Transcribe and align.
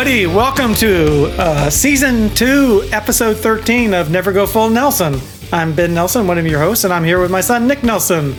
Everybody, 0.00 0.26
welcome 0.34 0.74
to 0.76 1.26
uh, 1.38 1.68
season 1.68 2.30
two, 2.30 2.88
episode 2.90 3.36
13 3.36 3.92
of 3.92 4.10
Never 4.10 4.32
Go 4.32 4.46
Full 4.46 4.70
Nelson. 4.70 5.20
I'm 5.52 5.74
Ben 5.74 5.92
Nelson, 5.92 6.26
one 6.26 6.38
of 6.38 6.46
your 6.46 6.58
hosts, 6.58 6.84
and 6.84 6.92
I'm 6.92 7.04
here 7.04 7.20
with 7.20 7.30
my 7.30 7.42
son, 7.42 7.68
Nick 7.68 7.82
Nelson. 7.84 8.32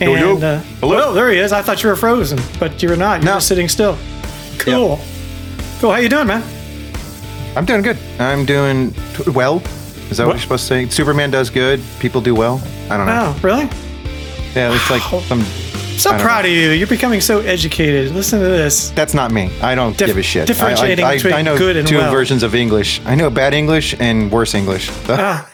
And, 0.00 0.10
yo. 0.10 0.36
uh, 0.38 0.58
Hello. 0.80 1.12
there 1.14 1.30
he 1.30 1.38
is. 1.38 1.52
I 1.52 1.62
thought 1.62 1.84
you 1.84 1.88
were 1.88 1.94
frozen, 1.94 2.40
but 2.58 2.82
you're 2.82 2.96
not. 2.96 3.22
You're 3.22 3.26
No. 3.30 3.36
just 3.36 3.46
sitting 3.46 3.68
still. 3.68 3.96
Cool. 4.58 4.98
Cool. 5.78 5.92
How 5.92 5.98
you 5.98 6.08
doing, 6.08 6.26
man? 6.26 6.42
I'm 7.56 7.64
doing 7.64 7.82
good. 7.82 7.96
I'm 8.18 8.44
doing 8.44 8.90
t- 9.14 9.30
well. 9.30 9.62
Is 10.10 10.16
that 10.16 10.26
what, 10.26 10.30
What? 10.30 10.32
you're 10.34 10.40
supposed 10.40 10.62
to 10.66 10.66
say? 10.66 10.88
Superman 10.88 11.30
does 11.30 11.48
good. 11.48 11.80
People 12.00 12.20
do 12.20 12.34
well. 12.34 12.60
I 12.90 12.96
don't 12.96 13.06
know. 13.06 13.36
Oh, 13.36 13.40
really? 13.44 13.68
Yeah, 14.56 14.74
it's 14.74 14.90
like 14.90 15.02
some. 15.28 15.44
So 15.98 16.16
proud 16.18 16.44
of 16.44 16.50
you. 16.50 16.70
You're 16.70 16.86
becoming 16.86 17.20
so 17.20 17.40
educated. 17.40 18.12
Listen 18.14 18.38
to 18.40 18.46
this. 18.46 18.90
That's 18.90 19.14
not 19.14 19.32
me. 19.32 19.50
I 19.60 19.74
don't 19.74 19.96
Dif- 19.96 20.08
give 20.08 20.16
a 20.18 20.22
shit. 20.22 20.46
differentiating 20.46 21.04
I, 21.04 21.08
I, 21.08 21.10
I, 21.12 21.14
between 21.16 21.34
I 21.34 21.42
know 21.42 21.58
good 21.58 21.76
and 21.76 21.86
two 21.88 21.96
well. 21.98 22.12
versions 22.12 22.42
of 22.42 22.54
English. 22.54 23.00
I 23.04 23.14
know 23.16 23.30
bad 23.30 23.52
English 23.54 23.94
and 23.98 24.30
worse 24.30 24.54
English. 24.54 24.90
Ah, 25.10 25.50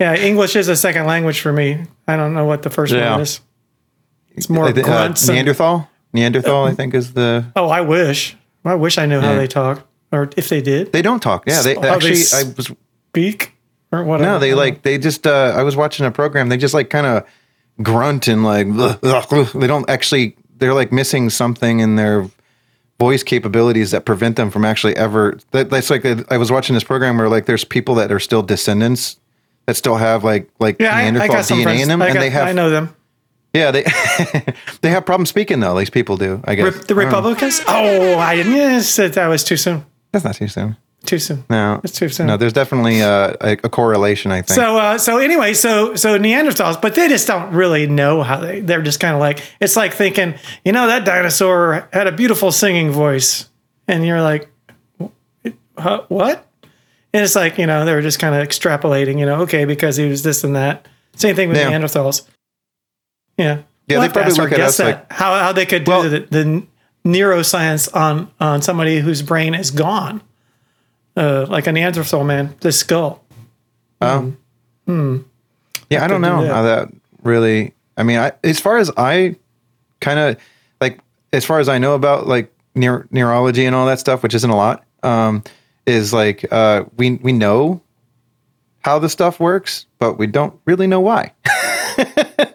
Yeah, 0.00 0.14
English 0.16 0.56
is 0.56 0.68
a 0.68 0.76
second 0.76 1.06
language 1.06 1.40
for 1.40 1.52
me. 1.52 1.84
I 2.08 2.16
don't 2.16 2.32
know 2.34 2.44
what 2.46 2.62
the 2.62 2.70
first 2.70 2.92
Yeah. 2.94 3.10
one 3.12 3.20
is. 3.20 3.40
It's 4.34 4.48
more 4.48 4.66
uh, 4.68 4.72
grunts. 4.72 5.28
and- 5.28 5.34
Neanderthal. 5.36 5.88
Neanderthal, 6.14 6.64
I 6.64 6.74
think, 6.74 6.94
is 6.94 7.12
the. 7.14 7.44
oh, 7.56 7.68
I 7.68 7.80
wish. 7.82 8.36
I 8.64 8.74
wish 8.74 8.96
I 8.96 9.06
knew 9.06 9.20
how 9.20 9.34
they 9.34 9.46
talk, 9.48 9.86
or 10.12 10.30
if 10.36 10.48
they 10.48 10.60
did 10.62 10.92
They 10.92 11.02
don't 11.02 11.20
talk. 11.20 11.44
Yeah, 11.46 11.62
they 11.62 11.74
they 11.74 11.88
actually. 11.88 12.12
s- 12.12 12.32
I 12.34 12.44
was 12.56 12.70
speak, 13.10 13.52
or 13.90 14.04
whatever. 14.04 14.30
no. 14.32 14.38
They 14.38 14.54
like. 14.54 14.82
They 14.82 14.98
just. 14.98 15.26
uh 15.26 15.52
I 15.56 15.62
was 15.62 15.74
watching 15.74 16.06
a 16.06 16.10
program. 16.10 16.48
They 16.48 16.56
just 16.58 16.74
like 16.74 16.88
kind 16.90 17.06
of 17.06 17.24
grunt 17.80 18.28
and 18.28 18.44
like. 18.44 18.66
They 19.00 19.66
don't 19.66 19.88
actually. 19.88 20.36
They're 20.58 20.74
like 20.74 20.92
missing 20.92 21.30
something 21.30 21.80
in 21.80 21.96
their 21.96 22.28
voice 23.00 23.24
capabilities 23.24 23.90
that 23.90 24.04
prevent 24.04 24.36
them 24.36 24.48
from 24.50 24.64
actually 24.64 24.96
ever. 24.96 25.38
That, 25.50 25.70
that's 25.70 25.90
like 25.90 26.04
I 26.30 26.36
was 26.36 26.52
watching 26.52 26.74
this 26.74 26.84
program 26.84 27.18
where 27.18 27.28
like 27.28 27.46
there's 27.46 27.64
people 27.64 27.96
that 27.96 28.12
are 28.12 28.20
still 28.20 28.42
descendants 28.42 29.18
that 29.66 29.74
still 29.76 29.96
have 29.96 30.22
like 30.22 30.48
like 30.60 30.76
Yeah, 30.78 30.94
I, 30.94 31.02
I 31.08 31.40
some 31.42 31.58
DNA 31.58 31.62
friends. 31.64 31.82
in 31.82 31.88
them, 31.88 32.00
I, 32.02 32.08
and 32.08 32.20
they 32.20 32.30
have 32.30 32.46
I 32.46 32.52
know 32.52 32.70
them. 32.70 32.94
yeah 33.54 33.72
they 33.72 33.82
they 34.82 34.90
have 34.90 35.04
problems 35.04 35.30
speaking 35.30 35.58
though. 35.58 35.76
These 35.76 35.90
people 35.90 36.16
do. 36.16 36.40
I 36.44 36.54
guess 36.54 36.74
Re- 36.76 36.82
the 36.86 36.94
I. 36.94 37.04
Republicans. 37.04 37.60
Oh, 37.66 38.18
I 38.18 38.36
didn't. 38.36 38.54
Yes, 38.54 38.94
that 38.96 39.26
was 39.26 39.42
too 39.42 39.56
soon. 39.56 39.84
That's 40.12 40.24
not 40.24 40.36
too 40.36 40.46
soon. 40.46 40.76
Too 41.04 41.18
soon. 41.18 41.44
No, 41.50 41.80
It's 41.82 41.98
too 41.98 42.08
soon. 42.08 42.28
No, 42.28 42.36
there's 42.36 42.52
definitely 42.52 43.02
uh, 43.02 43.34
a, 43.40 43.52
a 43.64 43.68
correlation. 43.68 44.30
I 44.30 44.36
think. 44.42 44.54
So, 44.56 44.76
uh, 44.78 44.98
so 44.98 45.18
anyway, 45.18 45.52
so 45.52 45.94
so 45.96 46.16
Neanderthals, 46.18 46.80
but 46.80 46.94
they 46.94 47.08
just 47.08 47.26
don't 47.26 47.52
really 47.52 47.86
know 47.88 48.22
how 48.22 48.38
they. 48.38 48.60
They're 48.60 48.82
just 48.82 49.00
kind 49.00 49.14
of 49.14 49.20
like 49.20 49.42
it's 49.60 49.74
like 49.76 49.92
thinking, 49.92 50.34
you 50.64 50.70
know, 50.72 50.86
that 50.86 51.04
dinosaur 51.04 51.88
had 51.92 52.06
a 52.06 52.12
beautiful 52.12 52.52
singing 52.52 52.90
voice, 52.92 53.48
and 53.88 54.06
you're 54.06 54.22
like, 54.22 54.48
huh, 55.76 56.04
what? 56.08 56.46
And 57.14 57.22
it's 57.24 57.34
like 57.36 57.58
you 57.58 57.66
know 57.66 57.84
they 57.84 57.92
were 57.94 58.00
just 58.02 58.18
kind 58.20 58.34
of 58.34 58.46
extrapolating, 58.46 59.18
you 59.18 59.26
know, 59.26 59.42
okay, 59.42 59.64
because 59.64 59.96
he 59.96 60.08
was 60.08 60.22
this 60.22 60.44
and 60.44 60.54
that. 60.56 60.86
Same 61.16 61.34
thing 61.36 61.48
with 61.48 61.58
Yeah. 61.58 61.70
Neanderthals. 61.70 62.26
Yeah. 63.36 63.62
Yeah, 63.88 63.98
We'll 63.98 64.08
they 64.08 64.12
probably 64.12 64.34
look 64.34 64.52
at 64.52 64.60
us 64.60 64.76
that, 64.76 64.84
like- 64.86 65.12
how 65.12 65.34
how 65.38 65.52
they 65.52 65.66
could 65.66 65.84
do 65.84 65.90
Well- 65.90 66.02
the, 66.04 66.20
the 66.30 66.62
neuroscience 67.04 67.94
on 67.94 68.30
on 68.40 68.62
somebody 68.62 69.00
whose 69.00 69.20
brain 69.22 69.54
is 69.54 69.70
gone, 69.72 70.22
uh, 71.16 71.46
like 71.48 71.66
a 71.66 71.72
Neanderthal 71.72 72.24
man, 72.24 72.54
the 72.60 72.72
skull. 72.72 73.22
Oh. 74.00 74.34
Um, 74.88 75.26
Yeah, 75.90 76.04
I 76.04 76.08
don't 76.08 76.22
to 76.22 76.28
do 76.28 76.34
know 76.34 76.42
that. 76.42 76.54
how 76.54 76.62
that 76.62 76.88
really. 77.22 77.74
I 77.96 78.02
mean, 78.02 78.18
I, 78.18 78.32
as 78.42 78.58
far 78.58 78.78
as 78.78 78.90
I 78.96 79.36
kind 80.00 80.18
of 80.18 80.36
like, 80.80 80.98
as 81.34 81.44
far 81.44 81.60
as 81.60 81.68
I 81.68 81.76
know 81.78 81.94
about 81.94 82.26
like 82.26 82.50
neuro, 82.74 83.06
neurology 83.10 83.66
and 83.66 83.76
all 83.76 83.86
that 83.86 84.00
stuff, 84.00 84.22
which 84.22 84.34
isn't 84.34 84.48
a 84.48 84.56
lot, 84.56 84.84
um, 85.02 85.44
is 85.86 86.12
like 86.14 86.50
uh, 86.50 86.84
we 86.96 87.16
we 87.16 87.32
know 87.32 87.81
how 88.82 88.98
the 88.98 89.08
stuff 89.08 89.38
works, 89.40 89.86
but 89.98 90.18
we 90.18 90.26
don't 90.26 90.54
really 90.66 90.86
know 90.86 91.00
why. 91.00 91.32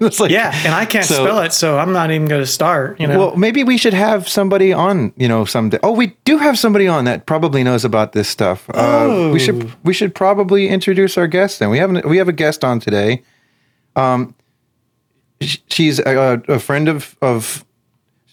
it's 0.01 0.19
like, 0.19 0.31
Yeah, 0.31 0.51
and 0.65 0.73
I 0.73 0.85
can't 0.85 1.05
So- 1.05 1.23
spell 1.25 1.39
it, 1.39 1.53
so 1.53 1.77
I'm 1.77 1.93
not 1.93 2.11
even 2.11 2.27
going 2.27 2.41
to 2.41 2.47
start. 2.47 2.99
You 2.99 3.07
know, 3.07 3.17
Well, 3.17 3.35
maybe 3.37 3.63
we 3.63 3.77
should 3.77 3.93
have 3.93 4.27
somebody 4.27 4.73
on, 4.73 5.13
you 5.15 5.27
know, 5.27 5.45
someday. 5.45 5.79
Oh, 5.83 5.91
we 5.91 6.17
do 6.25 6.37
have 6.37 6.57
somebody 6.59 6.87
on 6.87 7.05
that 7.05 7.25
probably 7.25 7.63
knows 7.63 7.85
about 7.85 8.11
this 8.11 8.27
stuff. 8.27 8.69
Uh, 8.73 9.29
we 9.31 9.39
should 9.39 9.71
we 9.83 9.93
should 9.93 10.13
probably 10.15 10.67
introduce 10.69 11.17
our 11.17 11.27
guest. 11.27 11.59
Then 11.59 11.69
we 11.69 11.77
have 11.77 12.03
we 12.05 12.17
have 12.17 12.27
a 12.27 12.33
guest 12.33 12.63
on 12.63 12.79
today. 12.79 13.23
Um, 13.95 14.35
she's 15.41 15.99
a, 15.99 16.41
a 16.47 16.59
friend 16.59 16.87
of 16.89 17.15
of 17.21 17.63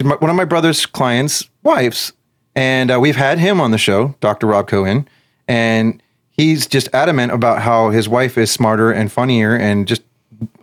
one 0.02 0.30
of 0.30 0.36
my 0.36 0.44
brother's 0.44 0.86
clients' 0.86 1.48
wives, 1.62 2.12
and 2.56 2.90
uh, 2.90 2.98
we've 3.00 3.16
had 3.16 3.38
him 3.38 3.60
on 3.60 3.70
the 3.70 3.78
show, 3.78 4.14
Dr. 4.20 4.46
Rob 4.48 4.66
Cohen, 4.68 5.08
and 5.46 6.02
he's 6.36 6.66
just 6.66 6.88
adamant 6.92 7.32
about 7.32 7.62
how 7.62 7.90
his 7.90 8.08
wife 8.08 8.36
is 8.36 8.50
smarter 8.50 8.92
and 8.92 9.10
funnier 9.10 9.56
and 9.56 9.88
just 9.88 10.02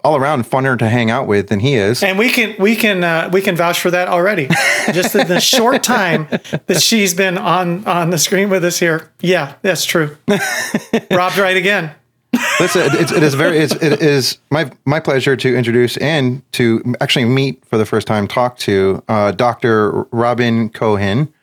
all 0.04 0.16
around 0.16 0.44
funner 0.44 0.78
to 0.78 0.90
hang 0.90 1.10
out 1.10 1.28
with 1.28 1.48
than 1.48 1.60
he 1.60 1.76
is. 1.76 2.04
and 2.04 2.18
we 2.18 2.30
can 2.30 2.56
we 2.60 2.76
can 2.76 3.04
uh, 3.04 3.30
we 3.32 3.42
can 3.42 3.56
vouch 3.56 3.80
for 3.80 3.92
that 3.92 4.08
already. 4.08 4.48
Just 4.92 5.16
in 5.16 5.28
the 5.28 5.40
short 5.40 5.84
time 5.84 6.28
that 6.66 6.82
she's 6.82 7.14
been 7.14 7.38
on 7.38 7.86
on 7.86 8.10
the 8.10 8.18
screen 8.18 8.50
with 8.50 8.66
us 8.66 8.80
here. 8.80 9.12
Yeah, 9.22 9.56
that's 9.62 9.86
true. 9.86 10.18
Rob's 11.12 11.38
right 11.38 11.56
again. 11.56 11.94
Listen, 12.60 12.84
it's, 12.94 13.12
it 13.12 13.24
is 13.24 13.34
very 13.34 13.58
it's, 13.58 13.74
it 13.76 14.02
is 14.02 14.40
my 14.50 14.72
my 14.86 15.00
pleasure 15.00 15.36
to 15.36 15.56
introduce 15.56 15.98
and 15.98 16.42
to 16.54 16.96
actually 17.00 17.26
meet 17.26 17.64
for 17.66 17.78
the 17.78 17.86
first 17.86 18.08
time, 18.08 18.28
talk 18.28 18.58
to 18.60 19.04
uh, 19.08 19.32
Dr. 19.32 20.04
Robin 20.12 20.70
Cohen, 20.70 21.34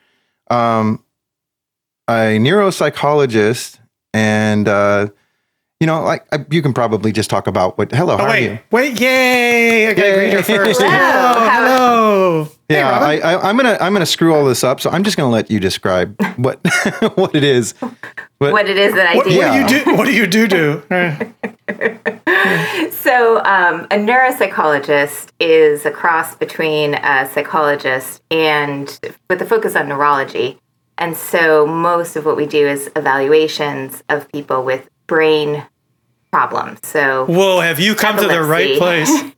um, 0.49 1.03
a 2.07 2.37
neuropsychologist, 2.39 3.78
and 4.13 4.67
uh, 4.67 5.07
you 5.79 5.87
know, 5.87 6.03
like 6.03 6.25
I, 6.33 6.45
you 6.51 6.61
can 6.61 6.73
probably 6.73 7.11
just 7.11 7.29
talk 7.29 7.47
about 7.47 7.77
what. 7.77 7.91
Hello, 7.91 8.17
how 8.17 8.25
Oh 8.25 8.29
are 8.29 8.37
you? 8.39 8.49
wait, 8.71 8.71
wait, 8.71 8.99
yay! 9.01 9.87
I 9.87 9.93
got 9.93 10.03
to 10.03 10.13
greet 10.15 10.33
her 10.33 10.43
first. 10.43 10.81
Hello. 10.81 11.49
Hello, 11.49 12.43
hello. 12.43 12.47
Yeah, 12.69 12.89
I, 12.99 13.17
I, 13.17 13.49
I'm 13.49 13.57
gonna 13.57 13.77
I'm 13.81 13.93
gonna 13.93 14.05
screw 14.05 14.33
all 14.35 14.45
this 14.45 14.63
up, 14.63 14.79
so 14.79 14.89
I'm 14.91 15.03
just 15.03 15.17
gonna 15.17 15.31
let 15.31 15.49
you 15.49 15.59
describe 15.59 16.15
what 16.37 16.59
what 17.15 17.33
it 17.35 17.43
is. 17.43 17.73
what 18.37 18.69
it 18.69 18.77
is 18.77 18.93
that 18.93 19.07
I 19.07 19.15
What, 19.15 19.27
do. 19.27 19.37
what 19.37 19.51
do 19.51 19.57
you 19.75 19.83
do? 19.83 19.95
What 19.97 20.05
do 20.05 20.13
you 20.13 20.27
do? 20.27 20.47
Do 20.47 20.83
So, 22.91 23.37
um, 23.43 23.85
a 23.91 23.97
neuropsychologist 23.97 25.29
is 25.39 25.85
a 25.85 25.91
cross 25.91 26.35
between 26.35 26.95
a 26.95 27.29
psychologist 27.33 28.21
and 28.29 28.99
with 29.29 29.41
a 29.41 29.45
focus 29.45 29.75
on 29.75 29.89
neurology. 29.89 30.59
And 30.99 31.15
so, 31.15 31.65
most 31.65 32.17
of 32.17 32.25
what 32.25 32.35
we 32.35 32.45
do 32.45 32.67
is 32.67 32.91
evaluations 32.95 34.03
of 34.09 34.29
people 34.31 34.63
with 34.63 34.89
brain 35.07 35.65
problems. 36.29 36.85
So, 36.85 37.25
Whoa, 37.25 37.61
have 37.61 37.79
you 37.79 37.95
come 37.95 38.17
to 38.17 38.27
the 38.27 38.43
right 38.43 38.77
place? 38.77 39.09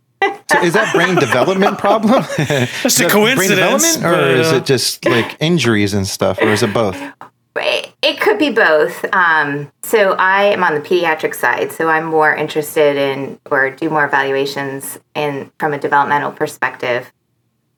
So 0.51 0.61
is 0.61 0.73
that 0.73 0.93
brain 0.93 1.15
development 1.15 1.79
problem? 1.79 2.23
Just 2.37 2.99
a 2.99 3.03
Brain 3.03 3.09
coincidence, 3.09 3.95
development, 3.95 4.05
or 4.05 4.11
but, 4.11 4.39
is 4.39 4.51
uh, 4.51 4.55
it 4.57 4.65
just 4.65 5.05
like 5.05 5.37
injuries 5.39 5.93
and 5.93 6.05
stuff, 6.05 6.39
or 6.39 6.49
is 6.49 6.61
it 6.61 6.73
both? 6.73 7.01
it, 7.55 7.93
it 8.01 8.19
could 8.19 8.37
be 8.37 8.51
both. 8.51 9.03
Um, 9.15 9.71
so, 9.81 10.11
I 10.11 10.43
am 10.43 10.63
on 10.63 10.75
the 10.75 10.81
pediatric 10.81 11.33
side. 11.33 11.71
So, 11.71 11.89
I'm 11.89 12.03
more 12.03 12.35
interested 12.35 12.97
in 12.97 13.39
or 13.49 13.71
do 13.71 13.89
more 13.89 14.05
evaluations 14.05 14.99
in 15.15 15.51
from 15.57 15.73
a 15.73 15.79
developmental 15.79 16.33
perspective. 16.33 17.11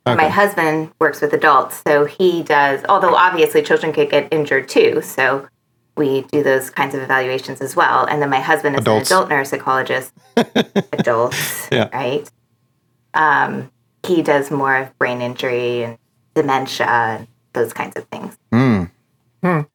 My 0.05 0.27
husband 0.27 0.91
works 0.99 1.21
with 1.21 1.31
adults, 1.33 1.81
so 1.87 2.05
he 2.05 2.43
does, 2.43 2.83
although 2.89 3.15
obviously 3.15 3.61
children 3.63 3.93
could 3.93 4.09
get 4.09 4.27
injured 4.33 4.67
too. 4.67 5.01
So 5.01 5.47
we 5.95 6.21
do 6.23 6.43
those 6.43 6.69
kinds 6.69 6.93
of 6.95 7.01
evaluations 7.01 7.61
as 7.61 7.75
well. 7.75 8.05
And 8.05 8.21
then 8.21 8.29
my 8.29 8.39
husband 8.41 8.75
is 8.75 8.81
Adults. 8.81 9.11
an 9.11 9.17
adult 9.17 9.29
neuropsychologist. 9.29 10.11
adults, 10.93 11.69
Yeah. 11.71 11.87
right? 11.93 12.29
Um, 13.13 13.71
he 14.05 14.21
does 14.21 14.51
more 14.51 14.75
of 14.75 14.97
brain 14.97 15.21
injury 15.21 15.83
and 15.83 15.97
dementia 16.35 16.87
and 16.87 17.27
those 17.53 17.71
kinds 17.73 17.95
of 17.95 18.05
things. 18.05 18.37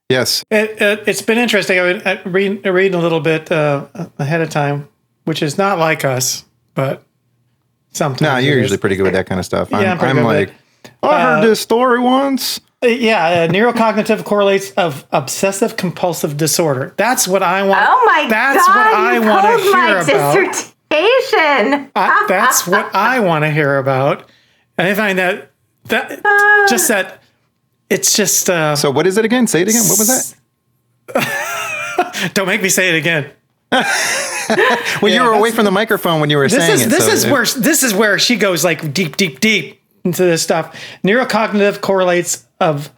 Yes. 0.08 0.42
It, 0.50 0.80
it, 0.80 1.04
it's 1.06 1.22
been 1.22 1.38
interesting. 1.38 1.78
I 1.78 1.82
would 1.82 2.06
I 2.06 2.22
read 2.22 2.66
read 2.66 2.94
a 2.94 2.98
little 2.98 3.20
bit 3.20 3.52
uh, 3.52 3.86
ahead 4.18 4.40
of 4.40 4.48
time, 4.50 4.88
which 5.24 5.42
is 5.42 5.58
not 5.58 5.78
like 5.78 6.04
us, 6.04 6.44
but 6.74 7.02
sometimes. 7.98 8.22
No, 8.22 8.36
it 8.36 8.44
you're 8.44 8.54
is. 8.58 8.62
usually 8.62 8.78
pretty 8.78 8.96
good 8.96 9.02
with 9.04 9.12
that 9.12 9.26
kind 9.26 9.38
of 9.38 9.44
stuff. 9.44 9.72
I'm, 9.74 9.82
Yeah, 9.82 9.92
I'm 10.00 10.18
I'm 10.18 10.24
like, 10.24 10.48
with 10.48 10.56
I 11.02 11.20
heard 11.20 11.42
this 11.44 11.60
story 11.60 11.98
once. 12.00 12.60
Uh, 12.82 12.86
Yeah, 12.88 13.24
uh, 13.26 13.48
neurocognitive 13.48 14.24
correlates 14.24 14.70
of 14.72 15.04
obsessive 15.12 15.76
compulsive 15.76 16.36
disorder. 16.36 16.94
That's 16.96 17.26
what 17.28 17.42
I 17.42 17.62
want. 17.64 17.80
Oh 17.86 18.02
my 18.06 18.26
That's 18.30 18.66
God, 18.66 18.76
what 18.76 18.86
I 18.86 19.18
want 19.18 19.42
to 19.46 19.62
pulled 19.62 19.72
my 19.72 19.86
hear 19.88 19.98
about. 19.98 20.34
dissertation. 20.36 21.90
I, 21.94 22.24
that's 22.28 22.66
what 22.66 22.88
I 22.94 23.20
want 23.20 23.44
to 23.44 23.50
hear 23.50 23.76
about. 23.78 24.28
And 24.78 24.88
I 24.88 24.94
find 24.94 25.18
that 25.18 25.50
that 25.86 26.08
just 26.70 26.88
that 26.88 27.20
it's 27.90 28.14
just 28.16 28.48
uh, 28.48 28.76
So 28.76 28.90
what 28.90 29.06
is 29.06 29.16
it 29.18 29.24
again? 29.24 29.46
Say 29.46 29.62
it 29.62 29.68
again. 29.68 29.82
What 29.88 29.98
was 29.98 30.34
that? 31.14 32.30
don't 32.34 32.46
make 32.46 32.62
me 32.62 32.68
say 32.68 32.90
it 32.94 32.98
again. 32.98 33.30
Well, 35.02 35.12
you 35.12 35.22
were 35.22 35.32
away 35.34 35.50
from 35.52 35.66
the 35.66 35.70
microphone 35.70 36.20
when 36.20 36.30
you 36.30 36.38
were 36.38 36.48
This 36.48 36.58
saying 36.64 36.72
is 36.72 36.86
it. 36.86 36.88
this 36.90 37.04
so 37.06 37.12
is 37.12 37.24
it- 37.24 37.30
where 37.32 37.44
this 37.44 37.82
is 37.82 37.92
where 37.94 38.18
she 38.18 38.36
goes 38.36 38.64
like 38.64 38.94
deep, 38.94 39.16
deep, 39.16 39.40
deep 39.40 39.80
into 40.04 40.22
this 40.24 40.42
stuff. 40.42 40.74
Neurocognitive 41.04 41.80
correlates 41.82 42.46
of 42.60 42.90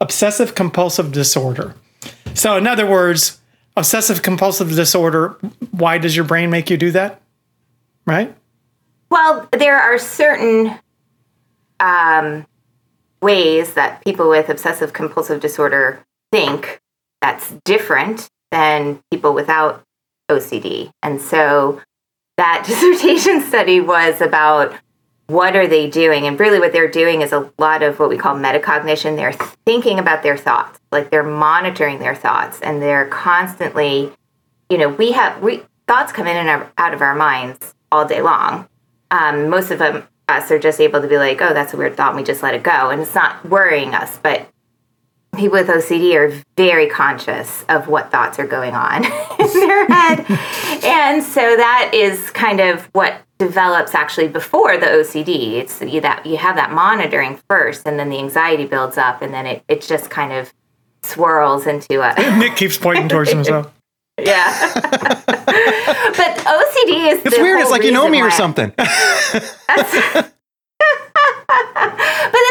obsessive 0.00 0.54
compulsive 0.56 1.12
disorder. 1.12 1.74
So, 2.34 2.56
in 2.56 2.66
other 2.66 2.84
words, 2.84 3.40
obsessive 3.76 4.22
compulsive 4.22 4.70
disorder, 4.74 5.38
why 5.70 5.98
does 5.98 6.16
your 6.16 6.24
brain 6.24 6.50
make 6.50 6.68
you 6.68 6.76
do 6.76 6.90
that? 6.90 7.20
Right? 8.04 8.34
Well, 9.10 9.48
there 9.52 9.78
are 9.78 9.98
certain 9.98 10.78
um, 11.78 12.44
ways 13.20 13.74
that 13.74 14.04
people 14.04 14.28
with 14.28 14.48
obsessive 14.48 14.92
compulsive 14.92 15.40
disorder 15.40 16.02
think 16.32 16.80
that's 17.20 17.52
different 17.64 18.28
than 18.50 19.00
people 19.10 19.32
without 19.32 19.84
OCD. 20.38 20.90
And 21.02 21.20
so 21.20 21.80
that 22.36 22.64
dissertation 22.66 23.40
study 23.42 23.80
was 23.80 24.20
about 24.20 24.74
what 25.26 25.56
are 25.56 25.66
they 25.66 25.88
doing. 25.88 26.26
And 26.26 26.38
really 26.38 26.58
what 26.58 26.72
they're 26.72 26.90
doing 26.90 27.22
is 27.22 27.32
a 27.32 27.50
lot 27.58 27.82
of 27.82 27.98
what 27.98 28.08
we 28.08 28.18
call 28.18 28.36
metacognition. 28.36 29.16
They're 29.16 29.32
thinking 29.64 29.98
about 29.98 30.22
their 30.22 30.36
thoughts 30.36 30.78
like 30.92 31.10
they're 31.10 31.24
monitoring 31.24 31.98
their 31.98 32.14
thoughts 32.14 32.60
and 32.60 32.80
they're 32.80 33.08
constantly 33.08 34.12
you 34.68 34.78
know 34.78 34.90
we 34.90 35.12
have 35.12 35.42
we 35.42 35.62
thoughts 35.88 36.12
come 36.12 36.28
in 36.28 36.36
and 36.36 36.68
out 36.78 36.94
of 36.94 37.00
our 37.00 37.16
minds 37.16 37.74
all 37.90 38.06
day 38.06 38.22
long. 38.22 38.68
Um, 39.10 39.48
most 39.48 39.70
of 39.70 39.80
them 39.80 40.06
us 40.28 40.50
are 40.50 40.58
just 40.58 40.80
able 40.80 41.02
to 41.02 41.08
be 41.08 41.16
like 41.16 41.40
oh 41.40 41.52
that's 41.52 41.74
a 41.74 41.76
weird 41.76 41.96
thought 41.96 42.10
and 42.10 42.18
we 42.18 42.22
just 42.22 42.42
let 42.42 42.54
it 42.54 42.62
go. 42.62 42.90
And 42.90 43.00
it's 43.00 43.14
not 43.14 43.44
worrying 43.48 43.94
us 43.94 44.18
but 44.18 44.48
people 45.34 45.58
with 45.58 45.68
OCD 45.68 46.14
are 46.14 46.32
very 46.56 46.88
conscious 46.88 47.64
of 47.68 47.88
what 47.88 48.10
thoughts 48.10 48.38
are 48.38 48.46
going 48.46 48.74
on 48.74 49.04
in 49.38 49.46
their 49.54 49.86
head. 49.86 50.26
and 50.84 51.22
so 51.22 51.40
that 51.56 51.90
is 51.94 52.30
kind 52.30 52.60
of 52.60 52.82
what 52.92 53.22
develops 53.38 53.94
actually 53.94 54.28
before 54.28 54.76
the 54.76 54.86
OCD. 54.86 55.54
It's 55.54 55.80
you 55.80 56.00
that 56.02 56.26
you 56.26 56.36
have 56.36 56.56
that 56.56 56.70
monitoring 56.72 57.40
first 57.48 57.86
and 57.86 57.98
then 57.98 58.08
the 58.10 58.18
anxiety 58.18 58.66
builds 58.66 58.98
up 58.98 59.22
and 59.22 59.32
then 59.32 59.46
it, 59.46 59.64
it 59.68 59.80
just 59.80 60.10
kind 60.10 60.32
of 60.32 60.52
swirls 61.02 61.66
into 61.66 62.02
a 62.02 62.14
Nick 62.38 62.54
keeps 62.56 62.76
pointing 62.78 63.08
towards 63.08 63.30
himself. 63.32 63.72
Yeah. 64.20 64.70
but 64.74 66.36
OCD 66.36 67.12
is 67.12 67.22
It's 67.24 67.38
weird. 67.38 67.60
It's 67.62 67.70
like 67.70 67.82
you 67.82 67.90
know 67.92 68.06
me 68.10 68.20
or 68.20 68.30
something. 68.30 68.70
but 68.76 68.86
that's 68.86 69.90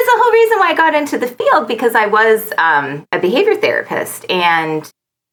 the 0.09 0.17
whole 0.17 0.31
reason 0.31 0.49
why 0.49 0.49
I 0.61 0.73
got 0.73 0.93
into 0.93 1.17
the 1.17 1.27
field 1.27 1.67
because 1.67 1.95
I 1.95 2.07
was 2.07 2.51
um, 2.57 3.05
a 3.11 3.19
behavior 3.19 3.55
therapist 3.55 4.29
and 4.29 4.89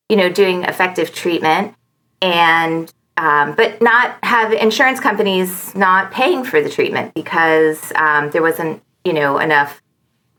you 0.09 0.17
know 0.17 0.29
doing 0.29 0.65
effective 0.65 1.13
treatment 1.13 1.75
and 2.23 2.93
um, 3.17 3.55
but 3.55 3.83
not 3.83 4.17
have 4.25 4.53
insurance 4.53 5.01
companies 5.01 5.75
not 5.75 6.13
paying 6.13 6.45
for 6.45 6.61
the 6.63 6.71
treatment 6.71 7.15
because 7.15 7.93
um, 7.95 8.31
there 8.31 8.43
wasn't 8.43 8.83
you 9.05 9.13
know 9.13 9.39
enough 9.39 9.83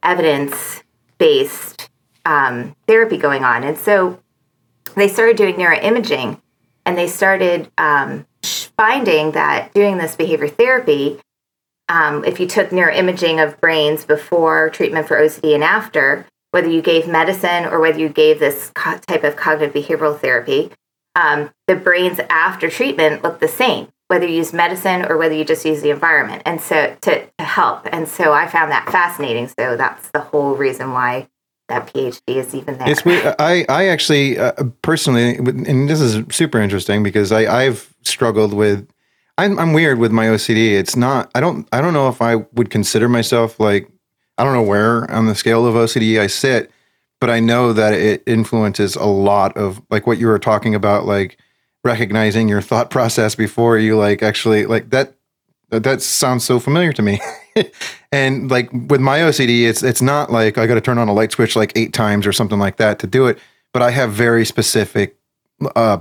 evidence 0.03 0.83
based 1.18 1.89
um, 2.25 2.75
therapy 2.88 3.18
going 3.18 3.44
on. 3.44 3.63
And 3.63 3.77
so 3.77 4.19
they 4.95 5.07
started 5.07 5.38
doing 5.38 5.56
neuroimaging 5.56 6.41
and 6.86 6.97
they 6.97 7.07
started 7.07 7.71
um, 7.77 8.25
finding 8.44 9.31
that 9.31 9.74
doing 9.74 9.97
this 9.97 10.15
behavior 10.15 10.47
therapy 10.47 11.19
um, 11.89 12.24
if 12.24 12.39
you 12.39 12.47
took 12.47 12.69
neuroimaging 12.69 13.44
of 13.45 13.59
brains 13.59 14.06
before 14.06 14.69
treatment 14.69 15.07
for 15.07 15.18
OCD 15.18 15.56
and 15.56 15.63
after, 15.63 16.25
whether 16.51 16.69
you 16.69 16.81
gave 16.81 17.07
medicine 17.07 17.65
or 17.65 17.80
whether 17.80 18.00
you 18.00 18.09
gave 18.09 18.39
this 18.39 18.71
co- 18.75 18.97
type 19.07 19.24
of 19.24 19.36
cognitive 19.36 19.74
behavioral 19.74 20.18
therapy, 20.18 20.71
um, 21.15 21.50
the 21.68 21.75
brains 21.75 22.19
after 22.30 22.69
treatment 22.69 23.24
look 23.24 23.39
the 23.39 23.47
same, 23.47 23.88
whether 24.07 24.27
you 24.27 24.36
use 24.36 24.53
medicine 24.53 25.03
or 25.06 25.18
whether 25.18 25.36
you 25.36 25.44
just 25.44 25.65
use 25.65 25.81
the 25.81 25.89
environment, 25.89 26.44
and 26.45 26.62
so 26.62 26.95
to, 27.01 27.27
to 27.38 27.44
help. 27.44 27.88
And 27.91 28.07
so 28.07 28.33
I 28.33 28.47
found 28.47 28.71
that 28.71 28.89
fascinating. 28.89 29.47
So 29.47 29.75
that's 29.75 30.09
the 30.12 30.21
whole 30.21 30.56
reason 30.56 30.94
why 30.94 31.27
that 31.68 31.91
PhD 31.94 32.21
is 32.27 32.56
even 32.56 32.77
there. 32.77 32.89
It's 32.89 33.06
weird. 33.06 33.36
I, 33.39 33.65
I 33.69 33.88
actually 33.88 34.38
uh, 34.38 34.51
personally, 34.81 35.36
and 35.38 35.89
this 35.89 36.01
is 36.01 36.24
super 36.36 36.59
interesting 36.59 37.03
because 37.03 37.31
I, 37.31 37.63
I've 37.63 37.94
struggled 38.03 38.53
with 38.53 38.88
I'm 39.39 39.57
I'm 39.57 39.71
weird 39.71 40.00
with 40.00 40.12
my 40.12 40.25
OCD. 40.25 40.74
It's 40.74 40.97
not. 40.97 41.31
I 41.33 41.39
don't. 41.39 41.65
I 41.71 41.80
don't 41.80 41.94
know 41.94 42.09
if 42.09 42.21
I 42.21 42.36
would 42.36 42.69
consider 42.69 43.07
myself 43.07 43.57
like. 43.57 43.89
I 44.38 44.44
don't 44.44 44.53
know 44.53 44.63
where 44.63 45.09
on 45.09 45.27
the 45.27 45.36
scale 45.36 45.65
of 45.65 45.75
OCD 45.75 46.19
I 46.19 46.27
sit, 46.27 46.71
but 47.21 47.30
I 47.30 47.39
know 47.39 47.71
that 47.71 47.94
it 47.94 48.21
influences 48.25 48.95
a 48.95 49.06
lot 49.06 49.56
of 49.56 49.81
like 49.89 50.06
what 50.06 50.18
you 50.18 50.27
were 50.27 50.39
talking 50.39 50.75
about, 50.75 51.06
like 51.06 51.38
recognizing 51.86 52.50
your 52.50 52.62
thought 52.62 52.89
process 52.97 53.33
before 53.33 53.77
you 53.77 53.97
like 53.97 54.21
actually 54.21 54.65
like 54.65 54.89
that. 54.89 55.15
That 55.69 56.01
sounds 56.01 56.44
so 56.44 56.59
familiar 56.59 56.91
to 56.94 57.01
me. 57.01 57.21
and 58.12 58.51
like 58.51 58.69
with 58.74 59.00
my 59.00 59.19
OCD, 59.19 59.69
it's 59.69 59.83
it's 59.83 60.01
not 60.01 60.31
like 60.31 60.57
I 60.57 60.68
got 60.68 60.75
to 60.75 60.81
turn 60.81 60.97
on 60.97 61.07
a 61.07 61.13
light 61.13 61.31
switch 61.31 61.56
like 61.56 61.71
eight 61.77 61.94
times 61.94 62.27
or 62.27 62.33
something 62.33 62.59
like 62.59 62.75
that 62.77 63.00
to 63.00 63.07
do 63.07 63.27
it. 63.27 63.39
But 63.71 63.83
I 63.83 63.91
have 63.91 64.12
very 64.12 64.45
specific 64.45 65.15
uh, 65.77 66.00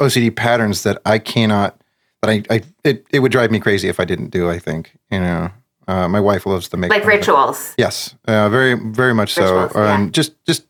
OCD 0.00 0.34
patterns 0.34 0.84
that 0.84 1.02
I 1.04 1.18
cannot 1.18 1.81
but 2.22 2.30
I, 2.30 2.42
I 2.48 2.62
it, 2.84 3.04
it 3.10 3.18
would 3.18 3.32
drive 3.32 3.50
me 3.50 3.60
crazy 3.60 3.88
if 3.88 4.00
I 4.00 4.04
didn't 4.06 4.30
do. 4.30 4.48
I 4.48 4.58
think 4.58 4.96
you 5.10 5.18
know, 5.18 5.50
uh, 5.88 6.08
my 6.08 6.20
wife 6.20 6.46
loves 6.46 6.68
to 6.68 6.76
make 6.78 6.90
like 6.90 7.04
rituals. 7.04 7.74
Yes, 7.76 8.14
uh, 8.26 8.48
very 8.48 8.74
very 8.74 9.12
much 9.12 9.36
rituals, 9.36 9.72
so. 9.72 9.82
Um, 9.82 10.12
Just 10.12 10.32
just 10.46 10.64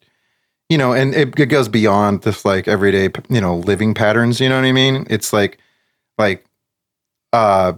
you 0.69 0.79
know, 0.79 0.95
and 0.95 1.15
it, 1.15 1.39
it 1.39 1.47
goes 1.47 1.69
beyond 1.69 2.23
just 2.23 2.47
like 2.47 2.67
everyday 2.67 3.11
you 3.29 3.41
know 3.41 3.59
living 3.59 3.93
patterns. 3.95 4.41
You 4.41 4.49
know 4.49 4.57
what 4.57 4.67
I 4.67 4.73
mean? 4.73 5.07
It's 5.11 5.33
like 5.33 5.59
like 6.19 6.45
uh 7.35 7.75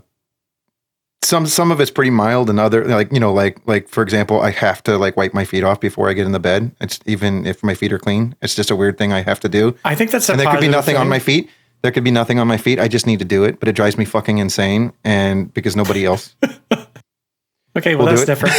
some 1.24 1.46
some 1.46 1.72
of 1.72 1.80
it's 1.80 1.90
pretty 1.90 2.10
mild 2.10 2.48
and 2.50 2.60
other 2.60 2.84
like 2.84 3.10
you 3.12 3.18
know 3.18 3.32
like 3.32 3.58
like 3.66 3.88
for 3.88 4.02
example 4.02 4.42
i 4.42 4.50
have 4.50 4.82
to 4.82 4.98
like 4.98 5.16
wipe 5.16 5.32
my 5.32 5.44
feet 5.44 5.64
off 5.64 5.80
before 5.80 6.10
i 6.10 6.12
get 6.12 6.26
in 6.26 6.32
the 6.32 6.40
bed 6.40 6.70
it's 6.80 7.00
even 7.06 7.46
if 7.46 7.62
my 7.64 7.74
feet 7.74 7.92
are 7.92 7.98
clean 7.98 8.36
it's 8.42 8.54
just 8.54 8.70
a 8.70 8.76
weird 8.76 8.98
thing 8.98 9.12
i 9.12 9.22
have 9.22 9.40
to 9.40 9.48
do 9.48 9.74
i 9.84 9.94
think 9.94 10.10
that's 10.10 10.28
and 10.28 10.38
there 10.38 10.50
could 10.50 10.60
be 10.60 10.68
nothing 10.68 10.94
thing. 10.94 11.00
on 11.00 11.08
my 11.08 11.18
feet 11.18 11.48
there 11.84 11.92
could 11.92 12.02
be 12.02 12.10
nothing 12.10 12.38
on 12.38 12.48
my 12.48 12.56
feet. 12.56 12.80
I 12.80 12.88
just 12.88 13.06
need 13.06 13.18
to 13.18 13.26
do 13.26 13.44
it, 13.44 13.60
but 13.60 13.68
it 13.68 13.74
drives 13.74 13.98
me 13.98 14.06
fucking 14.06 14.38
insane. 14.38 14.94
And 15.04 15.52
because 15.52 15.76
nobody 15.76 16.06
else. 16.06 16.34
okay, 17.76 17.94
well, 17.94 18.06
that's 18.06 18.24
different. 18.24 18.54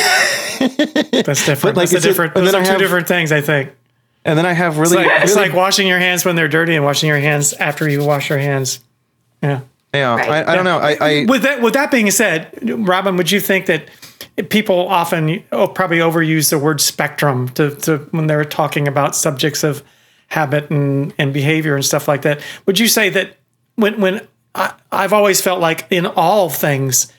that's 1.25 1.43
different. 1.43 1.75
Like, 1.75 1.89
that's 1.89 2.03
different. 2.03 2.35
Those 2.35 2.53
are 2.53 2.63
two 2.63 2.69
have, 2.69 2.77
different 2.77 3.07
things, 3.07 3.31
I 3.31 3.41
think. 3.41 3.71
And 4.25 4.37
then 4.37 4.45
I 4.45 4.53
have 4.53 4.77
really 4.77 4.97
it's, 4.97 5.07
like, 5.07 5.07
really 5.07 5.23
it's 5.23 5.35
like 5.35 5.53
washing 5.53 5.87
your 5.87 5.97
hands 5.97 6.23
when 6.23 6.35
they're 6.35 6.47
dirty 6.47 6.75
and 6.75 6.85
washing 6.85 7.07
your 7.07 7.17
hands 7.17 7.53
after 7.53 7.89
you 7.89 8.05
wash 8.05 8.29
your 8.29 8.37
hands. 8.37 8.81
Yeah. 9.41 9.61
Yeah, 9.91 10.17
right. 10.17 10.29
I, 10.29 10.33
I 10.33 10.39
yeah. 10.41 10.55
don't 10.55 10.65
know. 10.65 10.77
I, 10.77 10.97
I, 11.01 11.25
with 11.27 11.41
that 11.41 11.63
with 11.63 11.73
that 11.73 11.89
being 11.89 12.11
said, 12.11 12.49
Robin, 12.87 13.17
would 13.17 13.31
you 13.31 13.39
think 13.39 13.65
that 13.65 13.89
people 14.49 14.87
often 14.87 15.43
oh, 15.51 15.67
probably 15.67 15.97
overuse 15.97 16.51
the 16.51 16.59
word 16.59 16.79
spectrum 16.79 17.49
to, 17.49 17.73
to 17.77 17.97
when 18.11 18.27
they're 18.27 18.45
talking 18.45 18.87
about 18.87 19.15
subjects 19.15 19.63
of 19.63 19.83
habit 20.35 20.69
and, 20.69 21.13
and 21.17 21.33
behavior 21.33 21.75
and 21.75 21.85
stuff 21.85 22.09
like 22.09 22.23
that. 22.23 22.41
Would 22.65 22.77
you 22.77 22.89
say 22.89 23.09
that 23.09 23.37
when 23.75 24.01
when 24.01 24.27
I, 24.53 24.73
I've 24.91 25.13
always 25.13 25.41
felt 25.41 25.61
like 25.61 25.87
in 25.89 26.05
all 26.05 26.49
things, 26.49 27.11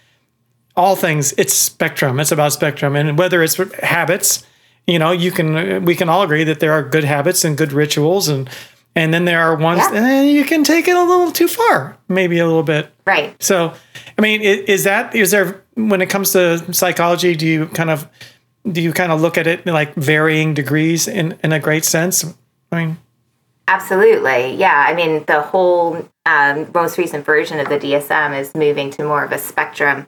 all 0.77 0.97
things, 0.97 1.33
it's 1.39 1.55
spectrum. 1.55 2.21
It's 2.21 2.31
about 2.31 2.53
spectrum, 2.53 2.95
and 2.95 3.19
whether 3.19 3.43
it's 3.43 3.57
habits, 3.81 4.47
you 4.87 4.99
know, 4.99 5.13
you 5.13 5.33
can 5.33 5.85
we 5.85 5.95
can 5.95 6.11
all 6.11 6.23
agree 6.23 6.45
that 6.45 6.61
there 6.61 6.73
are 6.73 6.83
good 6.83 7.05
habits 7.05 7.43
and 7.43 7.57
good 7.57 7.73
rituals, 7.73 8.29
and 8.29 8.51
and 8.95 9.15
then 9.15 9.25
there 9.25 9.41
are 9.41 9.57
ones 9.57 9.81
yeah. 9.93 10.05
eh, 10.05 10.23
you 10.25 10.45
can 10.45 10.63
take 10.63 10.87
it 10.87 10.95
a 10.95 11.03
little 11.03 11.33
too 11.33 11.49
far, 11.49 11.97
maybe 12.09 12.39
a 12.39 12.47
little 12.47 12.63
bit. 12.63 12.93
Right. 13.07 13.35
So, 13.43 13.73
I 14.19 14.23
mean, 14.23 14.43
is 14.43 14.85
that 14.85 15.15
is 15.15 15.31
there 15.31 15.65
when 15.75 16.03
it 16.03 16.11
comes 16.11 16.33
to 16.33 16.73
psychology? 16.75 17.35
Do 17.35 17.47
you 17.47 17.67
kind 17.69 17.89
of 17.89 18.07
do 18.71 18.83
you 18.83 18.93
kind 18.93 19.11
of 19.11 19.23
look 19.23 19.39
at 19.39 19.47
it 19.47 19.65
like 19.65 19.95
varying 19.95 20.53
degrees 20.53 21.09
in 21.09 21.39
in 21.43 21.53
a 21.53 21.61
great 21.61 21.87
sense? 21.87 22.25
I 22.71 22.85
mean, 22.85 22.99
absolutely. 23.69 24.55
Yeah. 24.55 24.85
I 24.87 24.95
mean, 24.95 25.25
the 25.27 25.43
whole 25.43 26.09
um, 26.25 26.71
most 26.75 26.99
recent 26.99 27.25
version 27.25 27.61
of 27.61 27.69
the 27.69 27.79
DSM 27.79 28.39
is 28.39 28.55
moving 28.55 28.91
to 28.93 29.05
more 29.05 29.25
of 29.25 29.33
a 29.33 29.39
spectrum 29.39 30.07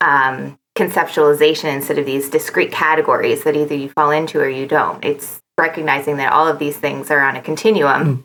um, 0.00 0.58
conceptualization 0.76 1.72
instead 1.72 1.98
of 1.98 2.06
these 2.06 2.28
discrete 2.28 2.72
categories 2.72 3.44
that 3.44 3.56
either 3.56 3.74
you 3.74 3.88
fall 3.90 4.10
into 4.10 4.40
or 4.40 4.48
you 4.48 4.66
don't. 4.66 5.04
It's 5.04 5.40
recognizing 5.58 6.16
that 6.16 6.32
all 6.32 6.48
of 6.48 6.58
these 6.58 6.76
things 6.76 7.10
are 7.10 7.20
on 7.20 7.36
a 7.36 7.42
continuum. 7.42 8.04
Mm. 8.04 8.22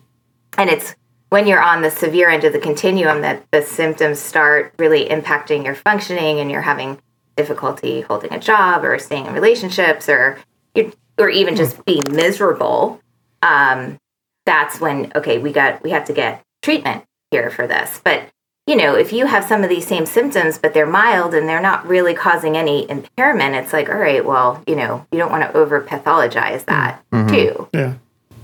And 0.58 0.70
it's 0.70 0.96
when 1.28 1.46
you're 1.46 1.62
on 1.62 1.82
the 1.82 1.90
severe 1.90 2.28
end 2.28 2.44
of 2.44 2.52
the 2.52 2.58
continuum 2.58 3.22
that 3.22 3.46
the 3.52 3.62
symptoms 3.62 4.18
start 4.18 4.74
really 4.78 5.08
impacting 5.08 5.64
your 5.64 5.76
functioning 5.76 6.40
and 6.40 6.50
you're 6.50 6.60
having 6.60 7.00
difficulty 7.36 8.00
holding 8.02 8.32
a 8.32 8.38
job 8.38 8.84
or 8.84 8.98
staying 8.98 9.26
in 9.26 9.32
relationships 9.32 10.08
or 10.08 10.38
or 11.18 11.28
even 11.28 11.54
just 11.54 11.84
being 11.84 12.02
miserable 12.10 13.00
um, 13.42 13.98
that's 14.46 14.80
when 14.80 15.12
okay 15.14 15.38
we 15.38 15.52
got 15.52 15.82
we 15.82 15.90
have 15.90 16.04
to 16.06 16.12
get 16.12 16.42
treatment 16.62 17.04
here 17.30 17.50
for 17.50 17.66
this. 17.66 18.00
But 18.02 18.28
you 18.66 18.76
know 18.76 18.94
if 18.94 19.12
you 19.12 19.26
have 19.26 19.44
some 19.44 19.62
of 19.62 19.68
these 19.68 19.86
same 19.86 20.06
symptoms 20.06 20.58
but 20.58 20.74
they're 20.74 20.86
mild 20.86 21.34
and 21.34 21.48
they're 21.48 21.60
not 21.60 21.86
really 21.86 22.14
causing 22.14 22.56
any 22.56 22.88
impairment 22.90 23.54
it's 23.54 23.72
like 23.72 23.88
all 23.88 23.96
right 23.96 24.24
well 24.24 24.62
you 24.66 24.76
know 24.76 25.06
you 25.10 25.18
don't 25.18 25.30
want 25.30 25.42
to 25.42 25.56
over 25.56 25.80
pathologize 25.80 26.64
that 26.66 27.02
mm-hmm. 27.10 27.34
too. 27.34 27.68
Yeah. 27.72 27.94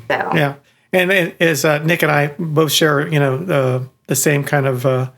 So. 0.08 0.30
Yeah. 0.34 0.54
And 0.92 1.12
as 1.40 1.64
uh, 1.64 1.78
nick 1.78 2.02
and 2.02 2.10
i 2.10 2.28
both 2.38 2.72
share 2.72 3.06
you 3.06 3.18
know 3.18 3.36
the 3.36 3.88
the 4.06 4.16
same 4.16 4.44
kind 4.44 4.66
of 4.66 4.86
uh, 4.86 5.10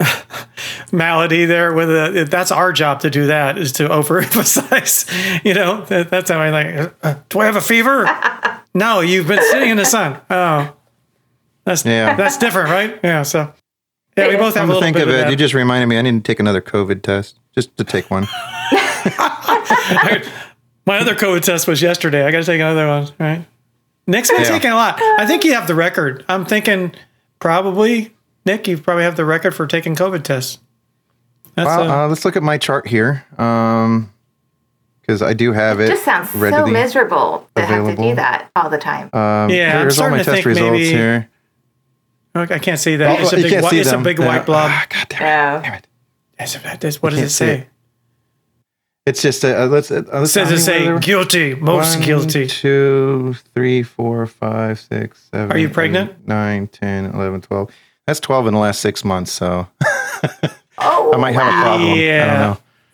malady 0.92 1.44
there 1.46 1.72
with 1.72 1.88
a, 1.90 2.26
that's 2.30 2.52
our 2.52 2.72
job 2.72 3.00
to 3.00 3.10
do 3.10 3.26
that 3.26 3.58
is 3.58 3.72
to 3.72 3.88
overemphasize, 3.88 5.44
you 5.44 5.54
know, 5.54 5.84
that, 5.86 6.10
that's 6.10 6.30
how 6.30 6.38
I 6.38 6.50
like, 6.50 6.94
uh, 7.02 7.14
do 7.28 7.40
I 7.40 7.46
have 7.46 7.56
a 7.56 7.60
fever? 7.60 8.04
no, 8.74 9.00
you've 9.00 9.26
been 9.26 9.42
sitting 9.50 9.70
in 9.70 9.76
the 9.76 9.84
sun. 9.84 10.20
Oh, 10.30 10.72
that's, 11.64 11.84
Yeah. 11.84 12.14
that's 12.16 12.36
different, 12.38 12.70
right? 12.70 12.98
Yeah. 13.02 13.22
So, 13.22 13.52
yeah, 14.16 14.28
we 14.28 14.36
both 14.36 14.54
have 14.54 14.62
Come 14.62 14.70
a 14.70 14.72
to 14.74 14.74
little 14.74 14.82
think 14.82 14.96
bit 14.96 15.04
of 15.04 15.08
of 15.08 15.14
it, 15.14 15.18
that. 15.22 15.30
you 15.30 15.36
just 15.36 15.54
reminded 15.54 15.86
me. 15.86 15.96
I 15.98 16.02
need 16.02 16.12
to 16.12 16.20
take 16.20 16.38
another 16.38 16.60
COVID 16.60 17.02
test 17.02 17.38
just 17.54 17.74
to 17.78 17.84
take 17.84 18.10
one. 18.10 18.26
My 20.84 20.98
other 20.98 21.14
COVID 21.14 21.42
test 21.42 21.66
was 21.68 21.80
yesterday. 21.80 22.24
I 22.26 22.30
got 22.32 22.38
to 22.40 22.44
take 22.44 22.60
another 22.60 22.86
one, 22.88 23.08
right? 23.18 23.46
Nick's 24.06 24.30
been 24.30 24.40
Yeah. 24.42 24.48
taking 24.48 24.70
a 24.72 24.74
lot. 24.74 25.00
I 25.00 25.26
think 25.26 25.44
you 25.44 25.54
have 25.54 25.66
the 25.68 25.74
record. 25.76 26.24
I'm 26.28 26.44
thinking 26.44 26.92
probably, 27.38 28.12
Nick, 28.44 28.66
you 28.66 28.76
probably 28.78 29.04
have 29.04 29.16
the 29.16 29.24
record 29.24 29.54
for 29.54 29.66
taking 29.66 29.94
COVID 29.94 30.24
tests. 30.24 30.58
That's 31.54 31.66
Well, 31.66 31.90
uh, 31.90 32.04
uh, 32.04 32.08
let's 32.08 32.24
look 32.24 32.36
at 32.36 32.42
my 32.42 32.58
chart 32.58 32.86
here. 32.86 33.24
Um, 33.38 34.12
because 35.00 35.20
I 35.20 35.32
do 35.34 35.52
have 35.52 35.80
it. 35.80 35.84
It 35.86 35.88
just 35.94 36.04
sounds 36.04 36.30
so 36.30 36.66
miserable 36.66 37.48
to 37.56 37.64
have 37.64 37.86
to 37.86 37.96
do 37.96 38.14
that 38.14 38.50
all 38.54 38.70
the 38.70 38.78
time. 38.78 39.10
Um, 39.12 39.50
Yeah, 39.50 39.72
I'm 39.74 39.80
here's 39.80 39.98
all 39.98 40.06
starting 40.06 40.18
my 40.18 40.22
to 40.22 40.30
test 40.30 40.44
results 40.46 40.70
maybe- 40.72 40.86
here. 40.90 41.28
okay, 42.36 42.54
I 42.54 42.58
can't 42.60 42.78
see 42.78 42.96
that. 42.96 43.18
Oh, 43.18 43.22
it's 43.22 43.32
a 43.32 43.36
you 43.38 43.42
big, 43.42 43.52
can't 43.52 43.62
white, 43.64 43.70
see 43.70 43.80
it's 43.80 43.88
a 43.88 43.92
them. 43.92 44.02
big 44.04 44.18
Yeah. 44.20 44.26
white 44.26 44.46
blob. 44.46 44.70
Ah, 44.72 44.86
God 44.88 45.06
damn 45.08 45.18
it. 45.18 45.24
Yeah. 45.24 45.60
Damn 45.62 45.74
it. 45.74 45.86
It's- 46.38 46.54
it's- 46.56 47.02
what 47.02 47.10
does 47.10 47.20
it 47.20 47.30
say? 47.30 47.58
it. 47.58 47.68
It's 49.04 49.20
just 49.20 49.42
a, 49.42 49.64
uh, 49.64 49.66
let's. 49.66 49.90
Uh, 49.90 50.04
let's 50.12 50.30
It 50.30 50.32
says 50.32 50.48
tell 50.48 50.56
it 50.56 50.60
say 50.60 50.86
whether- 50.86 50.98
guilty, 51.00 51.54
most 51.56 51.96
One, 51.96 52.06
guilty. 52.06 52.46
Two, 52.46 53.34
three, 53.56 53.82
four, 53.82 54.24
five, 54.26 54.78
six, 54.78 55.28
seven. 55.32 55.50
Are 55.50 55.58
you 55.58 55.68
pregnant? 55.68 56.10
eight, 56.12 56.28
Nine, 56.28 56.68
10, 56.68 57.06
11, 57.06 57.40
12. 57.40 57.70
That's 58.06 58.20
12 58.20 58.46
in 58.46 58.54
the 58.54 58.60
last 58.60 58.80
six 58.80 59.04
months. 59.04 59.32
So 59.32 59.66
Oh, 60.78 61.12
I 61.14 61.16
might 61.18 61.32
have 61.34 61.46
a 61.46 61.62
problem. 61.62 61.82
I 61.82 61.86
don't 61.88 61.98
Yeah. 61.98 62.34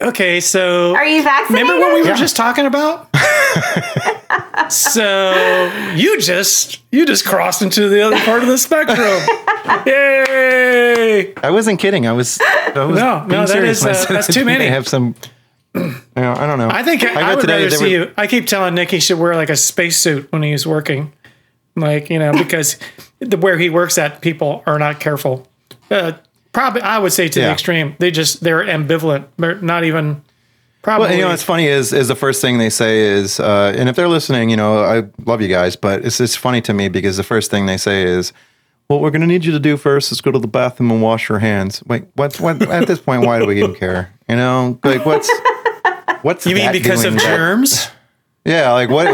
know. 0.00 0.08
Okay, 0.08 0.40
so 0.40 0.94
Are 0.94 1.04
you 1.04 1.22
vaccinated? 1.22 1.66
remember 1.68 1.84
what 1.86 1.94
we 1.94 2.02
were 2.02 2.08
Yeah. 2.08 2.14
just 2.16 2.36
talking 2.36 2.66
about? 2.66 3.08
so 4.68 5.92
you 5.94 6.20
just 6.20 6.80
you 6.92 7.04
just 7.06 7.24
crossed 7.24 7.62
into 7.62 7.88
the 7.88 8.02
other 8.02 8.18
part 8.20 8.42
of 8.42 8.48
the 8.48 8.58
spectrum. 8.58 8.98
Yay! 9.86 11.34
I 11.42 11.50
wasn't 11.50 11.80
kidding. 11.80 12.06
I 12.06 12.12
was. 12.12 12.38
I 12.40 12.72
was 12.84 12.96
No, 12.98 13.20
no, 13.20 13.26
being 13.26 13.40
that 13.42 13.48
serious 13.48 13.78
is, 13.78 13.84
uh, 13.84 14.06
that's 14.08 14.26
that 14.28 14.32
too 14.32 14.40
they 14.44 14.44
many. 14.44 14.66
have 14.66 14.86
some. 14.88 15.14
You 15.74 15.82
know, 16.16 16.32
I 16.34 16.46
don't 16.46 16.58
know. 16.58 16.70
I 16.70 16.82
think 16.82 17.04
I, 17.04 17.14
read 17.14 17.34
would 17.36 17.40
today 17.42 17.64
rather 17.64 17.76
see 17.76 17.98
were- 17.98 18.04
you. 18.06 18.12
I 18.16 18.26
keep 18.26 18.46
telling 18.46 18.74
Nick 18.74 18.90
he 18.90 19.00
should 19.00 19.18
wear 19.18 19.34
like 19.36 19.50
a 19.50 19.56
spacesuit 19.56 20.30
when 20.32 20.42
he's 20.42 20.66
working, 20.66 21.12
like 21.76 22.10
you 22.10 22.18
know, 22.18 22.32
because 22.32 22.76
the 23.20 23.36
where 23.36 23.58
he 23.58 23.68
works 23.70 23.98
at, 23.98 24.20
people 24.20 24.62
are 24.66 24.78
not 24.78 25.00
careful. 25.00 25.46
Uh, 25.90 26.12
probably, 26.52 26.82
I 26.82 26.98
would 26.98 27.12
say 27.12 27.28
to 27.28 27.40
the 27.40 27.50
extreme. 27.50 27.96
They 27.98 28.10
just 28.10 28.40
they're 28.40 28.64
ambivalent. 28.64 29.26
They're 29.36 29.56
not 29.60 29.84
even. 29.84 30.22
Probably. 30.82 31.08
Well, 31.08 31.16
you 31.16 31.22
know, 31.22 31.28
what's 31.30 31.42
funny 31.42 31.66
is 31.66 31.92
is 31.92 32.08
the 32.08 32.14
first 32.14 32.40
thing 32.40 32.58
they 32.58 32.70
say 32.70 33.00
is, 33.00 33.40
uh, 33.40 33.74
and 33.76 33.88
if 33.88 33.96
they're 33.96 34.08
listening, 34.08 34.48
you 34.48 34.56
know, 34.56 34.78
I 34.84 35.04
love 35.26 35.42
you 35.42 35.48
guys, 35.48 35.76
but 35.76 36.04
it's 36.04 36.20
it's 36.20 36.36
funny 36.36 36.60
to 36.62 36.72
me 36.72 36.88
because 36.88 37.16
the 37.16 37.24
first 37.24 37.50
thing 37.50 37.66
they 37.66 37.76
say 37.76 38.04
is, 38.04 38.32
"What 38.86 39.00
we're 39.00 39.10
going 39.10 39.20
to 39.22 39.26
need 39.26 39.44
you 39.44 39.52
to 39.52 39.58
do 39.58 39.76
first 39.76 40.12
is 40.12 40.20
go 40.20 40.30
to 40.30 40.38
the 40.38 40.46
bathroom 40.46 40.90
and 40.92 41.02
wash 41.02 41.28
your 41.28 41.40
hands." 41.40 41.82
Wait, 41.86 42.04
what's 42.14 42.40
what? 42.40 42.62
At 42.62 42.86
this 42.86 43.00
point, 43.00 43.26
why 43.26 43.38
do 43.40 43.46
we 43.46 43.58
even 43.58 43.74
care? 43.74 44.14
You 44.28 44.36
know, 44.36 44.78
like 44.84 45.04
what's 45.04 45.28
what's 46.22 46.46
you 46.46 46.54
mean 46.54 46.66
that 46.66 46.72
because 46.72 47.04
of 47.04 47.12
doing 47.14 47.16
that- 47.24 47.36
germs? 47.36 47.88
Yeah, 48.44 48.72
like 48.72 48.88
what? 48.88 49.06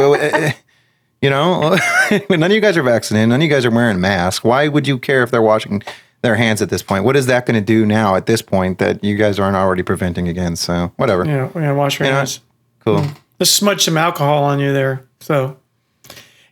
you 1.21 1.29
know, 1.31 1.77
none 2.31 2.43
of 2.45 2.53
you 2.53 2.61
guys 2.61 2.77
are 2.77 2.85
vaccinated. 2.85 3.31
None 3.31 3.41
of 3.41 3.43
you 3.43 3.49
guys 3.49 3.65
are 3.65 3.71
wearing 3.71 4.01
masks. 4.01 4.45
Why 4.45 4.69
would 4.69 4.87
you 4.87 4.97
care 4.97 5.25
if 5.25 5.33
they're 5.33 5.43
washing 5.43 5.83
their 6.25 6.35
hands 6.35 6.61
at 6.63 6.71
this 6.71 6.83
point? 6.83 7.05
What 7.05 7.17
is 7.17 7.27
that 7.27 7.47
going 7.47 7.55
to 7.55 7.65
do 7.65 7.87
now 7.87 8.17
at 8.17 8.27
this 8.27 8.43
point 8.43 8.79
that 8.79 9.05
you 9.05 9.17
guys 9.17 9.39
aren't 9.39 9.57
already 9.57 9.83
preventing 9.83 10.27
against? 10.27 10.65
So 10.65 10.93
whatever. 10.97 11.25
Yeah, 11.25 11.51
we're 11.55 11.61
gonna 11.61 11.75
wash 11.75 12.01
your 12.01 12.09
know, 12.09 12.15
hands. 12.15 12.41
Cool. 12.81 13.05
Just 13.39 13.57
smudge 13.57 13.85
some 13.85 13.97
alcohol 13.97 14.45
on 14.45 14.59
you 14.59 14.73
there. 14.73 15.07
So, 15.21 15.59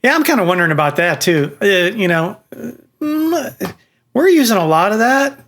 yeah, 0.02 0.14
I'm 0.14 0.25
kind 0.25 0.41
of 0.41 0.47
wondering 0.47 0.73
about 0.73 0.97
that 0.97 1.21
too. 1.21 1.57
Uh, 1.61 1.67
you 1.67 2.09
know, 2.09 2.38
mm, 3.00 3.75
we're 4.14 4.29
using 4.29 4.57
a 4.57 4.67
lot 4.67 4.93
of 4.93 4.99
that. 4.99 5.38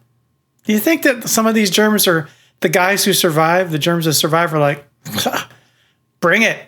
Do 0.65 0.73
you 0.73 0.79
think 0.79 1.03
that 1.03 1.29
some 1.29 1.47
of 1.47 1.55
these 1.55 1.71
germs 1.71 2.09
are 2.09 2.29
the 2.61 2.69
guys 2.71 3.05
who 3.05 3.13
survive, 3.13 3.71
the 3.71 3.79
germs 3.79 4.07
that 4.07 4.15
survive 4.15 4.55
are 4.55 4.59
like, 4.59 4.87
bring 6.21 6.43
it. 6.43 6.59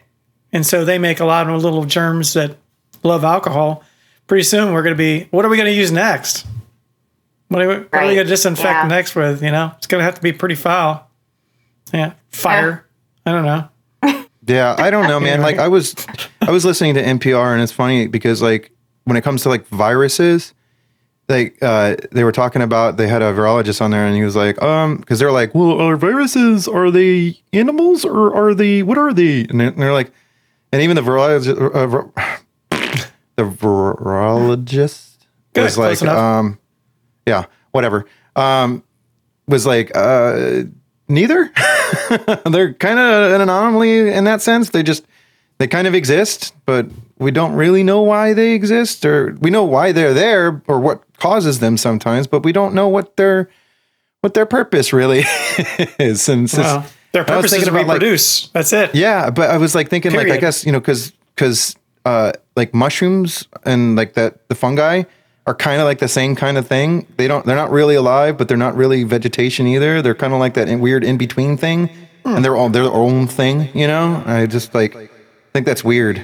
And 0.53 0.67
so 0.67 0.85
they 0.85 0.99
make 0.99 1.21
a 1.21 1.25
lot 1.25 1.49
of 1.49 1.63
little 1.63 1.87
germs 1.87 2.35
that 2.35 2.57
love 3.03 3.25
alcohol. 3.25 3.83
Pretty 4.27 4.45
soon 4.45 4.75
we're 4.75 4.83
going 4.83 4.95
to 4.95 4.99
be, 4.99 5.29
what 5.31 5.47
are 5.47 5.49
we 5.49 5.57
going 5.57 5.71
to 5.71 5.75
use 5.75 5.91
next? 5.91 6.47
What 7.49 7.63
are 7.63 7.69
we, 7.69 7.75
what 7.77 7.95
are 7.95 8.07
we 8.07 8.15
going 8.15 8.27
to 8.27 8.31
disinfect 8.31 8.65
Yeah. 8.67 8.87
next 8.89 9.15
with? 9.15 9.43
You 9.43 9.51
know, 9.53 9.73
it's 9.77 9.87
going 9.87 10.01
to 10.01 10.05
have 10.05 10.15
to 10.17 10.21
be 10.23 10.33
pretty 10.33 10.55
foul. 10.57 11.09
Yeah. 11.93 12.13
Fire. 12.31 12.85
I 13.25 13.33
don't 13.33 13.45
know. 13.45 13.69
Yeah, 14.49 14.77
I 14.79 14.91
don't 14.91 15.09
know, 15.09 15.19
man. 15.19 15.41
Like 15.43 15.59
I 15.59 15.67
was, 15.67 15.97
I 16.41 16.53
was 16.53 16.65
listening 16.65 16.95
to 16.95 17.03
NPR, 17.03 17.53
and 17.53 17.61
it's 17.61 17.73
funny 17.73 18.07
because 18.07 18.41
like 18.41 18.71
when 19.03 19.17
it 19.17 19.23
comes 19.25 19.43
to 19.43 19.49
like 19.49 19.67
viruses, 19.67 20.55
like 21.29 21.59
uh, 21.61 21.97
they 22.13 22.23
were 22.23 22.31
talking 22.31 22.63
about 22.63 22.97
they 22.97 23.09
had 23.09 23.23
a 23.23 23.33
virologist 23.33 23.81
on 23.81 23.91
there, 23.91 24.07
and 24.07 24.15
he 24.15 24.23
was 24.23 24.37
like, 24.37 24.63
um, 24.63 24.99
because 24.99 25.19
they're 25.19 25.33
like, 25.33 25.53
well, 25.53 25.81
are 25.81 25.97
viruses 25.97 26.69
are 26.69 26.93
they 26.93 27.41
animals 27.53 28.05
or 28.05 28.33
are 28.37 28.55
they 28.55 28.85
what 28.85 28.99
are 28.99 29.13
they? 29.13 29.47
And 29.51 29.59
they're, 29.61 29.93
like, 29.93 30.13
and 30.71 30.81
even 30.81 30.95
the 30.95 31.03
virologist, 31.03 31.57
uh, 32.21 32.37
the 33.35 33.43
virologist 33.43 35.17
Good, 35.55 35.65
was 35.65 35.77
like, 35.77 36.01
enough. 36.03 36.17
um, 36.17 36.59
yeah, 37.27 37.47
whatever, 37.73 38.07
um, 38.37 38.83
was 39.49 39.67
like, 39.67 39.91
uh, 39.97 40.63
neither. 41.09 41.53
they're 42.51 42.73
kind 42.75 42.99
of 42.99 43.33
an 43.33 43.41
anomaly 43.41 44.11
in 44.13 44.25
that 44.25 44.43
sense. 44.43 44.71
They 44.71 44.83
just 44.83 45.05
they 45.59 45.67
kind 45.67 45.87
of 45.87 45.95
exist, 45.95 46.55
but 46.67 46.87
we 47.19 47.31
don't 47.31 47.55
really 47.55 47.83
know 47.83 48.03
why 48.03 48.33
they 48.35 48.53
exist, 48.53 49.05
or 49.05 49.37
we 49.41 49.51
know 49.51 49.65
why 49.65 49.93
they're 49.93 50.15
there, 50.15 50.63
or 50.67 50.79
what 50.81 51.03
causes 51.19 51.61
them 51.61 51.77
sometimes, 51.77 52.27
but 52.27 52.43
we 52.45 52.53
don't 52.53 52.75
know 52.75 52.89
what 52.89 53.17
their 53.17 53.49
what 54.21 54.35
their 54.35 54.47
purpose 54.47 54.93
really 54.93 55.25
is. 55.99 56.29
And 56.29 56.51
Well, 56.53 56.87
their 57.13 57.25
purpose 57.25 57.53
is 57.53 57.65
to 57.65 57.71
about, 57.71 57.87
like- 57.87 58.01
reproduce. 58.01 58.49
That's 58.49 58.73
it. 58.73 58.95
yeah, 58.95 59.31
but 59.31 59.51
I 59.51 59.57
was 59.59 59.75
like 59.75 59.89
thinking, 59.89 60.13
like 60.13 60.29
I 60.31 60.37
guess 60.39 60.67
you 60.67 60.73
know, 60.73 60.81
because 60.81 61.13
because 61.35 61.77
uh, 62.05 62.33
like 62.57 62.75
mushrooms 62.75 63.47
and 63.65 63.97
like 63.97 64.15
that 64.15 64.49
the 64.49 64.55
fungi 64.55 65.05
are 65.47 65.55
kind 65.55 65.81
of 65.81 65.85
like 65.87 65.99
the 65.99 66.09
same 66.09 66.35
kind 66.35 66.59
of 66.59 66.67
thing. 66.67 67.07
They 67.17 67.29
don't 67.29 67.45
they're 67.47 67.57
not 67.57 67.71
really 67.71 67.95
alive, 67.95 68.37
but 68.37 68.49
they're 68.49 68.57
not 68.57 68.77
really 68.77 69.05
vegetation 69.05 69.67
either. 69.67 70.03
They're 70.03 70.15
kind 70.15 70.33
of 70.33 70.41
like 70.41 70.55
that 70.55 70.69
weird 70.81 71.05
in 71.05 71.17
between 71.19 71.57
thing, 71.57 71.91
and 72.25 72.45
they're 72.45 72.57
all 72.57 72.69
their 72.69 72.85
own 72.85 73.27
thing. 73.27 73.69
You 73.75 73.87
know, 73.87 74.23
I 74.27 74.47
just 74.47 74.75
like 74.75 74.93
think 75.53 75.67
that's 75.67 75.85
weird. 75.85 76.19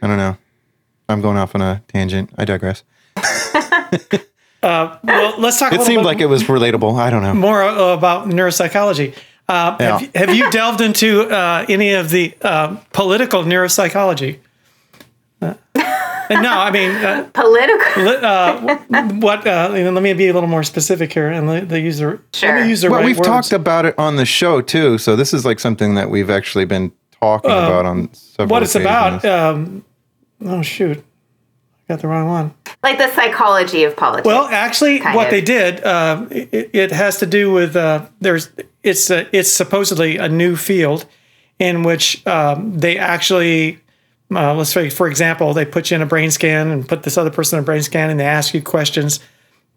I 0.00 0.06
don't 0.06 0.16
know. 0.16 0.36
I'm 1.08 1.20
going 1.20 1.36
off 1.36 1.54
on 1.54 1.60
a 1.60 1.82
tangent. 1.88 2.30
I 2.38 2.44
digress. 2.44 2.82
Well, 4.62 5.00
let's 5.38 5.58
talk 5.58 5.72
It 5.72 5.82
seemed 5.82 6.04
like 6.04 6.20
it 6.20 6.26
was 6.26 6.44
relatable. 6.44 6.96
I 6.98 7.10
don't 7.10 7.22
know. 7.22 7.34
more 7.34 7.62
uh, 7.64 7.94
about 7.94 8.28
neuropsychology. 8.28 9.14
Uh, 9.48 9.76
Yeah. 9.80 9.98
have, 9.98 10.14
have 10.14 10.34
you 10.36 10.50
delved 10.52 10.80
into 10.80 11.22
uh, 11.28 11.66
any 11.68 11.94
of 11.94 12.10
the 12.10 12.32
uh, 12.42 12.76
political 12.92 13.42
neuropsychology? 13.42 14.38
No, 16.40 16.50
I 16.50 16.70
mean, 16.70 16.90
uh, 16.92 17.28
Political. 17.34 18.08
uh, 18.24 18.76
what? 19.20 19.46
Uh, 19.46 19.72
you 19.74 19.84
know, 19.84 19.90
let 19.90 20.02
me 20.02 20.12
be 20.14 20.28
a 20.28 20.32
little 20.32 20.48
more 20.48 20.62
specific 20.62 21.12
here, 21.12 21.28
and 21.28 21.46
let, 21.46 21.68
let 21.68 21.82
use 21.82 21.98
the 21.98 22.06
let 22.08 22.20
Sure. 22.34 22.62
me 22.62 22.68
use 22.68 22.80
the 22.82 22.90
Well, 22.90 23.00
right 23.00 23.06
we've 23.06 23.16
words. 23.18 23.28
talked 23.28 23.52
about 23.52 23.84
it 23.86 23.98
on 23.98 24.16
the 24.16 24.24
show 24.26 24.60
too, 24.60 24.98
so 24.98 25.16
this 25.16 25.34
is 25.34 25.44
like 25.44 25.60
something 25.60 25.94
that 25.96 26.10
we've 26.10 26.30
actually 26.30 26.64
been 26.64 26.92
talking 27.20 27.50
about 27.50 27.86
on 27.86 28.12
several. 28.14 28.48
what 28.48 28.62
it's 28.62 28.74
about. 28.74 29.24
Um, 29.24 29.84
oh 30.44 30.62
shoot, 30.62 30.98
I 30.98 31.92
got 31.92 32.00
the 32.00 32.08
wrong 32.08 32.28
one. 32.28 32.54
Like 32.82 32.98
the 32.98 33.08
psychology 33.14 33.84
of 33.84 33.94
politics. 33.96 34.26
Well, 34.26 34.46
actually, 34.46 35.00
what 35.00 35.26
of. 35.26 35.30
they 35.30 35.40
did, 35.40 35.84
uh, 35.84 36.26
it, 36.30 36.70
it 36.72 36.90
has 36.92 37.18
to 37.18 37.26
do 37.26 37.52
with 37.52 37.76
uh, 37.76 38.06
there's 38.20 38.50
it's 38.82 39.10
uh, 39.10 39.26
it's 39.32 39.50
supposedly 39.50 40.16
a 40.16 40.28
new 40.28 40.56
field 40.56 41.06
in 41.58 41.84
which 41.84 42.26
um, 42.26 42.76
they 42.78 42.98
actually 42.98 43.78
uh, 44.36 44.54
let's 44.54 44.70
say 44.70 44.88
for 44.90 45.08
example 45.08 45.52
they 45.54 45.64
put 45.64 45.90
you 45.90 45.94
in 45.96 46.02
a 46.02 46.06
brain 46.06 46.30
scan 46.30 46.68
and 46.70 46.88
put 46.88 47.02
this 47.02 47.16
other 47.18 47.30
person 47.30 47.58
in 47.58 47.62
a 47.62 47.66
brain 47.66 47.82
scan 47.82 48.10
and 48.10 48.18
they 48.20 48.24
ask 48.26 48.54
you 48.54 48.62
questions, 48.62 49.20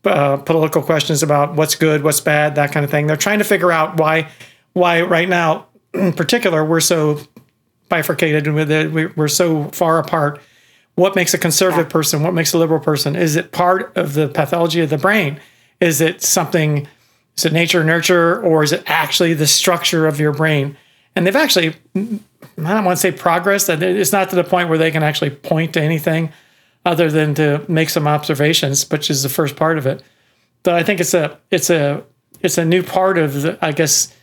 uh, 0.04 0.38
political 0.38 0.82
questions 0.82 1.24
about 1.24 1.56
what's 1.56 1.76
good, 1.76 2.04
what's 2.04 2.20
bad, 2.22 2.56
that 2.56 2.72
kind 2.72 2.84
of 2.84 2.92
thing. 2.92 3.08
They're 3.08 3.18
trying 3.18 3.40
to 3.40 3.46
figure 3.46 3.72
out 3.72 3.98
why 3.98 4.30
why 4.74 5.02
right 5.02 5.30
now 5.30 5.68
in 5.94 6.14
particular 6.14 6.64
we're 6.66 6.80
so 6.82 7.20
bifurcated 7.90 8.48
and 8.48 8.94
we- 8.94 9.06
we're 9.08 9.28
so 9.28 9.66
far 9.66 10.00
apart. 10.00 10.42
What 10.96 11.16
makes 11.16 11.34
a 11.34 11.38
conservative 11.38 11.90
person? 11.90 12.24
What 12.24 12.34
makes 12.34 12.54
a 12.54 12.58
liberal 12.58 12.80
person? 12.80 13.16
Is 13.16 13.36
it 13.36 13.52
part 13.52 13.92
of 13.98 14.14
the 14.14 14.28
pathology 14.30 14.80
of 14.82 14.90
the 14.90 14.98
brain? 14.98 15.40
Is 15.82 16.02
it 16.02 16.22
something 16.22 16.88
is 17.38 17.44
it 17.46 17.52
nature 17.52 17.84
nurture 17.84 18.42
or 18.42 18.64
is 18.64 18.72
it 18.72 18.82
actually 18.88 19.34
the 19.34 19.46
structure 19.48 20.08
of 20.08 20.22
your 20.22 20.32
brain 20.32 20.78
and 21.16 21.26
they've 21.26 21.36
actually 21.36 21.70
i 21.96 22.20
don't 22.56 22.86
want 22.86 22.98
to 22.98 23.02
say 23.02 23.12
progress 23.12 23.68
that 23.68 23.82
it's 23.82 24.12
not 24.12 24.30
to 24.30 24.36
the 24.36 24.44
point 24.44 24.70
where 24.70 24.78
they 24.78 24.92
can 24.92 25.04
actually 25.04 25.30
point 25.30 25.74
to 25.74 25.82
anything 25.82 26.32
other 26.86 27.10
than 27.10 27.34
to 27.34 27.64
make 27.68 27.90
some 27.90 28.08
observations 28.08 28.90
which 28.90 29.10
is 29.10 29.24
the 29.24 29.30
first 29.30 29.56
part 29.56 29.78
of 29.78 29.86
it. 29.86 30.04
But 30.64 30.76
i 30.76 30.84
think 30.84 31.00
it's 31.00 31.14
a 31.14 31.40
it's 31.52 31.70
a 31.70 32.04
it's 32.42 32.58
a 32.58 32.66
new 32.66 32.84
part 32.84 33.18
of 33.18 33.42
the 33.42 33.58
I 33.62 33.72
guess 33.72 34.14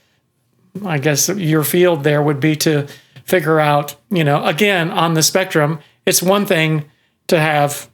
I 0.85 0.99
guess 0.99 1.29
your 1.29 1.65
field 1.65 2.05
there 2.05 2.23
would 2.23 2.41
be 2.41 2.57
to 2.57 2.89
figure 3.25 3.61
out, 3.61 3.97
you 4.11 4.25
know, 4.25 4.45
again, 4.45 4.91
on 4.91 5.15
the 5.15 5.23
spectrum, 5.23 5.81
it's 6.07 6.23
one 6.23 6.47
thing 6.47 6.91
to 7.29 7.39
have 7.39 7.89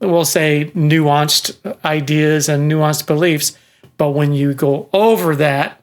we'll 0.00 0.24
say 0.24 0.70
nuanced 0.74 1.56
ideas 1.84 2.48
and 2.48 2.70
nuanced 2.70 3.06
beliefs, 3.06 3.56
but 3.96 4.10
when 4.10 4.32
you 4.32 4.54
go 4.54 4.88
over 4.92 5.34
that 5.36 5.77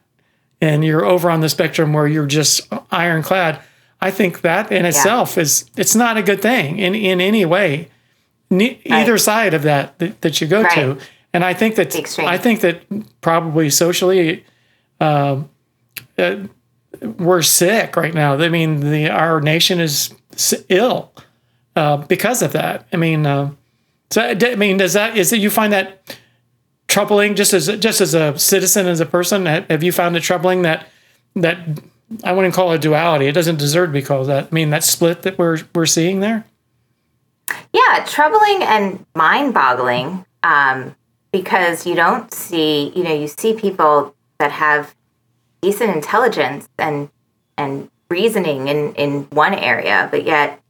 and 0.60 0.84
you're 0.84 1.04
over 1.04 1.30
on 1.30 1.40
the 1.40 1.48
spectrum 1.48 1.92
where 1.92 2.06
you're 2.06 2.26
just 2.26 2.68
ironclad, 2.90 3.60
I 4.00 4.10
think 4.10 4.40
that 4.42 4.70
in 4.72 4.84
itself 4.84 5.38
is 5.38 5.70
it's 5.76 5.94
not 5.94 6.16
a 6.16 6.22
good 6.22 6.40
thing 6.42 6.78
in 6.78 6.94
in 6.94 7.20
any 7.20 7.44
way. 7.44 7.88
Ne- 8.50 8.80
either 8.84 9.18
side 9.18 9.54
of 9.54 9.62
that 9.62 9.98
that, 9.98 10.20
that 10.20 10.40
you 10.40 10.46
go 10.46 10.62
to. 10.74 10.98
And 11.32 11.44
I 11.44 11.52
think 11.54 11.74
that 11.76 11.90
I 12.18 12.38
think 12.38 12.60
that 12.60 13.20
probably 13.20 13.70
socially 13.70 14.44
um, 15.00 15.50
uh, 16.18 16.36
we're 17.18 17.42
sick 17.42 17.96
right 17.96 18.14
now. 18.14 18.34
I 18.34 18.48
mean, 18.48 18.80
the 18.80 19.10
our 19.10 19.40
nation 19.40 19.80
is 19.80 20.14
ill 20.68 21.12
uh, 21.74 21.98
because 21.98 22.42
of 22.42 22.52
that. 22.52 22.86
I 22.92 22.96
mean, 22.96 23.26
uh, 23.26 23.50
so 24.10 24.22
I 24.22 24.54
mean, 24.54 24.76
does 24.78 24.94
that 24.94 25.16
is 25.16 25.30
that 25.30 25.38
you 25.38 25.50
find 25.50 25.72
that 25.72 26.16
troubling 26.96 27.34
just 27.34 27.52
as 27.52 27.66
just 27.78 28.00
as 28.00 28.14
a 28.14 28.38
citizen 28.38 28.86
as 28.86 29.00
a 29.00 29.06
person? 29.06 29.44
Have 29.44 29.82
you 29.82 29.92
found 29.92 30.16
it 30.16 30.22
troubling 30.22 30.62
that 30.62 30.86
that 31.34 31.58
I 32.24 32.32
wouldn't 32.32 32.54
call 32.54 32.72
it 32.72 32.80
duality. 32.80 33.26
It 33.26 33.32
doesn't 33.32 33.58
deserve 33.58 33.90
to 33.90 33.92
be 33.92 34.00
called 34.00 34.28
that. 34.28 34.44
I 34.50 34.54
mean, 34.54 34.70
that 34.70 34.82
split 34.82 35.20
that 35.22 35.36
we're 35.38 35.58
we're 35.74 35.84
seeing 35.84 36.20
there. 36.20 36.46
Yeah, 37.74 38.02
troubling 38.08 38.62
and 38.62 39.04
mind 39.14 39.52
boggling 39.52 40.24
um, 40.42 40.96
because 41.32 41.86
you 41.86 41.94
don't 41.94 42.32
see, 42.32 42.92
you 42.96 43.04
know, 43.04 43.12
you 43.12 43.28
see 43.28 43.52
people 43.52 44.14
that 44.38 44.52
have 44.52 44.94
decent 45.60 45.94
intelligence 45.94 46.66
and 46.78 47.10
and 47.58 47.90
reasoning 48.08 48.68
in, 48.68 48.94
in 48.94 49.24
one 49.24 49.52
area, 49.52 50.08
but 50.10 50.24
yet, 50.24 50.62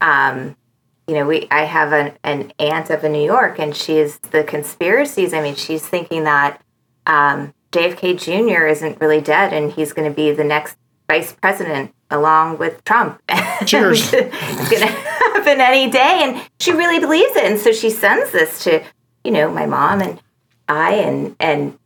um, 0.00 0.56
you 1.06 1.14
know, 1.14 1.26
we 1.26 1.46
I 1.50 1.64
have 1.64 1.92
an, 1.92 2.16
an 2.22 2.52
aunt 2.58 2.90
up 2.90 3.04
in 3.04 3.12
New 3.12 3.24
York 3.24 3.58
and 3.58 3.74
she's 3.76 4.18
the 4.18 4.44
conspiracies. 4.44 5.34
I 5.34 5.42
mean, 5.42 5.54
she's 5.54 5.86
thinking 5.86 6.24
that 6.24 6.62
um, 7.06 7.52
JFK 7.72 8.18
Jr. 8.18 8.66
isn't 8.66 9.00
really 9.00 9.20
dead 9.20 9.52
and 9.52 9.72
he's 9.72 9.92
going 9.92 10.08
to 10.08 10.14
be 10.14 10.30
the 10.32 10.44
next 10.44 10.76
vice 11.08 11.32
president 11.32 11.94
along 12.10 12.58
with 12.58 12.82
Trump. 12.84 13.20
Cheers. 13.66 14.12
it's 14.12 14.70
going 14.70 14.82
to 14.82 14.86
happen 14.86 15.60
any 15.60 15.90
day. 15.90 16.20
And 16.22 16.48
she 16.60 16.72
really 16.72 16.98
believes 16.98 17.36
it. 17.36 17.44
And 17.44 17.58
so 17.58 17.72
she 17.72 17.90
sends 17.90 18.30
this 18.32 18.64
to, 18.64 18.82
you 19.22 19.30
know, 19.30 19.50
my 19.50 19.66
mom 19.66 20.00
and 20.00 20.20
I, 20.68 20.94
and, 20.94 21.36
and 21.38 21.78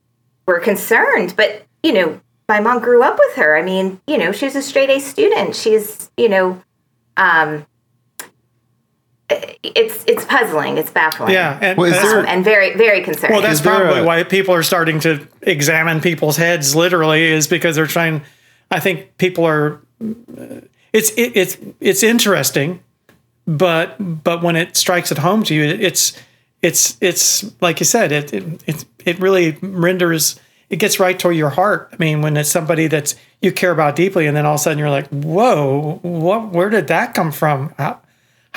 we're 0.46 0.60
concerned. 0.60 1.34
But, 1.36 1.64
you 1.82 1.92
know, 1.92 2.20
my 2.48 2.60
mom 2.60 2.80
grew 2.80 3.02
up 3.02 3.18
with 3.18 3.36
her. 3.36 3.56
I 3.56 3.62
mean, 3.62 4.00
you 4.06 4.18
know, 4.18 4.32
she's 4.32 4.54
a 4.54 4.62
straight 4.62 4.90
A 4.90 5.00
student. 5.00 5.56
She's, 5.56 6.10
you 6.16 6.28
know, 6.28 6.62
um, 7.16 7.66
it's 9.30 10.04
it's 10.06 10.24
puzzling. 10.24 10.78
It's 10.78 10.90
baffling. 10.90 11.32
Yeah, 11.32 11.58
and 11.60 11.76
Well, 11.78 11.92
is 11.92 12.00
there- 12.00 12.20
Um, 12.20 12.26
and 12.26 12.44
very 12.44 12.74
very 12.76 13.02
concerning. 13.02 13.34
well, 13.36 13.42
that's 13.42 13.60
probably 13.60 14.00
a- 14.00 14.04
why 14.04 14.22
people 14.24 14.54
are 14.54 14.62
starting 14.62 15.00
to 15.00 15.26
examine 15.42 16.00
people's 16.00 16.36
heads. 16.36 16.74
Literally, 16.74 17.24
is 17.24 17.46
because 17.46 17.76
they're 17.76 17.86
trying. 17.86 18.22
I 18.70 18.80
think 18.80 19.16
people 19.18 19.44
are. 19.46 19.80
It's 20.92 21.10
it, 21.10 21.32
it's 21.36 21.58
it's 21.80 22.02
interesting, 22.02 22.80
but 23.46 23.96
but 24.24 24.42
when 24.42 24.56
it 24.56 24.76
strikes 24.76 25.12
at 25.12 25.18
home 25.18 25.42
to 25.44 25.54
you, 25.54 25.64
it's 25.64 26.18
it's 26.62 26.96
it's 27.00 27.44
like 27.60 27.80
you 27.80 27.86
said, 27.86 28.12
it 28.12 28.32
it 28.32 28.44
it, 28.66 28.84
it 29.04 29.20
really 29.20 29.58
renders. 29.60 30.40
It 30.70 30.76
gets 30.76 31.00
right 31.00 31.18
to 31.20 31.30
your 31.30 31.48
heart. 31.50 31.88
I 31.92 31.96
mean, 31.98 32.20
when 32.20 32.36
it's 32.36 32.50
somebody 32.50 32.88
that's 32.88 33.14
you 33.40 33.52
care 33.52 33.70
about 33.70 33.96
deeply, 33.96 34.26
and 34.26 34.36
then 34.36 34.44
all 34.44 34.54
of 34.54 34.60
a 34.60 34.62
sudden 34.62 34.78
you're 34.78 34.90
like, 34.90 35.08
"Whoa, 35.08 35.98
what? 36.02 36.50
Where 36.52 36.68
did 36.70 36.88
that 36.88 37.14
come 37.14 37.32
from? 37.32 37.72
How? 37.78 38.00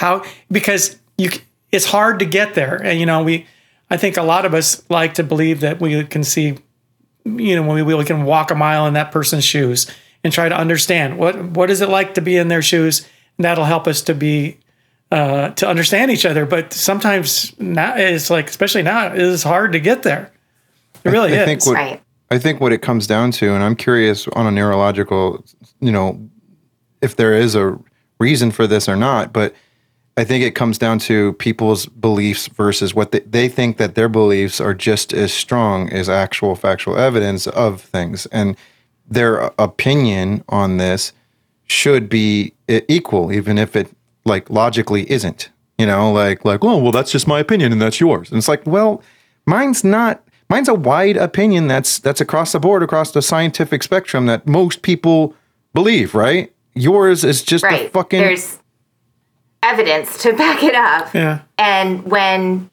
How 0.02 0.24
because 0.52 0.98
you 1.18 1.30
it's 1.72 1.86
hard 1.86 2.20
to 2.20 2.26
get 2.26 2.56
there. 2.56 2.76
And 2.84 3.00
you 3.00 3.06
know 3.06 3.24
we 3.24 3.46
i 3.90 3.98
think 3.98 4.18
a 4.18 4.24
lot 4.24 4.46
of 4.46 4.54
us 4.54 4.84
like 4.90 5.14
to 5.14 5.24
believe 5.24 5.60
that 5.62 5.80
we 5.80 6.04
can 6.06 6.24
see 6.24 6.58
you 7.26 7.56
know 7.56 7.62
when 7.62 7.86
we, 7.86 7.94
we 7.94 8.04
can 8.04 8.24
walk 8.24 8.50
a 8.52 8.56
mile 8.56 8.88
in 8.88 8.94
that 8.96 9.12
person's 9.12 9.44
shoes 9.44 9.90
and 10.24 10.34
try 10.34 10.50
to 10.50 10.58
understand 10.58 11.18
what 11.18 11.36
what 11.58 11.70
is 11.70 11.82
it 11.82 11.90
like 11.90 12.16
to 12.16 12.22
be 12.22 12.38
in 12.38 12.48
their 12.48 12.62
shoes? 12.62 13.08
And 13.38 13.46
that'll 13.46 13.66
help 13.66 13.88
us 13.88 14.02
to 14.04 14.14
be 14.14 14.58
uh, 15.12 15.50
to 15.52 15.68
understand 15.68 16.10
each 16.10 16.26
other. 16.26 16.46
But 16.46 16.74
sometimes 16.74 17.58
now 17.60 17.96
it's 17.96 18.30
like 18.30 18.50
especially 18.50 18.84
now 18.84 19.14
it 19.14 19.20
is 19.20 19.44
hard 19.44 19.74
to 19.74 19.80
get 19.80 20.04
there. 20.04 20.32
It 21.04 21.10
really 21.10 21.34
I 21.38 21.42
is. 21.42 21.46
think 21.46 21.66
what 21.66 21.76
right. 21.76 22.02
I 22.32 22.40
think 22.40 22.62
what 22.62 22.72
it 22.72 22.82
comes 22.82 23.08
down 23.08 23.32
to, 23.34 23.54
and 23.54 23.64
I'm 23.64 23.76
curious 23.76 24.28
on 24.30 24.48
a 24.48 24.52
neurological, 24.52 25.44
you 25.82 25.92
know, 25.92 26.30
if 27.02 27.18
there 27.18 27.34
is 27.34 27.56
a 27.56 27.78
reason 28.20 28.52
for 28.52 28.68
this 28.68 28.88
or 28.88 28.96
not, 28.96 29.34
but 29.34 29.54
I 30.18 30.24
think 30.24 30.44
it 30.44 30.56
comes 30.56 30.78
down 30.78 31.00
to 31.00 31.34
people's 31.34 31.86
beliefs 31.86 32.48
versus 32.48 32.94
what 32.94 33.12
they, 33.12 33.22
they 33.22 33.48
think 33.48 33.78
that 33.78 33.96
their 33.96 34.10
beliefs 34.10 34.60
are 34.60 34.74
just 34.74 35.14
as 35.14 35.34
strong 35.34 35.90
as 35.90 36.10
actual 36.10 36.56
factual 36.56 36.98
evidence 36.98 37.48
of 37.48 37.82
things. 37.82 38.26
And 38.28 38.58
their 39.08 39.52
opinion 39.58 40.44
on 40.50 40.78
this 40.78 41.14
should 41.66 42.10
be 42.10 42.54
equal, 42.68 43.32
even 43.32 43.58
if 43.58 43.76
it 43.76 43.90
like 44.26 44.50
logically 44.50 45.10
isn't. 45.10 45.50
You 45.78 45.88
know, 45.88 46.12
like 46.12 46.46
like 46.46 46.64
oh 46.64 46.78
well, 46.78 46.92
that's 46.92 47.12
just 47.12 47.28
my 47.28 47.40
opinion 47.40 47.72
and 47.72 47.82
that's 47.82 48.00
yours. 48.00 48.30
And 48.30 48.38
it's 48.38 48.48
like 48.48 48.66
well, 48.66 49.02
mine's 49.46 49.84
not. 49.84 50.24
Mine's 50.50 50.68
a 50.68 50.74
wide 50.74 51.16
opinion 51.16 51.68
that's 51.68 51.98
that's 51.98 52.22
across 52.22 52.52
the 52.52 52.60
board, 52.60 52.84
across 52.84 53.12
the 53.12 53.22
scientific 53.22 53.82
spectrum 53.82 54.26
that 54.26 54.46
most 54.46 54.82
people 54.82 55.34
believe. 55.74 56.14
Right? 56.14 56.54
Yours 56.76 57.24
is 57.24 57.42
just 57.42 57.64
a 57.66 57.90
fucking 57.90 58.22
There's 58.22 58.60
evidence 59.64 60.22
to 60.24 60.34
back 60.38 60.64
it 60.64 60.76
up. 60.76 61.14
yeah 61.14 61.42
And 61.58 62.04
when, 62.04 62.70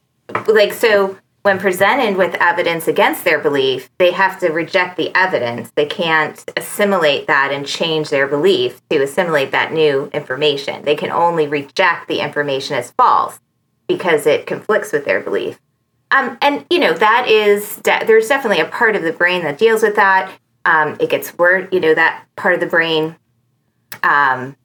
like, 0.47 0.73
so 0.73 1.19
when 1.43 1.59
presented 1.59 2.17
with 2.17 2.35
evidence 2.35 2.89
against 2.89 3.25
their 3.25 3.39
belief, 3.39 3.89
they 3.99 4.11
have 4.11 4.39
to 4.41 4.49
reject 4.49 4.97
the 4.97 5.11
evidence. 5.17 5.71
They 5.77 5.87
can't 5.87 6.45
assimilate 6.57 7.27
that 7.27 7.53
and 7.53 7.67
change 7.67 8.11
their 8.11 8.27
belief 8.27 8.83
to 8.91 9.03
assimilate 9.03 9.53
that 9.53 9.73
new 9.73 10.11
information. 10.13 10.85
They 10.85 10.97
can 10.97 11.11
only 11.11 11.47
reject 11.47 12.09
the 12.09 12.21
information 12.21 12.77
as 12.77 12.91
false 12.91 13.41
because 13.87 14.27
it 14.27 14.47
conflicts 14.47 14.93
with 14.93 15.05
their 15.05 15.21
belief. 15.21 15.59
Um, 16.11 16.39
and 16.41 16.65
you 16.71 16.79
know 16.79 16.95
that 16.95 17.29
is 17.29 17.77
de- 17.77 18.05
there's 18.07 18.29
definitely 18.29 18.61
a 18.61 18.69
part 18.69 18.97
of 18.97 19.03
the 19.03 19.13
brain 19.13 19.43
that 19.43 19.59
deals 19.59 19.83
with 19.83 19.97
that. 19.97 20.33
Um, 20.65 20.97
it 21.01 21.11
gets 21.11 21.37
word, 21.37 21.69
you 21.73 21.81
know, 21.81 21.95
that 21.95 22.27
part 22.37 22.55
of 22.55 22.61
the 22.61 22.67
brain 22.67 23.17
um, 24.03 24.57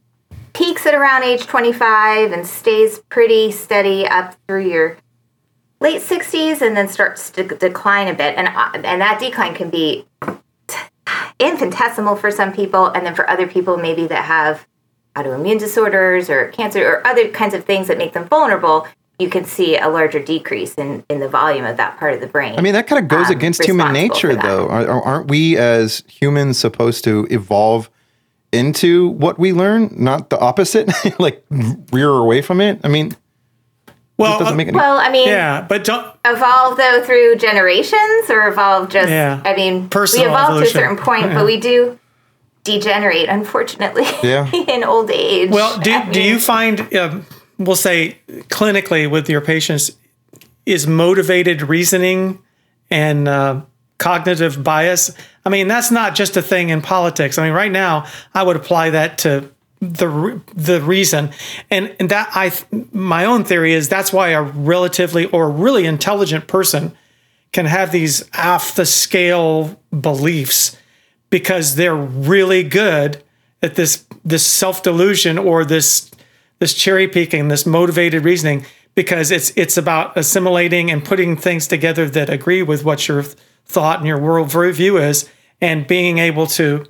peaks 0.53 0.85
at 0.85 0.93
around 0.93 1.23
age 1.23 1.45
25 1.45 2.31
and 2.31 2.45
stays 2.45 2.99
pretty 3.09 3.51
steady 3.51 4.07
up 4.07 4.35
through 4.47 4.67
your 4.67 4.97
late 5.79 6.01
60s 6.01 6.61
and 6.61 6.77
then 6.77 6.87
starts 6.87 7.29
to 7.31 7.43
decline 7.43 8.07
a 8.07 8.13
bit. 8.13 8.37
And 8.37 8.47
uh, 8.47 8.71
and 8.73 9.01
that 9.01 9.19
decline 9.19 9.55
can 9.55 9.69
be 9.69 10.05
infinitesimal 11.39 12.15
for 12.15 12.31
some 12.31 12.53
people. 12.53 12.87
And 12.87 13.05
then 13.05 13.15
for 13.15 13.29
other 13.29 13.47
people 13.47 13.77
maybe 13.77 14.07
that 14.07 14.25
have 14.25 14.67
autoimmune 15.15 15.59
disorders 15.59 16.29
or 16.29 16.47
cancer 16.49 16.87
or 16.87 17.05
other 17.05 17.29
kinds 17.29 17.53
of 17.53 17.65
things 17.65 17.87
that 17.87 17.97
make 17.97 18.13
them 18.13 18.27
vulnerable 18.27 18.87
you 19.19 19.29
can 19.29 19.45
see 19.45 19.77
a 19.77 19.87
larger 19.87 20.19
decrease 20.19 20.73
in 20.73 21.03
in 21.09 21.19
the 21.19 21.27
volume 21.27 21.65
of 21.65 21.77
that 21.77 21.97
part 21.99 22.13
of 22.13 22.19
the 22.19 22.27
brain 22.27 22.57
I 22.57 22.61
mean, 22.61 22.73
that 22.73 22.87
kind 22.87 23.01
of 23.03 23.07
goes 23.07 23.27
um, 23.27 23.33
against 23.33 23.63
human 23.63 23.93
nature, 23.93 24.35
though. 24.35 24.67
Aren't 24.69 25.27
we 25.29 25.57
as 25.57 26.03
humans 26.07 26.57
supposed 26.57 27.03
to 27.03 27.27
evolve 27.29 27.89
into 28.53 29.09
what 29.09 29.39
we 29.39 29.51
learn, 29.53 29.93
not 29.97 30.29
the 30.29 30.39
opposite? 30.39 30.89
like 31.19 31.43
rear 31.91 32.09
away 32.09 32.41
from 32.41 32.61
it? 32.61 32.79
I 32.83 32.87
mean, 32.87 33.15
well 34.17 34.37
doesn't 34.39 34.53
uh, 34.53 34.57
make 34.57 34.67
any 34.67 34.75
well 34.77 34.97
i 34.99 35.09
mean 35.09 35.27
yeah 35.27 35.65
but 35.67 35.83
don't 35.83 36.05
evolve 36.23 36.77
though 36.77 37.01
through 37.03 37.35
generations 37.35 38.29
or 38.29 38.47
evolve 38.47 38.87
just 38.89 39.09
Yeah. 39.09 39.41
i 39.43 39.55
mean 39.55 39.89
Personal 39.89 40.27
we 40.27 40.31
evolve 40.31 40.49
evolution. 40.51 40.73
to 40.73 40.79
a 40.79 40.81
certain 40.83 40.97
point 41.03 41.25
Yeah. 41.25 41.33
but 41.33 41.45
we 41.47 41.59
do 41.59 41.99
degenerate 42.63 43.27
unfortunately 43.27 44.05
Yeah. 44.21 44.49
in 44.53 44.83
old 44.83 45.09
age 45.09 45.49
Well, 45.49 45.79
do, 45.79 45.91
I 45.91 46.09
do 46.11 46.21
you 46.21 46.37
find, 46.39 46.95
um, 46.95 47.25
we'll 47.57 47.75
say 47.75 48.19
clinically 48.49 49.09
with 49.09 49.27
your 49.29 49.41
patients, 49.41 49.91
is 50.67 50.85
motivated 50.87 51.63
reasoning 51.63 52.39
and 52.91 53.27
uh, 53.27 53.61
cognitive 53.97 54.63
bias? 54.63 55.11
I 55.45 55.49
mean, 55.49 55.67
that's 55.67 55.91
not 55.91 56.15
just 56.15 56.37
a 56.37 56.41
thing 56.41 56.69
in 56.69 56.81
politics. 56.81 57.37
I 57.37 57.43
mean, 57.45 57.53
right 57.53 57.71
now, 57.71 58.05
I 58.33 58.43
would 58.43 58.55
apply 58.55 58.91
that 58.91 59.17
to 59.19 59.51
the 59.81 60.41
the 60.55 60.81
reason, 60.81 61.31
and 61.69 61.93
and 61.99 62.09
that 62.09 62.29
I 62.33 62.53
my 62.93 63.25
own 63.25 63.43
theory 63.43 63.73
is 63.73 63.89
that's 63.89 64.13
why 64.13 64.29
a 64.29 64.41
relatively 64.41 65.25
or 65.25 65.49
really 65.49 65.85
intelligent 65.85 66.47
person 66.47 66.95
can 67.51 67.65
have 67.65 67.91
these 67.91 68.29
off 68.37 68.75
the 68.75 68.85
scale 68.85 69.79
beliefs 69.91 70.77
because 71.29 71.75
they're 71.75 71.95
really 71.95 72.63
good 72.63 73.23
at 73.61 73.75
this 73.75 74.05
this 74.23 74.45
self 74.45 74.83
delusion 74.83 75.37
or 75.37 75.65
this 75.65 76.11
this 76.59 76.73
cherry 76.73 77.07
picking, 77.07 77.49
this 77.49 77.65
motivated 77.65 78.23
reasoning, 78.23 78.65
because 78.95 79.31
it's 79.31 79.51
it's 79.55 79.75
about 79.75 80.15
assimilating 80.15 80.89
and 80.89 81.03
putting 81.03 81.35
things 81.35 81.67
together 81.67 82.09
that 82.09 82.29
agree 82.29 82.63
with 82.63 82.85
what 82.85 83.07
your 83.07 83.25
thought 83.65 83.99
and 83.99 84.07
your 84.07 84.19
worldview 84.19 85.01
is, 85.01 85.29
and 85.61 85.87
being 85.87 86.17
able 86.19 86.47
to, 86.47 86.85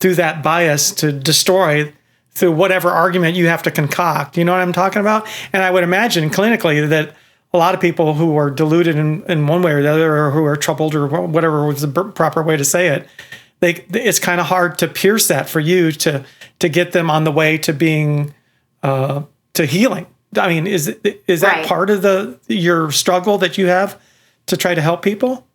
through 0.00 0.14
that 0.16 0.42
bias, 0.42 0.90
to 0.92 1.12
destroy 1.12 1.92
through 2.30 2.52
whatever 2.52 2.90
argument 2.90 3.36
you 3.36 3.46
have 3.46 3.62
to 3.62 3.70
concoct. 3.70 4.36
You 4.36 4.44
know 4.44 4.52
what 4.52 4.60
I'm 4.60 4.72
talking 4.72 5.00
about? 5.00 5.26
And 5.52 5.62
I 5.62 5.70
would 5.70 5.84
imagine 5.84 6.30
clinically 6.30 6.88
that 6.88 7.14
a 7.52 7.58
lot 7.58 7.74
of 7.74 7.80
people 7.80 8.14
who 8.14 8.36
are 8.36 8.50
deluded 8.50 8.96
in, 8.96 9.22
in 9.24 9.46
one 9.46 9.62
way 9.62 9.72
or 9.72 9.82
the 9.82 9.88
other, 9.88 10.16
or 10.16 10.30
who 10.32 10.44
are 10.44 10.56
troubled, 10.56 10.94
or 10.94 11.06
whatever 11.06 11.64
was 11.66 11.82
the 11.82 12.04
proper 12.04 12.42
way 12.42 12.56
to 12.56 12.64
say 12.64 12.88
it, 12.88 13.06
they 13.60 13.84
it's 13.92 14.18
kind 14.18 14.40
of 14.40 14.46
hard 14.46 14.76
to 14.78 14.88
pierce 14.88 15.28
that 15.28 15.48
for 15.48 15.60
you 15.60 15.92
to 15.92 16.24
to 16.58 16.68
get 16.68 16.90
them 16.92 17.10
on 17.10 17.22
the 17.24 17.30
way 17.32 17.56
to 17.58 17.72
being 17.72 18.34
uh, 18.82 19.22
to 19.54 19.64
healing. 19.66 20.06
I 20.36 20.48
mean, 20.48 20.66
is 20.66 20.88
is 21.28 21.40
that 21.42 21.58
Right. 21.58 21.66
part 21.66 21.90
of 21.90 22.02
the 22.02 22.38
your 22.48 22.90
struggle 22.90 23.38
that 23.38 23.56
you 23.56 23.68
have 23.68 24.00
to 24.46 24.56
try 24.56 24.74
to 24.74 24.80
help 24.82 25.02
people? 25.02 25.46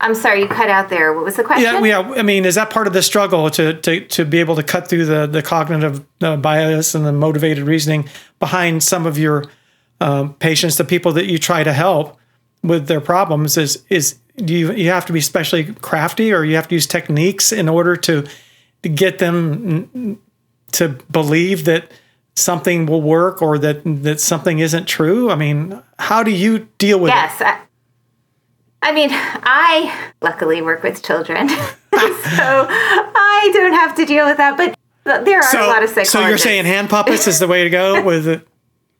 I'm 0.00 0.14
sorry, 0.14 0.40
you 0.40 0.48
cut 0.48 0.70
out 0.70 0.88
there. 0.88 1.12
What 1.12 1.24
was 1.24 1.36
the 1.36 1.44
question? 1.44 1.84
Yeah, 1.84 2.00
yeah. 2.00 2.14
I 2.16 2.22
mean, 2.22 2.46
is 2.46 2.54
that 2.54 2.70
part 2.70 2.86
of 2.86 2.94
the 2.94 3.02
struggle 3.02 3.50
to 3.50 3.74
to 3.82 4.06
to 4.06 4.24
be 4.24 4.40
able 4.40 4.56
to 4.56 4.62
cut 4.62 4.88
through 4.88 5.04
the 5.04 5.26
the 5.26 5.42
cognitive 5.42 6.04
uh, 6.22 6.36
bias 6.36 6.94
and 6.94 7.04
the 7.04 7.12
motivated 7.12 7.64
reasoning 7.64 8.08
behind 8.38 8.82
some 8.82 9.04
of 9.06 9.18
your 9.18 9.44
um, 10.00 10.34
patients, 10.34 10.78
the 10.78 10.84
people 10.84 11.12
that 11.12 11.26
you 11.26 11.38
try 11.38 11.62
to 11.62 11.72
help 11.74 12.18
with 12.62 12.86
their 12.86 13.00
problems? 13.00 13.58
Is 13.58 13.84
is 13.90 14.18
do 14.36 14.54
you 14.54 14.72
you 14.72 14.88
have 14.88 15.04
to 15.06 15.12
be 15.12 15.18
especially 15.18 15.64
crafty, 15.74 16.32
or 16.32 16.44
you 16.44 16.56
have 16.56 16.68
to 16.68 16.74
use 16.74 16.86
techniques 16.86 17.52
in 17.52 17.68
order 17.68 17.94
to 17.96 18.26
to 18.82 18.88
get 18.88 19.18
them 19.18 20.18
to 20.72 20.88
believe 21.10 21.66
that 21.66 21.90
something 22.36 22.86
will 22.86 23.02
work 23.02 23.42
or 23.42 23.58
that 23.58 23.82
that 23.84 24.18
something 24.18 24.60
isn't 24.60 24.86
true? 24.86 25.30
I 25.30 25.34
mean, 25.34 25.82
how 25.98 26.22
do 26.22 26.30
you 26.30 26.68
deal 26.78 27.00
with 27.00 27.10
it? 27.10 27.16
Yes. 27.16 27.66
I, 28.82 28.92
mean, 28.92 29.10
I 29.12 30.10
luckily 30.22 30.62
work 30.62 30.82
with 30.82 31.02
children, 31.02 31.48
so 31.48 31.56
I 31.92 33.50
don't 33.52 33.74
have 33.74 33.94
to 33.96 34.06
deal 34.06 34.26
with 34.26 34.38
that. 34.38 34.56
But 34.56 35.24
there 35.24 35.40
are 35.40 35.56
a 35.56 35.66
lot 35.66 35.82
of 35.82 35.90
psychologists. 35.90 36.12
So 36.12 36.26
you're 36.26 36.38
saying 36.38 36.64
hand 36.64 36.88
puppets 36.90 37.26
is 37.26 37.38
the 37.38 37.48
way 37.48 37.64
to 37.64 37.70
go 37.70 38.02
with 38.10 38.44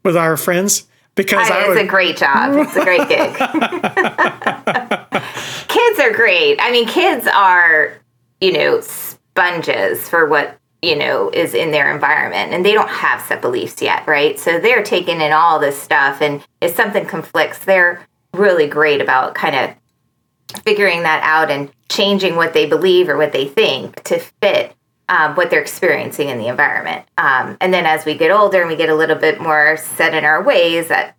with 0.03 0.17
our 0.17 0.37
friends 0.37 0.87
because 1.15 1.51
I, 1.51 1.65
I- 1.65 1.69
would. 1.69 1.77
it's 1.77 1.85
a 1.85 1.89
great 1.89 2.17
job. 2.17 2.55
It's 2.57 2.77
a 2.77 2.85
great 2.85 3.09
gig. 3.09 3.35
kids 5.69 5.99
are 6.01 6.13
great. 6.13 6.59
I 6.61 6.71
mean, 6.71 6.87
kids 6.89 7.27
are, 7.27 7.99
you 8.41 8.53
know, 8.53 8.81
sponges 8.81 10.09
for 10.09 10.27
what, 10.27 10.57
you 10.83 10.97
know, 10.97 11.31
is 11.31 11.55
in 11.55 11.71
their 11.71 11.93
environment. 11.93 12.53
And 12.53 12.65
they 12.65 12.73
don't 12.73 12.89
have 12.89 13.21
set 13.23 13.43
beliefs 13.43 13.83
yet, 13.83 14.07
right? 14.07 14.39
So 14.39 14.59
they're 14.59 14.83
taking 14.83 15.21
in 15.21 15.33
all 15.33 15.59
this 15.59 15.81
stuff. 15.81 16.23
And 16.23 16.43
if 16.61 16.75
something 16.75 17.05
conflicts, 17.05 17.59
they're 17.59 18.07
really 18.33 18.67
great 18.67 19.01
about 19.01 19.35
kind 19.35 19.57
of 19.57 20.63
figuring 20.65 21.03
that 21.03 21.23
out 21.23 21.51
and 21.51 21.71
changing 21.89 22.37
what 22.37 22.53
they 22.53 22.67
believe 22.67 23.09
or 23.09 23.17
what 23.17 23.33
they 23.33 23.47
think 23.47 24.03
to 24.05 24.19
fit 24.19 24.75
um, 25.11 25.35
what 25.35 25.51
they're 25.51 25.61
experiencing 25.61 26.29
in 26.29 26.39
the 26.39 26.47
environment. 26.47 27.05
Um, 27.19 27.57
and 27.61 27.75
then 27.75 27.85
as 27.85 28.05
we 28.05 28.15
get 28.15 28.31
older 28.31 28.61
and 28.61 28.71
we 28.71 28.77
get 28.77 28.89
a 28.89 28.95
little 28.95 29.17
bit 29.17 29.41
more 29.41 29.77
set 29.77 30.15
in 30.15 30.25
our 30.25 30.43
ways, 30.43 30.87
that 30.89 31.17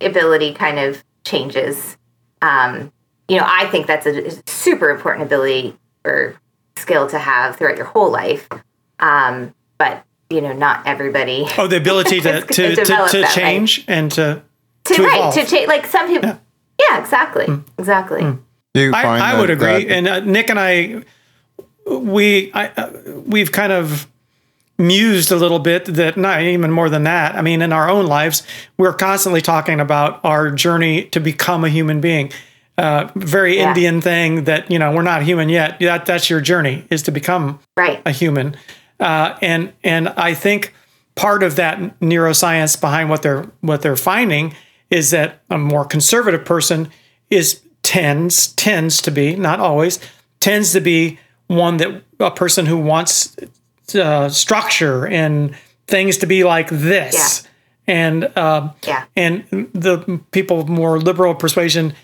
ability 0.00 0.54
kind 0.54 0.78
of 0.78 1.04
changes. 1.24 1.96
Um, 2.42 2.92
you 3.28 3.36
know, 3.36 3.44
I 3.46 3.68
think 3.68 3.86
that's 3.86 4.06
a 4.06 4.42
super 4.50 4.90
important 4.90 5.26
ability 5.26 5.78
or 6.04 6.34
skill 6.76 7.08
to 7.10 7.18
have 7.18 7.56
throughout 7.56 7.76
your 7.76 7.86
whole 7.86 8.10
life. 8.10 8.48
Um, 8.98 9.54
but 9.78 10.04
you 10.30 10.40
know, 10.40 10.52
not 10.52 10.86
everybody. 10.86 11.46
oh, 11.58 11.68
the 11.68 11.76
ability 11.76 12.20
to 12.22 12.40
to, 12.40 12.74
to, 12.74 12.84
to 12.84 13.22
way. 13.22 13.28
change 13.34 13.84
and 13.86 14.10
to 14.12 14.42
to, 14.84 14.94
to 14.94 15.02
right 15.02 15.18
evolve. 15.18 15.34
to 15.34 15.44
change. 15.46 15.68
Like 15.68 15.86
some 15.86 16.08
people. 16.08 16.30
Yeah, 16.30 16.38
exactly, 16.80 17.46
exactly. 17.78 18.22
Do 18.74 18.80
you 18.80 18.92
I, 18.94 19.02
find 19.02 19.22
I 19.22 19.32
that- 19.32 19.40
would 19.40 19.50
agree, 19.50 19.84
that- 19.84 19.92
and 19.92 20.08
uh, 20.08 20.20
Nick 20.20 20.50
and 20.50 20.58
I, 20.60 21.02
we 21.86 22.52
I, 22.52 22.68
uh, 22.68 22.90
we've 23.26 23.52
kind 23.52 23.72
of 23.72 24.06
mused 24.78 25.32
a 25.32 25.36
little 25.36 25.58
bit 25.58 25.86
that 25.86 26.16
not 26.16 26.42
even 26.42 26.70
more 26.70 26.88
than 26.88 27.02
that. 27.04 27.34
I 27.34 27.42
mean, 27.42 27.62
in 27.62 27.72
our 27.72 27.88
own 27.90 28.06
lives, 28.06 28.42
we're 28.76 28.92
constantly 28.92 29.40
talking 29.40 29.80
about 29.80 30.20
our 30.24 30.50
journey 30.50 31.04
to 31.06 31.20
become 31.20 31.64
a 31.64 31.68
human 31.68 32.00
being. 32.00 32.30
Uh, 32.76 33.10
very 33.16 33.56
Yeah. 33.56 33.68
Indian 33.70 34.00
thing 34.00 34.44
that 34.44 34.70
you 34.70 34.78
know 34.78 34.92
we're 34.92 35.02
not 35.02 35.22
human 35.22 35.48
yet. 35.48 35.80
That 35.80 36.06
that's 36.06 36.30
your 36.30 36.40
journey 36.40 36.84
is 36.90 37.02
to 37.04 37.10
become 37.10 37.58
Right. 37.76 38.00
a 38.06 38.12
human, 38.12 38.54
uh, 39.00 39.34
and 39.42 39.72
and 39.82 40.10
I 40.10 40.34
think 40.34 40.74
part 41.16 41.42
of 41.42 41.56
that 41.56 41.98
neuroscience 41.98 42.80
behind 42.80 43.10
what 43.10 43.22
they're 43.22 43.46
what 43.62 43.82
they're 43.82 43.96
finding 43.96 44.54
is 44.90 45.10
that 45.10 45.40
a 45.50 45.58
more 45.58 45.84
conservative 45.84 46.44
person 46.44 46.90
is 47.30 47.60
tends 47.82 48.48
tends 48.54 49.00
to 49.02 49.10
be 49.10 49.36
not 49.36 49.60
always 49.60 49.98
tends 50.40 50.72
to 50.72 50.80
be 50.80 51.18
one 51.46 51.76
that 51.78 52.02
a 52.20 52.30
person 52.30 52.66
who 52.66 52.76
wants 52.76 53.34
uh, 53.94 54.28
structure 54.28 55.06
and 55.06 55.54
things 55.86 56.18
to 56.18 56.26
be 56.26 56.44
like 56.44 56.68
this 56.70 57.46
and 57.86 58.36
um, 58.36 58.72
Yeah. 58.86 59.04
and 59.16 59.44
the 59.72 60.20
people 60.32 60.60
of 60.60 60.68
more 60.68 60.98
liberal 61.00 61.34
persuasion 61.34 61.94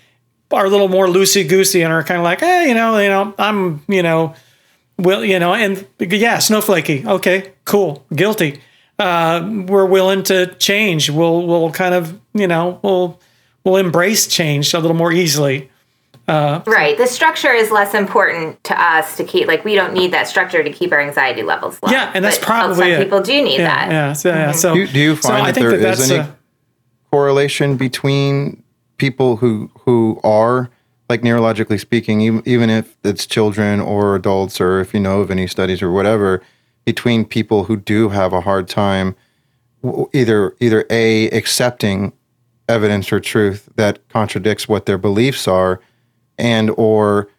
are 0.51 0.65
a 0.65 0.69
little 0.69 0.87
more 0.87 1.05
loosey 1.07 1.47
goosey 1.47 1.81
and 1.83 1.91
are 1.93 2.03
kind 2.03 2.19
of 2.19 2.23
like, 2.23 2.39
hey 2.39 2.67
you 2.69 2.73
know, 2.73 2.97
you 2.97 3.09
know, 3.09 3.33
I'm, 3.37 3.83
you 3.87 4.01
know, 4.01 4.33
well, 4.97 5.23
you 5.25 5.37
know, 5.39 5.53
and 5.53 5.85
yeah, 5.99 6.37
snowflakey. 6.37 7.05
Okay, 7.05 7.51
cool, 7.65 8.05
guilty. 8.15 8.61
Uh, 8.97 9.63
we're 9.67 9.85
willing 9.85 10.23
to 10.23 10.47
change. 10.55 11.09
We'll, 11.09 11.45
we'll 11.45 11.71
kind 11.71 11.93
of, 11.93 12.19
you 12.33 12.47
know, 12.47 12.79
we'll, 12.81 13.19
we'll 13.63 13.75
embrace 13.77 14.25
change 14.27 14.73
a 14.73 14.79
little 14.79 14.95
more 14.95 15.11
easily. 15.11 15.69
Uh, 16.27 16.61
Right. 16.65 16.97
The 16.97 17.05
structure 17.05 17.51
is 17.51 17.69
less 17.71 17.93
important 17.93 18.63
to 18.63 18.81
us 18.81 19.17
to 19.17 19.23
keep. 19.23 19.47
Like 19.47 19.63
we 19.65 19.75
don't 19.75 19.93
need 19.93 20.11
that 20.13 20.27
structure 20.27 20.63
to 20.63 20.71
keep 20.71 20.91
our 20.91 20.99
anxiety 21.01 21.43
levels 21.43 21.77
low. 21.83 21.91
Yeah, 21.91 22.09
and 22.15 22.23
that's 22.25 22.37
But 22.39 22.45
probably 22.47 22.75
some 22.77 22.87
it. 22.89 23.03
people 23.03 23.21
do 23.21 23.41
need 23.43 23.59
Yeah, 23.59 23.67
that. 23.67 23.91
yeah, 23.91 24.13
so, 24.13 24.29
yeah. 24.29 24.51
So, 24.51 24.73
Do, 24.73 24.87
do 24.87 24.99
you 24.99 25.15
find 25.15 25.43
I 25.43 25.51
that 25.51 25.55
think 25.55 25.69
there 25.69 25.77
that's 25.77 26.09
any 26.09 26.19
a- 26.21 26.35
correlation 27.11 27.77
between 27.77 28.63
people 28.97 29.35
who 29.37 29.69
who 29.81 30.19
are 30.23 30.69
like 31.09 31.21
neurologically 31.21 31.79
speaking, 31.79 32.21
even, 32.21 32.41
even 32.45 32.69
if 32.71 32.97
it's 33.03 33.27
children 33.27 33.79
or 33.79 34.15
adults, 34.15 34.59
or 34.59 34.79
if 34.79 34.93
you 34.93 34.99
know 34.99 35.21
of 35.21 35.29
any 35.29 35.45
studies 35.45 35.81
or 35.83 35.91
whatever, 35.91 36.41
between 36.85 37.25
people 37.25 37.65
who 37.65 37.75
do 37.77 38.09
have 38.09 38.33
a 38.33 38.41
hard 38.41 38.67
time 38.67 39.15
either 40.13 40.55
either 40.59 40.85
a 40.89 41.29
accepting 41.29 42.13
evidence 42.67 43.11
or 43.11 43.19
truth 43.19 43.69
that 43.75 44.07
contradicts 44.09 44.67
what 44.67 44.85
their 44.85 44.97
beliefs 44.97 45.47
are, 45.47 45.79
and 46.37 46.71
or 46.71 47.29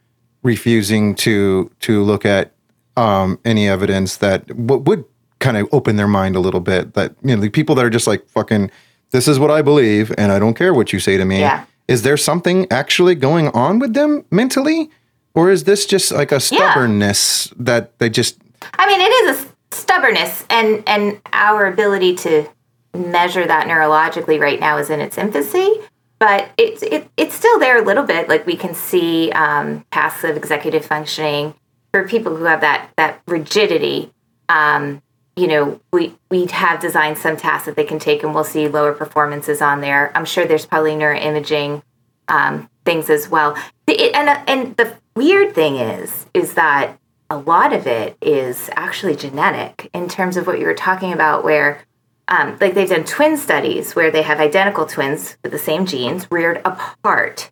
refusing 0.42 1.14
to 1.14 1.70
to 1.80 2.02
look 2.02 2.24
at 2.24 2.52
um, 2.96 3.38
any 3.44 3.68
evidence 3.68 4.18
that 4.18 4.46
w- 4.46 4.82
would 4.82 5.04
kind 5.38 5.56
of 5.56 5.68
open 5.72 5.96
their 5.96 6.08
mind 6.08 6.36
a 6.36 6.40
little 6.40 6.60
bit. 6.60 6.94
That 6.94 7.14
you 7.22 7.34
know, 7.34 7.42
the 7.42 7.50
people 7.50 7.74
that 7.74 7.84
are 7.84 7.90
just 7.90 8.06
like 8.06 8.26
fucking, 8.28 8.70
this 9.10 9.28
is 9.28 9.38
what 9.38 9.50
I 9.50 9.62
believe, 9.62 10.12
and 10.16 10.32
I 10.32 10.38
don't 10.38 10.54
care 10.54 10.72
what 10.72 10.92
you 10.92 11.00
say 11.00 11.16
to 11.16 11.24
me. 11.24 11.40
Yeah. 11.40 11.64
Is 11.88 12.02
there 12.02 12.16
something 12.16 12.66
actually 12.70 13.14
going 13.14 13.48
on 13.48 13.78
with 13.78 13.94
them 13.94 14.24
mentally, 14.30 14.90
or 15.34 15.50
is 15.50 15.64
this 15.64 15.86
just 15.86 16.10
like 16.10 16.32
a 16.32 16.40
stubbornness 16.40 17.52
that 17.56 17.98
they 17.98 18.10
just? 18.10 18.38
I 18.74 18.86
mean, 18.86 19.00
it 19.00 19.10
is 19.10 19.46
a 19.46 19.74
stubbornness, 19.74 20.44
and 20.50 20.82
and 20.86 21.20
our 21.32 21.66
ability 21.66 22.14
to 22.16 22.48
measure 22.94 23.46
that 23.46 23.66
neurologically 23.66 24.40
right 24.40 24.58
now 24.60 24.78
is 24.78 24.90
in 24.90 25.00
its 25.00 25.18
infancy. 25.18 25.70
But 26.18 26.50
it's 26.56 26.82
it, 26.82 27.08
it's 27.16 27.34
still 27.34 27.58
there 27.58 27.76
a 27.78 27.84
little 27.84 28.04
bit. 28.04 28.28
Like 28.28 28.46
we 28.46 28.56
can 28.56 28.74
see 28.74 29.30
um, 29.32 29.84
passive 29.90 30.36
executive 30.36 30.84
functioning 30.84 31.54
for 31.92 32.08
people 32.08 32.36
who 32.36 32.44
have 32.44 32.62
that 32.62 32.90
that 32.96 33.20
rigidity. 33.26 34.12
Um, 34.48 35.02
you 35.36 35.46
know, 35.46 35.80
we 35.92 36.14
we 36.30 36.46
have 36.46 36.80
designed 36.80 37.18
some 37.18 37.36
tasks 37.36 37.66
that 37.66 37.76
they 37.76 37.84
can 37.84 37.98
take, 37.98 38.22
and 38.22 38.34
we'll 38.34 38.44
see 38.44 38.66
lower 38.68 38.92
performances 38.94 39.60
on 39.60 39.82
there. 39.82 40.10
I'm 40.16 40.24
sure 40.24 40.46
there's 40.46 40.64
probably 40.64 40.92
neuroimaging 40.92 41.82
um, 42.28 42.70
things 42.86 43.10
as 43.10 43.28
well. 43.28 43.54
It- 43.86 44.14
and 44.14 44.28
and 44.48 44.76
the 44.78 44.96
weird 45.14 45.54
thing 45.54 45.76
is, 45.76 46.24
is 46.32 46.54
that 46.54 46.98
a 47.28 47.38
lot 47.38 47.72
of 47.72 47.86
it 47.86 48.16
is 48.20 48.70
actually 48.74 49.16
genetic 49.16 49.90
in 49.92 50.08
terms 50.08 50.36
of 50.36 50.46
what 50.46 50.58
you 50.58 50.66
were 50.66 50.74
talking 50.74 51.12
about, 51.12 51.44
where 51.44 51.84
um, 52.28 52.56
like 52.60 52.74
they've 52.74 52.88
done 52.88 53.04
twin 53.04 53.36
studies 53.36 53.94
where 53.94 54.10
they 54.10 54.22
have 54.22 54.40
identical 54.40 54.86
twins 54.86 55.36
with 55.42 55.52
the 55.52 55.58
same 55.58 55.86
genes 55.86 56.26
reared 56.30 56.60
apart, 56.64 57.50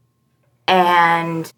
and 0.66 1.52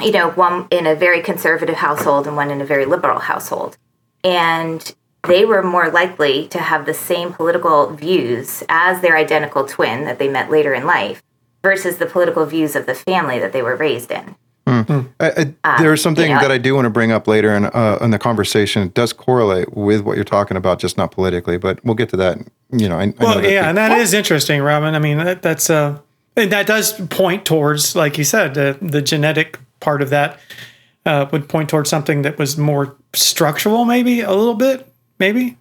you 0.00 0.12
know, 0.12 0.30
one 0.30 0.66
in 0.70 0.86
a 0.86 0.94
very 0.94 1.22
conservative 1.22 1.76
household 1.76 2.26
and 2.26 2.36
one 2.36 2.50
in 2.50 2.60
a 2.60 2.66
very 2.66 2.84
liberal 2.84 3.20
household, 3.20 3.76
and 4.24 4.94
they 5.28 5.44
were 5.44 5.62
more 5.62 5.88
likely 5.88 6.48
to 6.48 6.58
have 6.58 6.86
the 6.86 6.94
same 6.94 7.32
political 7.32 7.90
views 7.90 8.64
as 8.68 9.00
their 9.00 9.16
identical 9.16 9.64
twin 9.64 10.04
that 10.04 10.18
they 10.18 10.28
met 10.28 10.50
later 10.50 10.74
in 10.74 10.84
life 10.84 11.22
versus 11.62 11.98
the 11.98 12.06
political 12.06 12.44
views 12.44 12.74
of 12.74 12.86
the 12.86 12.94
family 12.94 13.38
that 13.38 13.52
they 13.52 13.62
were 13.62 13.76
raised 13.76 14.10
in. 14.10 14.34
I, 14.66 15.54
I, 15.64 15.82
there's 15.82 16.00
something 16.02 16.28
you 16.28 16.34
know- 16.36 16.40
that 16.42 16.50
I 16.52 16.58
do 16.58 16.74
want 16.74 16.86
to 16.86 16.90
bring 16.90 17.10
up 17.12 17.26
later 17.26 17.54
in 17.54 17.66
uh, 17.66 17.98
in 18.00 18.10
the 18.10 18.18
conversation. 18.18 18.82
It 18.82 18.94
does 18.94 19.12
correlate 19.12 19.76
with 19.76 20.02
what 20.02 20.16
you're 20.16 20.24
talking 20.24 20.56
about, 20.56 20.78
just 20.78 20.96
not 20.96 21.10
politically. 21.10 21.58
But 21.58 21.84
we'll 21.84 21.94
get 21.96 22.08
to 22.10 22.16
that. 22.18 22.38
You 22.70 22.88
know, 22.88 22.96
I, 22.98 23.02
I 23.02 23.06
know 23.06 23.14
Well, 23.20 23.42
yeah, 23.44 23.62
the- 23.62 23.68
and 23.68 23.78
that 23.78 23.98
is 23.98 24.14
interesting, 24.14 24.62
Robin. 24.62 24.94
I 24.94 24.98
mean, 24.98 25.18
that, 25.18 25.42
that's 25.42 25.68
uh, 25.68 25.98
and 26.36 26.50
that 26.52 26.66
does 26.66 26.92
point 27.08 27.44
towards, 27.44 27.94
like 27.96 28.16
you 28.18 28.24
said, 28.24 28.54
the, 28.54 28.78
the 28.80 29.02
genetic 29.02 29.58
part 29.80 30.00
of 30.00 30.10
that 30.10 30.38
uh, 31.04 31.26
would 31.32 31.48
point 31.48 31.68
towards 31.68 31.90
something 31.90 32.22
that 32.22 32.38
was 32.38 32.56
more 32.56 32.96
structural, 33.12 33.84
maybe 33.84 34.20
a 34.20 34.30
little 34.30 34.54
bit, 34.54 34.90
maybe. 35.18 35.58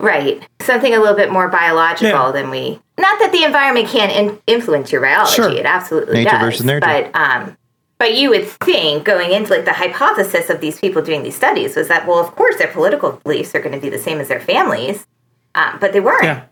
Right. 0.00 0.40
Something 0.60 0.94
a 0.94 1.00
little 1.00 1.16
bit 1.16 1.32
more 1.32 1.48
biological 1.48 2.08
Yeah. 2.08 2.30
than 2.32 2.50
we. 2.50 2.80
Not 2.98 3.18
that 3.18 3.32
the 3.32 3.42
environment 3.44 3.88
can't 3.88 4.12
in, 4.12 4.38
influence 4.46 4.92
your 4.92 5.00
biology. 5.02 5.34
Sure. 5.34 5.50
It 5.50 5.66
absolutely 5.66 6.14
Nature 6.18 6.30
does. 6.30 6.40
versus 6.40 6.64
nurture. 6.64 6.86
But 6.86 7.14
um, 7.16 7.56
but 7.98 8.14
you 8.14 8.30
would 8.30 8.46
think 8.46 9.04
going 9.04 9.32
into 9.32 9.52
like 9.52 9.64
the 9.64 9.72
hypothesis 9.72 10.50
of 10.50 10.60
these 10.60 10.78
people 10.78 11.02
doing 11.02 11.22
these 11.22 11.36
studies 11.36 11.76
was 11.76 11.88
that 11.88 12.06
well, 12.06 12.18
of 12.18 12.34
course, 12.36 12.56
their 12.56 12.68
political 12.72 13.12
beliefs 13.24 13.54
are 13.54 13.60
going 13.60 13.74
to 13.74 13.80
be 13.80 13.88
the 13.90 13.98
same 13.98 14.20
as 14.20 14.28
their 14.28 14.40
families, 14.40 15.06
um, 15.54 15.78
but 15.80 15.92
they 15.92 16.00
weren't. 16.00 16.24
Yeah. 16.24 16.44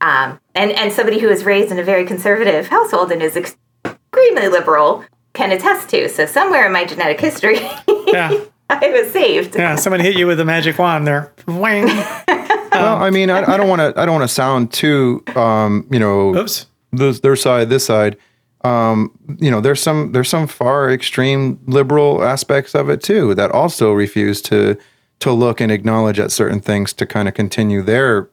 Um, 0.00 0.40
and 0.54 0.72
and 0.72 0.92
somebody 0.92 1.18
who 1.20 1.28
was 1.28 1.44
raised 1.44 1.70
in 1.70 1.78
a 1.78 1.84
very 1.84 2.04
conservative 2.04 2.68
household 2.68 3.12
and 3.12 3.22
is 3.22 3.36
extremely 3.36 4.48
liberal 4.48 5.04
can 5.32 5.52
attest 5.52 5.88
to. 5.90 6.08
So 6.08 6.26
somewhere 6.26 6.66
in 6.66 6.72
my 6.72 6.84
genetic 6.84 7.20
history, 7.20 7.58
Yeah. 8.06 8.44
I 8.70 8.88
was 8.88 9.12
saved. 9.12 9.56
Yeah. 9.56 9.76
someone 9.76 10.00
hit 10.00 10.16
you 10.16 10.26
with 10.26 10.40
a 10.40 10.44
magic 10.44 10.78
wand 10.78 11.06
there. 11.06 11.32
Wang. 11.46 11.86
well, 12.72 13.02
I 13.02 13.10
mean, 13.10 13.30
I, 13.30 13.42
I 13.52 13.56
don't 13.56 13.68
want 13.68 13.80
to. 13.80 14.00
I 14.00 14.06
don't 14.06 14.14
want 14.14 14.28
to 14.28 14.34
sound 14.34 14.72
too, 14.72 15.22
um, 15.36 15.86
you 15.90 15.98
know, 15.98 16.34
Oops. 16.34 16.66
this, 16.92 17.20
their 17.20 17.36
side, 17.36 17.68
this 17.68 17.84
side. 17.84 18.16
Um, 18.64 19.10
you 19.38 19.50
know, 19.50 19.60
there's 19.60 19.80
some 19.80 20.12
there's 20.12 20.28
some 20.28 20.46
far 20.46 20.90
extreme 20.90 21.60
liberal 21.66 22.24
aspects 22.24 22.74
of 22.74 22.88
it 22.88 23.02
too 23.02 23.34
that 23.34 23.50
also 23.50 23.92
refuse 23.92 24.40
to 24.42 24.76
to 25.20 25.32
look 25.32 25.60
and 25.60 25.70
acknowledge 25.70 26.18
at 26.18 26.32
certain 26.32 26.60
things 26.60 26.92
to 26.94 27.06
kind 27.06 27.28
of 27.28 27.34
continue 27.34 27.82
their 27.82 28.28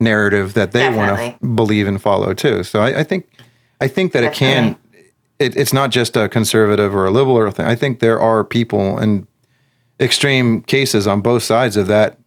narrative 0.00 0.54
that 0.54 0.72
they 0.72 0.88
want 0.88 1.10
to 1.10 1.16
Definitely. 1.16 1.54
believe 1.54 1.88
and 1.88 2.00
follow 2.00 2.34
too. 2.34 2.62
So 2.62 2.80
I, 2.80 3.00
I 3.00 3.04
think 3.04 3.28
I 3.80 3.88
think 3.88 4.12
that 4.12 4.22
it 4.22 4.32
can. 4.34 4.76
It, 5.40 5.56
it's 5.56 5.72
not 5.72 5.90
just 5.90 6.16
a 6.16 6.28
conservative 6.28 6.94
or 6.94 7.06
a 7.06 7.10
liberal 7.10 7.36
or 7.36 7.50
thing. 7.50 7.66
I 7.66 7.74
think 7.74 7.98
there 7.98 8.20
are 8.20 8.44
people 8.44 8.98
in 8.98 9.26
extreme 9.98 10.62
cases 10.62 11.08
on 11.08 11.22
both 11.22 11.42
sides 11.42 11.76
of 11.76 11.88
that 11.88 12.18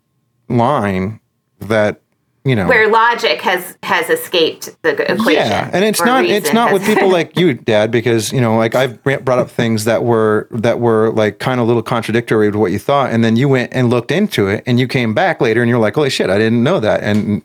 line 0.49 1.21
that 1.59 2.01
you 2.47 2.55
know 2.55 2.67
Where 2.67 2.89
logic 2.89 3.41
has 3.41 3.77
has 3.83 4.09
escaped 4.09 4.75
the 4.83 4.91
equation. 5.11 5.33
yeah, 5.45 5.69
and 5.73 5.83
it's 5.83 6.01
not 6.01 6.25
it's 6.25 6.53
not 6.53 6.69
has- 6.69 6.79
with 6.79 6.87
people 6.87 7.09
like 7.19 7.37
you, 7.37 7.53
Dad, 7.55 7.91
because 7.91 8.31
you 8.31 8.39
know, 8.41 8.57
like 8.57 8.73
I've 8.75 9.01
brought 9.03 9.39
up 9.39 9.49
things 9.49 9.83
that 9.85 10.03
were 10.03 10.47
that 10.51 10.79
were 10.79 11.11
like 11.11 11.39
kind 11.39 11.59
of 11.59 11.65
a 11.65 11.67
little 11.67 11.83
contradictory 11.83 12.51
to 12.51 12.57
what 12.57 12.71
you 12.71 12.79
thought, 12.79 13.11
and 13.11 13.23
then 13.23 13.35
you 13.35 13.49
went 13.49 13.73
and 13.73 13.89
looked 13.89 14.11
into 14.11 14.47
it, 14.47 14.63
and 14.65 14.79
you 14.79 14.87
came 14.87 15.13
back 15.13 15.41
later, 15.41 15.61
and 15.61 15.69
you're 15.69 15.79
like, 15.79 15.95
holy 15.95 16.09
shit, 16.09 16.29
I 16.29 16.37
didn't 16.37 16.63
know 16.63 16.79
that, 16.79 17.03
and 17.03 17.41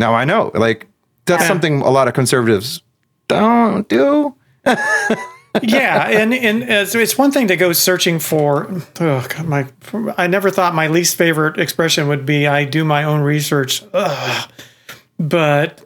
now 0.00 0.14
I 0.14 0.24
know. 0.24 0.50
Like 0.54 0.86
that's 1.26 1.42
Yeah. 1.42 1.48
something 1.48 1.80
a 1.82 1.90
lot 1.90 2.08
of 2.08 2.14
conservatives 2.14 2.82
don't 3.28 3.88
do. 3.88 4.34
yeah, 5.62 6.08
and 6.08 6.32
and 6.34 6.62
uh, 6.64 6.84
so 6.86 6.98
it's 6.98 7.16
one 7.18 7.30
thing 7.30 7.48
to 7.48 7.56
go 7.56 7.72
searching 7.72 8.18
for. 8.18 8.68
Oh, 9.00 9.26
God, 9.28 9.46
my 9.46 9.66
I 10.16 10.26
never 10.26 10.50
thought 10.50 10.74
my 10.74 10.86
least 10.88 11.16
favorite 11.16 11.58
expression 11.58 12.08
would 12.08 12.24
be 12.26 12.46
I 12.46 12.64
do 12.64 12.84
my 12.84 13.04
own 13.04 13.20
research. 13.20 13.82
Ugh. 13.92 14.50
But 15.18 15.82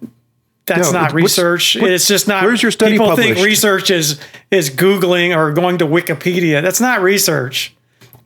that's 0.67 0.93
No, 0.93 1.01
not 1.01 1.03
what's- 1.13 1.15
research. 1.15 1.77
what- 1.81 1.91
it's 1.91 2.07
just 2.07 2.29
not. 2.29 2.45
where's 2.45 2.63
your 2.63 2.71
study 2.73 2.93
People 2.93 3.17
think 3.17 3.39
research 3.39 3.91
is 3.91 4.19
is 4.51 4.71
googling 4.71 5.37
or 5.37 5.53
going 5.53 5.79
to 5.79 5.87
Wikipedia. 5.87 6.63
That's 6.63 6.81
not 6.81 7.03
research. 7.03 7.75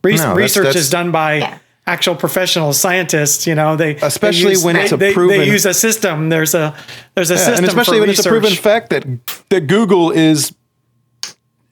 Re- 0.03 0.13
No, 0.13 0.17
that's- 0.17 0.37
research 0.37 0.65
that's- 0.65 0.83
is 0.83 0.89
done 0.89 1.11
by. 1.11 1.35
Yeah. 1.35 1.57
Actual 1.89 2.15
professional 2.15 2.73
scientists, 2.73 3.47
you 3.47 3.55
know, 3.55 3.77
they 3.77 3.93
they 3.93 4.05
Especially 4.05 4.49
use- 4.49 4.61
when 4.61 4.75
it's 4.75 4.91
a 4.91 4.97
they, 4.97 5.13
proven- 5.13 5.39
they 5.39 5.45
use 5.47 5.65
a 5.65 5.73
system. 5.73 6.27
There's 6.27 6.53
a 6.53 6.75
there's 7.15 7.31
a 7.31 7.35
Yeah, 7.35 7.39
system 7.39 7.55
and 7.63 7.67
especially 7.69 7.97
for 7.99 8.01
when 8.01 8.09
it's 8.09 8.25
a 8.25 8.29
proven 8.29 8.51
fact 8.55 8.89
that 8.89 9.05
that 9.51 9.67
Google 9.67 10.11
is 10.11 10.51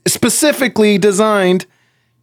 specifically 0.07 0.97
designed 0.97 1.65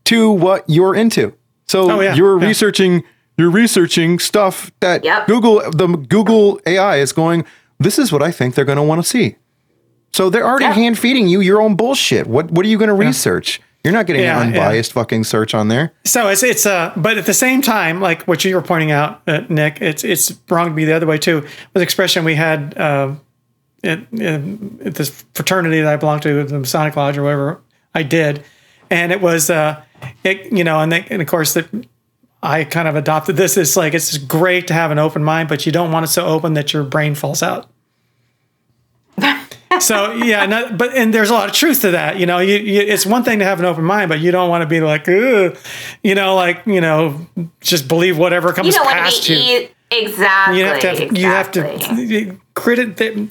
to 0.05 0.31
what 0.31 0.65
you're 0.69 0.95
into. 0.95 1.33
So 1.69 1.91
Oh, 1.91 2.01
yeah, 2.01 2.15
you're 2.15 2.41
yeah. 2.41 2.47
researching 2.49 3.03
you're 3.39 3.51
researching 3.51 4.19
stuff 4.19 4.71
that 4.81 5.05
Yep. 5.05 5.27
Google 5.27 5.63
the 5.71 5.87
Google 5.87 6.61
AI 6.67 6.97
is 6.99 7.13
going. 7.13 7.45
This 7.81 7.99
is 7.99 8.13
what 8.13 8.23
I 8.23 8.31
think 8.31 8.55
they're 8.55 8.65
going 8.67 8.77
to 8.77 8.83
want 8.83 9.03
to 9.03 9.09
see. 9.09 9.37
So 10.13 10.29
they're 10.29 10.47
already 10.47 10.67
Yeah. 10.67 10.73
hand 10.75 10.99
feeding 10.99 11.29
you 11.29 11.41
your 11.41 11.61
own 11.63 11.75
bullshit. 11.75 12.27
What 12.27 12.51
what 12.51 12.67
are 12.67 12.69
you 12.69 12.77
going 12.79 12.89
to 12.89 12.95
research? 12.95 13.61
You're 13.83 13.95
not 13.95 14.07
getting 14.07 14.23
Yeah, 14.23 14.41
an 14.43 14.53
yeah. 14.53 14.61
unbiased 14.61 14.93
fucking 14.93 15.25
search 15.25 15.55
on 15.55 15.69
there. 15.69 15.93
So 16.05 16.29
it's 16.29 16.43
it's 16.43 16.67
uh 16.67 16.93
but 16.95 17.17
at 17.19 17.27
the 17.27 17.35
same 17.35 17.63
time, 17.63 18.01
like 18.01 18.23
what 18.29 18.45
you 18.45 18.55
were 18.55 18.63
pointing 18.63 18.93
out, 18.93 19.23
uh, 19.27 19.41
Nick, 19.49 19.79
it's 19.81 20.05
it's 20.05 20.33
wrong 20.51 20.67
to 20.69 20.75
be 20.75 20.85
the 20.85 20.93
other 20.93 21.07
way 21.07 21.19
too. 21.19 21.41
Was 21.41 21.51
an 21.77 21.83
expression 21.83 22.25
we 22.25 22.35
had 22.35 22.77
uh, 22.79 23.13
at, 23.83 24.01
in, 24.13 24.79
at 24.85 24.95
this 24.97 25.25
fraternity 25.35 25.81
that 25.81 25.93
I 25.93 25.97
belonged 25.97 26.23
to, 26.23 26.45
the 26.45 26.59
Masonic 26.61 26.95
Lodge 26.97 27.17
or 27.19 27.23
whatever 27.25 27.61
I 27.95 28.03
did, 28.03 28.45
and 28.91 29.13
it 29.13 29.21
was 29.21 29.51
uh, 29.51 29.83
it 30.25 30.53
you 30.53 30.65
know, 30.65 30.81
and 30.81 30.93
they, 30.93 31.07
and 31.11 31.23
of 31.23 31.29
course 31.29 31.55
that 31.55 31.69
I 32.43 32.65
kind 32.65 32.89
of 32.89 32.97
adopted 32.97 33.37
this. 33.37 33.57
It's 33.57 33.77
like 33.77 33.95
it's 33.95 34.19
great 34.19 34.67
to 34.69 34.75
have 34.75 34.91
an 34.91 34.99
open 34.99 35.23
mind, 35.23 35.49
but 35.49 35.67
you 35.67 35.73
don't 35.73 35.93
want 35.93 36.05
it 36.05 36.09
so 36.09 36.27
open 36.27 36.55
that 36.55 36.73
your 36.73 36.85
brain 36.85 37.15
falls 37.15 37.43
out. 37.43 37.69
So 39.81 40.13
yeah, 40.13 40.45
no, 40.47 40.71
but 40.71 40.95
and 40.95 41.15
there's 41.15 41.31
a 41.31 41.33
lot 41.33 41.49
of 41.49 41.55
truth 41.55 41.81
to 41.81 41.93
that. 41.93 42.19
You 42.19 42.27
know, 42.27 42.39
you, 42.39 42.57
you, 42.57 42.83
it's 42.83 43.07
one 43.07 43.25
thing 43.25 43.39
to 43.39 43.45
have 43.45 43.59
an 43.59 43.65
open 43.65 43.85
mind, 43.85 44.11
but 44.11 44.21
you 44.21 44.31
don't 44.31 44.51
want 44.51 44.63
to 44.63 44.67
be 44.67 44.81
like, 44.81 45.07
you 45.07 45.55
know, 46.15 46.35
like 46.35 46.67
you 46.67 46.81
know, 46.81 47.27
just 47.61 47.89
believe 47.89 48.19
whatever 48.19 48.53
comes 48.53 48.75
don't 48.75 48.87
past 48.87 49.29
you. 49.29 49.37
e- 49.37 49.69
exactly. 49.91 50.59
you 50.59 50.65
have 50.67 50.81
to, 50.81 50.89
have, 50.89 51.01
exactly. 51.01 51.21
you 52.05 52.27
have 52.27 52.37
to 52.37 52.41
credit 52.55 52.97
that. 52.99 53.29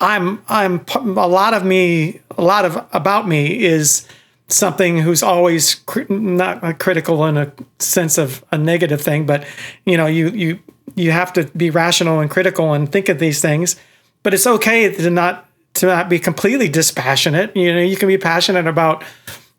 I'm, 0.00 0.42
I'm 0.48 0.84
a 0.96 1.26
lot 1.26 1.54
of 1.54 1.64
me, 1.64 2.20
a 2.38 2.42
lot 2.42 2.64
of 2.64 2.86
about 2.92 3.28
me 3.28 3.62
is 3.62 4.06
something 4.48 4.98
who's 4.98 5.22
always 5.22 5.74
cri- 5.74 6.06
not 6.08 6.78
critical 6.78 7.26
in 7.26 7.36
a 7.36 7.52
sense 7.78 8.16
of 8.16 8.44
a 8.50 8.56
negative 8.56 9.02
thing, 9.02 9.26
but 9.26 9.46
you 9.84 9.96
know, 9.96 10.06
you 10.06 10.28
you 10.30 10.58
you 10.94 11.10
have 11.10 11.32
to 11.34 11.44
be 11.56 11.70
rational 11.70 12.20
and 12.20 12.30
critical 12.30 12.72
and 12.72 12.90
think 12.90 13.08
of 13.08 13.18
these 13.18 13.40
things. 13.40 13.76
But 14.22 14.34
it's 14.34 14.46
okay 14.46 14.92
to 14.94 15.10
not 15.10 15.48
to 15.74 15.86
not 15.86 16.08
be 16.08 16.18
completely 16.18 16.68
dispassionate. 16.68 17.54
You 17.56 17.74
know, 17.74 17.80
you 17.80 17.96
can 17.96 18.08
be 18.08 18.18
passionate 18.18 18.66
about 18.66 19.04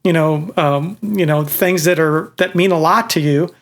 you 0.03 0.13
know 0.13 0.51
um, 0.57 0.97
you 1.01 1.25
know 1.25 1.43
things 1.43 1.83
that 1.83 1.99
are 1.99 2.33
that 2.37 2.55
mean 2.55 2.71
a 2.71 2.79
lot 2.79 3.09
to 3.11 3.19
you. 3.19 3.53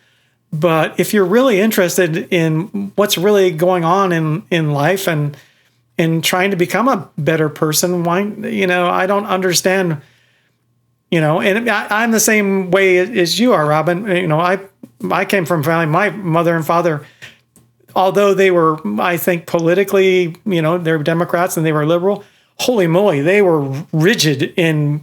But 0.54 0.98
if 0.98 1.14
you're 1.14 1.26
really 1.26 1.60
interested 1.60 2.32
in 2.32 2.94
what's 2.96 3.18
really 3.18 3.52
going 3.52 3.84
on 3.84 4.14
in 4.14 4.44
in 4.50 4.72
life 4.72 5.08
and 5.08 5.36
in 5.98 6.22
trying 6.22 6.52
to 6.52 6.58
become 6.58 6.88
a 6.88 7.10
better 7.18 7.50
person, 7.50 8.04
why 8.04 8.22
you 8.22 8.68
know 8.68 8.88
I 8.88 9.06
don't 9.08 9.26
understand 9.26 10.02
you 11.10 11.22
know 11.22 11.40
and 11.40 11.70
I, 11.70 12.04
i'm 12.04 12.12
the 12.12 12.20
same 12.20 12.70
way 12.70 12.98
as 12.98 13.40
you 13.40 13.54
are 13.54 13.66
robin. 13.66 14.06
You 14.08 14.28
know 14.28 14.42
i 14.42 14.60
i 15.10 15.24
came 15.24 15.46
from 15.46 15.64
family 15.64 15.86
my 15.86 16.10
mother 16.10 16.54
and 16.54 16.66
father 16.66 17.06
although 17.96 18.34
they 18.34 18.52
were 18.52 18.78
i 19.00 19.16
think 19.16 19.46
politically 19.46 20.36
you 20.46 20.62
know 20.62 20.78
they're 20.78 20.98
democrats 20.98 21.56
and 21.56 21.66
they 21.66 21.72
were 21.72 21.86
liberal 21.86 22.26
holy 22.60 22.88
moly 22.88 23.22
they 23.22 23.42
were 23.42 23.62
rigid 23.94 24.54
in 24.58 25.02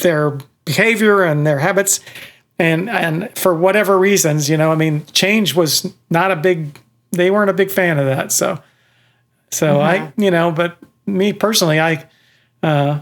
their 0.00 0.38
behavior 0.64 1.22
and 1.22 1.46
their 1.46 1.58
habits. 1.58 2.00
And 2.58 2.88
and 2.88 3.36
for 3.36 3.54
whatever 3.54 3.98
reasons 3.98 4.48
you 4.48 4.56
know 4.56 4.70
i 4.70 4.76
mean 4.76 5.04
change 5.06 5.54
was 5.54 5.92
not 6.10 6.30
a 6.30 6.36
big 6.36 6.78
they 7.10 7.30
weren't 7.30 7.50
a 7.50 7.54
big 7.54 7.70
fan 7.70 7.98
of 7.98 8.06
that. 8.06 8.30
So 8.32 8.62
so 9.52 9.80
i 9.80 10.12
you 10.16 10.30
know 10.30 10.50
but 10.50 10.78
me 11.06 11.32
personally 11.32 11.80
i 11.80 12.04
uh, 12.62 13.00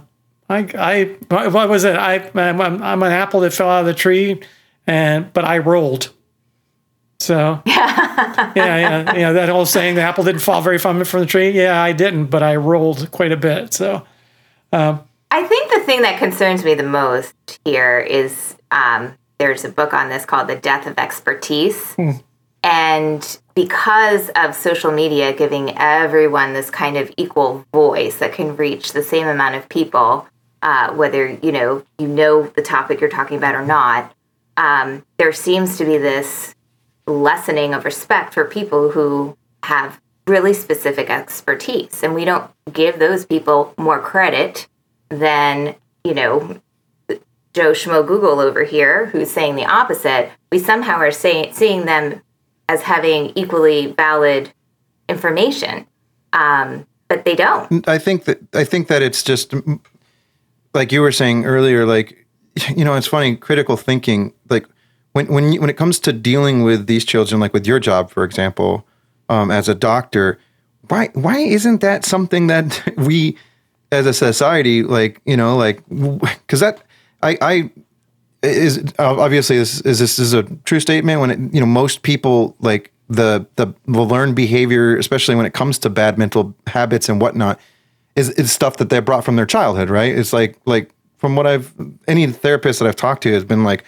I, 0.49 0.67
I, 1.31 1.49
what 1.49 1.69
was 1.69 1.85
it? 1.85 1.97
I, 1.97 2.29
I'm, 2.35 2.83
I'm 2.83 3.03
an 3.03 3.13
apple 3.13 3.41
that 3.41 3.53
fell 3.53 3.69
out 3.69 3.81
of 3.81 3.87
the 3.87 3.95
tree, 3.95 4.41
and 4.85 5.33
but 5.33 5.45
I 5.45 5.59
rolled. 5.59 6.13
So 7.21 7.63
yeah, 7.67 8.53
yeah, 8.57 9.17
yeah. 9.17 9.33
That 9.33 9.49
whole 9.49 9.67
saying, 9.67 9.95
the 9.95 10.01
apple 10.01 10.25
didn't 10.25 10.41
fall 10.41 10.61
very 10.61 10.79
far 10.79 11.05
from 11.05 11.21
the 11.21 11.27
tree. 11.27 11.51
Yeah, 11.51 11.81
I 11.81 11.93
didn't, 11.93 12.27
but 12.27 12.43
I 12.43 12.57
rolled 12.57 13.13
quite 13.13 13.31
a 13.31 13.37
bit. 13.37 13.75
So 13.75 14.05
I 15.31 15.45
think 15.45 15.71
the 15.73 15.81
thing 15.81 16.03
that 16.03 16.19
concerns 16.19 16.65
me 16.65 16.75
the 16.75 16.83
most 16.83 17.61
here 17.65 18.01
is 18.01 18.57
um, 18.73 19.17
there's 19.39 19.65
a 19.65 19.69
book 19.69 19.95
on 19.95 20.09
this 20.09 20.25
called 20.25 20.49
The 20.49 20.57
Death 20.57 20.87
of 20.87 20.99
Expertise. 20.99 21.95
And 22.63 23.39
because 23.64 24.31
of 24.37 24.55
social 24.55 24.90
media 24.90 25.35
giving 25.35 25.77
everyone 25.77 26.55
this 26.55 26.70
kind 26.70 26.96
of 26.96 27.12
equal 27.18 27.62
voice 27.75 28.16
that 28.16 28.33
can 28.33 28.57
reach 28.57 28.94
the 28.94 29.03
same 29.03 29.27
amount 29.27 29.55
of 29.55 29.68
people, 29.68 30.27
uh, 30.62 30.90
whether 30.94 31.29
you 31.42 31.53
know 31.53 31.83
you 31.99 32.09
know 32.09 32.44
the 32.44 32.62
topic 32.62 33.03
you're 33.03 33.11
talking 33.11 33.37
about 33.37 33.55
or 33.55 33.66
not, 33.66 34.14
um, 34.57 35.05
there 35.18 35.31
seems 35.31 35.77
to 35.77 35.85
be 35.85 35.99
this 35.99 36.55
lessening 37.07 37.75
of 37.75 37.85
respect 37.85 38.33
for 38.33 38.46
people 38.46 38.92
who 38.92 39.37
have 39.64 40.01
really 40.27 40.55
specific 40.55 41.11
expertise, 41.11 42.03
and 42.03 42.14
we 42.14 42.25
don't 42.25 42.51
give 42.73 42.99
those 42.99 43.27
people 43.27 43.75
more 43.77 44.01
credit 44.01 44.68
than 45.11 45.75
you 46.03 46.14
know 46.14 46.59
Joe 47.53 47.73
Schmo 47.73 48.07
Google 48.07 48.40
over 48.40 48.64
here, 48.64 49.07
who's 49.07 49.31
saying 49.31 49.57
the 49.57 49.66
opposite. 49.66 50.31
We 50.51 50.59
somehow 50.59 50.96
are 50.96 51.11
saying 51.11 51.53
seeing 51.53 51.85
them 51.85 52.23
as 52.71 52.83
having 52.83 53.33
equally 53.35 53.89
valid 53.89 54.53
information. 55.09 55.87
Um, 56.33 56.87
but 57.09 57.25
they 57.25 57.35
don't. 57.35 57.87
I 57.89 57.99
think 57.99 58.25
that 58.25 58.39
I 58.55 58.63
think 58.63 58.87
that 58.87 59.03
it's 59.03 59.25
just 59.25 59.53
like 60.73 60.93
you 60.93 61.01
were 61.01 61.11
saying 61.11 61.45
earlier. 61.45 61.85
Like 61.85 62.27
you 62.77 62.85
know, 62.85 62.95
it's 62.95 63.09
funny. 63.09 63.35
Critical 63.35 63.77
thinking, 63.77 64.33
like 64.49 64.67
when 65.13 65.27
when 65.27 65.53
you, 65.53 65.61
when 65.61 65.69
it 65.69 65.77
comes 65.77 65.99
to 66.01 66.13
dealing 66.13 66.63
with 66.63 66.87
these 66.87 67.05
children, 67.05 67.41
like 67.41 67.53
with 67.53 67.67
your 67.67 67.81
job, 67.81 68.09
for 68.11 68.23
example, 68.23 68.87
um, 69.29 69.51
as 69.51 69.69
a 69.69 69.75
doctor, 69.75 70.39
why 70.89 71.09
why 71.15 71.39
isn't 71.39 71.81
that 71.81 72.05
something 72.05 72.47
that 72.47 72.81
we 72.97 73.37
as 73.91 74.07
a 74.07 74.15
society, 74.15 74.85
like 74.85 75.21
you 75.25 75.37
know, 75.37 75.57
like 75.57 75.83
because 75.89 76.61
that 76.61 76.85
I 77.21 77.37
I 77.41 77.71
is 78.42 78.83
obviously 78.98 79.59
this 79.59 79.81
is 79.83 79.98
this 79.98 80.18
is 80.18 80.33
a 80.33 80.42
true 80.64 80.81
statement 80.81 81.20
when 81.20 81.31
it, 81.31 81.55
you 81.55 81.61
know 81.61 81.66
most 81.66 82.03
people 82.03 82.57
like 82.61 82.92
the 83.09 83.46
the 83.57 83.66
the 83.87 84.00
learned 84.00 84.37
behavior, 84.37 84.96
especially 84.96 85.35
when 85.35 85.44
it 85.44 85.53
comes 85.53 85.79
to 85.81 85.90
bad 85.90 86.16
mental 86.16 86.55
habits 86.66 87.09
and 87.09 87.20
whatnot, 87.20 87.61
is 88.16 88.31
is 88.31 88.50
stuff 88.50 88.76
that 88.79 88.88
they 88.88 89.00
brought 89.00 89.24
from 89.24 89.37
their 89.37 89.46
childhood, 89.46 89.90
right? 89.90 90.16
It's 90.16 90.33
like 90.33 90.57
like 90.64 90.90
from 91.18 91.37
what 91.37 91.46
I've 91.46 91.74
any 92.09 92.26
therapist 92.29 92.79
that 92.79 92.88
I've 92.88 92.96
talked 92.96 93.24
to 93.24 93.33
has 93.33 93.44
been 93.44 93.64
like 93.64 93.85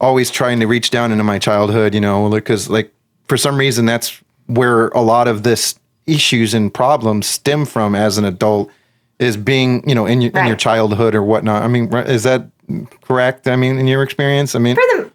always 0.00 0.30
trying 0.30 0.58
to 0.60 0.66
reach 0.66 0.90
down 0.90 1.12
into 1.12 1.22
my 1.22 1.38
childhood, 1.38 1.94
you 1.94 2.00
know, 2.00 2.28
because 2.28 2.68
like 2.68 2.92
for 3.28 3.36
some 3.36 3.56
reason 3.56 3.86
that's 3.86 4.20
where 4.46 4.88
a 4.88 5.00
lot 5.00 5.28
of 5.28 5.44
this 5.44 5.78
issues 6.06 6.54
and 6.54 6.74
problems 6.74 7.26
stem 7.26 7.64
from 7.64 7.94
as 7.94 8.18
an 8.18 8.24
adult 8.24 8.68
is 9.20 9.36
being 9.36 9.88
you 9.88 9.94
know 9.94 10.06
in 10.06 10.20
your, 10.20 10.32
right. 10.32 10.42
in 10.42 10.46
your 10.48 10.56
childhood 10.56 11.14
or 11.14 11.22
whatnot. 11.22 11.62
I 11.62 11.68
mean, 11.68 11.92
is 11.94 12.22
that 12.24 12.48
correct? 13.02 13.48
I 13.48 13.56
mean, 13.56 13.78
in 13.78 13.86
your 13.86 14.02
experience, 14.02 14.54
I 14.54 14.58
mean, 14.58 14.76
for 14.76 14.82
the 14.96 15.10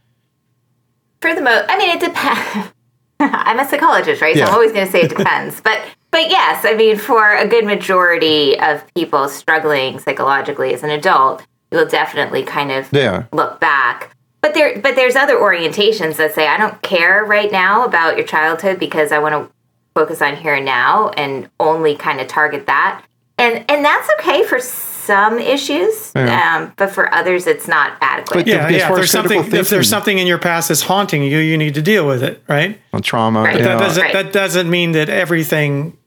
for 1.21 1.33
the 1.33 1.41
most, 1.41 1.65
I 1.69 1.77
mean, 1.77 1.89
it 1.89 1.99
depends. 1.99 2.73
I'm 3.19 3.59
a 3.59 3.67
psychologist, 3.67 4.21
right? 4.21 4.35
So 4.35 4.41
yeah. 4.41 4.47
I'm 4.47 4.53
always 4.53 4.71
going 4.71 4.85
to 4.85 4.91
say 4.91 5.01
it 5.01 5.15
depends, 5.15 5.59
but 5.61 5.81
but 6.11 6.29
yes, 6.29 6.65
I 6.65 6.75
mean, 6.75 6.97
for 6.97 7.35
a 7.35 7.47
good 7.47 7.65
majority 7.65 8.59
of 8.59 8.83
people 8.93 9.27
struggling 9.27 9.99
psychologically 9.99 10.73
as 10.73 10.83
an 10.83 10.89
adult, 10.89 11.45
you'll 11.71 11.87
definitely 11.87 12.43
kind 12.43 12.71
of 12.71 12.91
yeah. 12.93 13.25
look 13.33 13.59
back. 13.59 14.15
But 14.41 14.53
there, 14.53 14.79
but 14.79 14.95
there's 14.95 15.15
other 15.15 15.35
orientations 15.35 16.15
that 16.17 16.33
say 16.33 16.47
I 16.47 16.57
don't 16.57 16.81
care 16.81 17.25
right 17.25 17.51
now 17.51 17.83
about 17.83 18.17
your 18.17 18.25
childhood 18.25 18.79
because 18.79 19.11
I 19.11 19.19
want 19.19 19.33
to 19.33 19.53
focus 19.95 20.21
on 20.21 20.37
here 20.37 20.53
and 20.53 20.65
now 20.65 21.09
and 21.09 21.49
only 21.59 21.95
kind 21.95 22.21
of 22.21 22.27
target 22.27 22.67
that 22.67 23.03
and 23.37 23.63
and 23.69 23.85
that's 23.85 24.09
okay 24.19 24.43
for 24.43 24.59
some 25.07 25.39
issues, 25.39 26.11
yeah. 26.15 26.57
um, 26.57 26.73
but 26.75 26.91
for 26.91 27.11
others, 27.13 27.47
it's 27.47 27.67
not 27.67 27.97
adequate. 28.01 28.35
But 28.35 28.47
yeah, 28.47 28.67
yeah. 28.67 28.89
If 28.89 28.95
there's 28.95 29.09
something, 29.11 29.41
thinking. 29.41 29.59
if 29.59 29.69
there's 29.69 29.89
something 29.89 30.17
in 30.17 30.27
your 30.27 30.37
past 30.37 30.67
that's 30.67 30.81
haunting 30.81 31.23
you, 31.23 31.39
you 31.39 31.57
need 31.57 31.73
to 31.75 31.81
deal 31.81 32.05
with 32.05 32.21
it, 32.21 32.43
right? 32.47 32.79
On 32.91 33.01
trauma. 33.01 33.43
Right. 33.43 33.63
That 33.63 33.79
doesn't 33.79 34.03
right. 34.03 34.13
that 34.13 34.33
doesn't 34.33 34.69
mean 34.69 34.91
that 34.91 35.09
everything. 35.09 35.97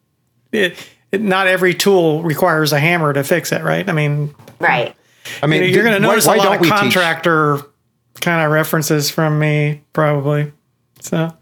It, 0.53 0.77
it, 1.11 1.23
not 1.23 1.47
every 1.47 1.75
tool 1.75 2.23
requires 2.23 2.73
a 2.73 2.79
hammer 2.79 3.13
to 3.13 3.25
fix 3.25 3.53
it, 3.53 3.63
right? 3.63 3.89
I 3.89 3.93
mean, 3.93 4.35
right. 4.59 4.95
I 5.43 5.47
mean, 5.47 5.63
you 5.63 5.81
are 5.81 5.83
going 5.83 5.95
to 5.95 6.01
notice 6.01 6.27
why, 6.27 6.37
why 6.37 6.45
a 6.45 6.49
lot 6.51 6.61
of 6.61 6.67
contractor 6.69 7.59
kind 8.21 8.45
of 8.45 8.53
references 8.53 9.11
from 9.11 9.39
me, 9.39 9.83
probably. 9.93 10.53
So. 11.01 11.33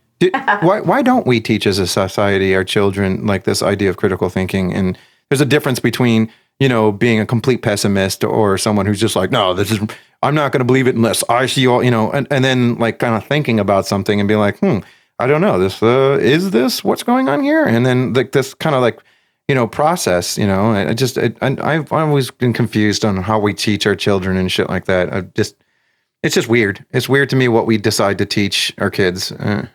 why 0.61 0.81
why 0.81 1.03
don't 1.03 1.27
we 1.27 1.41
teach 1.41 1.67
as 1.67 1.79
a 1.79 1.87
society 1.87 2.55
our 2.55 2.65
children 2.65 3.27
like 3.27 3.45
this 3.45 3.63
idea 3.63 3.89
of 3.91 3.97
critical 3.97 4.29
thinking 4.29 4.75
and 4.75 4.99
there's 5.29 5.41
a 5.41 5.47
difference 5.47 5.79
between 5.79 6.31
you 6.59 6.69
know 6.69 6.93
being 6.93 7.21
a 7.21 7.27
complete 7.27 7.63
pessimist 7.63 8.25
or 8.25 8.59
someone 8.59 8.87
who's 8.87 9.01
just 9.01 9.17
like 9.17 9.31
no 9.31 9.55
this 9.55 9.71
is 9.71 9.79
i'm 10.23 10.35
not 10.35 10.53
going 10.53 10.61
to 10.61 10.65
believe 10.65 10.87
it 10.87 10.95
unless 10.95 11.23
i 11.29 11.47
see 11.47 11.67
all 11.67 11.83
you 11.83 11.91
know 11.91 12.11
and, 12.13 12.27
and 12.31 12.45
then 12.45 12.75
like 12.77 12.99
kind 12.99 13.15
of 13.15 13.25
thinking 13.27 13.61
about 13.61 13.87
something 13.87 14.21
and 14.21 14.29
be 14.29 14.37
like 14.37 14.59
hmm 14.59 14.79
i 15.19 15.27
don't 15.27 15.41
know. 15.41 15.59
This 15.59 15.83
uh, 15.83 16.19
is 16.21 16.53
this 16.53 16.85
what's 16.85 17.03
going 17.03 17.29
on 17.29 17.43
here? 17.43 17.65
And 17.65 17.85
then 17.85 18.13
like 18.13 18.33
this 18.33 18.55
kind 18.55 18.77
of 18.77 18.83
like 18.83 19.01
you 19.49 19.55
know 19.55 19.67
process 19.67 20.37
you 20.37 20.47
know 20.47 20.73
i 20.73 20.93
just 20.93 21.17
I, 21.17 21.33
i've 21.41 21.91
always 21.91 22.31
been 22.31 22.53
confused 22.53 23.03
on 23.03 23.17
how 23.17 23.39
we 23.39 23.55
teach 23.55 23.87
our 23.87 23.97
children 23.97 24.37
and 24.37 24.53
shit 24.53 24.69
like 24.69 24.85
that. 24.85 25.13
I 25.13 25.23
just 25.23 25.57
it's 26.23 26.35
just 26.35 26.49
weird. 26.49 26.85
It's 26.91 27.09
weird 27.09 27.31
to 27.31 27.37
me 27.37 27.49
what 27.49 27.67
we 27.67 27.79
decide 27.79 28.19
to 28.19 28.27
teach 28.27 28.75
our 28.79 28.91
kids. 28.91 29.33
Uh. 29.33 29.67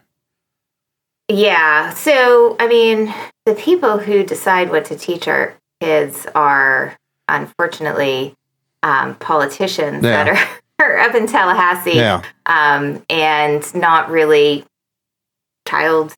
Yeah. 1.29 1.93
So, 1.93 2.57
I 2.59 2.67
mean, 2.67 3.13
the 3.45 3.55
people 3.55 3.97
who 3.99 4.23
decide 4.23 4.69
what 4.69 4.85
to 4.85 4.97
teach 4.97 5.27
our 5.27 5.55
kids 5.81 6.27
are 6.35 6.95
unfortunately 7.27 8.35
um, 8.83 9.15
politicians 9.15 10.03
yeah. 10.03 10.23
that 10.23 10.29
are, 10.29 10.61
are, 10.85 10.97
up 10.99 11.15
in 11.15 11.27
Tallahassee 11.27 11.95
yeah. 11.95 12.21
um, 12.45 13.03
and 13.09 13.73
not 13.75 14.09
really 14.09 14.65
child 15.67 16.13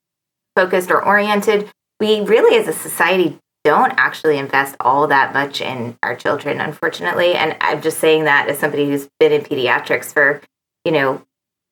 focused 0.54 0.90
or 0.90 1.04
oriented. 1.04 1.70
We 2.00 2.20
really, 2.20 2.58
as 2.58 2.68
a 2.68 2.72
society, 2.72 3.38
don't 3.64 3.94
actually 3.96 4.38
invest 4.38 4.76
all 4.80 5.06
that 5.08 5.32
much 5.32 5.60
in 5.60 5.96
our 6.02 6.14
children, 6.14 6.60
unfortunately. 6.60 7.34
And 7.34 7.56
I'm 7.60 7.82
just 7.82 7.98
saying 7.98 8.24
that 8.24 8.48
as 8.48 8.58
somebody 8.58 8.86
who's 8.86 9.08
been 9.18 9.32
in 9.32 9.42
pediatrics 9.42 10.12
for, 10.12 10.40
you 10.84 10.92
know, 10.92 11.22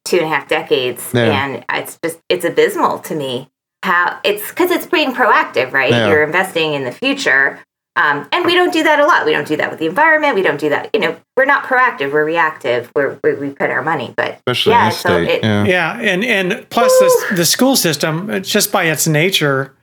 two 0.04 0.16
and 0.16 0.26
a 0.26 0.28
half 0.28 0.48
decades, 0.48 1.12
yeah. 1.14 1.44
and 1.44 1.64
it's 1.70 1.98
just 2.02 2.20
it's 2.28 2.44
abysmal 2.44 2.98
to 3.00 3.14
me 3.14 3.48
how 3.84 4.18
it's 4.24 4.48
because 4.48 4.70
it's 4.70 4.86
being 4.86 5.12
proactive, 5.12 5.72
right? 5.72 6.08
You're 6.08 6.24
investing 6.24 6.74
in 6.74 6.84
the 6.84 6.92
future. 6.92 7.60
Um, 7.96 8.28
and 8.32 8.44
we 8.44 8.54
don't 8.54 8.72
do 8.72 8.82
that 8.82 8.98
a 8.98 9.06
lot. 9.06 9.24
We 9.24 9.30
don't 9.30 9.46
do 9.46 9.56
that 9.56 9.70
with 9.70 9.78
the 9.78 9.86
environment. 9.86 10.34
We 10.34 10.42
don't 10.42 10.58
do 10.58 10.68
that. 10.68 10.90
You 10.92 11.00
know, 11.00 11.16
we're 11.36 11.44
not 11.44 11.64
proactive. 11.64 12.12
We're 12.12 12.24
reactive. 12.24 12.90
Where 12.92 13.20
we 13.22 13.50
put 13.50 13.70
our 13.70 13.82
money. 13.82 14.12
But 14.16 14.34
Especially 14.38 14.72
yeah, 14.72 14.88
so 14.90 15.16
it, 15.18 15.44
yeah. 15.44 15.64
yeah, 15.64 16.00
and 16.00 16.24
and 16.24 16.68
plus 16.70 16.90
the, 16.98 17.36
the 17.36 17.46
school 17.46 17.76
system, 17.76 18.42
just 18.42 18.72
by 18.72 18.84
its 18.84 19.06
nature, 19.06 19.74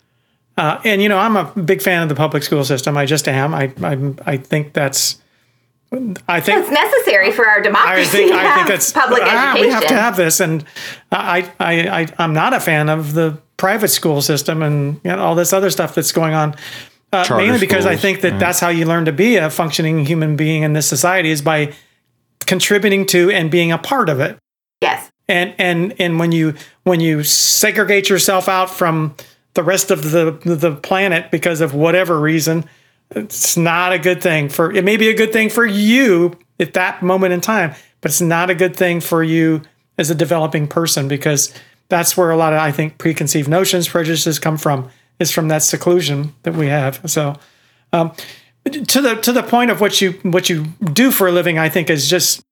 uh, 0.57 0.81
and 0.83 1.01
you 1.01 1.07
know, 1.07 1.17
I'm 1.17 1.37
a 1.37 1.45
big 1.61 1.81
fan 1.81 2.03
of 2.03 2.09
the 2.09 2.15
public 2.15 2.43
school 2.43 2.65
system. 2.65 2.97
I 2.97 3.05
just 3.05 3.29
am. 3.29 3.53
I 3.53 3.73
I, 3.81 4.13
I 4.25 4.37
think 4.37 4.73
that's 4.73 5.21
I 6.27 6.39
think 6.39 6.59
it's 6.59 6.71
necessary 6.71 7.31
for 7.31 7.45
our 7.47 7.61
democracy. 7.61 8.01
I 8.01 8.05
think, 8.05 8.31
I 8.31 8.55
think 8.55 8.67
that's 8.67 8.93
public 8.93 9.21
ah, 9.23 9.51
education. 9.51 9.67
We 9.67 9.73
have 9.73 9.87
to 9.87 9.93
have 9.93 10.15
this, 10.15 10.39
and 10.39 10.63
I, 11.11 11.51
I, 11.59 12.01
I, 12.01 12.07
I'm 12.17 12.33
not 12.33 12.53
a 12.53 12.61
fan 12.61 12.87
of 12.87 13.13
the 13.13 13.37
private 13.57 13.89
school 13.89 14.21
system 14.21 14.63
and 14.63 15.01
you 15.03 15.11
know, 15.11 15.19
all 15.19 15.35
this 15.35 15.51
other 15.51 15.69
stuff 15.69 15.93
that's 15.93 16.13
going 16.13 16.33
on. 16.33 16.55
Uh, 17.13 17.25
mainly 17.31 17.59
because 17.59 17.83
schools, 17.83 17.97
I 17.97 18.01
think 18.01 18.21
that 18.21 18.33
yeah. 18.33 18.37
that's 18.39 18.59
how 18.59 18.69
you 18.69 18.85
learn 18.85 19.05
to 19.05 19.11
be 19.11 19.35
a 19.35 19.49
functioning 19.49 20.05
human 20.05 20.37
being 20.37 20.63
in 20.63 20.73
this 20.73 20.87
society 20.87 21.29
is 21.29 21.41
by 21.41 21.73
contributing 22.45 23.05
to 23.07 23.29
and 23.31 23.51
being 23.51 23.71
a 23.71 23.77
part 23.77 24.07
of 24.07 24.19
it. 24.19 24.37
Yes. 24.81 25.11
And 25.27 25.53
and 25.57 25.93
and 25.99 26.19
when 26.19 26.31
you 26.31 26.55
when 26.83 26.99
you 26.99 27.23
segregate 27.23 28.09
yourself 28.09 28.47
out 28.47 28.69
from 28.69 29.15
the 29.53 29.63
rest 29.63 29.91
of 29.91 30.11
the 30.11 30.39
the 30.43 30.75
planet 30.75 31.31
because 31.31 31.59
of 31.61 31.73
whatever 31.73 32.19
reason, 32.19 32.65
it's 33.11 33.57
not 33.57 33.91
a 33.91 33.99
good 33.99 34.21
thing 34.21 34.47
for 34.47 34.71
it 34.71 34.85
may 34.85 34.97
be 34.97 35.09
a 35.09 35.13
good 35.13 35.33
thing 35.33 35.49
for 35.49 35.65
you 35.65 36.37
at 36.59 36.73
that 36.73 37.03
moment 37.03 37.33
in 37.33 37.41
time, 37.41 37.73
but 37.99 38.11
it's 38.11 38.21
not 38.21 38.49
a 38.49 38.55
good 38.55 38.75
thing 38.75 39.01
for 39.01 39.21
you 39.23 39.61
as 39.97 40.09
a 40.09 40.15
developing 40.15 40.67
person 40.67 41.07
because 41.07 41.53
that's 41.89 42.15
where 42.15 42.31
a 42.31 42.37
lot 42.37 42.53
of 42.53 42.59
I 42.59 42.71
think 42.71 42.97
preconceived 42.97 43.49
notions, 43.49 43.89
prejudices 43.89 44.39
come 44.39 44.57
from 44.57 44.89
is 45.21 45.31
from 45.31 45.47
that 45.47 45.63
seclusion 45.63 46.33
that 46.43 46.53
we 46.53 46.67
have. 46.67 46.99
So 47.05 47.37
um, 47.93 48.11
to 48.65 49.01
the 49.01 49.15
to 49.21 49.31
the 49.31 49.43
point 49.43 49.71
of 49.71 49.79
what 49.79 50.01
you 50.01 50.13
what 50.23 50.49
you 50.49 50.65
do 50.93 51.11
for 51.11 51.27
a 51.27 51.31
living, 51.31 51.57
I 51.57 51.69
think 51.69 51.89
is 51.89 52.09
just 52.09 52.43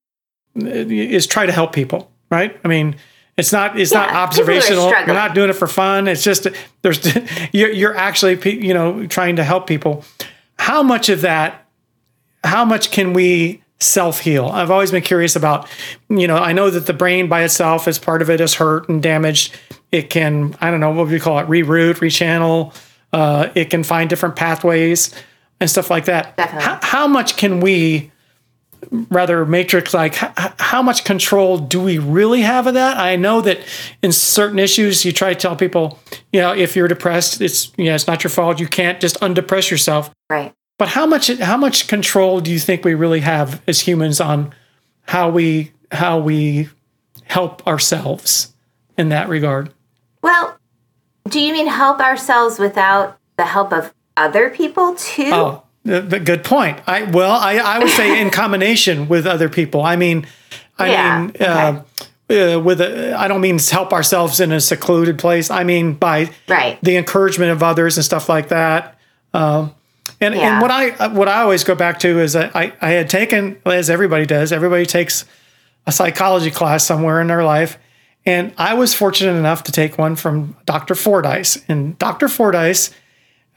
is 0.56 1.28
try 1.28 1.46
to 1.46 1.52
help 1.52 1.74
people, 1.74 2.10
right? 2.32 2.58
I 2.64 2.68
mean, 2.68 2.96
it's 3.38 3.52
not 3.52 3.78
it's 3.78 3.92
yeah, 3.92 4.06
not 4.06 4.12
observational. 4.14 4.90
You're 4.90 5.08
not 5.08 5.36
doing 5.36 5.50
it 5.50 5.54
for 5.54 5.68
fun. 5.68 6.08
It's 6.08 6.24
just 6.24 6.48
there's 6.82 7.06
you're, 7.52 7.72
you're 7.72 7.96
actually 7.98 8.40
you 8.58 8.74
know 8.74 9.06
trying 9.08 9.36
to 9.36 9.44
help 9.44 9.68
people 9.68 10.06
how 10.60 10.84
much 10.84 11.10
of 11.10 11.22
that, 11.22 11.66
how 12.44 12.66
much 12.66 12.92
can 12.92 13.14
we 13.14 13.64
self 13.80 14.20
heal? 14.20 14.48
I've 14.48 14.70
always 14.70 14.92
been 14.92 15.02
curious 15.02 15.36
about, 15.36 15.68
you 16.10 16.28
know, 16.28 16.38
I 16.38 16.52
know 16.52 16.70
that 16.70 16.86
the 16.86 16.94
brain 16.94 17.28
by 17.28 17.44
itself, 17.44 17.88
as 17.88 17.98
part 17.98 18.22
of 18.22 18.30
it, 18.30 18.42
is 18.42 18.56
hurt 18.56 18.90
and 18.90 19.02
damaged. 19.02 19.58
It 19.92 20.10
can, 20.10 20.56
I 20.62 20.72
don't 20.72 20.80
know, 20.80 20.92
what 20.92 21.08
we 21.08 21.20
call 21.20 21.40
it, 21.40 21.48
reroute, 21.48 21.96
rechannel. 21.96 22.76
Uh, 23.12 23.50
it 23.56 23.70
can 23.70 23.84
find 23.84 24.10
different 24.10 24.36
pathways 24.36 25.14
and 25.60 25.70
stuff 25.70 25.90
like 25.90 26.06
that. 26.06 26.40
How, 26.40 26.80
how 26.82 27.08
much 27.08 27.38
can 27.38 27.60
we, 27.60 28.12
rather 28.92 29.46
matrix 29.46 29.94
like 29.94 30.16
how 30.16 30.82
much 30.82 31.04
control 31.04 31.58
do 31.58 31.82
we 31.82 31.98
really 31.98 32.40
have 32.40 32.66
of 32.66 32.76
that 32.76 32.96
i 32.98 33.18
know 33.18 33.42
that 33.42 33.60
in 34.02 34.10
certain 34.10 34.58
issues 34.58 35.04
you 35.04 35.12
try 35.12 35.34
to 35.34 35.40
tell 35.40 35.54
people 35.54 36.00
you 36.32 36.40
know 36.40 36.56
if 36.56 36.78
you're 36.78 36.88
depressed 36.88 37.42
it's 37.42 37.74
you 37.76 37.84
know 37.86 37.94
it's 37.94 38.08
not 38.08 38.24
your 38.24 38.32
fault 38.32 38.58
you 38.58 38.68
can't 38.68 39.02
just 39.02 39.18
undepress 39.22 39.70
yourself 39.70 40.10
right 40.30 40.54
but 40.78 40.88
how 40.88 41.06
much 41.06 41.28
how 41.40 41.58
much 41.58 41.90
control 41.90 42.40
do 42.40 42.50
you 42.50 42.58
think 42.58 42.86
we 42.86 42.96
really 42.96 43.20
have 43.20 43.62
as 43.68 43.82
humans 43.82 44.22
on 44.22 44.56
how 45.08 45.30
we 45.30 45.74
how 45.92 46.18
we 46.18 46.70
help 47.26 47.66
ourselves 47.68 48.54
in 48.98 49.10
that 49.10 49.30
regard? 49.30 49.74
Well, 50.22 50.58
do 51.28 51.40
you 51.40 51.54
mean 51.54 51.68
help 51.68 52.00
ourselves 52.00 52.60
without 52.60 53.18
the 53.38 53.46
help 53.46 53.72
of 53.72 53.94
other 54.18 54.50
people 54.50 54.96
too? 54.96 55.30
Oh, 55.32 55.64
the, 55.84 56.02
the 56.02 56.20
good 56.20 56.44
point. 56.44 56.80
I 56.88 57.04
well, 57.04 57.32
I, 57.32 57.58
I 57.58 57.80
would 57.80 57.90
say 57.90 58.22
in 58.22 58.30
combination 58.30 59.08
with 59.14 59.26
other 59.26 59.50
people. 59.50 59.82
I 59.82 59.96
mean, 59.96 60.28
I 60.78 60.92
yeah, 60.92 61.20
mean, 61.22 61.36
uh, 61.40 61.84
okay. 62.30 62.54
uh, 62.54 62.60
with 62.60 62.82
a, 62.82 63.14
I 63.18 63.28
don't 63.28 63.42
mean 63.42 63.60
help 63.60 63.94
ourselves 63.94 64.40
in 64.40 64.52
a 64.52 64.60
secluded 64.60 65.20
place. 65.20 65.50
I 65.50 65.64
mean 65.64 65.94
by 65.94 66.32
right. 66.48 66.78
the 66.82 66.98
encouragement 66.98 67.52
of 67.52 67.64
others 67.64 67.98
and 67.98 68.06
stuff 68.06 68.28
like 68.30 68.50
that. 68.50 68.98
Um, 69.34 69.74
And, 70.22 70.36
Yeah. 70.36 70.54
and 70.54 70.62
what 70.62 70.72
I 70.72 71.08
what 71.10 71.28
I 71.30 71.42
always 71.42 71.64
go 71.64 71.76
back 71.76 72.00
to 72.00 72.20
is 72.20 72.34
that 72.34 72.54
I, 72.56 72.74
I 72.82 72.90
had 72.92 73.10
taken, 73.10 73.58
as 73.66 73.90
everybody 73.90 74.26
does, 74.26 74.52
everybody 74.52 74.86
takes 74.86 75.24
a 75.88 75.92
psychology 75.92 76.52
class 76.52 76.84
somewhere 76.86 77.22
in 77.22 77.28
their 77.28 77.44
life. 77.44 77.78
And 78.30 78.54
I 78.60 78.76
was 78.76 78.94
fortunate 78.94 79.34
enough 79.40 79.64
to 79.64 79.72
take 79.72 79.98
one 79.98 80.16
from 80.16 80.56
Dr. 80.66 80.94
Fordyce. 80.94 81.64
And 81.68 81.98
Dr. 81.98 82.28
Fordyce, 82.28 82.92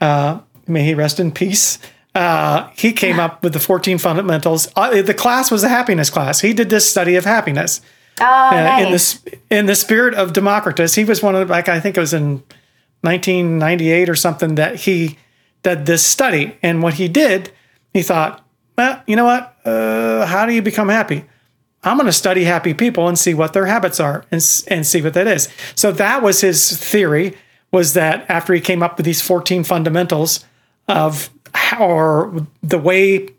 uh, 0.01 0.39
may 0.65 0.83
he 0.83 0.95
rest 0.95 1.19
in 1.19 1.31
peace, 1.31 1.77
uh, 2.15 2.69
he 2.75 2.91
came 2.91 3.19
up 3.19 3.43
with 3.43 3.53
the 3.53 3.59
14 3.59 3.99
fundamentals. 3.99 4.67
Uh, 4.75 5.03
the 5.03 5.13
class 5.13 5.51
was 5.51 5.63
a 5.63 5.69
happiness 5.69 6.09
class. 6.09 6.39
He 6.41 6.53
did 6.53 6.71
this 6.71 6.89
study 6.89 7.15
of 7.15 7.23
happiness. 7.25 7.81
Oh, 8.19 8.25
Uh, 8.25 8.51
nice. 8.55 8.83
in 8.85 8.91
this 8.91 9.19
in 9.51 9.65
the 9.67 9.75
spirit 9.75 10.13
of 10.15 10.33
Democritus, 10.33 10.95
he 10.95 11.03
was 11.03 11.21
one 11.21 11.35
of 11.35 11.47
the, 11.47 11.53
like 11.53 11.69
I 11.69 11.79
think 11.79 11.95
it 11.95 11.99
was 11.99 12.13
in 12.13 12.41
1998 13.01 14.09
or 14.09 14.15
something 14.15 14.55
that 14.55 14.75
he 14.81 15.17
did 15.61 15.85
this 15.85 16.03
study. 16.05 16.57
And 16.63 16.81
what 16.81 16.95
he 16.95 17.07
did, 17.07 17.51
he 17.93 18.01
thought, 18.01 18.43
well, 18.77 19.01
you 19.05 19.15
know 19.15 19.25
what? 19.25 19.55
Uh, 19.65 20.25
how 20.25 20.45
do 20.47 20.53
you 20.53 20.61
become 20.63 20.89
happy? 20.89 21.25
I'm 21.83 21.97
going 21.97 22.07
to 22.07 22.13
study 22.13 22.45
happy 22.45 22.73
people 22.73 23.07
and 23.07 23.17
see 23.17 23.33
what 23.33 23.53
their 23.53 23.65
habits 23.65 23.99
are 23.99 24.25
and, 24.31 24.41
and 24.67 24.87
see 24.87 25.01
what 25.01 25.13
that 25.13 25.27
is. 25.27 25.49
So 25.75 25.91
that 25.91 26.21
was 26.21 26.41
his 26.41 26.77
theory 26.77 27.37
was 27.71 27.93
that 27.93 28.25
after 28.29 28.53
he 28.53 28.61
came 28.61 28.83
up 28.83 28.97
with 28.97 29.05
these 29.05 29.21
14 29.21 29.63
fundamentals 29.63 30.45
of 30.87 31.29
how, 31.53 31.85
or 31.85 32.47
the 32.61 32.77
way 32.77 33.29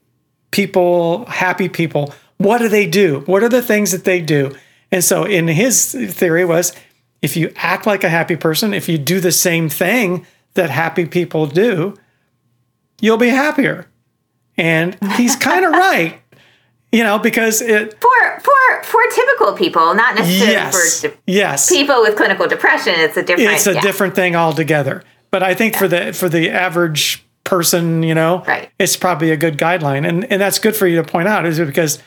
people, 0.51 1.24
happy 1.26 1.68
people, 1.68 2.12
what 2.36 2.59
do 2.59 2.68
they 2.68 2.86
do? 2.86 3.20
What 3.26 3.42
are 3.42 3.49
the 3.49 3.62
things 3.62 3.92
that 3.92 4.05
they 4.05 4.20
do? 4.20 4.55
And 4.90 5.03
so 5.03 5.24
in 5.24 5.49
his 5.49 5.92
theory 5.92 6.45
was 6.45 6.74
if 7.22 7.36
you 7.36 7.53
act 7.57 7.86
like 7.86 8.05
a 8.05 8.09
happy 8.09 8.36
person, 8.36 8.74
if 8.74 8.88
you 8.88 8.99
do 8.99 9.20
the 9.20 9.32
same 9.32 9.68
thing 9.68 10.26
that 10.55 10.70
happy 10.70 11.07
people 11.07 11.47
do, 11.47 11.97
you'll 13.01 13.16
be 13.16 13.28
happier. 13.28 13.86
And 14.57 14.97
he's 15.16 15.34
kind 15.34 15.64
of 15.64 15.72
right. 15.72 16.20
You 16.95 17.03
know, 17.03 17.18
because 17.18 17.61
it 17.61 18.01
for 18.01 18.40
for 18.40 18.82
for 18.84 19.01
typical 19.12 19.53
people, 19.55 19.95
not 19.95 20.14
necessarily 20.14 20.53
yes. 20.53 21.01
for 21.01 21.09
de- 21.09 21.14
yes. 21.26 21.68
people 21.68 22.01
with 22.03 22.16
clinical 22.16 22.47
depression. 22.47 22.95
It's 22.97 23.16
a 23.16 23.22
different. 23.24 23.53
it's 23.53 23.66
a 23.66 23.74
yeah. 23.74 23.80
different 23.80 24.14
thing 24.14 24.36
altogether. 24.36 25.03
But 25.32 25.42
I 25.42 25.55
think 25.55 25.74
for 25.74 25.88
the 25.88 26.12
for 26.12 26.28
the 26.28 26.51
average 26.51 27.24
person, 27.42 28.05
you 28.05 28.14
know, 28.14 28.45
Right. 28.47 28.70
it's 28.78 28.97
probably 28.97 29.32
a 29.32 29.36
good 29.36 29.59
guideline, 29.59 30.09
and 30.09 30.24
and 30.30 30.40
that's 30.40 30.61
good 30.61 30.76
for 30.76 30.86
you 30.86 30.95
to 31.03 31.05
point 31.05 31.26
out, 31.26 31.45
is 31.47 31.59
it 31.59 31.66
because. 31.66 31.99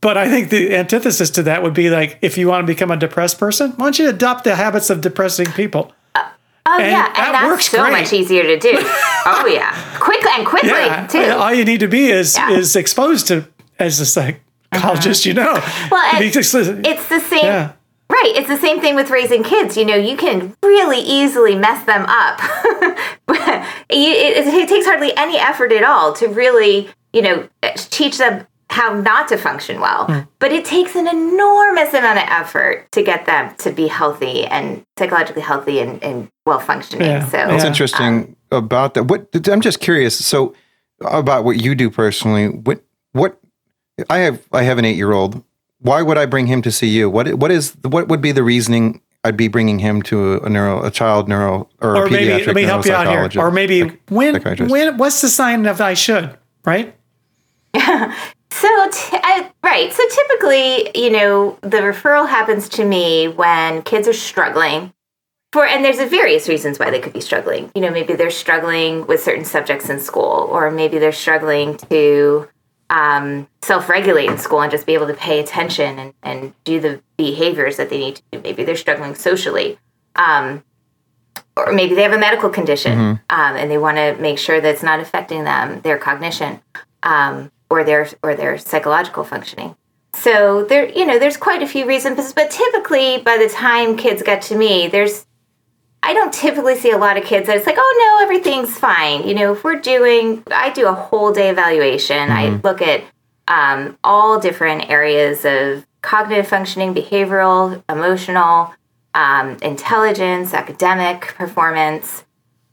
But 0.00 0.16
I 0.18 0.28
think 0.28 0.50
the 0.50 0.76
antithesis 0.76 1.30
to 1.30 1.42
that 1.44 1.62
would 1.62 1.72
be 1.74 1.88
like 1.90 2.18
if 2.20 2.36
you 2.38 2.46
want 2.46 2.62
to 2.62 2.66
become 2.72 2.90
a 2.90 2.96
depressed 2.96 3.38
person, 3.40 3.72
why 3.72 3.86
don't 3.86 3.98
you 3.98 4.08
adopt 4.10 4.44
the 4.44 4.54
habits 4.54 4.90
of 4.90 5.00
depressing 5.00 5.46
people? 5.52 5.92
Uh, 6.14 6.28
oh 6.66 6.78
and 6.78 6.92
yeah, 6.92 7.02
that 7.08 7.32
that's 7.32 7.46
works 7.46 7.70
so 7.70 7.80
great. 7.80 7.92
much 7.92 8.12
easier 8.12 8.42
to 8.42 8.58
do. 8.58 8.72
oh 9.26 9.46
yeah, 9.50 9.72
quickly 9.98 10.30
and 10.36 10.46
quickly 10.46 10.68
Yeah, 10.68 11.06
too. 11.06 11.18
all 11.32 11.52
you 11.54 11.64
need 11.64 11.80
to 11.80 11.88
be 11.88 12.10
is 12.10 12.36
Yeah. 12.36 12.50
Is 12.50 12.76
exposed 12.76 13.26
to 13.28 13.46
as 13.78 14.00
a 14.00 14.06
psychologist, 14.06 15.26
you 15.26 15.34
know. 15.34 15.52
Well, 15.90 16.04
and 16.14 16.18
Because- 16.20 16.54
it's 16.54 17.08
the 17.08 17.20
same. 17.20 17.44
yeah. 17.44 17.72
Right, 18.10 18.32
it's 18.36 18.48
the 18.48 18.58
same 18.58 18.80
thing 18.80 18.94
with 18.96 19.08
raising 19.10 19.42
kids. 19.42 19.76
You 19.76 19.84
know, 19.86 19.96
you 19.96 20.16
can 20.16 20.54
really 20.62 21.00
easily 21.00 21.54
mess 21.56 21.84
them 21.86 22.04
up. 22.08 22.40
But 23.26 23.64
you- 23.90 24.12
it, 24.12 24.46
it 24.46 24.68
takes 24.68 24.84
hardly 24.86 25.16
any 25.16 25.38
effort 25.38 25.72
at 25.72 25.82
all 25.84 26.12
to 26.14 26.28
really, 26.28 26.90
you 27.12 27.22
know, 27.22 27.48
teach 27.76 28.18
them 28.18 28.46
how 28.70 28.92
not 28.92 29.28
to 29.28 29.36
function 29.38 29.80
well. 29.80 30.06
Hmm. 30.06 30.18
But 30.38 30.52
it 30.52 30.64
takes 30.64 30.94
an 30.94 31.06
enormous 31.08 31.94
amount 31.94 32.18
of 32.18 32.24
effort 32.28 32.90
to 32.92 33.02
get 33.02 33.24
them 33.26 33.54
to 33.58 33.70
be 33.70 33.86
healthy 33.88 34.44
and 34.44 34.84
psychologically 34.98 35.42
healthy 35.42 35.78
and, 35.80 36.02
and 36.04 36.28
well 36.44 36.60
functioning. 36.60 37.06
Yeah, 37.08 37.24
So 37.26 37.38
It's 37.50 37.62
Yeah. 37.62 37.68
interesting 37.68 38.36
about 38.50 38.94
that. 38.94 39.04
What 39.04 39.28
I'm 39.48 39.60
just 39.62 39.80
curious. 39.80 40.22
So 40.24 40.54
about 41.00 41.44
what 41.44 41.56
you 41.56 41.74
do 41.74 41.88
personally. 41.90 42.48
What 42.48 42.82
what 43.12 43.38
I 44.10 44.18
have 44.18 44.42
I 44.52 44.62
have 44.62 44.78
an 44.78 44.84
eight 44.84 44.96
year 44.96 45.12
old. 45.12 45.42
Why 45.80 46.02
would 46.02 46.16
I 46.16 46.26
bring 46.26 46.46
him 46.46 46.62
to 46.62 46.72
see 46.72 46.88
you? 46.88 47.10
What 47.10 47.34
what 47.34 47.50
is 47.50 47.76
what 47.82 48.08
would 48.08 48.20
be 48.20 48.32
the 48.32 48.42
reasoning 48.42 49.00
I'd 49.22 49.36
be 49.36 49.48
bringing 49.48 49.78
him 49.78 50.02
to 50.02 50.38
a 50.44 50.48
neuro 50.48 50.84
a 50.84 50.90
child 50.90 51.28
neuro 51.28 51.68
or, 51.80 51.96
or 51.96 52.06
a 52.06 52.10
maybe 52.10 52.26
pediatric 52.26 52.46
let 52.46 52.54
me 52.56 52.62
help 52.62 52.84
you 52.84 52.92
out 52.92 53.32
here. 53.32 53.42
Or 53.42 53.50
maybe 53.50 53.98
when 54.08 54.40
when 54.68 54.98
what's 54.98 55.20
the 55.20 55.28
sign 55.28 55.66
of 55.66 55.80
I 55.80 55.94
should, 55.94 56.36
right? 56.64 56.94
So, 58.54 58.68
t- 58.88 59.18
I, 59.20 59.50
right. 59.64 59.92
So 59.92 60.02
typically, 60.08 60.88
you 60.94 61.10
know, 61.10 61.58
the 61.62 61.78
referral 61.78 62.28
happens 62.28 62.68
to 62.70 62.84
me 62.84 63.26
when 63.26 63.82
kids 63.82 64.06
are 64.06 64.12
struggling 64.12 64.92
for, 65.52 65.66
and 65.66 65.84
there's 65.84 65.98
a 65.98 66.06
various 66.06 66.48
reasons 66.48 66.78
why 66.78 66.90
they 66.90 67.00
could 67.00 67.12
be 67.12 67.20
struggling. 67.20 67.72
You 67.74 67.82
know, 67.82 67.90
maybe 67.90 68.14
they're 68.14 68.30
struggling 68.30 69.08
with 69.08 69.20
certain 69.20 69.44
subjects 69.44 69.90
in 69.90 69.98
school, 69.98 70.48
or 70.52 70.70
maybe 70.70 70.98
they're 70.98 71.10
struggling 71.10 71.78
to 71.90 72.48
um, 72.90 73.48
self 73.62 73.88
regulate 73.88 74.30
in 74.30 74.38
school 74.38 74.60
and 74.60 74.70
just 74.70 74.86
be 74.86 74.94
able 74.94 75.06
to 75.06 75.14
pay 75.14 75.40
attention 75.40 75.98
and, 75.98 76.14
and 76.22 76.52
do 76.64 76.80
the 76.80 77.00
behaviors 77.16 77.76
that 77.76 77.90
they 77.90 77.98
need 77.98 78.16
to 78.16 78.22
do. 78.32 78.40
Maybe 78.40 78.64
they're 78.64 78.76
struggling 78.76 79.14
socially. 79.14 79.78
Um, 80.16 80.62
or 81.56 81.72
maybe 81.72 81.94
they 81.94 82.02
have 82.02 82.12
a 82.12 82.18
medical 82.18 82.50
condition 82.50 82.98
um, 82.98 83.20
and 83.30 83.70
they 83.70 83.78
want 83.78 83.96
to 83.96 84.16
make 84.20 84.38
sure 84.38 84.60
that 84.60 84.74
it's 84.74 84.82
not 84.82 85.00
affecting 85.00 85.44
them, 85.44 85.80
their 85.82 85.98
cognition 85.98 86.60
um, 87.02 87.50
or 87.70 87.84
their 87.84 88.08
or 88.22 88.34
their 88.34 88.58
psychological 88.58 89.24
functioning. 89.24 89.76
So 90.14 90.64
there, 90.64 90.88
you 90.88 91.04
know, 91.04 91.18
there's 91.18 91.36
quite 91.36 91.62
a 91.62 91.66
few 91.66 91.86
reasons, 91.86 92.32
but 92.32 92.50
typically 92.50 93.18
by 93.18 93.36
the 93.36 93.48
time 93.48 93.96
kids 93.96 94.22
get 94.22 94.42
to 94.42 94.56
me, 94.56 94.88
there's 94.88 95.26
I 96.06 96.12
don't 96.12 96.34
typically 96.34 96.76
see 96.76 96.90
a 96.90 96.98
lot 96.98 97.16
of 97.16 97.24
kids 97.24 97.46
that 97.46 97.56
it's 97.56 97.66
like, 97.66 97.78
oh 97.78 98.18
no, 98.18 98.22
everything's 98.22 98.78
fine. 98.78 99.26
You 99.26 99.34
know, 99.34 99.54
if 99.54 99.64
we're 99.64 99.80
doing, 99.80 100.42
I 100.50 100.68
do 100.70 100.86
a 100.86 100.92
whole 100.92 101.32
day 101.32 101.48
evaluation. 101.48 102.30
I 102.30 102.60
look 102.62 102.82
at 102.82 103.04
um, 103.48 103.98
all 104.04 104.38
different 104.38 104.90
areas 104.90 105.46
of 105.46 105.86
cognitive 106.02 106.46
functioning, 106.46 106.94
behavioral, 106.94 107.82
emotional, 107.88 108.74
um, 109.14 109.56
intelligence, 109.62 110.52
academic 110.52 111.22
performance. 111.22 112.24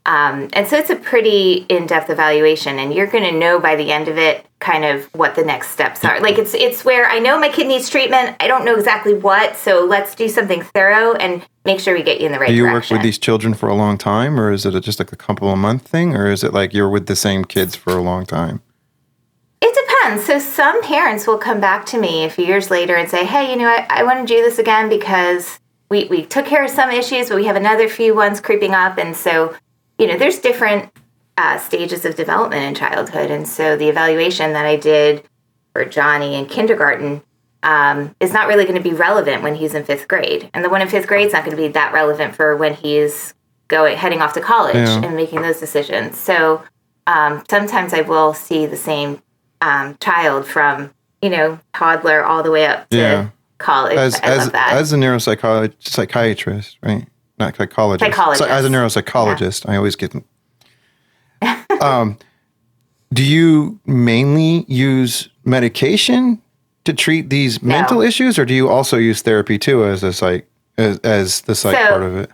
Um, 0.06 0.50
and 0.54 0.68
so 0.68 0.78
it's 0.78 0.90
a 0.90 0.96
pretty 0.96 1.66
in-depth 1.70 2.10
evaluation, 2.10 2.80
and 2.80 2.92
you're 2.94 3.08
going 3.08 3.24
to 3.24 3.32
know 3.32 3.60
by 3.60 3.76
the 3.76 3.92
end 3.92 4.08
of 4.08 4.18
it 4.18 4.46
kind 4.60 4.84
of 4.84 5.06
what 5.14 5.36
the 5.36 5.44
next 5.44 5.70
steps 5.70 6.04
are. 6.04 6.20
Like 6.20 6.38
it's 6.40 6.54
it's 6.56 6.84
where 6.84 7.08
I 7.08 7.20
know 7.20 7.40
my 7.40 7.50
kid 7.50 7.68
needs 7.68 7.88
treatment. 7.90 8.36
I 8.40 8.48
don't 8.48 8.66
know 8.66 8.76
exactly 8.76 9.14
what, 9.14 9.56
so 9.58 9.86
let's 9.86 10.16
do 10.16 10.28
something 10.28 10.64
thorough 10.64 11.14
and 11.14 11.46
make 11.66 11.80
sure 11.80 11.94
we 11.94 12.02
get 12.02 12.20
you 12.20 12.26
in 12.26 12.32
the 12.32 12.40
right 12.40 12.50
Do 12.50 12.56
you 12.56 12.64
direction. 12.66 12.96
work 12.96 13.00
with 13.00 13.06
these 13.06 13.20
children 13.20 13.54
for 13.54 13.70
a 13.70 13.76
long 13.76 13.98
time, 13.98 14.40
or 14.40 14.52
is 14.52 14.66
it 14.66 14.80
just 14.82 14.98
like 14.98 15.12
a 15.12 15.16
couple 15.16 15.52
of 15.52 15.60
month 15.60 15.88
thing, 15.88 16.16
or 16.16 16.32
is 16.32 16.44
it 16.44 16.52
like 16.52 16.74
you're 16.74 16.90
with 16.90 17.06
the 17.06 17.16
same 17.16 17.46
kids 17.46 17.76
for 17.76 17.94
a 17.94 18.02
long 18.02 18.26
time? 18.26 18.62
It 19.62 19.78
depends. 19.88 20.26
So 20.26 20.40
some 20.40 20.82
parents 20.82 21.28
will 21.28 21.38
come 21.38 21.62
back 21.62 21.86
to 21.88 22.00
me 22.00 22.26
a 22.26 22.30
few 22.32 22.46
years 22.46 22.72
later 22.72 22.96
and 22.96 23.08
say, 23.08 23.24
"Hey, 23.24 23.52
you 23.52 23.56
know, 23.56 23.68
I, 23.68 23.86
I 23.88 24.04
want 24.04 24.28
to 24.28 24.34
do 24.34 24.42
this 24.42 24.58
again 24.58 24.90
because 24.90 25.60
we 25.92 26.06
we 26.06 26.26
took 26.26 26.48
care 26.48 26.64
of 26.64 26.72
some 26.72 26.90
issues, 26.90 27.30
but 27.30 27.36
we 27.36 27.46
have 27.46 27.56
another 27.56 27.88
few 27.88 28.16
ones 28.16 28.42
creeping 28.42 28.74
up, 28.74 28.98
and 28.98 29.16
so 29.16 29.56
you 30.02 30.08
know, 30.08 30.18
there's 30.18 30.40
different 30.40 30.90
uh, 31.38 31.58
stages 31.60 32.04
of 32.06 32.16
development 32.16 32.64
in 32.64 32.76
childhood, 32.76 33.32
and 33.32 33.48
so 33.48 33.78
the 33.78 33.88
evaluation 33.88 34.54
that 34.54 34.66
I 34.66 34.76
did 34.76 35.24
for 35.74 35.86
Johnny 35.86 36.36
in 36.36 36.46
kindergarten." 36.48 37.22
Um, 37.64 38.16
is 38.20 38.34
not 38.34 38.48
really 38.48 38.64
going 38.64 38.76
to 38.76 38.82
be 38.82 38.96
relevant 38.96 39.44
when 39.44 39.54
he's 39.54 39.76
in 39.76 39.84
fifth 39.84 40.08
grade, 40.08 40.50
and 40.52 40.66
the 40.66 40.70
one 40.70 40.82
in 40.82 40.88
fifth 40.88 41.06
grade 41.06 41.28
is 41.28 41.34
not 41.34 41.46
going 41.46 41.56
to 41.56 41.62
be 41.62 41.68
that 41.68 41.94
relevant 41.94 42.36
for 42.36 42.58
when 42.58 42.74
he's 42.74 43.36
going 43.68 43.96
heading 43.96 44.20
off 44.20 44.34
to 44.34 44.42
college 44.42 44.74
Yeah. 44.76 45.04
and 45.06 45.16
making 45.16 45.44
those 45.44 45.60
decisions. 45.60 46.18
So 46.18 46.64
um, 47.06 47.44
sometimes 47.52 47.94
I 47.94 48.02
will 48.02 48.34
see 48.34 48.66
the 48.66 48.76
same 48.76 49.22
um, 49.62 49.96
child 50.02 50.48
from 50.48 50.92
you 51.22 51.30
know 51.30 51.60
toddler 51.76 52.24
all 52.26 52.42
the 52.42 52.50
way 52.50 52.66
up 52.66 52.90
to 52.90 52.98
Yeah. 52.98 53.28
college. 53.60 53.96
As 53.98 54.20
as 54.22 54.50
as 54.54 54.92
a 54.92 54.98
neuropsychologist, 54.98 55.84
psychiatrist, 55.88 56.80
right? 56.82 57.08
Not 57.42 57.56
psychologist. 57.58 58.06
Psychologist. 58.06 58.44
So 58.44 58.50
as 58.50 58.64
a 58.66 58.70
neuropsychologist, 58.70 59.68
I 59.68 59.76
always 59.76 59.96
get. 59.96 60.14
um, 61.82 62.18
do 63.14 63.24
you 63.24 63.80
mainly 63.86 64.66
use 64.68 65.28
medication 65.44 66.42
to 66.86 66.94
treat 66.94 67.30
these 67.30 67.62
mental 67.62 68.02
issues, 68.02 68.38
or 68.40 68.46
do 68.46 68.54
you 68.54 68.70
also 68.70 68.98
use 68.98 69.22
therapy 69.22 69.58
too 69.58 69.84
as 69.86 70.04
a 70.04 70.14
psych 70.14 70.48
as, 70.78 70.98
as 71.00 71.42
the 71.42 71.56
psych 71.56 71.76
So- 71.76 71.88
part 71.90 72.04
of 72.04 72.16
it? 72.18 72.30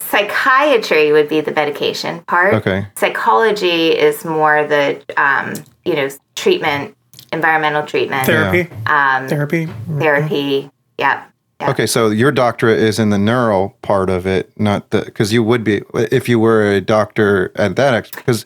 Psychiatry 0.00 1.10
would 1.10 1.28
be 1.30 1.40
the 1.40 1.52
medication 1.52 2.20
part. 2.24 2.52
Okay. 2.52 2.86
Psychology 2.96 3.96
is 3.98 4.26
more 4.26 4.66
the 4.66 5.00
um, 5.16 5.54
you 5.86 5.94
know 5.94 6.10
treatment, 6.36 6.94
environmental 7.32 7.82
treatment, 7.86 8.26
Therapy, 8.26 8.70
um, 8.86 9.26
therapy. 9.26 9.66
therapy. 9.98 10.70
Yep. 10.98 11.31
Yeah. 11.62 11.70
Okay, 11.70 11.86
so 11.86 12.10
your 12.10 12.32
doctorate 12.32 12.80
is 12.80 12.98
in 12.98 13.10
the 13.10 13.18
neural 13.18 13.76
part 13.82 14.10
of 14.10 14.26
it, 14.26 14.50
not 14.58 14.90
the 14.90 15.02
because 15.04 15.32
you 15.32 15.42
would 15.44 15.62
be 15.64 15.82
if 15.94 16.28
you 16.28 16.38
were 16.40 16.72
a 16.72 16.80
doctor 16.80 17.52
at 17.56 17.76
that 17.76 18.10
because 18.10 18.44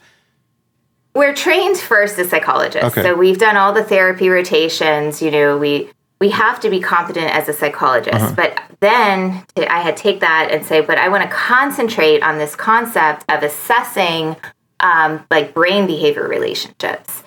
we're 1.14 1.34
trained 1.34 1.78
first 1.78 2.18
as 2.18 2.28
psychologists 2.28 2.84
Okay. 2.84 3.02
so 3.02 3.14
we've 3.14 3.38
done 3.38 3.56
all 3.56 3.72
the 3.72 3.82
therapy 3.84 4.28
rotations 4.28 5.22
you 5.22 5.30
know 5.30 5.56
we 5.56 5.88
we 6.20 6.28
have 6.30 6.60
to 6.60 6.68
be 6.68 6.78
competent 6.80 7.30
as 7.34 7.48
a 7.48 7.54
psychologist 7.54 8.14
Uh-huh. 8.22 8.34
but 8.36 8.60
then 8.80 9.42
to, 9.54 9.72
i 9.72 9.78
had 9.80 9.96
take 9.96 10.20
that 10.20 10.50
and 10.50 10.62
say 10.66 10.82
but 10.82 10.98
i 10.98 11.08
want 11.08 11.22
to 11.24 11.30
concentrate 11.30 12.22
on 12.22 12.36
this 12.36 12.54
concept 12.54 13.24
of 13.30 13.42
assessing 13.42 14.36
um, 14.80 15.24
like 15.30 15.54
brain 15.54 15.86
behavior 15.86 16.28
relationships. 16.28 17.22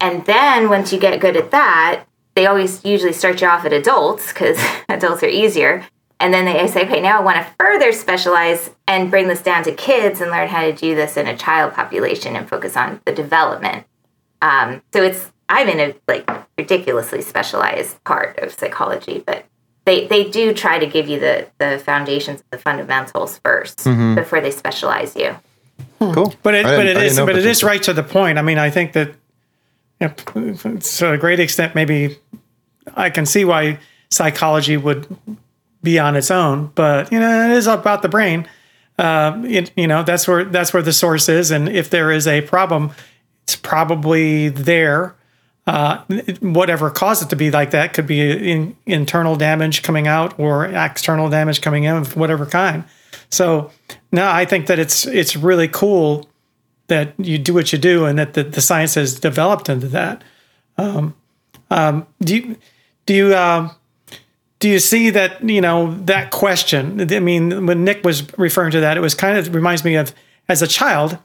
And 0.00 0.26
then 0.26 0.68
once 0.68 0.92
you 0.92 0.98
get 0.98 1.20
good 1.20 1.36
at 1.36 1.52
that, 1.52 2.06
they 2.34 2.46
always 2.46 2.84
usually 2.84 3.12
start 3.12 3.40
you 3.40 3.46
off 3.48 3.64
at 3.64 3.72
adults 3.72 4.28
because 4.32 4.58
adults 4.88 5.22
are 5.22 5.28
easier. 5.28 5.86
And 6.20 6.32
then 6.32 6.44
they 6.44 6.66
say, 6.68 6.84
okay, 6.84 7.00
now 7.00 7.18
I 7.18 7.22
want 7.22 7.36
to 7.38 7.46
further 7.58 7.92
specialize 7.92 8.70
and 8.86 9.10
bring 9.10 9.26
this 9.26 9.42
down 9.42 9.64
to 9.64 9.72
kids 9.72 10.20
and 10.20 10.30
learn 10.30 10.46
how 10.48 10.62
to 10.62 10.72
do 10.72 10.94
this 10.94 11.16
in 11.16 11.26
a 11.26 11.36
child 11.36 11.72
population 11.74 12.36
and 12.36 12.48
focus 12.48 12.76
on 12.76 13.00
the 13.04 13.12
development. 13.12 13.84
Um, 14.40 14.82
so 14.92 15.02
it's 15.02 15.30
I'm 15.48 15.68
in 15.68 15.80
a 15.80 15.94
like 16.06 16.28
ridiculously 16.56 17.22
specialized 17.22 18.02
part 18.04 18.38
of 18.38 18.52
psychology, 18.52 19.22
but 19.26 19.44
they 19.84 20.06
they 20.06 20.30
do 20.30 20.54
try 20.54 20.78
to 20.78 20.86
give 20.86 21.08
you 21.08 21.18
the 21.18 21.48
the 21.58 21.80
foundations, 21.84 22.44
the 22.50 22.58
fundamentals 22.58 23.40
1st 23.44 24.14
before 24.14 24.40
they 24.40 24.52
specialize 24.52 25.16
you. 25.16 25.34
Cool. 25.98 26.34
But 26.44 26.54
it, 26.54 26.64
but 26.64 26.76
didn't- 26.84 26.86
it 26.86 26.90
I 26.96 27.00
didn't 27.00 27.02
is, 27.04 27.16
know 27.16 27.26
but 27.26 27.32
about 27.32 27.40
it 27.40 27.44
this. 27.44 27.58
is 27.58 27.64
right 27.64 27.82
to 27.82 27.92
the 27.92 28.02
point. 28.04 28.38
I 28.38 28.42
mean, 28.42 28.58
I 28.58 28.70
think 28.70 28.92
that 28.92 29.14
to 30.08 31.12
a 31.12 31.18
great 31.18 31.40
extent, 31.40 31.74
maybe 31.74 32.18
I 32.94 33.10
can 33.10 33.26
see 33.26 33.44
why 33.44 33.78
psychology 34.10 34.76
would 34.76 35.06
be 35.82 35.98
on 35.98 36.16
its 36.16 36.30
own. 36.30 36.70
But 36.74 37.12
you 37.12 37.20
know, 37.20 37.50
it 37.50 37.56
is 37.56 37.66
about 37.66 38.02
the 38.02 38.08
brain. 38.08 38.48
Uh, 38.98 39.40
it, 39.44 39.72
you 39.76 39.86
know, 39.86 40.02
that's 40.02 40.28
where 40.28 40.44
that's 40.44 40.72
where 40.72 40.82
the 40.82 40.92
source 40.92 41.28
is, 41.28 41.50
and 41.50 41.68
if 41.68 41.90
there 41.90 42.10
is 42.10 42.26
a 42.26 42.42
problem, 42.42 42.92
it's 43.44 43.56
probably 43.56 44.48
there. 44.48 45.14
Uh, 45.64 46.02
whatever 46.40 46.90
caused 46.90 47.22
it 47.22 47.30
to 47.30 47.36
be 47.36 47.48
like 47.48 47.70
that 47.70 47.94
could 47.94 48.06
be 48.06 48.50
in, 48.50 48.76
internal 48.84 49.36
damage 49.36 49.84
coming 49.84 50.08
out 50.08 50.36
or 50.36 50.66
external 50.66 51.30
damage 51.30 51.60
coming 51.60 51.84
in 51.84 51.94
of 51.94 52.16
whatever 52.16 52.44
kind. 52.44 52.82
So 53.30 53.70
no, 54.10 54.28
I 54.28 54.44
think 54.44 54.66
that 54.66 54.80
it's 54.80 55.06
it's 55.06 55.36
really 55.36 55.68
cool 55.68 56.28
that 56.92 57.14
you 57.18 57.38
do 57.38 57.54
what 57.54 57.72
you 57.72 57.78
do 57.78 58.04
and 58.04 58.18
that 58.18 58.34
the, 58.34 58.42
the 58.44 58.60
science 58.60 58.94
has 58.94 59.18
developed 59.18 59.68
into 59.68 59.88
that. 59.88 60.22
Um, 60.78 61.14
um, 61.70 62.06
do 62.20 62.36
you 62.36 62.56
do 63.06 63.14
you 63.14 63.34
um, 63.34 63.70
do 64.58 64.68
you 64.68 64.78
see 64.78 65.10
that 65.10 65.42
you 65.48 65.60
know 65.60 65.94
that 66.04 66.30
question? 66.30 67.00
I 67.12 67.18
mean, 67.20 67.66
when 67.66 67.84
Nick 67.84 68.04
was 68.04 68.22
referring 68.38 68.70
to 68.72 68.80
that, 68.80 68.96
it 68.96 69.00
was 69.00 69.14
kind 69.14 69.36
of 69.38 69.54
reminds 69.54 69.84
me 69.84 69.94
of 69.96 70.14
as 70.48 70.62
a 70.62 70.66
child, 70.66 71.18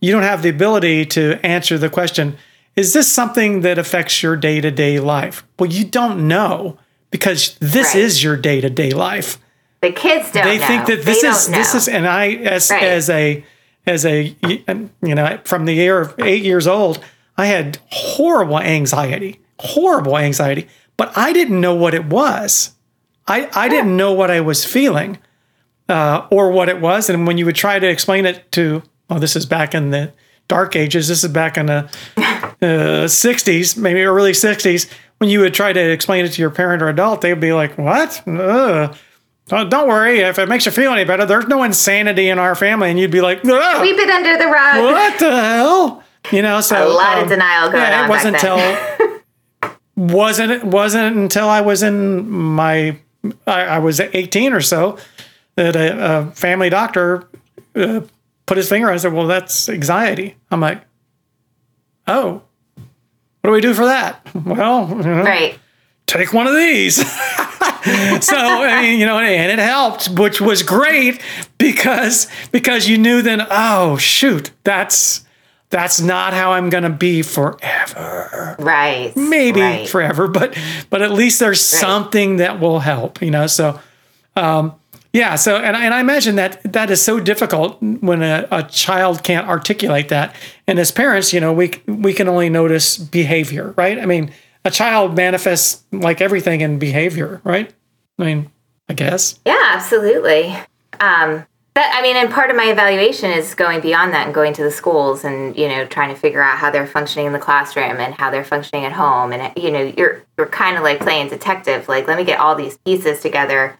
you 0.00 0.12
don't 0.12 0.22
have 0.22 0.42
the 0.42 0.48
ability 0.48 1.04
to 1.06 1.38
answer 1.44 1.76
the 1.78 1.90
question. 1.90 2.36
Is 2.76 2.92
this 2.92 3.12
something 3.12 3.62
that 3.62 3.76
affects 3.78 4.22
your 4.22 4.36
day 4.36 4.60
to 4.60 4.70
day 4.70 5.00
life? 5.00 5.42
Well, 5.58 5.70
you 5.70 5.84
don't 5.84 6.28
know 6.28 6.78
because 7.10 7.56
this 7.60 7.88
Right. 7.94 8.04
is 8.04 8.22
your 8.22 8.36
day 8.36 8.60
to 8.60 8.70
day 8.70 8.90
life 8.90 9.38
The 9.80 9.90
kids 9.92 10.30
don't. 10.30 10.44
they 10.44 10.58
know. 10.58 10.66
think 10.66 10.86
that 10.86 11.04
this 11.04 11.22
They 11.22 11.28
is 11.28 11.46
this 11.48 11.74
is 11.74 11.88
and 11.88 12.06
i 12.06 12.28
as 12.56 12.70
Right. 12.70 12.82
as 12.82 13.08
a 13.10 13.44
as 13.88 14.04
a 14.04 14.36
you 14.44 15.14
know 15.14 15.40
from 15.44 15.64
the 15.64 15.72
year 15.72 16.00
of 16.00 16.14
eight 16.18 16.44
years 16.44 16.66
old 16.66 17.02
i 17.36 17.46
had 17.46 17.78
horrible 17.90 18.60
anxiety 18.60 19.40
horrible 19.60 20.16
anxiety 20.16 20.68
but 20.96 21.16
i 21.16 21.32
didn't 21.32 21.60
know 21.60 21.74
what 21.74 21.94
it 21.94 22.04
was. 22.04 22.74
I 23.26 23.48
i 23.54 23.68
didn't 23.68 23.96
know 23.96 24.12
what 24.12 24.30
i 24.30 24.40
was 24.40 24.64
feeling 24.64 25.18
uh, 25.88 26.26
or 26.30 26.50
what 26.50 26.68
it 26.68 26.80
was. 26.80 27.08
And 27.08 27.26
when 27.26 27.38
you 27.38 27.46
would 27.46 27.56
try 27.56 27.78
to 27.78 27.88
explain 27.88 28.26
it 28.26 28.50
to 28.52 28.82
oh, 29.08 29.18
this 29.18 29.36
is 29.36 29.46
back 29.46 29.74
in 29.74 29.90
the 29.90 30.12
dark 30.48 30.76
ages 30.76 31.08
this 31.08 31.24
is 31.24 31.30
back 31.30 31.56
in 31.56 31.66
the 31.66 31.90
uh, 32.16 33.06
60s 33.06 33.76
maybe 33.76 34.02
early 34.02 34.32
60s 34.32 34.90
when 35.18 35.28
you 35.28 35.40
would 35.40 35.52
try 35.52 35.72
to 35.72 35.80
explain 35.90 36.24
it 36.24 36.32
to 36.32 36.42
your 36.42 36.50
parent 36.50 36.82
or 36.82 36.88
adult 36.88 37.20
they'd 37.20 37.40
be 37.40 37.52
like 37.52 37.76
what? 37.78 38.22
Ugh. 38.26 38.96
Oh, 39.50 39.68
don't 39.68 39.88
worry. 39.88 40.20
If 40.20 40.38
it 40.38 40.48
makes 40.48 40.66
you 40.66 40.72
feel 40.72 40.92
any 40.92 41.04
better, 41.04 41.24
there's 41.24 41.46
no 41.48 41.62
insanity 41.62 42.28
in 42.28 42.38
our 42.38 42.54
family. 42.54 42.90
And 42.90 42.98
you'd 42.98 43.10
be 43.10 43.20
like, 43.20 43.38
"Ugh, 43.44 43.76
Sweep 43.78 43.96
it 43.98 44.10
under 44.10 44.36
the 44.36 44.46
rug. 44.46 44.82
what 44.82 45.18
the 45.18 45.30
hell? 45.30 46.02
You 46.30 46.42
know, 46.42 46.60
so 46.60 46.86
A 46.86 46.88
lot 46.88 47.16
of 47.18 47.22
um, 47.24 47.28
denial 47.30 47.70
going 47.70 47.82
yeah, 47.82 48.00
on 48.02 48.06
it 48.06 48.08
wasn't 48.10 48.34
until 48.36 49.70
wasn't 49.96 50.52
it 50.52 50.64
wasn't 50.64 51.16
until 51.16 51.48
I 51.48 51.60
was 51.62 51.82
in 51.82 52.28
my 52.30 52.96
I, 53.46 53.62
I 53.62 53.78
was 53.78 54.00
18 54.00 54.52
or 54.52 54.60
so 54.60 54.98
that 55.56 55.74
a, 55.76 56.18
a 56.28 56.30
family 56.32 56.70
doctor 56.70 57.28
uh, 57.74 58.02
put 58.46 58.56
his 58.56 58.68
finger 58.68 58.86
on 58.88 58.92
it 58.92 58.94
and 58.96 59.00
said, 59.02 59.12
"Well, 59.12 59.26
that's 59.26 59.68
anxiety." 59.68 60.36
I'm 60.50 60.60
like, 60.60 60.82
"Oh, 62.06 62.42
what 62.76 63.44
do 63.44 63.50
we 63.52 63.60
do 63.60 63.74
for 63.74 63.86
that?" 63.86 64.20
Well, 64.34 64.88
you 64.90 64.96
know, 65.02 65.22
Right. 65.22 65.58
take 66.06 66.32
one 66.32 66.46
of 66.46 66.54
these. 66.54 66.98
so 68.20 68.36
I 68.36 68.82
mean, 68.82 69.00
you 69.00 69.06
know, 69.06 69.18
and 69.18 69.52
it 69.52 69.58
helped, 69.62 70.08
which 70.10 70.40
was 70.40 70.62
great 70.62 71.22
because 71.58 72.28
because 72.52 72.88
you 72.88 72.98
knew 72.98 73.22
then, 73.22 73.46
oh 73.50 73.96
shoot, 73.96 74.50
that's 74.64 75.24
that's 75.70 76.00
not 76.00 76.32
how 76.32 76.52
I'm 76.52 76.70
gonna 76.70 76.90
be 76.90 77.22
forever. 77.22 78.56
Right. 78.58 79.14
Maybe 79.16 79.60
Right. 79.60 79.88
forever, 79.88 80.28
but 80.28 80.56
but 80.90 81.02
at 81.02 81.12
least 81.12 81.40
there's 81.40 81.60
something 81.60 82.36
that 82.38 82.60
will 82.60 82.80
help, 82.80 83.20
you 83.22 83.30
know. 83.30 83.46
So 83.46 83.78
um 84.36 84.74
yeah, 85.12 85.36
so 85.36 85.56
and 85.56 85.74
I, 85.74 85.84
and 85.86 85.94
I 85.94 86.00
imagine 86.00 86.36
that 86.36 86.60
that 86.72 86.90
is 86.90 87.00
so 87.00 87.18
difficult 87.18 87.82
when 87.82 88.22
a, 88.22 88.46
a 88.50 88.62
child 88.64 89.22
can't 89.24 89.48
articulate 89.48 90.08
that. 90.10 90.34
And 90.66 90.78
as 90.78 90.90
parents, 90.92 91.32
you 91.32 91.40
know, 91.40 91.52
we 91.52 91.72
we 91.86 92.12
can 92.12 92.28
only 92.28 92.50
notice 92.50 92.98
behavior, 92.98 93.72
right? 93.76 93.98
I 93.98 94.04
mean, 94.06 94.32
a 94.66 94.70
child 94.70 95.16
manifests 95.16 95.82
like 95.92 96.20
everything 96.20 96.60
in 96.60 96.78
behavior, 96.78 97.40
right? 97.42 97.72
I 98.18 98.24
mean, 98.24 98.50
I 98.88 98.94
guess. 98.94 99.38
Yeah, 99.46 99.72
absolutely. 99.74 100.54
Um, 101.00 101.46
that 101.74 101.94
I 101.94 102.02
mean, 102.02 102.16
and 102.16 102.30
part 102.30 102.50
of 102.50 102.56
my 102.56 102.64
evaluation 102.64 103.30
is 103.30 103.54
going 103.54 103.80
beyond 103.80 104.12
that 104.12 104.26
and 104.26 104.34
going 104.34 104.52
to 104.54 104.62
the 104.64 104.70
schools 104.70 105.24
and 105.24 105.56
you 105.56 105.68
know 105.68 105.84
trying 105.86 106.12
to 106.12 106.20
figure 106.20 106.42
out 106.42 106.58
how 106.58 106.70
they're 106.70 106.86
functioning 106.86 107.26
in 107.26 107.32
the 107.32 107.38
classroom 107.38 107.98
and 107.98 108.14
how 108.14 108.30
they're 108.30 108.44
functioning 108.44 108.84
at 108.84 108.92
home. 108.92 109.32
And 109.32 109.56
you 109.56 109.70
know, 109.70 109.82
you're 109.96 110.22
you're 110.36 110.48
kind 110.48 110.76
of 110.76 110.82
like 110.82 110.98
playing 111.00 111.28
detective. 111.28 111.88
Like, 111.88 112.08
let 112.08 112.16
me 112.18 112.24
get 112.24 112.40
all 112.40 112.56
these 112.56 112.78
pieces 112.78 113.20
together, 113.20 113.78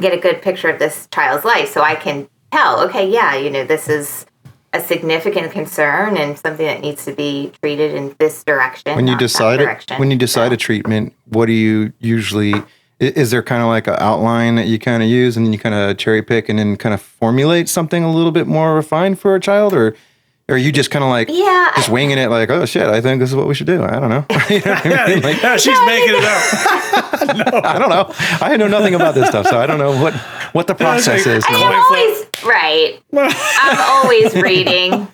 get 0.00 0.14
a 0.14 0.18
good 0.18 0.40
picture 0.40 0.70
of 0.70 0.78
this 0.78 1.06
child's 1.12 1.44
life, 1.44 1.68
so 1.70 1.82
I 1.82 1.96
can 1.96 2.28
tell. 2.50 2.80
Okay, 2.88 3.10
yeah, 3.10 3.36
you 3.36 3.50
know, 3.50 3.64
this 3.64 3.88
is 3.90 4.24
a 4.72 4.80
significant 4.80 5.50
concern 5.52 6.16
and 6.16 6.38
something 6.38 6.66
that 6.66 6.80
needs 6.80 7.04
to 7.04 7.12
be 7.12 7.50
treated 7.62 7.94
in 7.94 8.14
this 8.18 8.44
direction. 8.44 8.94
when 8.96 9.06
you 9.06 9.16
decide 9.16 9.60
it, 9.60 9.64
direction. 9.64 9.98
when 9.98 10.10
you 10.10 10.16
decide 10.16 10.48
So- 10.48 10.54
a 10.54 10.56
treatment, 10.56 11.14
what 11.26 11.46
do 11.46 11.52
you 11.52 11.92
usually? 11.98 12.54
I- 13.00 13.04
Is 13.16 13.30
there 13.30 13.42
kind 13.42 13.62
of 13.62 13.68
like 13.68 13.86
an 13.86 13.96
outline 13.98 14.56
that 14.56 14.66
you 14.66 14.78
kind 14.78 15.02
of 15.02 15.08
use, 15.08 15.36
and 15.36 15.46
then 15.46 15.52
you 15.52 15.58
kind 15.58 15.74
of 15.74 15.96
cherry 15.98 16.22
pick, 16.22 16.48
and 16.48 16.58
then 16.58 16.76
kind 16.76 16.94
of 16.94 17.00
formulate 17.00 17.68
something 17.68 18.02
a 18.04 18.12
little 18.12 18.32
bit 18.32 18.46
more 18.46 18.74
refined 18.74 19.18
for 19.20 19.34
a 19.34 19.40
child, 19.40 19.72
or, 19.74 19.94
or 20.48 20.54
are 20.54 20.58
you 20.58 20.72
just 20.72 20.90
kind 20.90 21.04
of 21.04 21.10
like 21.10 21.28
Yeah, 21.30 21.70
just 21.76 21.88
winging 21.90 22.18
it, 22.18 22.28
like 22.30 22.50
oh 22.50 22.64
shit, 22.66 22.86
I 22.88 23.00
think 23.00 23.20
this 23.20 23.30
is 23.30 23.36
what 23.36 23.46
we 23.46 23.54
should 23.54 23.66
do. 23.66 23.82
I 23.84 23.98
don't 24.00 24.10
know. 24.10 24.24
You 24.50 24.60
know 24.64 24.72
I 24.72 25.06
mean? 25.14 25.22
Like, 25.22 25.42
Yeah, 25.42 25.56
she's 25.58 25.78
making 25.86 26.14
it 26.16 26.24
up. 26.24 27.52
no. 27.52 27.60
I 27.68 27.78
don't 27.78 27.90
know. 27.90 28.12
I 28.40 28.56
know 28.56 28.68
nothing 28.68 28.94
about 28.94 29.14
this 29.14 29.28
stuff, 29.28 29.46
so 29.46 29.58
I 29.58 29.66
don't 29.66 29.78
know 29.78 30.00
what 30.02 30.14
what 30.54 30.66
the 30.66 30.74
process 30.84 31.26
is. 31.26 31.44
i'm 31.46 31.72
always 31.74 32.26
right. 32.44 32.98
I'm 33.14 33.78
always 33.80 34.34
reading 34.34 35.06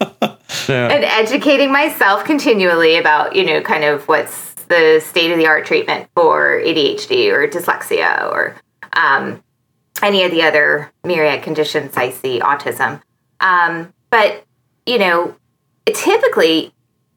Yeah. 0.68 0.88
and 0.88 1.04
educating 1.04 1.72
myself 1.72 2.24
continually 2.24 2.96
about, 2.96 3.34
you 3.34 3.44
know, 3.44 3.60
kind 3.60 3.82
of 3.84 4.06
what's 4.06 4.53
the 4.74 5.00
state 5.00 5.30
of 5.30 5.38
the 5.38 5.46
art 5.46 5.64
treatment 5.64 6.08
for 6.14 6.60
ADHD 6.60 7.32
or 7.32 7.46
dyslexia 7.46 8.30
or 8.30 8.56
um, 8.92 9.42
any 10.02 10.24
of 10.24 10.32
the 10.32 10.42
other 10.42 10.92
myriad 11.04 11.42
conditions 11.42 11.96
I 11.96 12.10
see, 12.10 12.40
autism. 12.40 13.00
Um, 13.40 13.92
but, 14.10 14.44
you 14.86 14.98
know, 14.98 15.36
typically 15.86 16.72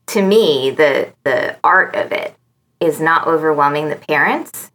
to 0.07 0.21
me, 0.21 0.71
the, 0.71 1.13
the 1.23 1.57
art 1.63 1.95
of 1.95 2.11
it 2.11 2.35
is 2.79 3.01
not 3.01 3.27
overwhelming 3.27 3.89
the 3.89 3.95
parents 3.95 4.71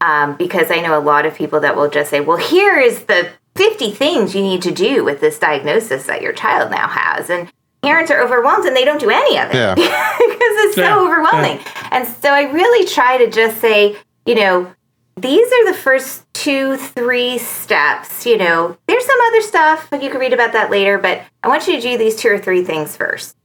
um, 0.00 0.36
because 0.36 0.70
I 0.70 0.80
know 0.80 0.98
a 0.98 1.00
lot 1.00 1.26
of 1.26 1.34
people 1.34 1.60
that 1.60 1.76
will 1.76 1.90
just 1.90 2.10
say, 2.10 2.20
well, 2.20 2.38
here 2.38 2.78
is 2.78 3.04
the 3.04 3.28
50 3.56 3.92
things 3.92 4.34
you 4.34 4.42
need 4.42 4.62
to 4.62 4.72
do 4.72 5.04
with 5.04 5.20
this 5.20 5.38
diagnosis 5.38 6.06
that 6.06 6.22
your 6.22 6.32
child 6.32 6.70
now 6.70 6.88
has. 6.88 7.30
And 7.30 7.52
parents 7.84 8.10
are 8.10 8.20
overwhelmed 8.20 8.66
and 8.66 8.76
they 8.76 8.84
don't 8.84 9.00
do 9.00 9.10
any 9.10 9.38
of 9.38 9.50
it 9.50 9.54
Yeah. 9.54 9.74
because 9.74 9.86
it's 10.18 10.76
Yeah, 10.76 10.94
so 10.94 11.06
overwhelming. 11.06 11.60
And 11.90 12.06
so 12.06 12.30
I 12.30 12.42
really 12.50 12.86
try 12.86 13.18
to 13.18 13.30
just 13.30 13.60
say, 13.60 13.96
you 14.26 14.34
know, 14.34 14.72
these 15.16 15.46
are 15.52 15.72
the 15.72 15.78
first 15.78 16.24
two, 16.32 16.76
three 16.76 17.38
steps. 17.38 18.26
You 18.26 18.36
know, 18.36 18.76
there's 18.88 19.04
some 19.04 19.18
other 19.28 19.40
stuff, 19.42 19.88
you 19.92 20.10
can 20.10 20.18
read 20.18 20.32
about 20.32 20.52
that 20.52 20.70
later, 20.70 20.98
but 20.98 21.22
I 21.42 21.48
want 21.48 21.66
you 21.68 21.74
to 21.76 21.80
do 21.80 21.96
these 21.96 22.16
two 22.16 22.28
or 22.28 22.38
three 22.38 22.64
things 22.64 22.96
first. 22.96 23.36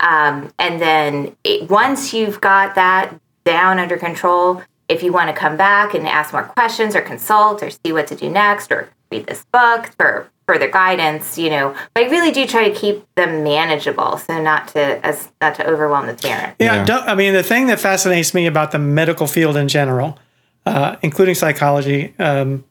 Um, 0.00 0.52
and 0.58 0.80
then 0.80 1.36
it, 1.44 1.68
once 1.68 2.14
you've 2.14 2.40
got 2.40 2.76
that 2.76 3.14
down 3.44 3.78
under 3.78 3.96
control, 3.96 4.62
if 4.88 5.02
you 5.02 5.12
want 5.12 5.28
to 5.28 5.36
come 5.36 5.56
back 5.56 5.92
and 5.94 6.06
ask 6.08 6.32
more 6.32 6.44
questions 6.44 6.94
or 6.96 7.02
consult 7.02 7.62
or 7.62 7.70
see 7.70 7.92
what 7.92 8.06
to 8.06 8.14
do 8.16 8.30
next 8.30 8.72
or 8.72 8.88
read 9.10 9.26
this 9.26 9.44
book 9.52 9.90
for 9.98 10.30
further 10.48 10.66
guidance, 10.68 11.36
you 11.38 11.50
know, 11.50 11.74
but 11.94 12.04
I 12.06 12.08
really 12.08 12.32
do 12.32 12.46
try 12.46 12.68
to 12.70 12.74
keep 12.74 13.04
them 13.16 13.44
manageable, 13.44 14.16
so 14.16 14.40
not 14.42 14.68
to 14.68 15.04
as 15.06 15.28
not 15.42 15.54
to 15.56 15.68
overwhelm 15.68 16.06
the 16.06 16.14
parent. 16.14 16.56
Yeah, 16.58 16.76
Yeah. 16.76 16.84
don't- 16.84 17.06
I 17.06 17.14
mean, 17.14 17.34
the 17.34 17.42
thing 17.42 17.66
that 17.66 17.78
fascinates 17.78 18.32
me 18.32 18.46
about 18.46 18.72
the 18.72 18.78
medical 18.78 19.26
field 19.26 19.56
in 19.58 19.68
general, 19.68 20.18
uh, 20.64 20.96
including 21.02 21.34
psychology, 21.34 22.14
um, 22.18 22.64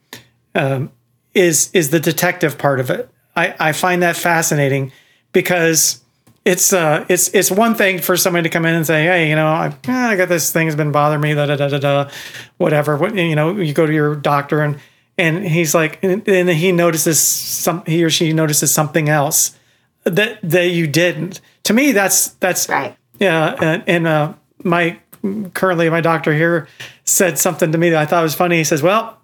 um, 0.55 0.89
is 1.35 1.69
is 1.73 1.91
the 1.91 1.99
detective 1.99 2.57
part 2.57 2.79
of 2.79 2.89
it. 2.89 3.09
I, 3.35 3.53
I 3.59 3.71
find 3.73 4.01
that 4.01 4.15
fascinating 4.17 4.91
because 5.31 6.01
it's 6.45 6.73
uh 6.73 7.05
it's 7.09 7.27
it's 7.35 7.51
one 7.51 7.75
thing 7.75 7.99
for 7.99 8.17
somebody 8.17 8.41
to 8.41 8.49
come 8.49 8.65
in 8.65 8.73
and 8.73 8.87
say 8.87 9.03
hey 9.03 9.29
you 9.29 9.35
know 9.35 9.47
i, 9.47 9.71
I 9.89 10.15
got 10.15 10.29
this 10.29 10.49
thing 10.51 10.65
has 10.67 10.77
been 10.77 10.93
bothering 10.93 11.19
me 11.19 11.33
da 11.35 11.45
da 11.45 11.57
da 11.57 11.67
da 11.67 11.77
da 11.77 12.09
whatever 12.55 12.95
what 12.95 13.13
you 13.13 13.35
know 13.35 13.57
you 13.57 13.73
go 13.73 13.85
to 13.85 13.93
your 13.93 14.15
doctor 14.15 14.61
and 14.61 14.79
and 15.17 15.45
he's 15.47 15.73
like 15.75 16.03
and, 16.03 16.27
and 16.27 16.49
he 16.49 16.71
notices 16.71 17.19
some 17.19 17.83
he 17.85 18.03
or 18.03 18.09
she 18.09 18.33
notices 18.33 18.71
something 18.71 19.09
else 19.09 19.55
that 20.03 20.39
that 20.43 20.67
you 20.69 20.87
didn't 20.87 21.41
to 21.63 21.73
me 21.73 21.91
that's 21.91 22.29
that's 22.35 22.69
Right. 22.69 22.95
yeah 23.19 23.55
and, 23.61 23.83
and 23.87 24.07
uh 24.07 24.33
my 24.63 24.99
currently 25.53 25.89
my 25.89 26.01
doctor 26.01 26.33
here 26.33 26.67
said 27.05 27.37
something 27.39 27.71
to 27.71 27.77
me 27.77 27.89
that 27.89 27.99
i 28.01 28.05
thought 28.05 28.23
was 28.23 28.35
funny 28.35 28.57
he 28.57 28.63
says 28.63 28.81
well 28.83 29.17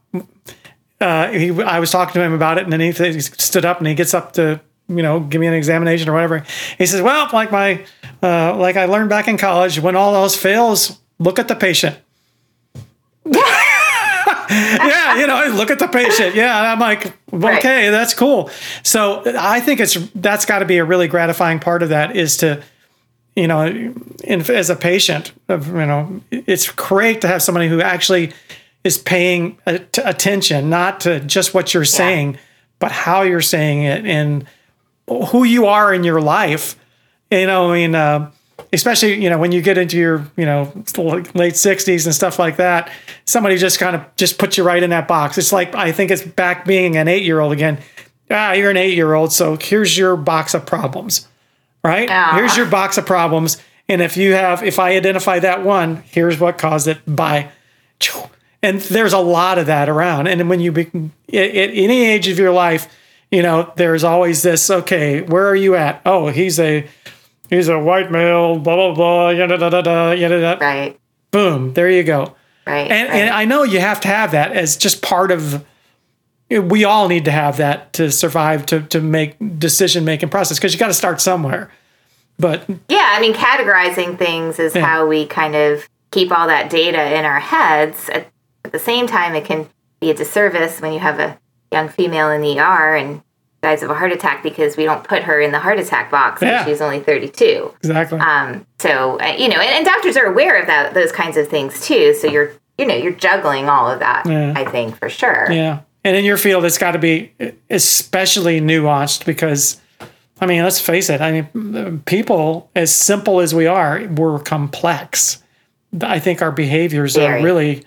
uh, 1.01 1.27
he, 1.31 1.49
I 1.61 1.79
was 1.79 1.91
talking 1.91 2.13
to 2.13 2.21
him 2.21 2.31
about 2.31 2.57
it, 2.57 2.63
and 2.63 2.71
then 2.71 2.79
he, 2.79 2.91
he 2.91 3.19
stood 3.19 3.65
up 3.65 3.79
and 3.79 3.87
he 3.87 3.93
gets 3.93 4.13
up 4.13 4.31
to 4.33 4.61
you 4.87 5.01
know 5.03 5.19
give 5.19 5.41
me 5.41 5.47
an 5.47 5.53
examination 5.53 6.07
or 6.07 6.13
whatever. 6.13 6.45
He 6.77 6.85
says, 6.85 7.01
"Well, 7.01 7.27
like 7.33 7.51
my 7.51 7.83
uh, 8.21 8.55
like 8.55 8.77
I 8.77 8.85
learned 8.85 9.09
back 9.09 9.27
in 9.27 9.37
college, 9.37 9.81
when 9.81 9.97
all 9.97 10.15
else 10.15 10.33
fails, 10.37 10.99
look 11.19 11.39
at 11.39 11.49
the 11.49 11.55
patient." 11.55 11.97
yeah, 15.15 15.19
you 15.21 15.27
know, 15.27 15.55
look 15.57 15.71
at 15.71 15.79
the 15.79 15.87
patient. 15.87 16.35
Yeah, 16.35 16.57
and 16.57 16.67
I'm 16.67 16.79
like, 16.79 17.13
okay, 17.33 17.89
that's 17.89 18.13
cool. 18.13 18.49
So 18.83 19.23
I 19.37 19.59
think 19.59 19.79
it's 19.79 19.95
that's 20.15 20.45
got 20.45 20.59
to 20.59 20.65
be 20.65 20.77
a 20.77 20.85
really 20.85 21.07
gratifying 21.07 21.59
part 21.59 21.83
of 21.83 21.89
that 21.89 22.15
is 22.15 22.37
to, 22.37 22.63
you 23.35 23.47
know, 23.47 23.65
in, 23.65 24.41
as 24.51 24.69
a 24.69 24.75
patient, 24.75 25.33
of 25.49 25.67
you 25.67 25.73
know, 25.73 26.21
it's 26.31 26.71
great 26.71 27.21
to 27.21 27.27
have 27.27 27.41
somebody 27.41 27.67
who 27.67 27.81
actually 27.81 28.33
is 28.83 28.97
paying 28.97 29.57
at- 29.65 29.97
attention, 30.03 30.69
not 30.69 30.99
to 31.01 31.19
just 31.21 31.53
what 31.53 31.73
you're 31.73 31.85
saying, 31.85 32.37
but 32.79 32.91
how 32.91 33.21
you're 33.21 33.41
saying 33.41 33.83
it 33.83 34.05
and 34.05 34.45
who 35.07 35.43
you 35.43 35.65
are 35.65 35.93
in 35.93 36.03
your 36.03 36.21
life. 36.21 36.75
You 37.31 37.47
know, 37.47 37.71
I 37.71 37.73
mean, 37.73 37.95
uh, 37.95 38.31
especially 38.71 39.21
you 39.21 39.29
know 39.29 39.37
when 39.37 39.51
you 39.51 39.61
get 39.61 39.77
into 39.77 39.97
your 39.97 40.27
you 40.35 40.45
know 40.45 40.63
late 40.97 41.53
60s 41.55 42.05
and 42.05 42.13
stuff 42.13 42.39
like 42.39 42.57
that 42.57 42.91
somebody 43.25 43.57
just 43.57 43.79
kind 43.79 43.95
of 43.95 44.03
just 44.15 44.37
puts 44.37 44.57
you 44.57 44.63
right 44.63 44.83
in 44.83 44.89
that 44.89 45.07
box 45.07 45.37
it's 45.37 45.51
like 45.53 45.73
i 45.75 45.91
think 45.91 46.11
it's 46.11 46.21
back 46.21 46.65
being 46.65 46.97
an 46.97 47.07
eight 47.07 47.23
year 47.23 47.39
old 47.39 47.51
again 47.53 47.77
ah 48.31 48.53
you're 48.53 48.71
an 48.71 48.77
eight 48.77 48.93
year 48.95 49.13
old 49.13 49.31
so 49.31 49.57
here's 49.59 49.97
your 49.97 50.15
box 50.15 50.53
of 50.53 50.65
problems 50.65 51.27
right 51.83 52.09
Ah. 52.11 52.33
here's 52.35 52.55
your 52.57 52.65
box 52.65 52.97
of 52.97 53.05
problems 53.05 53.57
and 53.87 54.01
if 54.01 54.17
you 54.17 54.33
have 54.33 54.63
if 54.63 54.79
i 54.79 54.95
identify 54.95 55.39
that 55.39 55.63
one 55.63 56.03
here's 56.07 56.39
what 56.39 56.57
caused 56.57 56.87
it 56.87 56.99
by 57.07 57.49
and 58.63 58.79
there's 58.81 59.13
a 59.13 59.19
lot 59.19 59.57
of 59.57 59.67
that 59.67 59.89
around 59.89 60.27
and 60.27 60.49
when 60.49 60.59
you 60.59 60.71
be 60.71 60.85
at, 61.33 61.69
any 61.73 62.05
age 62.05 62.27
of 62.27 62.37
your 62.39 62.51
life 62.51 62.87
you 63.31 63.41
know 63.41 63.71
there's 63.77 64.03
always 64.03 64.41
this 64.43 64.69
okay 64.69 65.21
where 65.21 65.47
are 65.47 65.55
you 65.55 65.75
at 65.75 66.01
oh 66.05 66.27
he's 66.29 66.59
a 66.59 66.87
he's 67.49 67.67
a 67.67 67.77
white 67.79 68.09
male, 68.11 68.57
blah 68.57 68.75
blah 68.75 68.95
blah, 68.95 69.29
yada 69.29 69.57
da 69.57 69.69
da 69.69 69.81
da, 69.81 70.11
yada 70.11 70.41
da. 70.41 70.65
Right. 70.65 70.99
Boom, 71.29 71.73
there 71.73 71.89
you 71.89 72.03
go. 72.03 72.35
Right. 72.65 72.89
And, 72.89 73.09
right. 73.09 73.21
and 73.21 73.29
I 73.33 73.45
know 73.45 73.63
you 73.63 73.79
have 73.79 73.99
to 74.01 74.07
have 74.07 74.31
that 74.31 74.51
as 74.53 74.77
just 74.77 75.01
part 75.01 75.31
of. 75.31 75.65
We 76.49 76.83
all 76.83 77.07
need 77.07 77.25
to 77.25 77.31
have 77.31 77.57
that 77.57 77.93
to 77.93 78.11
survive 78.11 78.65
to 78.67 78.81
to 78.83 79.01
make 79.01 79.35
decision 79.59 80.05
making 80.05 80.29
process 80.29 80.57
because 80.59 80.73
you 80.73 80.79
got 80.79 80.87
to 80.87 80.93
start 80.93 81.19
somewhere. 81.19 81.71
But 82.37 82.65
Yeah, 82.89 83.09
I 83.15 83.19
mean, 83.21 83.33
categorizing 83.33 84.17
things 84.17 84.59
is 84.59 84.75
Yeah. 84.75 84.85
how 84.85 85.07
we 85.07 85.25
kind 85.25 85.55
of 85.55 85.87
keep 86.11 86.31
all 86.37 86.47
that 86.47 86.69
data 86.69 87.17
in 87.17 87.25
our 87.25 87.39
heads. 87.39 88.09
At, 88.09 88.27
at 88.65 88.71
the 88.71 88.79
same 88.79 89.07
time, 89.07 89.35
it 89.35 89.45
can 89.45 89.67
be 89.99 90.11
a 90.11 90.13
disservice 90.13 90.79
when 90.79 90.93
you 90.93 90.99
have 90.99 91.19
a 91.19 91.39
young 91.71 91.89
female 91.89 92.29
in 92.29 92.41
the 92.41 92.59
ER 92.59 92.95
and 92.95 93.23
dies 93.63 93.81
of 93.81 93.89
a 93.89 93.95
heart 93.95 94.11
attack 94.11 94.43
because 94.43 94.77
we 94.77 94.83
don't 94.83 95.03
put 95.03 95.23
her 95.23 95.39
in 95.41 95.51
the 95.51 95.59
heart 95.59 95.79
attack 95.79 96.11
box 96.11 96.41
Yeah. 96.41 96.59
and 96.59 96.67
she's 96.69 96.81
only 96.81 96.99
32. 96.99 97.73
exactly, 97.79 98.19
Um, 98.19 98.67
so, 98.77 99.17
uh, 99.19 99.33
you 99.37 99.47
know, 99.47 99.55
and, 99.55 99.69
and 99.69 99.85
doctors 99.85 100.15
are 100.17 100.25
aware 100.25 100.59
of 100.59 100.67
that, 100.67 100.93
those 100.93 101.11
kinds 101.11 101.37
of 101.37 101.47
things 101.47 101.83
too. 101.87 102.13
So 102.13 102.27
you're, 102.27 102.51
you 102.77 102.85
know, 102.85 102.93
you're 102.95 103.13
juggling 103.13 103.69
all 103.69 103.89
of 103.89 103.99
that, 104.01 104.25
Yeah. 104.27 104.53
I 104.55 104.65
think, 104.65 104.97
for 104.99 105.09
sure. 105.09 105.47
yeah. 105.51 105.79
And 106.03 106.17
in 106.17 106.25
your 106.25 106.35
field, 106.37 106.65
it's 106.65 106.77
got 106.77 106.91
to 106.91 106.99
be 106.99 107.31
especially 107.69 108.59
nuanced 108.59 109.25
because, 109.25 109.79
I 110.41 110.45
mean, 110.45 110.61
let's 110.61 110.79
face 110.81 111.09
it. 111.09 111.21
I 111.21 111.31
mean, 111.31 112.01
people 112.05 112.69
as 112.75 112.93
simple 112.93 113.39
as 113.39 113.55
we 113.55 113.65
are, 113.67 114.03
we're 114.07 114.39
complex. 114.39 115.41
I 116.01 116.19
think 116.19 116.41
our 116.41 116.51
behaviors 116.51 117.15
are 117.17 117.41
really 117.41 117.85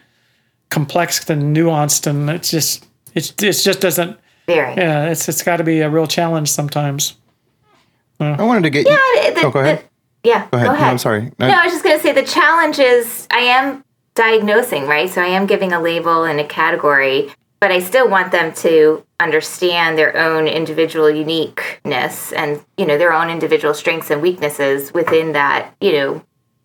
complex 0.71 1.29
and 1.29 1.55
nuanced, 1.55 2.07
and 2.07 2.31
it's 2.31 2.51
just 2.51 2.87
it's 3.15 3.31
it 3.43 3.53
just 3.53 3.81
doesn't. 3.81 4.19
Very. 4.47 4.75
Yeah, 4.77 5.07
it's 5.11 5.29
it's 5.29 5.43
got 5.43 5.57
to 5.59 5.65
be 5.65 5.81
a 5.81 5.91
real 5.91 6.07
challenge 6.07 6.51
sometimes. 6.51 7.17
I 8.21 8.43
wanted 8.43 8.63
to 8.63 8.71
get. 8.71 8.87
Yeah, 8.87 8.97
you, 9.29 9.35
the- 9.35 9.47
oh, 9.47 9.51
go 9.51 9.61
ahead. 9.61 9.79
the- 10.23 10.29
yeah, 10.29 10.49
go 10.51 10.57
ahead. 10.59 10.69
No, 10.69 10.75
I'm 10.87 10.99
sorry. 10.99 11.33
No, 11.39 11.47
I 11.49 11.65
was 11.65 11.73
just 11.73 11.85
going 11.85 11.97
to 11.97 12.03
say 12.03 12.13
the 12.13 12.25
challenge 12.25 12.79
is 12.79 13.27
I 13.31 13.39
am 13.41 13.85
diagnosing, 14.15 14.87
right? 14.87 15.09
So 15.11 15.23
I 15.23 15.27
am 15.27 15.47
giving 15.47 15.73
a 15.73 15.81
label 15.81 16.25
and 16.25 16.41
a 16.41 16.45
category, 16.45 17.31
but 17.61 17.71
I 17.71 17.81
still 17.81 18.09
want 18.09 18.33
them 18.33 18.53
to 18.55 19.05
understand 19.21 19.97
their 19.99 20.17
own 20.17 20.49
individual 20.49 21.11
uniqueness 21.11 22.33
and, 22.33 22.61
you 22.77 22.87
know, 22.87 22.99
their 22.99 23.13
own 23.13 23.31
individual 23.31 23.75
strengths 23.75 24.11
and 24.11 24.21
weaknesses 24.23 24.93
within 24.95 25.33
that, 25.33 25.75
you 25.81 25.93
know. 25.93 26.23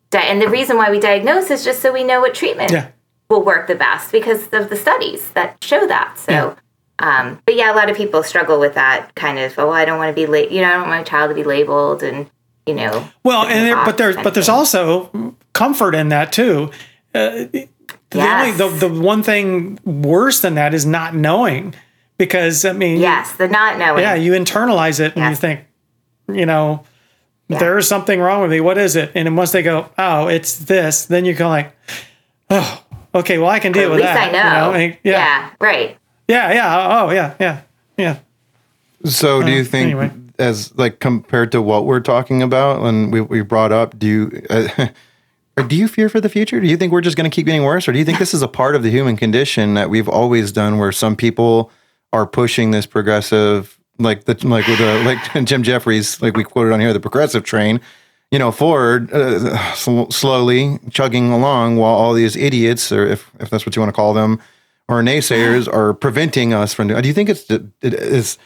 Di- 0.10 0.20
and 0.22 0.42
the 0.42 0.50
reason 0.50 0.78
why 0.78 0.90
we 0.90 1.00
diagnose 1.00 1.52
is 1.52 1.64
just 1.64 1.82
so 1.82 1.92
we 1.94 2.04
know 2.04 2.20
what 2.22 2.34
treatment 2.34 2.72
Yeah. 2.72 2.88
will 3.30 3.44
work 3.44 3.68
the 3.68 3.76
best 3.76 4.12
because 4.12 4.48
of 4.54 4.70
the 4.70 4.76
studies 4.76 5.30
that 5.32 5.64
show 5.64 5.86
that. 5.88 6.18
So, 6.18 6.56
um, 7.02 7.42
but 7.46 7.56
yeah, 7.56 7.74
a 7.74 7.76
lot 7.76 7.90
of 7.90 7.98
people 7.98 8.24
struggle 8.24 8.60
with 8.60 8.76
that 8.76 9.14
kind 9.16 9.40
of, 9.40 9.58
oh, 9.60 9.70
I 9.72 9.86
don't 9.86 9.98
want 9.98 10.10
to 10.16 10.20
be 10.22 10.26
late, 10.26 10.52
you 10.52 10.62
know, 10.62 10.68
I 10.68 10.72
don't 10.74 10.82
want 10.88 10.92
my 10.92 11.04
child 11.04 11.30
to 11.30 11.36
be 11.36 11.44
labeled 11.44 12.04
and, 12.04 12.30
you 12.66 12.74
know. 12.76 13.08
Well, 13.24 13.46
and 13.46 13.66
there, 13.68 13.76
but 13.84 13.98
there's 13.98 14.16
but 14.18 14.34
there's 14.34 14.46
thing. 14.48 14.56
also 14.56 15.36
comfort 15.54 15.96
in 15.96 16.10
that 16.10 16.32
too. 16.32 16.72
Uh, 17.14 17.46
the 17.52 17.68
Yes. 18.14 18.60
only 18.62 18.78
the, 18.80 18.88
the 18.88 19.02
one 19.02 19.24
thing 19.24 19.80
worse 19.86 20.42
than 20.42 20.56
that 20.56 20.74
is 20.74 20.86
not 20.86 21.16
knowing, 21.16 21.74
because 22.18 22.66
I 22.66 22.74
mean, 22.74 23.00
Yes, 23.00 23.32
the 23.34 23.48
not 23.48 23.78
knowing. 23.80 24.02
yeah, 24.02 24.16
you 24.16 24.34
internalize 24.34 25.00
it 25.00 25.16
and 25.16 25.30
you 25.30 25.36
think, 25.36 25.62
you 26.28 26.46
know, 26.46 26.84
there's 27.48 27.88
something 27.88 28.20
wrong 28.20 28.42
with 28.42 28.52
me. 28.52 28.60
What 28.62 28.78
is 28.78 28.96
it? 28.96 29.12
And 29.16 29.26
then 29.28 29.36
once 29.36 29.52
they 29.52 29.64
go, 29.64 29.90
oh, 29.98 30.28
it's 30.28 30.58
this, 30.58 31.06
then 31.06 31.24
you 31.26 31.34
go 31.34 31.48
like, 31.50 31.74
oh, 32.50 32.84
okay, 33.16 33.38
well 33.38 33.50
I 33.50 33.60
can 33.60 33.72
deal 33.72 33.84
At 33.86 33.90
with 33.92 34.00
least 34.02 34.14
that. 34.14 34.28
I 34.28 34.32
know. 34.32 34.70
you 34.72 34.76
and- 34.76 34.98
yeah. 35.04 35.12
yeah, 35.12 35.50
right. 35.60 35.98
Yeah, 36.32 36.54
yeah. 36.54 37.02
Oh, 37.02 37.12
yeah, 37.12 37.36
yeah, 37.40 37.62
yeah. 37.98 38.20
So, 39.04 39.44
do 39.44 39.52
you 39.52 39.64
think, 39.64 39.88
anyway. 39.88 40.12
as 40.40 40.74
like 40.78 41.00
compared 41.00 41.52
to 41.52 41.62
what 41.62 41.86
we're 41.86 42.00
talking 42.00 42.42
about, 42.42 42.84
and 42.86 43.12
we, 43.12 43.22
we 43.22 43.42
brought 43.42 43.72
up, 43.72 43.98
do 43.98 44.08
you 44.08 44.46
uh, 44.50 44.88
do 45.68 45.76
you 45.76 45.88
fear 45.88 46.08
for 46.08 46.22
the 46.22 46.30
future? 46.30 46.60
Do 46.60 46.68
you 46.68 46.78
think 46.78 46.92
we're 46.92 47.02
just 47.02 47.18
going 47.18 47.30
to 47.30 47.34
keep 47.34 47.46
getting 47.46 47.64
worse, 47.64 47.88
or 47.88 47.92
do 47.92 48.00
you 48.00 48.06
think 48.06 48.20
this 48.20 48.34
is 48.34 48.42
a 48.42 48.48
part 48.48 48.76
of 48.76 48.84
the 48.84 48.90
human 48.90 49.18
condition 49.18 49.74
that 49.74 49.90
we've 49.90 50.10
always 50.10 50.52
done, 50.52 50.78
where 50.78 50.92
some 50.92 51.16
people 51.16 51.72
are 52.14 52.26
pushing 52.26 52.72
this 52.72 52.86
progressive, 52.86 53.78
like 54.00 54.26
the 54.26 54.36
like 54.48 54.68
with 54.68 54.80
the 54.80 55.04
like 55.04 55.46
Jim 55.46 55.64
Jeffries, 55.64 56.22
like 56.22 56.38
we 56.38 56.44
quoted 56.44 56.72
on 56.72 56.80
here, 56.80 56.94
the 56.94 57.00
progressive 57.00 57.44
train, 57.44 57.82
you 58.32 58.40
know, 58.40 58.52
forward 58.52 59.12
uh, 59.12 59.74
sl- 59.74 60.10
slowly 60.10 60.80
chugging 60.90 61.32
along, 61.32 61.78
while 61.78 61.94
all 61.94 62.14
these 62.14 62.36
idiots, 62.36 62.92
or 62.92 63.06
if 63.06 63.30
if 63.40 63.50
that's 63.50 63.66
what 63.66 63.76
you 63.76 63.82
want 63.82 63.90
to 63.90 63.96
call 63.96 64.14
them, 64.14 64.40
or 64.92 65.02
naysayers, 65.04 65.72
are 65.72 65.94
preventing 65.94 66.54
us 66.54 66.74
from. 66.74 66.88
doing. 66.90 67.02
Do 67.02 67.08
you 67.08 67.14
think 67.14 67.30
it's 67.30 67.50
it 67.50 67.64
is? 67.82 68.38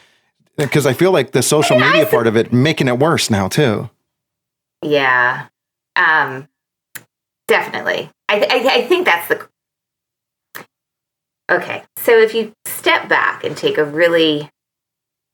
because 0.56 0.86
I 0.86 0.94
feel 0.94 1.12
like 1.12 1.32
the 1.32 1.42
social 1.42 1.78
media 1.78 2.06
part 2.06 2.26
of 2.26 2.34
it 2.36 2.50
making 2.52 2.88
it 2.88 2.98
worse 2.98 3.28
now 3.30 3.46
too. 3.48 3.90
Yeah. 4.82 5.48
Um, 5.96 6.48
definitely. 7.46 8.10
I, 8.28 8.38
th- 8.38 8.50
I, 8.50 8.76
I 8.76 8.82
think 8.86 9.04
that's 9.04 9.28
the. 9.28 9.46
Okay. 11.50 11.82
So 11.98 12.18
if 12.18 12.34
you 12.34 12.52
step 12.66 13.08
back 13.08 13.44
and 13.44 13.56
take 13.56 13.78
a 13.78 13.84
really 13.84 14.50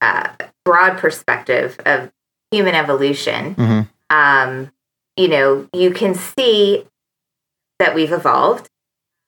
uh, 0.01 0.29
broad 0.65 0.97
perspective 0.97 1.77
of 1.85 2.11
human 2.51 2.75
evolution, 2.75 3.55
Mhm. 3.55 3.89
um, 4.09 4.71
you 5.17 5.27
know, 5.27 5.67
you 5.73 5.91
can 5.91 6.13
see 6.15 6.85
that 7.79 7.95
we've 7.95 8.11
evolved. 8.11 8.69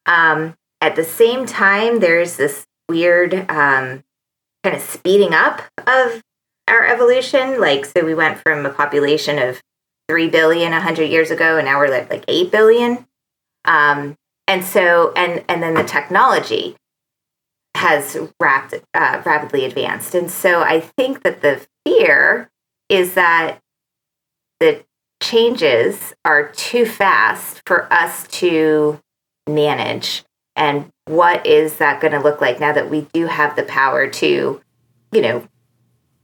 Um, 0.05 0.55
at 0.85 0.95
the 0.95 1.03
same 1.03 1.47
time, 1.47 1.99
there's 1.99 2.37
this 2.37 2.67
weird 2.87 3.33
um, 3.33 4.03
kind 4.63 4.75
of 4.75 4.81
speeding 4.81 5.33
up 5.33 5.63
of 5.87 6.21
our 6.67 6.85
evolution. 6.85 7.59
Like, 7.59 7.85
so 7.85 8.05
we 8.05 8.13
went 8.13 8.37
from 8.37 8.67
a 8.67 8.69
population 8.69 9.39
of 9.39 9.63
3 10.07 10.29
billion 10.29 10.71
100 10.73 11.05
years 11.05 11.31
ago, 11.31 11.57
and 11.57 11.65
now 11.65 11.79
we're 11.79 11.89
like, 11.89 12.11
like 12.11 12.23
8 12.27 12.51
billion. 12.51 13.07
Um, 13.65 14.15
and 14.47 14.63
so, 14.63 15.11
and, 15.15 15.43
and 15.49 15.63
then 15.63 15.73
the 15.73 15.83
technology 15.83 16.75
has 17.75 18.15
uh, 18.15 18.29
rapidly 19.25 19.65
advanced. 19.65 20.13
And 20.13 20.29
so 20.29 20.61
I 20.61 20.81
think 20.81 21.23
that 21.23 21.41
the 21.41 21.65
fear 21.83 22.51
is 22.89 23.15
that 23.15 23.57
the 24.59 24.85
changes 25.19 26.13
are 26.23 26.49
too 26.49 26.85
fast 26.85 27.63
for 27.65 27.91
us 27.91 28.27
to 28.27 29.01
manage. 29.49 30.23
And 30.55 30.91
what 31.05 31.45
is 31.45 31.77
that 31.77 32.01
going 32.01 32.13
to 32.13 32.19
look 32.19 32.41
like 32.41 32.59
now 32.59 32.73
that 32.73 32.89
we 32.89 33.07
do 33.13 33.27
have 33.27 33.55
the 33.55 33.63
power 33.63 34.07
to, 34.07 34.61
you 35.11 35.21
know, 35.21 35.47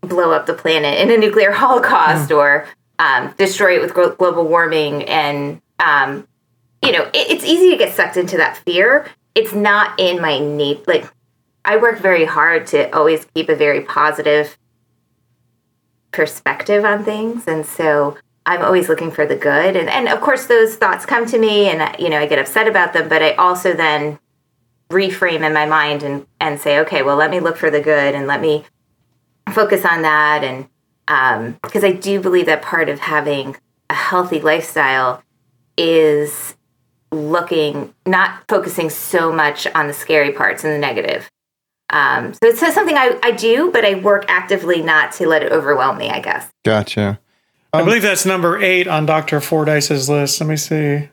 blow 0.01 0.31
up 0.31 0.45
the 0.45 0.53
planet 0.53 0.99
in 0.99 1.11
a 1.11 1.17
nuclear 1.17 1.51
holocaust 1.51 2.31
or 2.31 2.67
um, 2.99 3.33
destroy 3.37 3.75
it 3.75 3.81
with 3.81 3.93
global 3.93 4.47
warming? 4.47 5.03
And 5.03 5.61
um, 5.79 6.27
you 6.83 6.91
know 6.91 7.03
it, 7.13 7.31
it's 7.31 7.43
easy 7.43 7.71
to 7.71 7.77
get 7.77 7.93
sucked 7.93 8.17
into 8.17 8.37
that 8.37 8.57
fear. 8.57 9.07
It's 9.35 9.53
not 9.53 9.99
in 9.99 10.21
my 10.21 10.39
need 10.39 10.85
like 10.87 11.05
i 11.63 11.77
work 11.77 11.99
very 11.99 12.25
hard 12.25 12.65
to 12.67 12.93
always 12.95 13.25
keep 13.35 13.47
a 13.47 13.55
very 13.55 13.81
positive 13.81 14.57
perspective 16.11 16.83
on 16.83 17.05
things. 17.05 17.47
And 17.47 17.65
so 17.65 18.17
i'm 18.45 18.61
always 18.63 18.89
looking 18.89 19.11
for 19.11 19.25
the 19.25 19.35
good 19.35 19.75
and, 19.75 19.89
and 19.89 20.07
of 20.07 20.21
course 20.21 20.47
those 20.47 20.75
thoughts 20.75 21.05
come 21.05 21.25
to 21.25 21.37
me 21.37 21.69
and 21.69 21.99
you 21.99 22.09
know 22.09 22.17
i 22.17 22.25
get 22.25 22.39
upset 22.39 22.67
about 22.67 22.93
them 22.93 23.07
but 23.07 23.21
i 23.21 23.31
also 23.33 23.73
then 23.73 24.19
reframe 24.89 25.45
in 25.45 25.53
my 25.53 25.65
mind 25.65 26.03
and, 26.03 26.25
and 26.39 26.59
say 26.59 26.79
okay 26.79 27.01
well 27.01 27.15
let 27.15 27.31
me 27.31 27.39
look 27.39 27.57
for 27.57 27.69
the 27.69 27.81
good 27.81 28.13
and 28.13 28.27
let 28.27 28.41
me 28.41 28.63
focus 29.51 29.85
on 29.85 30.01
that 30.01 30.43
and 30.43 30.67
because 31.61 31.83
um, 31.83 31.89
i 31.89 31.91
do 31.91 32.19
believe 32.19 32.45
that 32.45 32.61
part 32.61 32.89
of 32.89 32.99
having 32.99 33.55
a 33.89 33.93
healthy 33.93 34.39
lifestyle 34.39 35.23
is 35.77 36.55
looking 37.11 37.93
not 38.05 38.43
focusing 38.47 38.89
so 38.89 39.31
much 39.31 39.67
on 39.75 39.87
the 39.87 39.93
scary 39.93 40.31
parts 40.31 40.63
and 40.63 40.73
the 40.73 40.77
negative 40.77 41.29
um, 41.91 42.33
so 42.33 42.39
it's 42.43 42.59
something 42.59 42.95
I, 42.95 43.19
I 43.21 43.31
do, 43.31 43.69
but 43.71 43.83
I 43.83 43.95
work 43.95 44.25
actively 44.29 44.81
not 44.81 45.11
to 45.13 45.27
let 45.27 45.43
it 45.43 45.51
overwhelm 45.51 45.97
me, 45.97 46.09
I 46.09 46.21
guess. 46.21 46.49
Gotcha. 46.63 47.19
I 47.73 47.83
believe 47.83 48.01
that's 48.01 48.25
number 48.25 48.61
eight 48.61 48.87
on 48.87 49.05
Dr. 49.05 49.39
Fordyce's 49.39 50.09
list. 50.09 50.41
Let 50.41 50.49
me 50.49 50.57
see. 50.57 51.07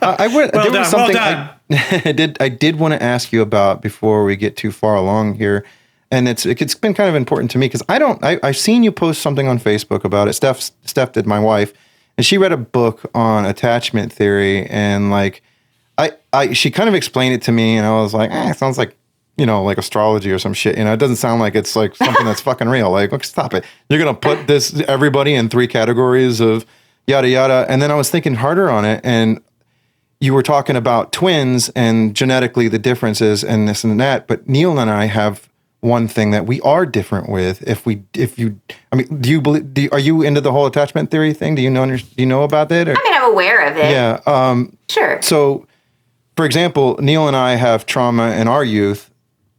I, 0.00 0.16
I 0.18 0.26
would, 0.28 0.50
Well 0.52 0.62
there 0.62 0.72
done, 0.72 0.80
was 0.80 0.92
well 0.92 1.06
something 1.06 1.14
done. 1.14 1.50
I, 1.70 2.02
I 2.06 2.12
did 2.12 2.40
I 2.40 2.48
did 2.48 2.76
want 2.76 2.94
to 2.94 3.02
ask 3.02 3.32
you 3.32 3.42
about 3.42 3.82
before 3.82 4.24
we 4.24 4.36
get 4.36 4.56
too 4.56 4.72
far 4.72 4.96
along 4.96 5.34
here, 5.34 5.64
and 6.10 6.26
it's 6.28 6.46
it's 6.46 6.74
been 6.74 6.94
kind 6.94 7.08
of 7.08 7.14
important 7.14 7.50
to 7.52 7.58
me 7.58 7.66
because 7.66 7.82
I 7.88 7.98
don't 7.98 8.22
I, 8.24 8.40
I've 8.42 8.56
seen 8.56 8.82
you 8.82 8.90
post 8.90 9.20
something 9.20 9.46
on 9.46 9.58
Facebook 9.58 10.04
about 10.04 10.28
it. 10.28 10.32
Steph 10.32 10.70
Steph 10.84 11.12
did 11.12 11.26
my 11.26 11.38
wife, 11.38 11.72
and 12.16 12.24
she 12.24 12.38
read 12.38 12.52
a 12.52 12.56
book 12.56 13.08
on 13.14 13.44
attachment 13.44 14.12
theory, 14.12 14.66
and 14.66 15.10
like 15.10 15.42
I 15.98 16.12
I 16.32 16.54
she 16.54 16.70
kind 16.70 16.88
of 16.88 16.94
explained 16.94 17.34
it 17.34 17.42
to 17.42 17.52
me, 17.52 17.76
and 17.76 17.86
I 17.86 18.00
was 18.00 18.14
like, 18.14 18.30
eh, 18.30 18.50
it 18.50 18.56
sounds 18.56 18.78
like 18.78 18.96
you 19.38 19.46
know, 19.46 19.62
like 19.62 19.78
astrology 19.78 20.30
or 20.30 20.38
some 20.38 20.52
shit. 20.52 20.76
You 20.76 20.84
know, 20.84 20.92
it 20.92 20.98
doesn't 20.98 21.16
sound 21.16 21.40
like 21.40 21.54
it's 21.54 21.76
like 21.76 21.94
something 21.96 22.24
that's 22.26 22.40
fucking 22.40 22.68
real. 22.68 22.90
Like, 22.90 23.12
look, 23.12 23.24
stop 23.24 23.54
it. 23.54 23.64
You're 23.88 23.98
gonna 24.00 24.14
put 24.14 24.46
this 24.46 24.78
everybody 24.82 25.34
in 25.34 25.48
three 25.48 25.66
categories 25.68 26.40
of 26.40 26.66
yada 27.06 27.28
yada. 27.28 27.64
And 27.68 27.80
then 27.80 27.90
I 27.90 27.94
was 27.94 28.10
thinking 28.10 28.34
harder 28.34 28.68
on 28.70 28.84
it, 28.84 29.00
and 29.04 29.40
you 30.20 30.34
were 30.34 30.42
talking 30.42 30.74
about 30.76 31.12
twins 31.12 31.68
and 31.76 32.14
genetically 32.16 32.66
the 32.68 32.78
differences 32.78 33.44
and 33.44 33.68
this 33.68 33.84
and 33.84 34.00
that. 34.00 34.26
But 34.26 34.48
Neil 34.48 34.78
and 34.78 34.90
I 34.90 35.04
have 35.06 35.48
one 35.80 36.08
thing 36.08 36.32
that 36.32 36.44
we 36.44 36.60
are 36.62 36.84
different 36.84 37.28
with. 37.28 37.62
If 37.62 37.86
we, 37.86 38.02
if 38.14 38.36
you, 38.36 38.60
I 38.90 38.96
mean, 38.96 39.20
do 39.20 39.30
you 39.30 39.40
believe? 39.40 39.72
Do 39.72 39.82
you, 39.82 39.88
are 39.92 39.98
you 40.00 40.22
into 40.22 40.40
the 40.40 40.50
whole 40.50 40.66
attachment 40.66 41.12
theory 41.12 41.32
thing? 41.32 41.54
Do 41.54 41.62
you 41.62 41.70
know? 41.70 41.86
Do 41.86 42.02
you 42.16 42.26
know 42.26 42.42
about 42.42 42.68
that? 42.70 42.88
Or, 42.88 42.96
I 42.98 43.02
mean, 43.04 43.14
I'm 43.14 43.30
aware 43.30 43.64
of 43.70 43.76
it. 43.76 43.90
yeah. 43.92 44.20
Um, 44.26 44.76
Sure. 44.88 45.22
so, 45.22 45.66
for 46.36 46.44
example, 46.44 46.96
Neil 47.00 47.28
and 47.28 47.36
I 47.36 47.54
have 47.54 47.86
trauma 47.86 48.30
in 48.32 48.48
our 48.48 48.64
youth 48.64 49.08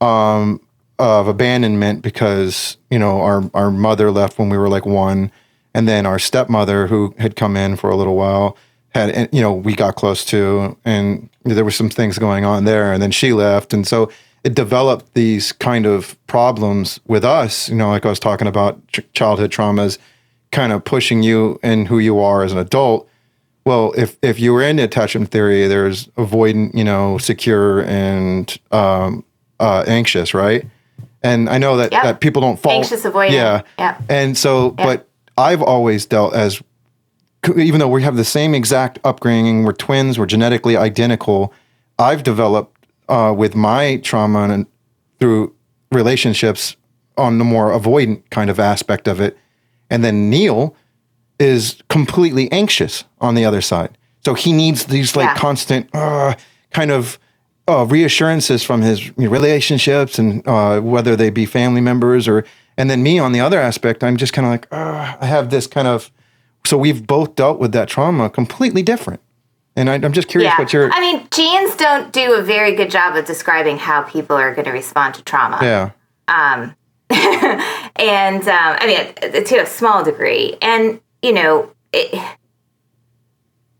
um, 0.02 0.62
of 0.97 1.28
abandonment 1.28 2.02
because 2.02 2.78
you 2.89 3.00
know 3.00 3.22
our 3.22 3.50
our 3.54 3.72
mother 3.72 4.12
left 4.12 4.38
when 4.38 4.50
we 4.50 4.58
were 4.58 4.70
like 4.70 4.86
one, 4.86 5.32
and 5.74 5.88
then 5.88 6.06
our 6.06 6.20
stepmother 6.20 6.88
who 6.88 7.14
had 7.18 7.36
come 7.36 7.56
in 7.56 7.76
for 7.76 7.89
a 7.89 7.95
little 7.95 8.16
while 8.16 8.58
had 8.91 9.10
and, 9.12 9.30
you 9.32 9.41
know 9.41 9.54
we 9.54 9.76
got 9.76 9.95
close 9.95 10.26
to, 10.26 10.78
and 10.86 11.30
there 11.43 11.64
were 11.64 11.72
some 11.72 11.89
things 11.89 12.18
going 12.18 12.45
on 12.45 12.66
there, 12.66 12.93
and 12.93 13.02
then 13.02 13.12
she 13.12 13.34
left, 13.34 13.74
and 13.74 13.88
so 13.88 14.12
it 14.43 14.56
developed 14.56 15.14
these 15.14 15.52
kind 15.52 15.86
of 15.86 16.16
problems 16.28 17.00
with 17.06 17.26
us. 17.26 17.70
You 17.70 17.76
know, 17.76 17.89
like 17.89 18.06
I 18.06 18.10
was 18.10 18.20
talking 18.20 18.47
about 18.47 18.86
ch- 18.88 19.02
childhood 19.14 19.52
traumas, 19.52 19.97
kind 20.52 20.72
of 20.72 20.84
pushing 20.84 21.24
you 21.24 21.60
in 21.64 21.86
who 21.86 22.00
you 22.00 22.20
are 22.20 22.43
as 22.43 22.52
an 22.52 22.58
adult. 22.58 23.08
Well, 23.66 23.93
if 23.97 24.18
if 24.22 24.39
you 24.39 24.54
were 24.54 24.64
into 24.64 24.84
attachment 24.84 25.32
theory, 25.32 25.68
there's 25.68 26.08
avoidant, 26.10 26.76
you 26.76 26.84
know, 26.84 27.18
secure 27.18 27.84
and 27.84 28.58
um, 28.72 29.24
uh, 29.60 29.84
anxious, 29.88 30.34
right? 30.34 30.66
And 31.22 31.49
I 31.49 31.57
know 31.57 31.78
that, 31.78 31.91
Yep. 31.91 32.03
that 32.03 32.20
people 32.22 32.41
don't 32.41 32.57
fall 32.60 32.72
Anxious, 32.74 33.03
avoidant. 33.03 33.32
Yeah, 33.32 33.62
Yep. 33.78 34.01
And 34.10 34.38
so, 34.38 34.72
but 34.72 35.07
I've 35.38 35.62
always 35.62 36.05
dealt 36.05 36.34
as, 36.34 36.62
even 37.57 37.80
though 37.80 37.88
we 37.89 38.03
have 38.03 38.16
the 38.16 38.26
same 38.26 38.53
exact 38.55 38.99
upbringing, 39.03 39.64
we're 39.64 39.74
twins, 39.74 40.18
we're 40.18 40.26
genetically 40.26 40.78
identical. 40.78 41.53
I've 41.97 42.24
developed 42.24 42.86
uh, 43.10 43.34
with 43.36 43.55
my 43.55 43.97
trauma 43.97 44.49
and 44.49 44.66
through 45.20 45.53
relationships 45.91 46.76
on 47.18 47.38
the 47.38 47.43
more 47.43 47.72
avoidant 47.72 48.22
kind 48.30 48.49
of 48.49 48.60
aspect 48.60 49.07
of 49.07 49.20
it, 49.20 49.38
and 49.89 50.03
then 50.05 50.30
Neil 50.30 50.76
is 51.39 51.82
completely 51.89 52.49
anxious 52.51 53.03
on 53.20 53.36
the 53.36 53.43
other 53.45 53.62
side. 53.62 53.97
So 54.24 54.34
he 54.36 54.53
needs 54.53 54.86
these 54.86 55.16
like 55.16 55.28
Yeah. 55.30 55.36
constant 55.36 55.89
uh, 55.93 56.36
kind 56.72 56.91
of 56.91 57.18
uh, 57.70 57.86
reassurances 57.86 58.64
from 58.64 58.82
his 58.82 59.16
relationships 59.18 60.18
and 60.20 60.46
uh, 60.48 60.80
whether 60.82 61.16
they 61.16 61.30
be 61.30 61.46
family 61.46 61.82
members 61.82 62.28
or, 62.28 62.44
and 62.78 62.90
then 62.90 63.04
me 63.04 63.20
on 63.20 63.32
the 63.32 63.40
other 63.40 63.60
aspect, 63.60 64.04
I'm 64.04 64.18
just 64.18 64.34
kind 64.34 64.46
of 64.46 64.52
like, 64.52 64.68
uh, 64.72 65.16
I 65.22 65.26
have 65.26 65.50
this 65.52 65.68
kind 65.68 65.88
of, 65.88 66.12
so 66.66 66.78
we've 66.78 67.06
both 67.06 67.36
dealt 67.36 67.60
with 67.60 67.72
that 67.74 67.88
trauma 67.88 68.30
completely 68.30 68.82
different. 68.82 69.22
And 69.76 69.90
I, 69.90 69.96
I'm 69.96 70.12
just 70.14 70.28
curious 70.28 70.52
Yeah. 70.52 70.58
what 70.62 70.74
your, 70.74 70.90
I 70.92 71.00
mean, 71.00 71.28
genes 71.32 71.76
don't 71.76 72.12
do 72.12 72.34
a 72.36 72.42
very 72.42 72.76
good 72.76 72.90
job 72.90 73.16
of 73.16 73.26
describing 73.26 73.78
how 73.78 74.02
people 74.02 74.36
are 74.36 74.54
going 74.54 74.66
to 74.66 74.72
respond 74.72 75.14
to 75.16 75.24
trauma. 75.24 75.60
yeah, 75.62 75.92
Um, 76.28 76.76
and 77.12 78.42
um, 78.48 78.76
I 78.80 79.14
mean, 79.32 79.44
to 79.44 79.56
a 79.58 79.66
small 79.66 80.04
degree. 80.04 80.58
And, 80.62 81.00
you 81.22 81.34
know, 81.34 81.72
it, 81.94 82.38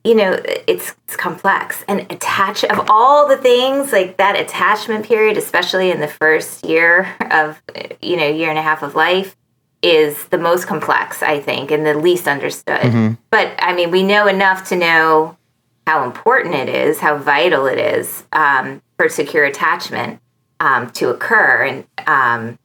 you 0.04 0.16
know, 0.16 0.40
it's, 0.68 0.96
it's 1.06 1.18
complex 1.18 1.84
and 1.88 2.02
attach 2.12 2.64
of 2.64 2.90
all 2.90 3.28
the 3.28 3.38
things 3.38 3.92
like 3.92 4.18
that 4.18 4.40
attachment 4.40 5.06
period, 5.06 5.38
especially 5.38 5.92
in 5.92 6.00
the 6.00 6.08
first 6.08 6.66
year 6.66 7.16
of, 7.32 7.62
you 8.02 8.16
know, 8.16 8.28
year 8.28 8.50
and 8.50 8.58
a 8.58 8.62
half 8.62 8.82
of 8.82 8.96
life 8.96 9.36
is 9.82 10.28
the 10.28 10.38
most 10.38 10.68
complex, 10.68 11.22
I 11.24 11.40
think, 11.40 11.72
and 11.72 11.86
the 11.86 11.94
least 11.94 12.28
understood. 12.28 12.82
But 13.30 13.54
I 13.60 13.74
mean, 13.74 13.92
we 13.92 14.04
know 14.04 14.28
enough 14.28 14.68
to 14.70 14.76
know 14.76 15.38
how 15.86 16.04
important 16.04 16.56
it 16.56 16.70
is, 16.70 17.00
how 17.00 17.18
vital 17.18 17.66
it 17.66 17.78
is 17.78 18.26
um, 18.32 18.82
for 18.98 19.10
secure 19.10 19.44
attachment 19.46 20.22
um, 20.60 20.90
to 20.92 21.10
occur. 21.10 21.64
And 21.64 22.08
um, 22.08 22.60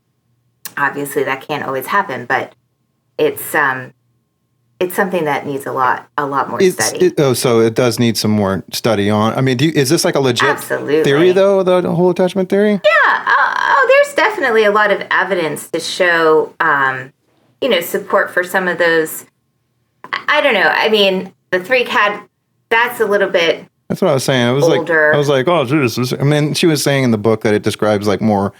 obviously, 0.76 1.24
that 1.24 1.42
can't 1.42 1.64
always 1.64 1.86
happen, 1.86 2.26
but 2.26 2.54
it's 3.16 3.54
um, 3.54 3.94
it's 4.80 4.94
something 4.94 5.24
that 5.24 5.46
needs 5.46 5.66
a 5.66 5.72
lot 5.72 6.08
a 6.18 6.26
lot 6.26 6.50
more 6.50 6.60
it's, 6.62 6.84
study. 6.84 7.06
it, 7.06 7.14
oh, 7.18 7.32
so 7.32 7.60
it 7.60 7.74
does 7.74 7.98
need 7.98 8.16
some 8.16 8.30
more 8.30 8.64
study 8.72 9.08
on. 9.10 9.32
I 9.34 9.40
mean, 9.40 9.56
do 9.56 9.66
you, 9.66 9.72
is 9.72 9.88
this 9.88 10.04
like 10.04 10.14
a 10.14 10.20
legit 10.20 10.48
Absolutely. 10.48 11.04
theory 11.04 11.32
though, 11.32 11.62
the 11.62 11.82
whole 11.82 12.10
attachment 12.10 12.48
theory? 12.48 12.72
Yeah. 12.72 12.80
Oh, 12.84 13.54
oh, 13.56 13.86
there's 13.88 14.14
definitely 14.14 14.64
a 14.64 14.70
lot 14.70 14.90
of 14.90 15.06
evidence 15.10 15.70
to 15.70 15.80
show, 15.80 16.54
um, 16.60 17.12
you 17.60 17.68
know, 17.68 17.80
support 17.80 18.30
for 18.30 18.42
some 18.42 18.68
of 18.68 18.78
those. 18.78 19.26
I 20.12 20.40
don't 20.40 20.54
know. 20.54 20.68
I 20.68 20.88
mean, 20.88 21.32
the 21.50 21.60
three 21.60 21.84
cat. 21.84 22.28
That's 22.70 22.98
a 22.98 23.04
little 23.06 23.28
bit. 23.30 23.66
That's 23.88 24.00
what 24.00 24.10
I 24.10 24.14
was 24.14 24.24
saying. 24.24 24.46
I 24.46 24.50
was 24.50 24.64
Older. 24.64 25.08
like, 25.08 25.14
I 25.14 25.18
was 25.18 25.28
like, 25.28 25.46
oh, 25.46 25.62
is. 25.62 26.12
I 26.14 26.24
mean, 26.24 26.54
she 26.54 26.66
was 26.66 26.82
saying 26.82 27.04
in 27.04 27.10
the 27.12 27.18
book 27.18 27.42
that 27.42 27.54
it 27.54 27.62
describes 27.62 28.08
like 28.08 28.20
more, 28.20 28.52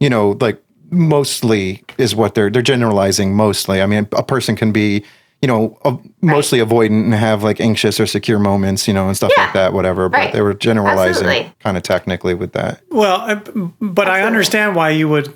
you 0.00 0.08
know, 0.08 0.38
like 0.40 0.62
mostly 0.90 1.84
is 1.98 2.14
what 2.14 2.34
they're 2.34 2.48
they're 2.48 2.62
generalizing 2.62 3.34
mostly. 3.34 3.82
I 3.82 3.86
mean, 3.86 4.08
a 4.12 4.22
person 4.22 4.56
can 4.56 4.72
be, 4.72 5.04
you 5.42 5.46
know, 5.48 5.78
a, 5.84 5.96
mostly 6.20 6.58
avoidant 6.58 7.04
and 7.04 7.14
have 7.14 7.42
like 7.44 7.60
anxious 7.60 8.00
or 8.00 8.06
secure 8.06 8.38
moments, 8.40 8.88
you 8.88 8.94
know, 8.94 9.06
and 9.06 9.16
stuff 9.16 9.30
Yeah. 9.36 9.44
like 9.44 9.52
that, 9.54 9.72
whatever. 9.72 10.08
But 10.08 10.18
Right. 10.18 10.32
they 10.32 10.40
were 10.42 10.54
generalizing 10.54 11.26
Absolutely. 11.26 11.52
kind 11.60 11.76
of 11.76 11.82
technically 11.84 12.34
with 12.34 12.52
that. 12.54 12.80
Well, 12.90 13.20
uh, 13.20 13.36
but 13.80 14.08
I 14.08 14.22
understand 14.22 14.74
why 14.74 14.90
you 14.90 15.08
would 15.08 15.32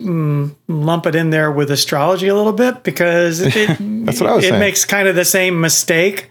mm, 0.00 0.54
lump 0.68 1.06
it 1.06 1.14
in 1.14 1.30
there 1.30 1.50
with 1.50 1.70
astrology 1.70 2.28
a 2.28 2.34
little 2.34 2.52
bit 2.52 2.82
because 2.82 3.40
it, 3.56 3.76
That's 4.06 4.20
what 4.20 4.30
I 4.30 4.34
was 4.34 4.44
it 4.44 4.48
saying. 4.48 4.60
makes 4.60 4.84
kind 4.84 5.06
of 5.08 5.14
the 5.14 5.24
same 5.24 5.60
mistake 5.60 6.30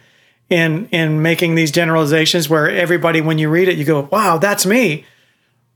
in 0.49 0.87
in 0.91 1.21
making 1.21 1.55
these 1.55 1.71
generalizations 1.71 2.49
where 2.49 2.69
everybody 2.69 3.21
when 3.21 3.37
you 3.37 3.47
read 3.49 3.69
it 3.69 3.77
you 3.77 3.85
go, 3.85 4.07
"Wow, 4.11 4.37
that's 4.37 4.65
me." 4.65 5.05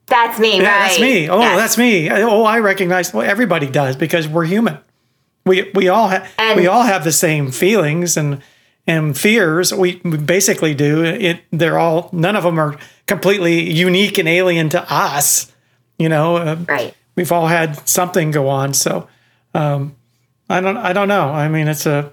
That's 0.08 0.38
me, 0.38 0.58
Yeah, 0.62 0.68
right? 0.70 0.88
that's 0.88 1.00
me. 1.00 1.30
Oh, 1.30 1.40
Yes. 1.40 1.58
that's 1.58 1.78
me. 1.80 2.12
Oh, 2.12 2.44
I 2.44 2.60
recognize. 2.60 3.12
Well, 3.12 3.28
everybody 3.28 3.66
does 3.68 3.96
because 3.96 4.28
we're 4.28 4.46
human. 4.46 4.78
We 5.46 5.72
we 5.74 5.88
all 5.90 6.08
have 6.08 6.28
And- 6.38 6.60
we 6.60 6.68
all 6.68 6.84
have 6.84 7.04
the 7.04 7.12
same 7.12 7.52
feelings 7.52 8.18
and 8.18 8.42
and 8.88 9.18
fears. 9.18 9.74
We, 9.74 10.00
we 10.04 10.18
basically 10.18 10.74
do. 10.76 11.04
It 11.04 11.42
they're 11.52 11.80
all 11.80 12.10
none 12.12 12.36
of 12.36 12.44
them 12.44 12.60
are 12.60 12.78
completely 13.08 13.72
unique 13.72 14.18
and 14.18 14.28
alien 14.28 14.70
to 14.70 14.94
us. 14.94 15.52
You 15.98 16.10
know, 16.10 16.38
uh, 16.38 16.58
right. 16.68 16.94
we've 17.16 17.32
all 17.32 17.48
had 17.48 17.88
something 17.88 18.32
go 18.32 18.50
on. 18.50 18.74
So 18.74 19.08
um, 19.54 19.96
I 20.50 20.62
don't 20.62 20.78
I 20.78 20.94
don't 20.94 21.08
know. 21.08 21.30
I 21.30 21.48
mean, 21.48 21.68
it's 21.68 21.86
a 21.86 22.12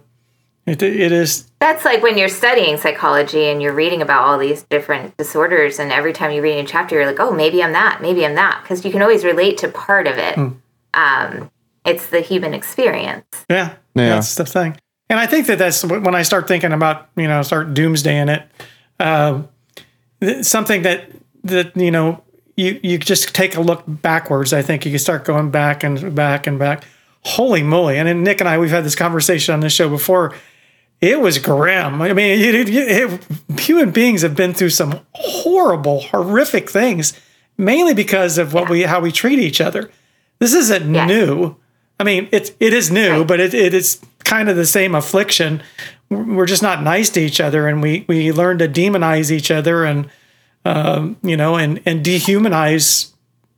it, 0.66 0.82
it 0.82 1.10
is 1.10 1.50
That's 1.58 1.84
like 1.84 2.02
when 2.02 2.16
you're 2.16 2.28
studying 2.28 2.76
psychology 2.76 3.46
and 3.46 3.60
you're 3.60 3.74
reading 3.74 4.00
about 4.00 4.24
all 4.24 4.38
these 4.38 4.62
different 4.64 5.16
disorders, 5.16 5.78
and 5.78 5.90
every 5.90 6.12
time 6.12 6.30
you 6.30 6.40
read 6.42 6.64
a 6.64 6.68
chapter, 6.68 6.94
you're 6.94 7.06
like, 7.06 7.18
oh, 7.18 7.32
maybe 7.32 7.62
I'm 7.62 7.72
that, 7.72 8.00
maybe 8.00 8.24
I'm 8.24 8.36
that, 8.36 8.60
because 8.62 8.84
you 8.84 8.92
can 8.92 9.02
always 9.02 9.24
relate 9.24 9.58
to 9.58 9.68
part 9.68 10.06
of 10.06 10.18
it. 10.18 10.34
Hmm. 10.36 10.48
Um, 10.94 11.50
It's 11.84 12.06
the 12.06 12.20
human 12.20 12.54
experience. 12.54 13.24
Yeah, 13.50 13.74
Yeah. 13.94 14.10
that's 14.10 14.34
the 14.34 14.44
thing. 14.44 14.76
And 15.10 15.18
I 15.20 15.26
think 15.26 15.46
that 15.48 15.58
that's 15.58 15.84
when 15.84 16.14
I 16.14 16.22
start 16.22 16.48
thinking 16.48 16.72
about 16.72 17.08
you 17.16 17.26
know 17.28 17.42
start 17.42 17.74
doomsday 17.74 18.18
in 18.18 18.28
it. 18.28 18.42
Um, 19.00 19.48
th- 20.20 20.44
something 20.44 20.82
that 20.82 21.10
that 21.44 21.76
you 21.76 21.90
know 21.90 22.22
you 22.56 22.78
you 22.82 22.98
just 22.98 23.34
take 23.34 23.56
a 23.56 23.60
look 23.60 23.82
backwards. 23.86 24.52
I 24.52 24.62
think 24.62 24.84
you 24.86 24.90
can 24.92 24.98
start 24.98 25.24
going 25.24 25.50
back 25.50 25.82
and 25.84 26.14
back 26.14 26.46
and 26.46 26.58
back. 26.58 26.84
Holy 27.24 27.62
moly! 27.62 27.98
And 27.98 28.08
then 28.08 28.22
Nick 28.22 28.40
and 28.40 28.48
I 28.48 28.58
we've 28.58 28.70
had 28.70 28.84
this 28.84 28.94
conversation 28.96 29.52
on 29.52 29.60
this 29.60 29.72
show 29.72 29.88
before. 29.88 30.34
It 31.00 31.20
was 31.20 31.38
grim. 31.38 32.00
I 32.00 32.12
mean, 32.12 32.38
it, 32.40 32.54
it, 32.54 32.68
it, 32.70 33.60
human 33.60 33.90
beings 33.90 34.22
have 34.22 34.36
been 34.36 34.54
through 34.54 34.70
some 34.70 35.00
horrible, 35.14 36.00
horrific 36.00 36.70
things, 36.70 37.12
mainly 37.58 37.92
because 37.92 38.38
of 38.38 38.54
what 38.54 38.70
we 38.70 38.82
how 38.82 39.00
we 39.00 39.10
treat 39.10 39.40
each 39.40 39.60
other. 39.60 39.90
This 40.38 40.54
isn't 40.54 40.94
Yes. 40.94 41.08
new. 41.08 41.56
I 42.00 42.04
mean, 42.04 42.28
it's 42.32 42.52
it 42.60 42.72
is 42.72 42.90
new, 42.90 43.18
Right. 43.18 43.26
but 43.26 43.40
it, 43.40 43.54
it 43.54 43.74
is 43.74 44.00
kind 44.24 44.48
of 44.48 44.56
the 44.56 44.66
same 44.66 44.94
affliction. 44.94 45.62
We're 46.10 46.46
just 46.46 46.62
not 46.62 46.82
nice 46.82 47.10
to 47.10 47.20
each 47.20 47.40
other, 47.40 47.68
and 47.68 47.80
we 47.82 48.04
we 48.08 48.32
learn 48.32 48.58
to 48.58 48.68
demonize 48.68 49.30
each 49.30 49.50
other, 49.50 49.84
and 49.84 50.08
um, 50.64 51.16
you 51.22 51.36
know, 51.36 51.56
and 51.56 51.80
and 51.86 52.04
dehumanize 52.04 53.10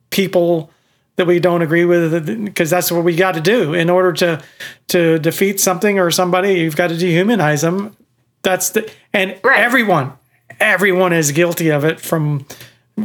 people 0.09 0.69
that 1.17 1.25
we 1.27 1.39
don't 1.39 1.61
agree 1.61 1.85
with, 1.85 2.25
because 2.45 2.69
that's 2.69 2.91
what 2.91 3.03
we 3.03 3.15
got 3.15 3.33
to 3.35 3.41
do 3.41 3.73
in 3.73 3.89
order 3.89 4.11
to 4.13 4.41
to 4.89 5.17
defeat 5.19 5.59
something 5.59 5.97
or 5.99 6.11
somebody. 6.11 6.55
You've 6.55 6.75
got 6.75 6.89
to 6.89 6.95
dehumanize 6.95 7.61
them. 7.61 7.95
That's 8.43 8.69
the 8.69 8.89
and 9.13 9.35
Right. 9.43 9.59
everyone, 9.59 10.13
everyone 10.59 11.13
is 11.13 11.31
guilty 11.31 11.69
of 11.69 11.83
it 11.83 11.99
from 11.99 12.45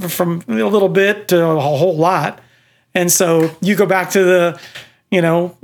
from 0.09 0.43
a 0.49 0.53
little 0.65 0.89
bit 0.89 1.29
to 1.29 1.45
a 1.45 1.61
whole 1.61 1.97
lot. 1.97 2.41
And 2.95 3.11
so 3.11 3.51
you 3.61 3.75
go 3.77 3.87
back 3.87 4.11
to 4.11 4.23
the, 4.25 4.61
you 5.11 5.21
know, 5.21 5.57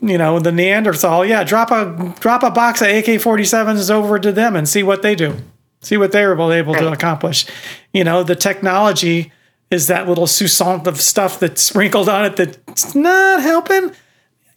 you 0.00 0.16
know, 0.18 0.38
the 0.38 0.52
Neanderthal. 0.52 1.24
Yeah, 1.24 1.44
drop 1.44 1.70
a 1.70 2.14
drop 2.20 2.42
a 2.42 2.50
box 2.50 2.80
of 2.80 2.88
AK-47s 2.88 3.90
over 3.90 4.18
to 4.18 4.32
them 4.32 4.56
and 4.56 4.68
see 4.68 4.82
what 4.82 5.02
they 5.02 5.14
do. 5.14 5.36
See 5.80 5.96
what 5.96 6.12
they 6.12 6.24
were 6.26 6.32
able 6.52 6.74
to 6.74 6.84
Right. 6.86 6.92
accomplish. 6.92 7.46
You 7.92 8.02
know, 8.04 8.22
the 8.22 8.34
technology 8.36 9.32
is 9.70 9.86
that 9.88 10.08
little 10.08 10.26
sousant 10.26 10.86
of 10.86 11.00
stuff 11.00 11.38
that's 11.38 11.60
sprinkled 11.62 12.08
on 12.08 12.24
it 12.24 12.36
that's 12.36 12.94
not 12.94 13.42
helping 13.42 13.92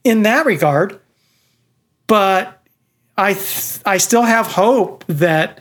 in 0.03 0.21
that 0.23 0.45
regard. 0.45 0.99
But 2.07 2.61
I 3.17 3.33
th- 3.33 3.79
I 3.85 3.97
still 3.97 4.23
have 4.23 4.47
hope 4.47 5.03
that 5.07 5.59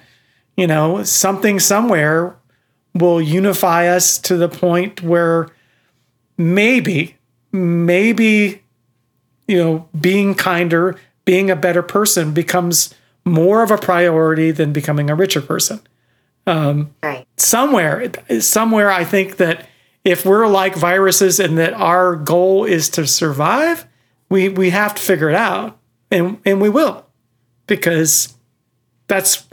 you 0.56 0.66
know 0.66 1.02
something 1.02 1.58
somewhere 1.60 2.36
will 2.94 3.20
unify 3.20 3.88
us 3.88 4.18
to 4.18 4.36
the 4.36 4.48
point 4.48 5.02
where 5.02 5.48
maybe 6.36 7.16
maybe 7.52 8.62
you 9.46 9.56
know 9.58 9.88
being 9.98 10.34
kinder 10.34 10.96
being 11.24 11.50
a 11.50 11.56
better 11.56 11.82
person 11.82 12.32
becomes 12.32 12.94
more 13.24 13.62
of 13.62 13.70
a 13.70 13.78
priority 13.78 14.50
than 14.50 14.72
becoming 14.72 15.10
a 15.10 15.14
richer 15.14 15.40
person 15.40 15.80
um, 16.46 16.94
Right. 17.02 17.26
somewhere 17.36 18.10
somewhere 18.40 18.90
i 18.90 19.04
think 19.04 19.36
that 19.36 19.66
if 20.04 20.24
we're 20.24 20.46
like 20.46 20.74
viruses 20.76 21.38
and 21.40 21.58
that 21.58 21.72
our 21.74 22.16
goal 22.16 22.64
is 22.64 22.88
to 22.90 23.06
survive 23.06 23.86
we 24.30 24.48
we 24.48 24.70
have 24.70 24.94
to 24.94 25.02
figure 25.02 25.28
it 25.30 25.34
out 25.36 25.78
and 26.10 26.38
and 26.44 26.60
we 26.60 26.68
will 26.68 27.06
because 27.66 28.34
that's 29.08 29.46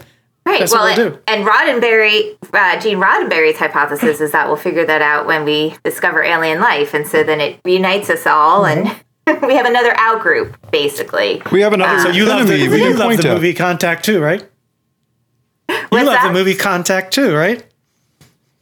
Right. 0.46 0.60
That's 0.60 0.72
well, 0.72 0.84
what 0.84 0.96
we'll 0.96 1.06
and, 1.06 1.14
do. 1.16 1.22
and 1.26 1.44
Roddenberry, 1.44 2.36
uh, 2.54 2.80
Gene 2.80 2.98
Roddenberry's 2.98 3.58
hypothesis 3.58 4.20
is 4.20 4.30
that 4.30 4.46
we'll 4.46 4.56
figure 4.56 4.86
that 4.86 5.02
out 5.02 5.26
when 5.26 5.44
we 5.44 5.74
discover 5.82 6.22
alien 6.22 6.60
life, 6.60 6.94
and 6.94 7.04
so 7.06 7.24
then 7.24 7.40
it 7.40 7.60
unites 7.64 8.08
us 8.10 8.26
all, 8.28 8.64
and 8.64 8.84
we 9.42 9.54
have 9.56 9.66
another 9.66 9.92
out 9.98 10.22
group, 10.22 10.56
basically. 10.70 11.42
We 11.50 11.62
have 11.62 11.72
another 11.72 12.00
so 12.00 12.08
you 12.10 12.26
love 12.26 12.48
enemy 12.48 12.68
the, 12.68 12.78
you 12.78 12.94
love 12.96 13.16
the 13.16 13.34
movie 13.34 13.54
contact 13.54 14.04
too 14.04 14.20
right 14.20 14.40
you 15.68 15.76
What's 15.88 16.06
love 16.06 16.14
that? 16.14 16.28
the 16.28 16.32
movie 16.32 16.54
contact 16.54 17.12
too 17.12 17.34
right 17.34 17.64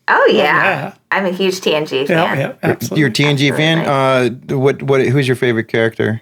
Oh 0.09 0.27
yeah. 0.27 0.43
yeah. 0.43 0.95
I'm 1.11 1.27
a 1.27 1.31
huge 1.31 1.61
TNG 1.61 2.09
yeah 2.09 2.35
fan. 2.35 2.39
yeah 2.39 2.55
absolutely 2.63 3.01
You're 3.01 3.09
a 3.09 3.13
TNG 3.13 3.57
fan. 3.57 3.79
Uh, 3.87 4.57
what 4.57 4.83
what? 4.83 5.01
Who's 5.07 5.27
your 5.27 5.37
favorite 5.37 5.69
character? 5.69 6.21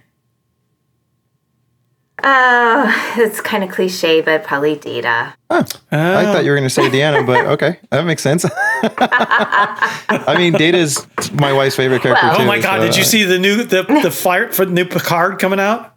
Oh, 2.24 3.14
it's 3.18 3.40
kind 3.40 3.64
of 3.64 3.70
cliche, 3.70 4.20
but 4.20 4.44
probably 4.44 4.76
Data. 4.76 5.34
I 5.50 5.62
thought 5.62 6.44
you 6.44 6.50
were 6.50 6.56
going 6.56 6.68
to 6.68 6.70
say 6.70 6.88
Deanna, 6.88 7.26
but 7.26 7.46
okay, 7.54 7.78
that 7.90 8.04
makes 8.04 8.22
sense. 8.22 8.44
I 8.54 10.34
mean, 10.38 10.52
Data 10.52 10.78
is 10.78 11.06
my 11.32 11.52
wife's 11.52 11.76
favorite 11.76 12.02
character 12.02 12.26
Well- 12.26 12.36
too. 12.36 12.42
Oh 12.42 12.46
my 12.46 12.60
god! 12.60 12.80
so, 12.80 12.86
Did 12.86 12.96
you 12.96 13.02
uh, 13.02 13.06
see 13.06 13.24
the 13.24 13.38
new 13.38 13.64
the 13.64 13.82
the 14.02 14.10
fire 14.10 14.52
for 14.52 14.64
the 14.64 14.72
new 14.72 14.84
Picard 14.84 15.38
coming 15.38 15.60
out? 15.60 15.94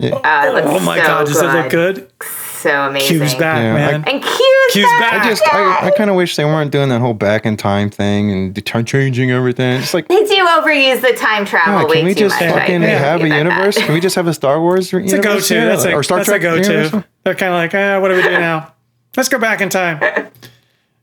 Oh, 0.00 0.06
it 0.06 0.12
looks 0.12 0.66
Oh 0.66 0.80
my 0.80 0.98
so 0.98 1.06
god! 1.06 1.26
Does 1.26 1.40
it 1.42 1.46
look 1.46 1.70
good? 1.70 2.10
So 2.56 2.70
amazing. 2.88 3.20
Q's 3.20 3.34
back, 3.34 3.58
Yeah, 3.58 3.74
man. 3.74 4.04
And 4.08 4.22
Q's, 4.22 4.55
Q's 4.82 4.90
back. 5.00 5.10
back. 5.12 5.24
I 5.24 5.28
just, 5.28 5.42
I, 5.54 5.86
I 5.86 5.90
kind 5.90 6.10
of 6.10 6.16
wish 6.16 6.36
they 6.36 6.44
weren't 6.44 6.70
doing 6.70 6.88
that 6.90 7.00
whole 7.00 7.14
back 7.14 7.44
in 7.46 7.56
time 7.56 7.90
thing 7.90 8.30
and 8.30 8.54
de- 8.54 8.60
changing 8.84 9.30
everything. 9.30 9.80
It's 9.80 9.92
like, 9.94 10.08
They 10.08 10.24
do 10.24 10.46
overuse 10.46 11.00
the 11.02 11.12
time 11.16 11.44
travel 11.44 11.80
God, 11.82 11.90
way 11.90 11.96
can 11.96 12.04
we 12.06 12.14
too 12.14 12.20
just 12.20 12.40
much. 12.40 12.50
Fucking 12.52 12.76
agree 12.76 12.88
have 12.88 13.20
a 13.20 13.22
with 13.24 13.32
you 13.32 13.40
about 13.40 13.52
universe? 13.52 13.74
that. 13.76 13.84
Can 13.86 13.94
we 13.94 14.00
just 14.00 14.16
have 14.16 14.26
a 14.26 14.34
Star 14.34 14.60
Wars 14.60 14.92
It's 14.92 15.12
a 15.12 15.18
go-to. 15.18 15.54
here? 15.54 15.66
That's 15.66 15.84
a, 15.84 15.92
or 15.94 16.02
Star 16.02 16.18
that's 16.18 16.28
Trek 16.28 16.40
a 16.40 16.44
go-to. 16.44 16.72
universe? 16.72 17.04
They're 17.24 17.34
kind 17.34 17.52
of 17.52 17.58
like, 17.58 17.74
eh, 17.74 17.98
what 17.98 18.08
do 18.08 18.16
we 18.16 18.22
do 18.22 18.30
now? 18.30 18.72
Let's 19.16 19.28
go 19.28 19.38
back 19.38 19.60
in 19.60 19.68
time. 19.68 20.00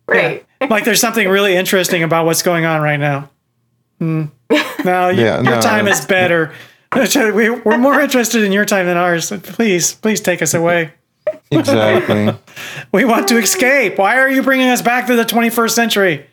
Right. 0.06 0.46
Like 0.70 0.84
there's 0.84 1.00
something 1.00 1.30
really 1.30 1.56
interesting 1.56 2.04
about 2.04 2.26
what's 2.26 2.42
going 2.44 2.66
on 2.66 2.82
right 2.82 3.00
now. 3.00 3.30
Hmm. 4.00 4.26
No, 4.84 5.08
you, 5.08 5.24
Yeah, 5.24 5.36
your 5.42 5.56
no. 5.56 5.62
time 5.62 5.88
is 5.88 6.06
better. 6.06 6.52
We- 6.96 7.50
We're 7.50 7.78
more 7.78 8.00
interested 8.02 8.44
in 8.44 8.52
your 8.52 8.66
time 8.66 8.86
than 8.86 8.98
ours. 8.98 9.32
Please, 9.32 9.94
please 9.96 10.20
take 10.22 10.42
us 10.42 10.54
away. 10.54 10.92
Exactly. 11.60 12.34
We 12.92 13.06
want 13.06 13.28
to 13.30 13.38
escape. 13.38 13.98
Why 13.98 14.18
are 14.20 14.30
you 14.30 14.44
bringing 14.44 14.68
us 14.70 14.82
back 14.82 15.08
to 15.08 15.16
the 15.16 15.24
21st 15.24 15.72
century? 15.72 16.26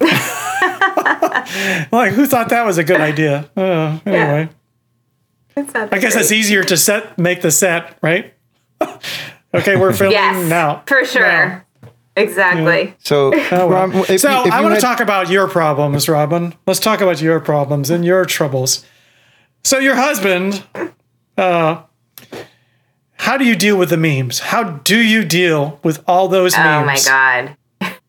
like, 1.92 2.12
who 2.12 2.26
thought 2.26 2.48
that 2.50 2.64
was 2.64 2.78
a 2.78 2.84
good 2.84 3.00
idea? 3.00 3.48
Uh, 3.56 3.98
anyway, 4.06 4.48
It's 5.56 5.74
not 5.74 5.92
I 5.92 5.98
guess 5.98 6.12
great. 6.14 6.22
it's 6.22 6.32
easier 6.32 6.62
to 6.64 6.76
set, 6.76 7.18
make 7.18 7.42
the 7.42 7.50
set, 7.50 7.98
right? 8.02 8.34
okay, 9.54 9.76
we're 9.76 9.92
filming 9.92 10.12
Yes, 10.12 10.48
now. 10.48 10.82
for 10.86 11.04
sure. 11.04 11.64
Exactly. 12.16 12.94
So, 12.98 13.30
Rob, 13.52 13.94
if 14.08 14.20
So 14.20 14.46
if 14.46 14.52
I 14.52 14.60
want 14.60 14.72
to 14.72 14.74
had- 14.74 14.80
talk 14.80 15.00
about 15.00 15.30
your 15.30 15.48
problems, 15.48 16.08
Robin. 16.08 16.54
Let's 16.66 16.80
talk 16.80 17.00
about 17.00 17.20
your 17.20 17.38
problems 17.40 17.90
and 17.90 18.04
your 18.04 18.24
troubles. 18.24 18.84
So 19.64 19.78
your 19.78 19.94
husband, 19.96 20.64
uh, 21.36 21.82
how 23.18 23.36
do 23.36 23.44
you 23.44 23.54
deal 23.56 23.76
with 23.76 23.90
the 23.90 23.96
memes? 23.96 24.38
How 24.40 24.62
do 24.64 24.98
you 24.98 25.24
deal 25.24 25.78
with 25.82 26.02
all 26.06 26.28
those 26.28 26.56
memes? 26.56 26.82
Oh 26.82 26.84
my 26.84 26.98
god. 27.04 27.56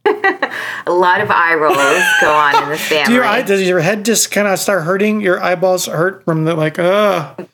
A 0.88 0.91
lot 0.91 1.22
of 1.22 1.30
eye 1.30 1.53
rolls 1.53 1.76
go 2.22 2.32
on 2.34 2.64
in 2.64 2.70
this 2.70 2.82
family. 2.88 3.05
Do 3.05 3.14
your 3.14 3.26
eye, 3.26 3.41
does 3.43 3.62
your 3.68 3.80
head 3.80 4.05
just 4.05 4.32
kind 4.32 4.47
of 4.47 4.57
start 4.57 4.84
hurting? 4.84 5.22
Your 5.22 5.41
eyeballs 5.43 5.86
hurt 5.86 6.24
from 6.26 6.45
the 6.45 6.55
like, 6.55 6.80
ugh. 6.80 7.47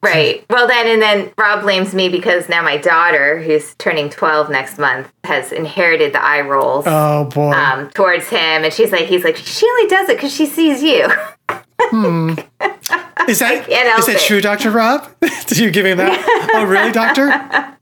Right. 0.00 0.46
Well, 0.48 0.68
then, 0.68 0.86
and 0.86 1.02
then 1.02 1.32
Rob 1.36 1.62
blames 1.62 1.92
me 1.92 2.08
because 2.08 2.48
now 2.48 2.62
my 2.62 2.76
daughter, 2.76 3.42
who's 3.42 3.74
turning 3.74 4.08
12 4.08 4.48
next 4.48 4.78
month, 4.78 5.12
has 5.24 5.50
inherited 5.50 6.12
the 6.12 6.24
eye 6.24 6.40
rolls 6.42 6.84
Oh 6.86 7.24
boy. 7.24 7.50
um, 7.50 7.90
towards 7.90 8.28
him. 8.28 8.62
And 8.64 8.72
she's 8.72 8.92
like, 8.92 9.06
he's 9.06 9.24
like, 9.24 9.36
she 9.36 9.66
only 9.68 9.88
does 9.88 10.08
it 10.08 10.16
because 10.16 10.32
she 10.32 10.46
sees 10.46 10.82
you. 10.84 11.08
is 13.28 13.38
that 13.40 13.66
can't 13.68 13.70
is 13.70 13.92
help 13.94 14.06
that 14.06 14.16
it. 14.16 14.20
true, 14.26 14.40
Doctor 14.40 14.70
Rob? 14.70 15.08
Did 15.46 15.58
you 15.58 15.70
give 15.70 15.86
him 15.86 15.98
that? 15.98 16.50
oh 16.54 16.64
really, 16.64 16.92
Doctor? 16.92 17.26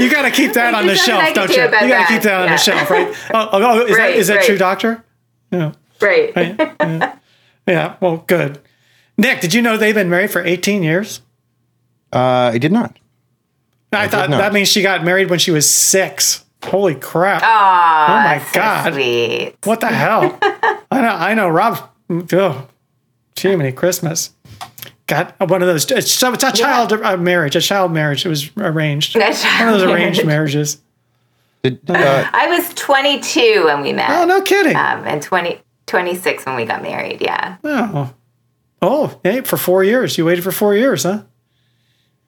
you 0.00 0.10
got 0.10 0.22
to 0.22 0.30
keep 0.30 0.52
that 0.54 0.74
on 0.74 0.86
the 0.86 0.96
shelf, 0.96 1.22
nothing 1.22 1.22
I 1.22 1.32
can 1.32 1.34
don't 1.34 1.56
you? 1.56 1.62
You 1.86 1.92
got 1.94 2.06
to 2.08 2.12
keep 2.14 2.22
that 2.22 2.40
on 2.40 2.46
Yeah. 2.48 2.54
the 2.54 2.58
shelf, 2.58 2.90
right? 2.90 3.08
Oh, 3.34 3.48
oh, 3.52 3.52
oh, 3.52 3.80
is 3.86 3.96
that 3.96 3.98
Right, 3.98 4.16
is 4.16 4.26
that 4.28 4.36
right. 4.36 4.44
true, 4.46 4.58
Doctor? 4.58 5.04
Yeah. 5.50 5.72
right. 6.00 7.16
Yeah. 7.66 7.96
Well, 8.00 8.18
good. 8.26 8.60
Nick, 9.18 9.40
did 9.40 9.54
you 9.54 9.62
know 9.62 9.76
they've 9.76 9.94
been 9.94 10.10
married 10.10 10.30
for 10.30 10.42
18 10.44 10.82
years? 10.82 11.20
uh, 12.12 12.50
I 12.54 12.58
did 12.58 12.72
not. 12.72 12.96
I, 13.92 14.06
thought 14.08 14.30
not. 14.30 14.38
that 14.38 14.52
means 14.52 14.68
she 14.68 14.82
got 14.82 15.04
married 15.04 15.30
when 15.30 15.38
she 15.40 15.50
was 15.50 15.68
six. 15.68 16.44
Holy 16.64 16.94
crap. 16.94 17.42
Oh, 17.42 17.46
my 17.46 18.38
that's 18.38 18.52
so 18.52 18.60
God. 18.60 18.92
sweet. 18.94 19.54
What 19.64 19.80
the 19.80 19.88
hell? 19.88 20.38
I 20.42 21.00
know, 21.00 21.08
I 21.08 21.34
know, 21.34 21.48
Rob. 21.48 21.90
Oh, 22.32 22.68
Jiminy 23.38 23.72
Christmas. 23.72 24.30
Got 25.06 25.38
one 25.40 25.60
of 25.62 25.68
those. 25.68 25.90
It's, 25.90 26.10
so 26.10 26.32
it's 26.32 26.44
a 26.44 26.52
child 26.52 26.92
uh, 26.92 27.16
marriage, 27.16 27.56
a 27.56 27.60
child 27.60 27.92
marriage. 27.92 28.24
It 28.24 28.28
was 28.28 28.50
arranged. 28.56 29.16
One 29.16 29.22
That's 29.22 29.44
of 29.44 29.66
those 29.66 29.82
arranged 29.82 30.24
marriages. 30.24 30.80
Did, 31.62 31.90
uh, 31.90 32.30
I 32.32 32.46
was 32.46 32.72
22 32.74 33.64
when 33.66 33.82
we 33.82 33.92
met, 33.92 34.08
Oh, 34.08 34.24
no 34.24 34.40
kidding. 34.40 34.76
um, 34.76 35.04
and 35.04 35.20
20, 35.20 35.60
26 35.86 36.46
when 36.46 36.56
we 36.56 36.64
got 36.64 36.82
married. 36.82 37.20
Yeah. 37.20 37.56
Oh, 37.62 38.14
oh, 38.80 39.20
hey, 39.22 39.42
for 39.42 39.56
four 39.56 39.84
years. 39.84 40.16
You 40.16 40.24
waited 40.24 40.42
for 40.42 40.52
four 40.52 40.74
years, 40.74 41.02
huh? 41.02 41.24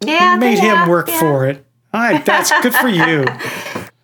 Yeah. 0.05 0.37
Made 0.37 0.59
yeah, 0.59 0.83
him 0.83 0.91
work 0.91 1.09
yeah. 1.09 1.21
for 1.21 1.47
it. 1.47 1.65
All 1.95 2.01
right, 2.01 2.25
that's 2.25 2.51
good 2.63 2.75
for 2.75 2.89
you. 2.89 3.25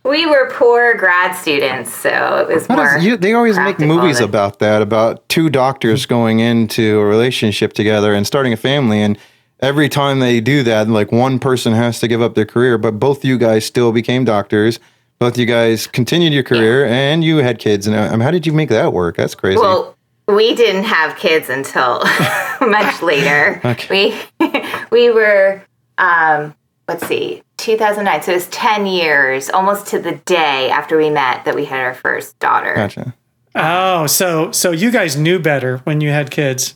we 0.08 0.26
were 0.26 0.50
poor 0.52 0.94
grad 0.94 1.36
students, 1.36 1.92
so 1.94 2.46
it 2.48 2.52
was 2.54 2.66
How 2.66 2.76
more. 2.76 2.94
does- 2.94 3.04
you- 3.04 3.16
they 3.16 3.34
always 3.34 3.58
make 3.58 3.78
movies 3.78 4.18
than- 4.18 4.28
about 4.28 4.58
that, 4.60 4.82
about 4.82 5.28
two 5.28 5.48
doctors 5.50 6.06
going 6.06 6.40
into 6.40 6.98
a 6.98 7.04
relationship 7.04 7.72
together 7.72 8.14
and 8.14 8.26
starting 8.26 8.52
a 8.52 8.56
family. 8.56 9.00
And 9.02 9.18
every 9.60 9.88
time 9.88 10.20
they 10.20 10.40
do 10.40 10.62
that, 10.62 10.88
like 10.88 11.12
one 11.12 11.38
person 11.38 11.72
has 11.74 12.00
to 12.00 12.08
give 12.08 12.22
up 12.22 12.34
their 12.34 12.46
career, 12.46 12.78
but 12.78 12.98
both 12.98 13.24
you 13.24 13.38
guys 13.38 13.64
still 13.64 13.92
became 13.92 14.24
doctors. 14.24 14.78
Both 15.18 15.36
you 15.36 15.46
guys 15.46 15.86
continued 15.88 16.32
your 16.32 16.44
career 16.44 16.86
and 16.86 17.24
you 17.24 17.38
had 17.38 17.58
kids. 17.58 17.86
And 17.88 17.96
I 17.96 18.10
mean, 18.10 18.20
how 18.20 18.30
did 18.30 18.46
you 18.46 18.52
make 18.52 18.68
that 18.68 18.92
work? 18.92 19.16
That's 19.16 19.34
crazy. 19.34 19.58
Well, 19.58 19.96
we 20.28 20.54
didn't 20.54 20.84
have 20.84 21.16
kids 21.16 21.48
until 21.50 22.02
much 22.60 23.02
later. 23.02 23.60
We 23.90 24.14
we 24.90 25.10
were 25.10 25.62
um, 25.98 26.54
let's 26.86 27.04
see, 27.06 27.42
2009. 27.76 28.22
So 28.22 28.32
it 28.32 28.34
was 28.34 28.46
10 28.48 28.86
years, 28.86 29.50
almost 29.50 29.86
to 29.88 29.98
the 29.98 30.12
day 30.24 30.70
after 30.70 30.96
we 30.96 31.10
met, 31.10 31.44
that 31.44 31.54
we 31.54 31.64
had 31.66 31.80
our 31.80 31.94
first 31.94 32.38
daughter. 32.38 32.74
gotcha. 32.74 33.14
Oh, 33.54 34.06
so 34.06 34.52
so 34.52 34.70
you 34.70 34.90
guys 34.90 35.16
knew 35.16 35.38
better 35.38 35.78
when 35.78 36.00
you 36.00 36.10
had 36.10 36.30
kids. 36.30 36.74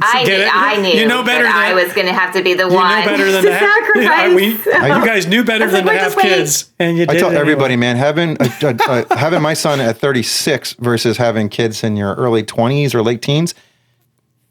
I, 0.00 0.24
Get 0.24 0.40
it? 0.40 0.48
I 0.50 0.76
knew 0.80 0.88
You 0.88 1.06
know 1.06 1.22
better 1.22 1.44
that 1.44 1.54
I 1.54 1.74
was 1.74 1.92
going 1.92 2.06
to 2.06 2.14
have 2.14 2.32
to 2.32 2.42
be 2.42 2.54
the 2.54 2.66
You 2.66 2.72
one 2.74 3.00
know 3.00 3.04
better 3.04 3.30
than 3.30 3.42
to 3.44 3.48
to 3.50 3.54
have, 3.54 3.82
sacrifice. 3.84 4.34
we- 4.34 4.44
you 4.54 5.04
guys 5.04 5.26
knew 5.26 5.44
better 5.44 5.66
than 5.70 5.84
like, 5.84 5.96
to 5.98 6.02
have 6.04 6.12
just 6.14 6.16
waiting." 6.16 6.38
kids, 6.38 6.70
and 6.78 6.96
you 6.96 7.04
did. 7.04 7.16
I 7.16 7.18
tell 7.18 7.28
it 7.28 7.32
anyway. 7.32 7.40
everybody, 7.42 7.76
man, 7.76 7.96
having 7.96 8.38
uh, 8.40 8.48
uh, 8.62 8.74
uh, 8.88 9.16
having 9.16 9.42
my 9.42 9.52
son 9.52 9.80
at 9.80 9.98
36 9.98 10.72
versus 10.80 11.18
having 11.18 11.50
kids 11.50 11.84
in 11.84 11.98
your 11.98 12.14
early 12.14 12.42
20s 12.42 12.94
or 12.94 13.02
late 13.02 13.20
teens, 13.20 13.54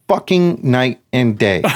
fucking 0.07 0.59
night 0.61 1.01
and 1.11 1.39
day. 1.39 1.63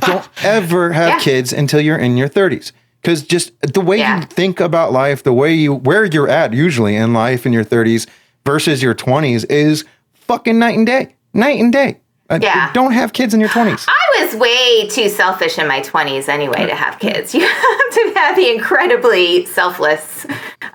Don't 0.00 0.28
ever 0.44 0.92
have 0.92 1.08
Yeah. 1.08 1.18
kids 1.20 1.52
until 1.52 1.80
you're 1.80 1.98
in 1.98 2.16
your 2.16 2.28
30s. 2.28 2.72
Because 3.02 3.22
just 3.22 3.52
the 3.62 3.80
way 3.80 3.98
Yeah. 3.98 4.20
you 4.20 4.26
think 4.26 4.60
about 4.60 4.92
life, 4.92 5.22
the 5.22 5.32
way 5.32 5.54
you 5.54 5.74
where 5.74 6.04
you're 6.04 6.28
at 6.28 6.52
usually 6.52 6.96
in 6.96 7.12
life 7.12 7.46
in 7.46 7.52
your 7.52 7.64
30s 7.64 8.06
versus 8.44 8.82
your 8.82 8.94
20s 8.94 9.44
is 9.50 9.84
fucking 10.14 10.58
night 10.58 10.76
and 10.76 10.86
day, 10.86 11.14
night 11.32 11.60
and 11.60 11.72
day. 11.72 12.00
Uh, 12.30 12.38
Yeah. 12.42 12.70
Don't 12.74 12.92
have 12.92 13.12
kids 13.14 13.32
in 13.32 13.40
your 13.40 13.48
20s. 13.48 13.86
I 13.88 14.24
was 14.24 14.34
way 14.36 14.86
too 14.88 15.08
selfish 15.08 15.58
in 15.58 15.66
my 15.66 15.80
20s 15.80 16.28
anyway 16.28 16.66
to 16.66 16.74
have 16.74 16.98
kids. 16.98 17.34
You 17.38 17.46
have 17.46 17.90
to 17.94 18.12
have, 18.16 18.36
be 18.36 18.50
incredibly 18.52 19.46
selfless 19.46 20.26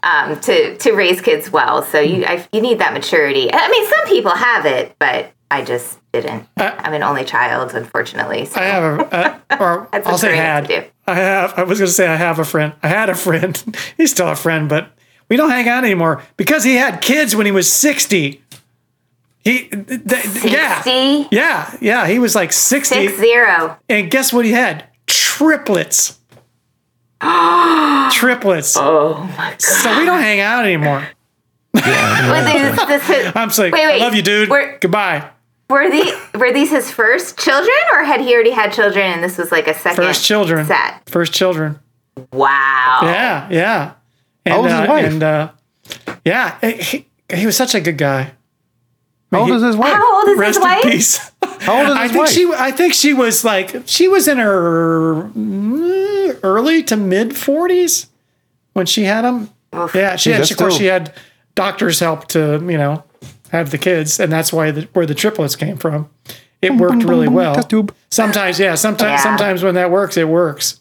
um, 0.01 0.39
to 0.41 0.77
to 0.77 0.93
raise 0.93 1.21
kids 1.21 1.51
well. 1.51 1.83
So 1.83 1.99
you 1.99 2.25
I, 2.25 2.47
you 2.51 2.61
need 2.61 2.79
that 2.79 2.93
maturity. 2.93 3.49
I 3.53 3.67
mean, 3.69 3.85
some 3.87 4.07
people 4.07 4.31
have 4.31 4.65
it, 4.65 4.95
but 4.97 5.31
I 5.51 5.61
just 5.63 5.99
didn't. 6.21 6.47
I'm 6.57 6.93
an 6.93 7.03
only 7.03 7.25
child, 7.25 7.73
unfortunately. 7.73 8.45
So. 8.45 8.61
I 8.61 8.63
have 8.65 8.83
a, 8.99 9.15
uh, 9.15 9.39
or 9.59 9.89
I'll 9.93 10.17
say 10.17 10.35
had. 10.35 10.89
I 11.07 11.15
have. 11.15 11.53
I 11.57 11.63
was 11.63 11.79
going 11.79 11.87
to 11.87 11.93
say 11.93 12.07
I 12.07 12.15
have 12.15 12.39
a 12.39 12.45
friend. 12.45 12.73
I 12.83 12.87
had 12.87 13.09
a 13.09 13.15
friend. 13.15 13.61
He's 13.97 14.11
still 14.11 14.29
a 14.29 14.35
friend, 14.35 14.69
but 14.69 14.91
we 15.29 15.35
don't 15.37 15.49
hang 15.49 15.67
out 15.67 15.83
anymore 15.83 16.21
because 16.37 16.63
he 16.63 16.75
had 16.75 17.01
kids 17.01 17.35
when 17.35 17.45
he 17.45 17.51
was 17.51 17.71
sixty. 17.71 18.41
He, 19.43 19.67
th- 19.67 19.87
th- 20.07 20.45
yeah, 20.45 20.81
60? 20.81 21.35
yeah, 21.35 21.77
yeah. 21.81 22.07
He 22.07 22.17
was 22.19 22.33
like 22.35 22.53
sixty. 22.53 23.07
Six 23.07 23.19
zero. 23.19 23.77
and 23.89 24.09
guess 24.09 24.31
what? 24.31 24.45
He 24.45 24.51
had 24.51 24.85
triplets. 25.07 26.19
triplets. 27.21 28.75
Oh 28.77 29.15
my 29.37 29.51
god. 29.51 29.61
So 29.61 29.97
we 29.99 30.05
don't 30.05 30.19
hang 30.21 30.39
out 30.39 30.65
anymore. 30.65 31.07
Wait, 31.73 31.81
this- 31.83 32.85
this 32.85 33.31
I'm 33.35 33.49
saying, 33.49 33.73
Wait, 33.73 33.85
wait. 33.87 34.01
I 34.01 34.05
love 34.05 34.13
you, 34.13 34.21
dude. 34.21 34.49
Were- 34.49 34.77
Goodbye. 34.79 35.29
Were 35.73 35.89
the 35.89 36.37
were 36.37 36.53
these 36.53 36.69
his 36.69 36.91
first 36.91 37.39
children, 37.39 37.75
or 37.93 38.03
had 38.03 38.21
he 38.21 38.31
already 38.33 38.51
had 38.51 38.71
children 38.71 39.05
and 39.11 39.23
this 39.23 39.39
was 39.39 39.51
like 39.51 39.67
a 39.67 39.73
second 39.73 40.03
First 40.03 40.23
children. 40.23 40.67
set? 40.67 41.01
First 41.09 41.33
children. 41.33 41.79
Wow. 42.31 42.99
Yeah, 43.01 43.47
yeah. 43.49 43.93
And, 44.45 44.53
How 44.53 44.57
old 44.59 44.67
is 44.67 44.71
his 44.73 44.81
uh, 44.81 44.85
wife? 44.91 45.05
And 45.05 45.23
uh, 45.23 45.51
yeah, 46.23 46.59
he, 46.79 47.07
he 47.33 47.45
was 47.47 47.57
such 47.57 47.73
a 47.73 47.81
good 47.81 47.97
guy. 47.97 48.33
How 49.31 49.39
old 49.41 49.49
is 49.49 49.63
his 49.63 49.75
wife? 49.75 49.93
How 49.93 50.19
old 50.19 50.29
is 50.29 50.37
Rest 50.37 50.47
his 50.49 50.57
in 50.57 50.61
wife? 50.69 50.83
peace. 50.83 51.31
How 51.61 51.79
old 51.79 51.87
is 51.89 51.93
his 51.97 51.97
I 51.97 52.07
think 52.07 52.19
wife? 52.19 52.29
she. 52.29 52.53
I 52.55 52.71
think 52.71 52.93
she 52.93 53.13
was 53.13 53.43
like 53.43 53.75
she 53.87 54.07
was 54.07 54.27
in 54.27 54.37
her 54.37 55.31
early 56.43 56.83
to 56.83 56.95
mid 56.95 57.35
forties 57.35 58.07
when 58.73 58.85
she 58.85 59.05
had 59.05 59.25
him. 59.25 59.49
Yeah, 59.95 60.17
she 60.17 60.29
had. 60.31 60.41
Of 60.41 60.55
course, 60.55 60.75
still- 60.75 60.77
she 60.77 60.85
had 60.85 61.13
doctors 61.55 61.99
help 61.99 62.27
to 62.29 62.59
you 62.69 62.77
know 62.77 63.03
have 63.53 63.71
the 63.71 63.77
kids, 63.77 64.19
and 64.19 64.29
that's 64.31 64.51
why 64.51 64.71
the, 64.71 64.81
where 64.93 65.05
the 65.05 65.15
triplets 65.15 65.55
came 65.55 65.77
from. 65.77 66.09
It 66.61 66.73
worked 66.75 67.03
really 67.03 67.27
well. 67.29 67.55
Sometimes, 68.09 68.59
yeah. 68.59 68.75
Sometimes, 68.75 69.09
Yeah. 69.11 69.17
sometimes 69.23 69.63
when 69.63 69.75
that 69.75 69.89
works, 69.91 70.17
it 70.17 70.27
works. 70.27 70.79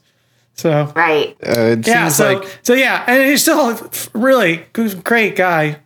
So 0.55 0.93
Right. 0.97 1.37
Uh, 1.47 1.61
it 1.79 1.87
yeah, 1.87 2.09
seems 2.09 2.17
so 2.17 2.33
like 2.35 2.59
so 2.63 2.75
yeah, 2.75 3.05
and 3.07 3.23
he's 3.25 3.43
still 3.43 3.71
a 3.71 3.91
really 4.15 4.65
great 5.05 5.35
guy, 5.37 5.79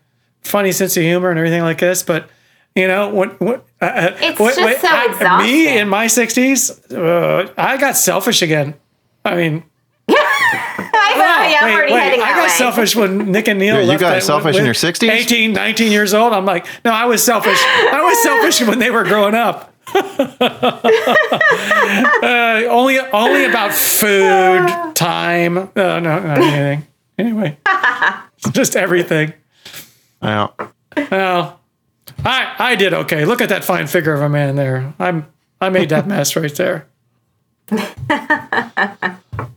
funny 0.43 0.73
sense 0.73 0.97
of 0.97 1.03
humor 1.05 1.31
and 1.31 1.39
everything 1.39 1.63
like 1.63 1.79
this. 1.79 2.03
But 2.03 2.29
you 2.75 2.89
know, 2.89 3.09
what 3.11 3.41
what 3.41 3.65
uh, 3.81 4.11
It's 4.21 4.39
what- 4.41 4.55
just 4.57 4.61
what- 4.61 4.81
so 4.81 4.89
I- 4.89 5.07
exhausting. 5.07 5.51
Me 5.53 5.79
in 5.79 5.89
my 5.89 6.09
sixties, 6.09 6.71
uh, 6.93 7.49
I 7.57 7.77
got 7.79 7.97
selfish 7.97 8.43
again. 8.43 8.75
I 9.25 9.35
mean, 9.37 9.55
I 9.55 9.63
know, 9.63 9.67
yeah, 11.51 11.59
I'm 11.63 11.75
already 11.75 11.93
heading 11.93 12.21
I 12.21 12.25
that 12.25 12.35
got 12.37 12.43
way. 12.45 12.49
selfish 12.51 12.97
when 12.97 13.31
Nick 13.33 13.49
and 13.49 13.59
Neil 13.59 13.77
Yeah, 13.77 13.93
you 13.93 13.99
got 13.99 14.11
that- 14.11 14.23
selfish 14.23 14.57
in 14.57 14.67
with 14.67 14.83
your 14.83 14.93
60s? 14.93 15.09
18, 15.11 15.53
19 15.53 15.93
years 15.93 16.15
old. 16.15 16.33
I'm 16.33 16.45
like, 16.45 16.67
no, 16.85 16.93
I 16.93 17.05
was 17.07 17.23
selfish. 17.23 17.59
I 17.63 18.01
was 18.03 18.23
selfish 18.23 18.67
when 18.69 18.79
they 18.79 18.91
were 18.91 19.05
growing 19.05 19.35
up. 19.35 19.73
uh, 19.95 20.03
only, 22.69 22.99
only 22.99 23.45
about 23.45 23.73
food, 23.73 24.67
time. 24.95 25.59
Uh, 25.59 25.69
no, 25.75 26.01
not 26.01 26.39
anything. 26.41 26.87
Anyway, 27.19 27.57
just 28.53 28.77
everything. 28.77 29.33
yeah. 30.23 30.49
Well, 31.11 31.61
I, 32.25 32.55
I 32.59 32.75
did 32.75 32.93
okay. 32.95 33.25
Look 33.25 33.41
at 33.41 33.49
that 33.51 33.65
fine 33.65 33.87
figure 33.87 34.13
of 34.13 34.23
a 34.23 34.29
man 34.29 34.57
there. 34.57 34.93
I'm, 34.99 35.27
I 35.61 35.69
made 35.71 35.89
that 35.91 36.07
mess 36.07 36.37
right 36.37 36.55
there. 36.55 36.87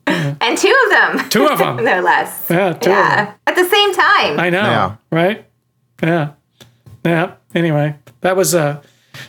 and 0.08 0.58
two 0.58 0.76
of 0.86 0.92
them, 0.92 1.30
Two 1.30 1.48
of 1.48 1.60
them. 1.60 1.78
no 1.84 2.02
less. 2.02 2.48
Yeah, 2.50 2.74
two 2.74 2.92
of 2.92 2.96
them. 2.96 3.28
Yeah, 3.28 3.34
at 3.48 3.56
the 3.56 3.66
same 3.70 3.94
time. 3.94 4.40
I 4.40 4.50
know, 4.50 4.62
Yeah. 4.62 4.96
right? 5.12 5.46
Yeah, 6.02 6.32
yeah. 7.06 7.34
Anyway, 7.54 7.96
that 8.22 8.36
was 8.36 8.54
a 8.54 8.82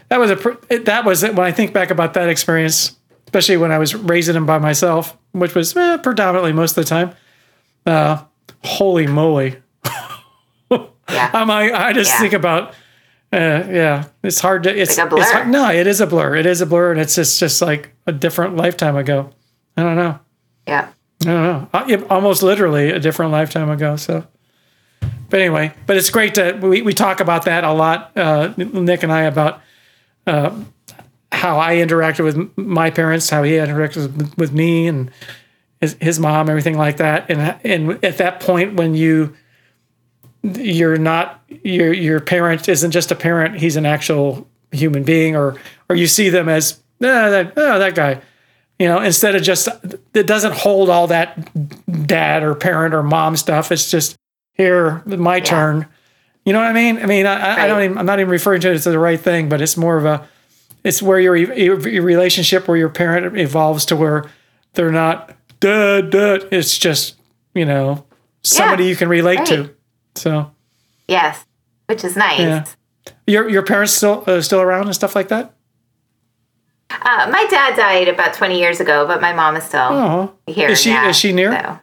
that 0.08 0.18
was 0.20 0.30
a 0.30 0.58
it- 0.70 0.84
that 0.86 1.04
was 1.04 1.22
it. 1.22 1.34
when 1.34 1.46
I 1.46 1.52
think 1.52 1.72
back 1.72 1.90
about 1.90 2.14
that 2.14 2.28
experience, 2.28 2.96
especially 3.26 3.56
when 3.56 3.72
I 3.72 3.78
was 3.78 3.94
raising 3.94 4.34
them 4.34 4.46
by 4.46 4.58
myself, 4.58 5.16
which 5.32 5.54
was 5.54 5.76
eh, 5.76 5.96
predominantly 5.98 6.52
most 6.52 6.76
of 6.76 6.84
the 6.84 6.88
time. 6.88 7.12
Uh, 7.86 8.22
holy 8.64 9.06
moly! 9.06 9.56
yeah. 10.70 11.30
I'm 11.32 11.50
I, 11.50 11.72
I 11.88 11.92
just 11.92 12.12
Yeah. 12.12 12.18
think 12.20 12.32
about. 12.34 12.74
Uh, 13.32 13.62
yeah, 13.70 14.04
it's 14.24 14.40
hard 14.40 14.64
to. 14.64 14.76
It's, 14.76 14.98
like 14.98 15.06
a 15.06 15.10
blur. 15.10 15.20
it's 15.22 15.30
hard, 15.30 15.48
no, 15.48 15.70
it 15.70 15.86
is 15.86 16.00
a 16.00 16.06
blur. 16.06 16.34
It 16.34 16.46
is 16.46 16.60
a 16.60 16.66
blur, 16.66 16.90
and 16.90 17.00
it's 17.00 17.14
just 17.14 17.38
just 17.38 17.62
like 17.62 17.94
a 18.10 18.12
different 18.12 18.56
lifetime 18.56 18.96
ago. 18.96 19.30
I 19.76 19.82
don't 19.82 19.96
know. 19.96 20.18
yeah. 20.66 20.90
I 21.22 21.24
don't 21.24 21.42
know. 21.42 21.68
Uh, 21.72 21.84
yeah, 21.86 22.02
Almost 22.10 22.42
literally 22.42 22.90
a 22.90 22.98
different 22.98 23.30
lifetime 23.32 23.70
ago. 23.70 23.96
So, 23.96 24.26
but 25.28 25.40
anyway, 25.40 25.72
but 25.86 25.96
it's 25.96 26.10
great 26.10 26.34
to 26.34 26.58
we, 26.60 26.82
we 26.82 26.92
talk 26.92 27.20
about 27.20 27.44
that 27.44 27.62
a 27.62 27.72
lot. 27.72 28.16
Uh, 28.16 28.52
Nick 28.56 29.02
and 29.02 29.12
I 29.12 29.22
about 29.22 29.60
uh, 30.26 30.54
how 31.30 31.58
I 31.58 31.76
interacted 31.76 32.24
with 32.24 32.56
my 32.58 32.90
parents, 32.90 33.30
how 33.30 33.42
he 33.42 33.52
interacted 33.52 34.16
with, 34.16 34.38
with 34.38 34.52
me 34.52 34.86
and 34.86 35.10
his, 35.80 35.96
his 36.00 36.18
mom, 36.18 36.48
everything 36.48 36.76
like 36.76 36.96
that. 36.96 37.30
And 37.30 37.56
and 37.64 38.04
at 38.04 38.18
that 38.18 38.40
point 38.40 38.74
when 38.74 38.94
you 38.94 39.36
you're 40.42 40.96
not 40.96 41.42
your 41.48 41.92
your 41.92 42.20
parent 42.20 42.68
isn't 42.68 42.90
just 42.90 43.12
a 43.12 43.14
parent; 43.14 43.60
he's 43.60 43.76
an 43.76 43.86
actual 43.86 44.48
human 44.72 45.04
being, 45.04 45.36
or 45.36 45.56
or 45.88 45.96
you 45.96 46.06
see 46.06 46.30
them 46.30 46.48
as 46.48 46.80
ah, 47.02 47.30
that 47.30 47.52
oh, 47.56 47.78
that 47.78 47.94
guy 47.94 48.20
you 48.78 48.88
know, 48.88 48.98
instead 49.00 49.34
of 49.36 49.42
just 49.42 49.68
it 50.14 50.26
doesn't 50.26 50.54
hold 50.54 50.88
all 50.88 51.06
that 51.08 51.36
dad 52.06 52.42
or 52.42 52.54
parent 52.54 52.94
or 52.94 53.02
mom 53.02 53.36
stuff. 53.36 53.70
It's 53.70 53.90
just 53.90 54.16
here, 54.54 55.02
my 55.04 55.38
turn. 55.40 55.86
You 56.46 56.54
know 56.54 56.60
what 56.60 56.68
I 56.68 56.72
mean? 56.72 56.96
I 56.98 57.04
mean, 57.04 57.26
I, 57.26 57.34
I- 57.34 57.64
I 57.64 57.66
don't. 57.66 57.82
Even, 57.82 57.98
I'm 57.98 58.06
not 58.06 58.20
even 58.20 58.30
referring 58.30 58.62
to 58.62 58.70
it 58.70 58.74
as 58.76 58.84
the 58.84 58.98
right 58.98 59.20
thing, 59.20 59.50
but 59.50 59.60
it's 59.60 59.76
more 59.76 59.98
of 59.98 60.06
a. 60.06 60.26
It's 60.82 61.02
where 61.02 61.20
your, 61.20 61.36
your 61.36 61.86
your 61.90 62.02
relationship 62.02 62.66
where 62.68 62.76
your 62.78 62.88
parent 62.88 63.36
evolves 63.38 63.84
to 63.86 63.96
where 63.96 64.24
they're 64.72 64.90
not 64.90 65.36
duh 65.60 66.00
duh. 66.00 66.38
It's 66.50 66.78
just 66.78 67.16
you 67.54 67.66
know 67.66 68.06
somebody 68.42 68.86
you 68.86 68.96
can 68.96 69.10
relate 69.10 69.44
to. 69.48 69.74
So 70.14 70.52
Yes. 71.06 71.44
Which 71.84 72.02
is 72.02 72.16
nice. 72.16 72.40
Yeah. 72.40 72.64
your 73.26 73.46
your 73.50 73.62
parents 73.62 73.92
still 73.92 74.24
uh, 74.26 74.40
still 74.40 74.62
around 74.62 74.86
and 74.86 74.94
stuff 74.94 75.14
like 75.14 75.28
that. 75.28 75.52
Uh, 76.90 77.28
my 77.30 77.46
dad 77.50 77.76
died 77.76 78.08
about 78.08 78.34
20 78.34 78.58
years 78.58 78.80
ago, 78.80 79.06
but 79.06 79.20
my 79.20 79.32
mom 79.32 79.56
is 79.56 79.64
still 79.64 79.80
Oh, 79.90 80.34
here. 80.46 80.68
is 80.70 80.80
she 80.80 80.90
yeah, 80.90 81.08
is 81.08 81.16
she 81.16 81.32
near 81.32 81.52
so. 81.52 81.78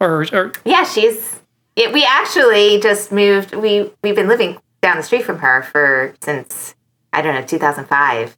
or 0.00 0.26
or 0.32 0.52
Yeah, 0.64 0.84
she's. 0.84 1.40
It, 1.74 1.92
we 1.92 2.04
actually 2.04 2.80
just 2.80 3.12
moved. 3.12 3.54
We 3.54 3.92
we've 4.02 4.14
been 4.16 4.28
living 4.28 4.58
down 4.82 4.96
the 4.96 5.02
street 5.02 5.24
from 5.24 5.38
her 5.38 5.62
for 5.62 6.14
since 6.22 6.74
I 7.12 7.22
don't 7.22 7.34
know 7.34 7.42
2005, 7.42 8.36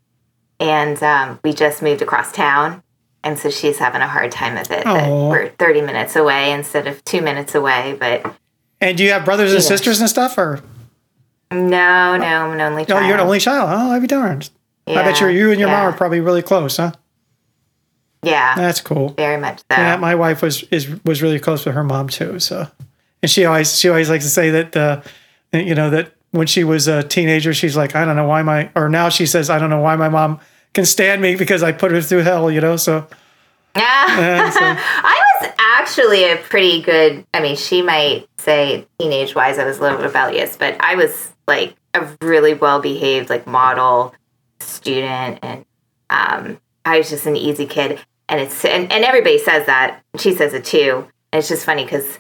and 0.61 1.03
um, 1.03 1.39
we 1.45 1.53
just 1.53 1.83
moved 1.83 2.03
across 2.03 2.33
town, 2.33 2.83
and 3.23 3.39
so 3.39 3.51
she's 3.51 3.79
having 3.79 4.01
a 4.01 4.09
hard 4.09 4.33
time 4.33 4.57
of 4.57 4.71
it. 4.71 4.85
That 4.85 5.09
we're 5.09 5.51
30 5.51 5.83
minutes 5.83 6.17
away 6.17 6.53
instead 6.53 6.87
of 6.89 7.05
two 7.05 7.23
minutes 7.23 7.55
away. 7.55 7.97
But 7.99 8.35
And 8.81 8.97
do 8.97 9.05
you 9.05 9.11
have 9.13 9.25
brothers 9.25 9.53
and 9.53 9.63
sisters 9.63 10.01
and 10.01 10.09
stuff, 10.09 10.37
or 10.39 10.61
no, 11.53 12.17
no, 12.17 12.25
I'm 12.27 12.53
an 12.53 12.61
only 12.61 12.85
child. 12.85 13.03
oh, 13.03 13.07
you're 13.07 13.15
an 13.17 13.21
only 13.21 13.41
child? 13.41 13.71
Oh, 13.73 13.93
I'd 13.93 14.03
be 14.03 14.09
darned. 14.09 14.51
I 14.91 15.03
bet 15.03 15.21
Yeah, 15.21 15.29
you 15.29 15.39
you 15.39 15.51
and 15.51 15.61
your 15.61 15.69
mom 15.69 15.87
are 15.87 15.93
probably 15.93 16.21
really 16.21 16.43
close, 16.43 16.77
huh? 16.77 16.93
Yeah, 18.23 18.55
That's 18.57 18.81
cool. 18.81 19.11
very 19.11 19.37
much 19.41 19.59
so. 19.61 19.65
Yeah, 19.71 19.97
my 19.97 20.15
wife 20.17 20.43
was 20.43 20.65
is 20.65 20.89
was 21.05 21.23
really 21.23 21.39
close 21.39 21.65
with 21.65 21.75
her 21.75 21.85
mom 21.85 22.09
too. 22.09 22.41
So, 22.41 22.67
and 23.23 23.31
she 23.31 23.45
always 23.45 23.79
she 23.79 23.89
always 23.89 24.11
likes 24.11 24.25
to 24.25 24.31
say 24.31 24.51
that 24.51 24.77
uh, 24.77 25.03
you 25.53 25.75
know 25.75 25.89
that 25.91 26.13
when 26.33 26.47
she 26.49 26.65
was 26.65 26.89
a 26.89 27.03
teenager, 27.05 27.55
she's 27.55 27.77
like, 27.77 27.95
I 27.95 28.05
don't 28.05 28.17
know 28.17 28.27
why 28.27 28.43
my 28.43 28.71
or 28.75 28.89
now 28.89 29.09
she 29.09 29.25
says 29.25 29.51
I 29.51 29.59
don't 29.59 29.71
know 29.71 29.81
why 29.81 29.95
my 29.97 30.09
mom 30.09 30.41
can 30.75 30.85
stand 30.85 31.23
me 31.23 31.37
because 31.37 31.63
I 31.63 31.71
put 31.73 31.93
her 31.93 32.03
through 32.03 32.23
hell. 32.23 32.51
You 32.51 32.61
know, 32.61 32.77
so 32.77 33.07
Yeah. 33.77 34.07
yeah, 34.19 34.51
so 34.51 34.61
I 34.63 35.25
was 35.41 35.53
actually 35.59 36.25
a 36.25 36.37
pretty 36.39 36.83
good. 36.83 37.25
I 37.33 37.41
mean, 37.41 37.55
she 37.55 37.83
might 37.83 38.27
say 38.39 38.85
teenage 38.99 39.37
wise, 39.37 39.59
I 39.61 39.65
was 39.65 39.79
a 39.79 39.83
little 39.83 39.99
rebellious, 39.99 40.57
but 40.57 40.77
I 40.81 40.97
was 40.97 41.33
like 41.47 41.77
a 41.95 42.07
really 42.21 42.55
well 42.55 42.81
behaved, 42.81 43.31
like 43.31 43.47
model 43.47 44.13
student, 44.61 45.39
and 45.43 45.65
um, 46.11 46.61
I 46.85 46.99
was 46.99 47.11
just 47.11 47.27
an 47.27 47.37
easy 47.37 47.67
kid. 47.67 48.01
And 48.29 48.41
it's 48.41 48.65
and, 48.65 48.93
and 48.93 49.05
everybody 49.05 49.39
says 49.39 49.67
that. 49.67 50.03
She 50.19 50.35
says 50.35 50.53
it 50.55 50.65
too. 50.65 51.09
And 51.33 51.41
it's 51.41 51.49
just 51.49 51.65
funny 51.65 51.85
because 51.85 52.19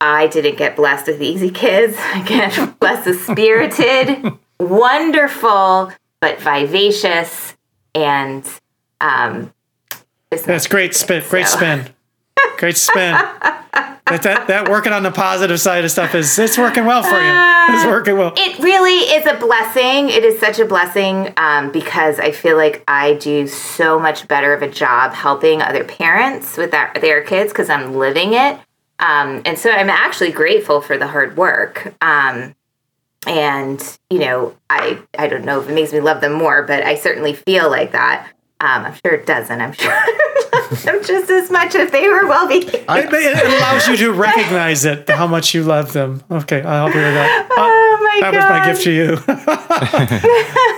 I 0.00 0.26
didn't 0.26 0.56
get 0.56 0.76
blessed 0.76 1.06
with 1.06 1.22
easy 1.22 1.50
kids. 1.50 1.96
I 2.00 2.22
get 2.22 2.78
blessed 2.78 3.06
with 3.06 3.22
spirited, 3.22 4.32
wonderful, 4.60 5.92
but 6.20 6.40
vivacious, 6.40 7.56
and 7.94 8.46
um, 9.00 9.52
that's 10.30 10.66
great 10.66 10.94
spin, 10.94 11.22
great 11.28 11.46
So- 11.46 11.56
spin, 11.56 11.88
great 12.58 12.76
spin. 12.76 13.12
That, 14.06 14.22
that 14.22 14.46
that 14.46 14.68
working 14.68 14.92
on 14.92 15.02
the 15.02 15.10
positive 15.10 15.60
side 15.60 15.84
of 15.84 15.90
stuff 15.90 16.14
is 16.14 16.38
it's 16.38 16.56
working 16.56 16.84
well 16.84 17.02
for 17.02 17.16
you. 17.16 17.74
It's 17.74 17.84
working 17.84 18.16
well. 18.16 18.32
It 18.36 18.58
really 18.60 18.98
is 19.12 19.26
a 19.26 19.34
blessing. 19.34 20.10
It 20.10 20.24
is 20.24 20.38
such 20.38 20.60
a 20.60 20.64
blessing 20.64 21.34
um, 21.36 21.72
because 21.72 22.20
I 22.20 22.30
feel 22.30 22.56
like 22.56 22.84
I 22.86 23.14
do 23.14 23.48
so 23.48 23.98
much 23.98 24.28
better 24.28 24.54
of 24.54 24.62
a 24.62 24.70
job 24.70 25.12
helping 25.12 25.60
other 25.60 25.82
parents 25.82 26.56
with 26.56 26.70
that, 26.70 27.00
their 27.00 27.22
kids 27.22 27.52
because 27.52 27.68
I'm 27.68 27.94
living 27.94 28.34
it. 28.34 28.60
Um, 29.00 29.42
and 29.44 29.58
so 29.58 29.70
I'm 29.70 29.90
actually 29.90 30.30
grateful 30.30 30.80
for 30.80 30.96
the 30.96 31.08
hard 31.08 31.36
work. 31.36 31.92
Um, 32.00 32.54
and 33.26 33.98
you 34.08 34.20
know, 34.20 34.56
I 34.70 35.02
I 35.18 35.26
don't 35.26 35.44
know 35.44 35.60
if 35.60 35.68
it 35.68 35.74
makes 35.74 35.92
me 35.92 36.00
love 36.00 36.20
them 36.20 36.32
more, 36.32 36.62
but 36.62 36.84
I 36.84 36.94
certainly 36.94 37.34
feel 37.34 37.68
like 37.68 37.90
that. 37.90 38.30
Um, 38.58 38.86
I'm 38.86 38.94
sure 39.04 39.12
it 39.14 39.26
doesn't. 39.26 39.60
I'm 39.60 39.72
sure 39.72 39.90
them 40.84 41.04
just 41.04 41.30
as 41.30 41.50
much 41.50 41.74
if 41.74 41.92
they 41.92 42.08
were 42.08 42.26
well 42.26 42.48
behaved. 42.48 42.74
It, 42.74 43.12
it 43.12 43.44
allows 43.58 43.86
you 43.86 43.96
to 43.98 44.12
recognize 44.12 44.84
it, 44.86 45.08
how 45.10 45.26
much 45.26 45.54
you 45.54 45.62
love 45.62 45.92
them. 45.92 46.22
Okay, 46.30 46.62
I'll 46.62 46.86
help 46.86 46.94
you 46.94 47.02
with 47.02 47.14
that. 47.14 47.48
Oh 47.50 48.20
my 48.22 48.30
That 48.30 48.32
god! 48.32 48.50
was 48.50 48.60
my 48.60 48.66
gift 48.66 48.82
to 48.84 48.90
you. 48.92 49.18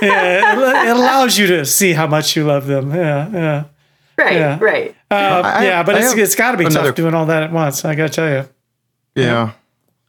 yeah, 0.08 0.52
it, 0.82 0.88
it 0.88 0.96
allows 0.96 1.38
you 1.38 1.46
to 1.48 1.64
see 1.64 1.92
how 1.92 2.06
much 2.06 2.36
you 2.36 2.44
love 2.44 2.66
them. 2.66 2.90
Yeah, 2.92 3.28
yeah. 3.30 3.64
Right, 4.16 4.32
yeah. 4.34 4.58
right. 4.60 4.96
Uh, 5.10 5.42
I- 5.44 5.64
yeah, 5.64 5.82
but 5.84 5.94
I 5.94 5.98
it's, 6.00 6.12
it's 6.14 6.34
got 6.34 6.52
to 6.52 6.56
be 6.58 6.64
another- 6.64 6.88
tough 6.88 6.96
doing 6.96 7.14
all 7.14 7.26
that 7.26 7.42
at 7.44 7.52
once. 7.52 7.84
I 7.84 7.94
got 7.94 8.08
to 8.08 8.12
tell 8.12 8.28
you. 8.28 8.48
Yeah. 9.14 9.52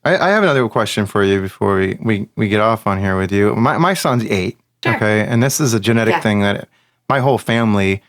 I, 0.04 0.18
I 0.18 0.30
have 0.30 0.44
another 0.44 0.68
question 0.70 1.06
for 1.06 1.24
you 1.24 1.42
before 1.42 1.78
we, 1.78 1.98
we, 2.02 2.30
we 2.36 2.48
get 2.48 2.62
off 2.62 2.88
on 2.88 3.00
here 3.00 3.18
with 3.18 3.32
you. 3.32 3.54
My, 3.56 3.78
my 3.78 3.94
son's 3.94 4.24
eight. 4.26 4.58
Sure. 4.84 4.96
Okay. 4.96 5.22
And 5.28 5.44
this 5.44 5.60
is 5.60 5.74
a 5.74 5.80
genetic 5.80 6.14
Yeah. 6.14 6.20
thing 6.22 6.42
that 6.42 6.70
my 7.10 7.20
whole 7.20 7.38
family 7.39 8.01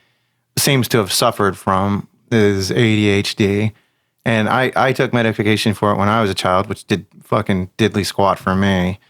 seems 0.59 0.87
to 0.89 0.99
have 0.99 1.13
suffered 1.13 1.57
from 1.57 2.07
is 2.31 2.71
ADHD. 2.71 3.73
And 4.27 4.49
I, 4.49 4.71
I 4.77 4.93
took 4.93 5.15
medication 5.15 5.73
for 5.75 5.91
it 5.93 5.97
when 5.99 6.09
I 6.09 6.21
was 6.21 6.31
a 6.31 6.35
child, 6.35 6.69
which 6.69 6.87
did 6.87 7.07
fucking 7.23 7.71
diddly 7.79 8.05
squat 8.05 8.39
for 8.39 8.55
me. 8.55 9.01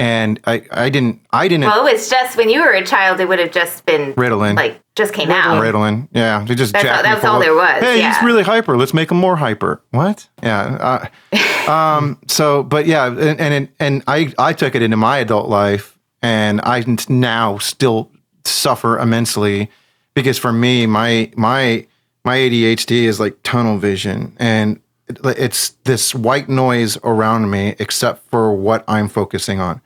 And 0.00 0.38
I, 0.44 0.64
I 0.70 0.90
didn't 0.90 1.22
I 1.32 1.48
didn't 1.48 1.64
Well, 1.64 1.86
it's 1.88 2.08
just 2.08 2.36
when 2.36 2.48
you 2.48 2.60
were 2.60 2.70
a 2.70 2.84
child, 2.86 3.18
it 3.18 3.28
would 3.28 3.40
have 3.40 3.50
just 3.50 3.84
been 3.84 4.14
Ritalin. 4.14 4.54
like 4.54 4.80
just 4.94 5.12
came 5.12 5.30
out. 5.30 5.60
Ritalin. 5.60 6.06
Yeah, 6.12 6.44
they 6.46 6.54
just 6.54 6.72
That's 6.72 6.84
all- 6.84 6.90
jacked 6.92 7.04
me 7.04 7.10
that's 7.14 7.24
all 7.24 7.40
there 7.40 7.54
was, 7.54 7.82
Hey, 7.82 7.98
yeah. 7.98 8.14
he's 8.14 8.24
really 8.24 8.44
hyper. 8.44 8.76
Let's 8.76 8.94
make 8.94 9.10
him 9.10 9.16
more 9.16 9.34
hyper. 9.34 9.82
What? 9.90 10.28
Yeah. 10.40 11.08
Uh, 11.32 11.68
um. 11.70 12.20
So, 12.28 12.62
but 12.62 12.86
yeah, 12.86 13.06
and 13.08 13.40
and 13.40 13.68
and 13.80 14.04
I 14.06 14.32
I 14.38 14.52
took 14.52 14.76
it 14.76 14.82
into 14.82 14.96
my 14.96 15.18
adult 15.18 15.48
life, 15.48 15.98
and 16.22 16.60
I 16.60 16.84
now 17.08 17.58
still 17.58 18.12
suffer 18.48 18.98
immensely 18.98 19.70
because 20.14 20.38
for 20.38 20.52
me, 20.52 20.86
my 20.86 21.30
my 21.36 21.86
my 22.24 22.36
ADHD 22.36 23.02
is 23.04 23.20
like 23.20 23.36
tunnel 23.42 23.78
vision, 23.78 24.34
and 24.38 24.80
it's 25.24 25.70
this 25.84 26.14
white 26.14 26.48
noise 26.48 26.98
around 27.04 27.50
me, 27.50 27.74
except 27.78 28.28
for 28.30 28.52
what 28.52 28.84
I'm 28.86 29.08
focusing 29.08 29.60
on. 29.60 29.80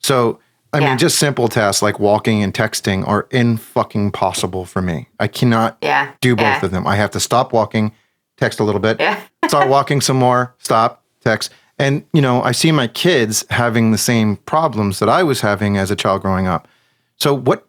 So, 0.00 0.40
I 0.72 0.78
Yeah. 0.80 0.88
mean, 0.88 0.98
just 0.98 1.18
simple 1.18 1.46
tasks 1.46 1.80
like 1.82 2.00
walking 2.00 2.42
and 2.42 2.52
texting 2.52 3.06
are 3.06 3.28
in 3.30 3.56
fucking 3.56 4.10
possible 4.10 4.64
for 4.64 4.82
me. 4.82 5.06
I 5.20 5.28
cannot 5.28 5.76
Yeah. 5.80 6.08
do 6.20 6.34
both 6.34 6.44
yeah. 6.44 6.64
of 6.64 6.70
them. 6.72 6.86
I 6.88 6.96
have 6.96 7.12
to 7.12 7.20
stop 7.20 7.52
walking, 7.52 7.92
text 8.36 8.58
a 8.58 8.64
little 8.64 8.80
bit, 8.80 8.98
Yeah. 8.98 9.16
start 9.48 9.68
walking 9.68 10.00
some 10.00 10.16
more, 10.18 10.54
stop, 10.58 11.02
text. 11.24 11.52
And, 11.78 12.04
you 12.12 12.20
know, 12.22 12.42
I 12.42 12.50
see 12.50 12.72
my 12.72 12.88
kids 12.88 13.44
having 13.50 13.92
the 13.92 13.98
same 13.98 14.36
problems 14.38 14.98
that 14.98 15.08
I 15.08 15.22
was 15.22 15.42
having 15.42 15.76
as 15.76 15.92
a 15.92 15.96
child 15.96 16.22
growing 16.22 16.48
up. 16.48 16.66
So, 17.20 17.32
what, 17.32 17.64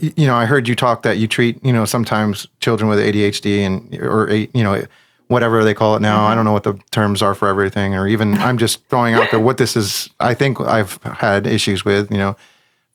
you 0.00 0.26
know, 0.26 0.34
I 0.34 0.46
heard 0.46 0.66
you 0.66 0.74
talk 0.74 1.02
that 1.02 1.18
you 1.18 1.28
treat, 1.28 1.62
you 1.64 1.72
know, 1.72 1.84
sometimes 1.84 2.46
children 2.60 2.88
with 2.88 2.98
ADHD 2.98 3.60
and, 3.60 3.94
or, 4.00 4.32
you 4.32 4.62
know, 4.62 4.84
whatever 5.28 5.64
they 5.64 5.74
call 5.74 5.96
it 5.96 6.00
now. 6.02 6.18
Mm-hmm. 6.18 6.32
I 6.32 6.34
don't 6.34 6.44
know 6.44 6.52
what 6.52 6.64
the 6.64 6.74
terms 6.90 7.22
are 7.22 7.34
for 7.34 7.48
everything, 7.48 7.94
or 7.94 8.06
even 8.06 8.34
I'm 8.38 8.58
just 8.58 8.86
throwing 8.88 9.14
out 9.14 9.30
there 9.30 9.40
what 9.40 9.58
this 9.58 9.76
is. 9.76 10.10
I 10.20 10.34
think 10.34 10.60
I've 10.60 11.02
had 11.02 11.46
issues 11.46 11.84
with, 11.84 12.10
you 12.10 12.18
know, 12.18 12.36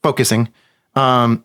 focusing. 0.01 0.49
Um, 0.95 1.43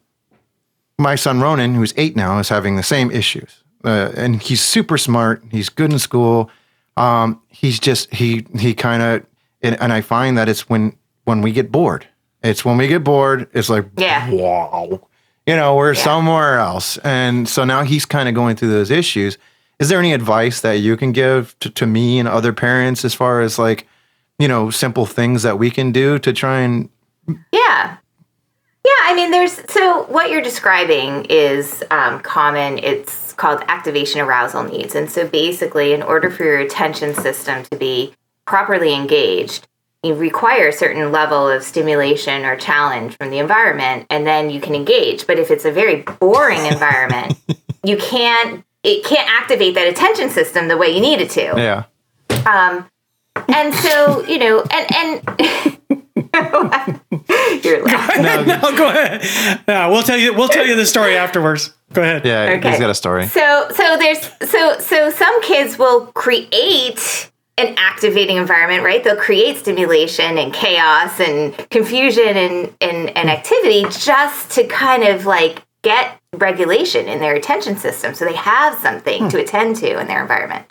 my 0.98 1.14
son 1.16 1.40
Ronan, 1.40 1.74
who's 1.74 1.92
eight 1.96 2.16
now, 2.16 2.38
is 2.38 2.48
having 2.48 2.76
the 2.76 2.82
same 2.82 3.10
issues, 3.10 3.64
uh, 3.84 4.12
and 4.16 4.40
he's 4.40 4.62
super 4.62 4.96
smart. 4.96 5.42
He's 5.50 5.68
good 5.68 5.92
in 5.92 5.98
school. 5.98 6.50
Um, 6.96 7.42
he's 7.48 7.80
just 7.80 8.12
he 8.14 8.46
he 8.58 8.74
kind 8.74 9.02
of, 9.02 9.26
and, 9.62 9.80
and 9.80 9.92
I 9.92 10.00
find 10.00 10.38
that 10.38 10.48
it's 10.48 10.68
when 10.68 10.96
when 11.24 11.42
we 11.42 11.52
get 11.52 11.72
bored. 11.72 12.06
It's 12.42 12.64
when 12.64 12.76
we 12.76 12.86
get 12.86 13.02
bored. 13.02 13.48
It's 13.52 13.68
like 13.68 13.86
Yeah. 13.96 14.30
wow, 14.30 15.00
you 15.46 15.56
know, 15.56 15.76
we're 15.76 15.94
somewhere 15.94 16.58
else, 16.58 16.98
and 16.98 17.48
so 17.48 17.64
now 17.64 17.82
he's 17.82 18.04
kind 18.04 18.28
of 18.28 18.34
going 18.34 18.56
through 18.56 18.70
those 18.70 18.90
issues. 18.90 19.38
Is 19.78 19.88
there 19.88 19.98
any 19.98 20.12
advice 20.12 20.60
that 20.60 20.74
you 20.74 20.96
can 20.96 21.12
give 21.12 21.58
to, 21.60 21.70
to 21.70 21.86
me 21.86 22.18
and 22.18 22.28
other 22.28 22.52
parents 22.52 23.04
as 23.04 23.12
far 23.12 23.40
as 23.40 23.58
like, 23.58 23.86
you 24.38 24.48
know, 24.48 24.70
simple 24.70 25.04
things 25.04 25.42
that 25.42 25.58
we 25.58 25.70
can 25.70 25.92
do 25.92 26.18
to 26.20 26.32
try 26.32 26.60
and 26.60 26.88
Yeah. 27.52 27.96
Yeah, 28.86 28.92
I 29.04 29.14
mean, 29.14 29.30
there's 29.30 29.60
so 29.70 30.04
what 30.04 30.30
you're 30.30 30.42
describing 30.42 31.24
is 31.30 31.82
um, 31.90 32.20
common. 32.20 32.78
It's 32.78 33.32
called 33.32 33.62
activation 33.68 34.20
arousal 34.20 34.62
needs. 34.64 34.94
And 34.94 35.10
so 35.10 35.26
basically, 35.26 35.94
in 35.94 36.02
order 36.02 36.30
for 36.30 36.44
your 36.44 36.58
attention 36.58 37.14
system 37.14 37.64
to 37.64 37.76
be 37.76 38.14
properly 38.46 38.94
engaged, 38.94 39.66
you 40.04 40.14
require 40.14 40.68
a 40.68 40.72
certain 40.72 41.10
level 41.12 41.48
of 41.48 41.62
stimulation 41.62 42.44
or 42.44 42.56
challenge 42.56 43.16
from 43.16 43.30
the 43.30 43.38
environment, 43.38 44.06
and 44.10 44.26
then 44.26 44.50
you 44.50 44.60
can 44.60 44.74
engage. 44.74 45.26
But 45.26 45.38
if 45.38 45.50
it's 45.50 45.64
a 45.64 45.70
very 45.72 46.02
boring 46.20 46.66
environment, 46.66 47.38
you 47.84 47.96
can't. 47.96 48.64
It 48.82 49.02
can't 49.02 49.26
activate 49.30 49.74
that 49.76 49.88
attention 49.88 50.28
system 50.28 50.68
the 50.68 50.76
way 50.76 50.94
you 50.94 51.00
need 51.00 51.20
it 51.20 51.30
to. 51.30 51.54
yeah. 51.56 51.84
Um, 52.44 52.86
and 53.48 53.72
so 53.74 54.22
you 54.26 54.38
know, 54.38 54.62
and 54.70 54.94
and 54.94 55.40
you're 57.64 57.82
laughing. 57.84 58.22
no, 58.22 58.60
go 58.76 58.88
ahead. 58.90 59.64
No, 59.66 59.90
we'll 59.90 60.02
tell 60.02 60.18
you. 60.18 60.34
We'll 60.34 60.48
tell 60.48 60.66
you 60.66 60.76
the 60.76 60.84
story 60.86 61.16
afterwards. 61.16 61.72
Go 61.94 62.02
ahead. 62.02 62.26
Yeah, 62.26 62.56
Okay. 62.58 62.70
he's 62.70 62.78
got 62.80 62.90
a 62.90 62.94
story. 62.94 63.26
So 63.28 63.68
so 63.74 63.96
there's 63.96 64.20
so 64.50 64.78
so 64.80 65.08
some 65.10 65.40
kids 65.42 65.78
will 65.78 66.06
create 66.08 67.30
an 67.56 67.74
activating 67.78 68.36
environment, 68.36 68.82
right? 68.82 69.04
They'll 69.04 69.16
create 69.16 69.58
stimulation 69.58 70.38
and 70.38 70.52
chaos 70.52 71.20
and 71.20 71.56
confusion 71.70 72.36
and 72.36 72.74
and, 72.80 73.16
and 73.16 73.30
activity 73.30 73.84
just 73.90 74.50
to 74.52 74.66
kind 74.66 75.04
of 75.04 75.24
like 75.26 75.62
get 75.82 76.18
regulation 76.34 77.06
in 77.06 77.20
their 77.20 77.34
attention 77.34 77.76
system 77.76 78.14
so 78.14 78.24
they 78.24 78.34
have 78.34 78.74
something 78.78 79.28
to 79.28 79.38
attend 79.40 79.76
to 79.76 80.00
in 80.00 80.08
their 80.08 80.22
environment. 80.22 80.66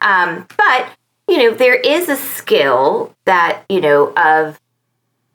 Um, 0.00 0.46
but 0.56 0.90
you 1.28 1.38
know, 1.38 1.54
there 1.54 1.74
is 1.74 2.08
a 2.08 2.16
skill 2.16 3.14
that, 3.24 3.64
you 3.68 3.80
know, 3.80 4.12
of 4.14 4.60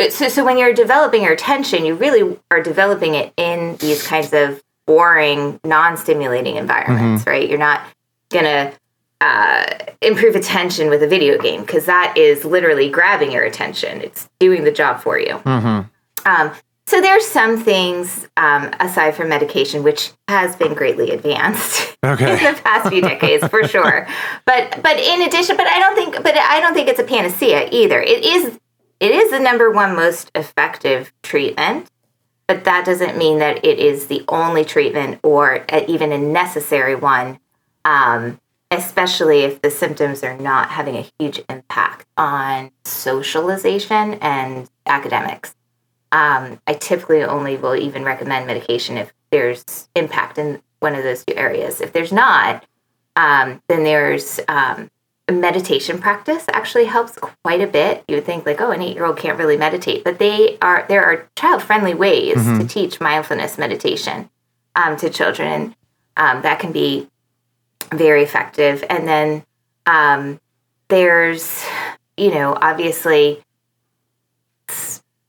so, 0.09 0.29
so 0.29 0.43
when 0.43 0.57
you're 0.57 0.73
developing 0.73 1.23
your 1.23 1.33
attention, 1.33 1.85
you 1.85 1.95
really 1.95 2.39
are 2.49 2.61
developing 2.61 3.13
it 3.13 3.33
in 3.37 3.75
these 3.77 4.05
kinds 4.05 4.33
of 4.33 4.61
boring, 4.87 5.59
non-stimulating 5.63 6.55
environments, 6.55 7.25
right? 7.27 7.47
You're 7.47 7.59
not 7.59 7.85
gonna 8.29 8.73
uh, 9.21 9.65
improve 10.01 10.35
attention 10.35 10.89
with 10.89 11.01
a 11.03 11.07
video 11.07 11.37
game 11.37 11.61
because 11.61 11.85
that 11.85 12.17
is 12.17 12.43
literally 12.43 12.89
grabbing 12.89 13.31
your 13.31 13.43
attention. 13.43 14.01
It's 14.01 14.27
doing 14.39 14.63
the 14.63 14.71
job 14.71 14.99
for 14.99 15.19
you. 15.19 15.39
Um, 15.45 16.51
so 16.87 16.99
there's 16.99 17.25
some 17.25 17.57
things 17.63 18.27
um, 18.35 18.71
aside 18.79 19.15
from 19.15 19.29
medication, 19.29 19.83
which 19.83 20.11
has 20.27 20.55
been 20.55 20.73
greatly 20.73 21.11
advanced 21.11 21.95
Okay. 22.03 22.31
in 22.47 22.53
the 22.55 22.61
past 22.61 22.89
few 22.89 23.01
decades, 23.01 23.47
for 23.47 23.65
sure. 23.67 24.07
But 24.45 24.81
but 24.81 24.97
in 24.97 25.21
addition, 25.21 25.55
but 25.55 25.67
I 25.67 25.79
don't 25.79 25.95
think, 25.95 26.21
but 26.23 26.35
I 26.35 26.59
don't 26.59 26.73
think 26.73 26.89
it's 26.89 26.99
a 26.99 27.03
panacea 27.03 27.69
either. 27.71 28.01
It 28.01 28.25
is 28.25 28.59
it 28.99 29.11
is 29.11 29.31
the 29.31 29.39
number 29.39 29.71
one 29.71 29.95
most 29.95 30.31
effective 30.35 31.13
treatment, 31.21 31.87
but 32.47 32.63
that 32.65 32.85
doesn't 32.85 33.17
mean 33.17 33.37
that 33.37 33.63
it 33.63 33.77
is 33.79 34.07
the 34.07 34.25
only 34.27 34.65
treatment 34.65 35.19
or 35.23 35.63
even 35.87 36.11
a 36.11 36.17
necessary 36.17 36.95
one. 36.95 37.39
Um, 37.85 38.39
especially 38.71 39.41
if 39.41 39.61
the 39.61 39.69
symptoms 39.69 40.23
are 40.23 40.37
not 40.37 40.69
having 40.69 40.95
a 40.95 41.09
huge 41.19 41.41
impact 41.49 42.07
on 42.17 42.71
socialization 42.85 44.13
and 44.15 44.69
academics. 44.85 45.55
Um, 46.13 46.59
I 46.65 46.73
typically 46.73 47.23
only 47.23 47.57
will 47.57 47.75
even 47.75 48.03
recommend 48.03 48.47
medication 48.47 48.97
if 48.97 49.13
there's 49.29 49.89
impact 49.95 50.37
in 50.37 50.61
one 50.79 50.95
of 50.95 51.03
those 51.03 51.23
two 51.25 51.35
areas. 51.35 51.81
If 51.81 51.93
there's 51.93 52.11
not, 52.11 52.65
um, 53.15 53.61
then 53.67 53.83
there's 53.83 54.39
um, 54.47 54.89
meditation 55.29 55.99
practice 55.99 56.45
actually 56.51 56.85
helps 56.85 57.17
quite 57.43 57.61
a 57.61 57.67
bit. 57.67 58.03
You 58.07 58.15
would 58.15 58.25
think 58.25 58.45
like, 58.45 58.59
oh, 58.59 58.71
an 58.71 58.81
eight-year-old 58.81 59.17
can't 59.17 59.37
really 59.37 59.57
meditate, 59.57 60.03
but 60.03 60.17
they 60.17 60.57
are. 60.61 60.85
There 60.89 61.03
are 61.03 61.29
child-friendly 61.35 61.93
ways 61.93 62.35
to 62.35 62.65
teach 62.67 62.99
mindfulness 62.99 63.57
meditation 63.57 64.29
um, 64.75 64.97
to 64.97 65.09
children, 65.09 65.75
um, 66.17 66.41
that 66.41 66.59
can 66.59 66.71
be 66.71 67.07
very 67.93 68.23
effective. 68.23 68.83
And 68.89 69.07
then 69.07 69.43
um, 69.85 70.39
there's, 70.87 71.63
you 72.17 72.31
know, 72.33 72.57
obviously 72.61 73.43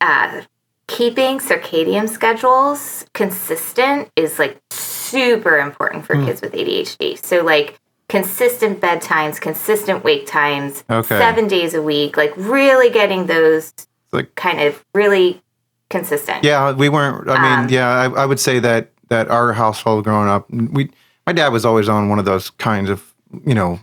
uh, 0.00 0.42
keeping 0.86 1.38
circadian 1.38 2.08
schedules 2.08 3.04
consistent 3.14 4.10
is 4.16 4.38
like 4.38 4.60
super 4.70 5.58
important 5.58 6.04
for 6.06 6.14
kids 6.14 6.40
with 6.40 6.52
ADHD. 6.52 7.22
So, 7.24 7.42
like, 7.42 7.78
consistent 8.08 8.80
bedtimes, 8.80 9.40
consistent 9.40 10.04
wake 10.04 10.26
times, 10.26 10.84
Okay. 10.90 11.18
seven 11.18 11.48
days 11.48 11.74
a 11.74 11.82
week, 11.82 12.16
like, 12.16 12.32
really 12.36 12.90
getting 12.90 13.26
those 13.26 13.72
like- 14.12 14.34
kind 14.34 14.60
of 14.60 14.84
really 14.94 15.42
consistent. 15.88 16.44
Yeah, 16.44 16.72
we 16.72 16.88
weren't. 16.88 17.28
I 17.28 17.40
mean, 17.42 17.58
Um, 17.64 17.68
yeah, 17.70 17.88
I, 17.88 18.22
I 18.22 18.26
would 18.26 18.40
say 18.40 18.58
that 18.58 18.88
that 19.08 19.28
our 19.30 19.52
household 19.52 20.04
growing 20.04 20.28
up, 20.28 20.48
we 20.50 20.90
my 21.26 21.32
dad 21.32 21.48
was 21.48 21.64
always 21.64 21.88
on 21.88 22.08
one 22.08 22.18
of 22.18 22.24
those 22.24 22.50
kinds 22.50 22.90
of 22.90 23.12
you 23.46 23.54
know 23.54 23.80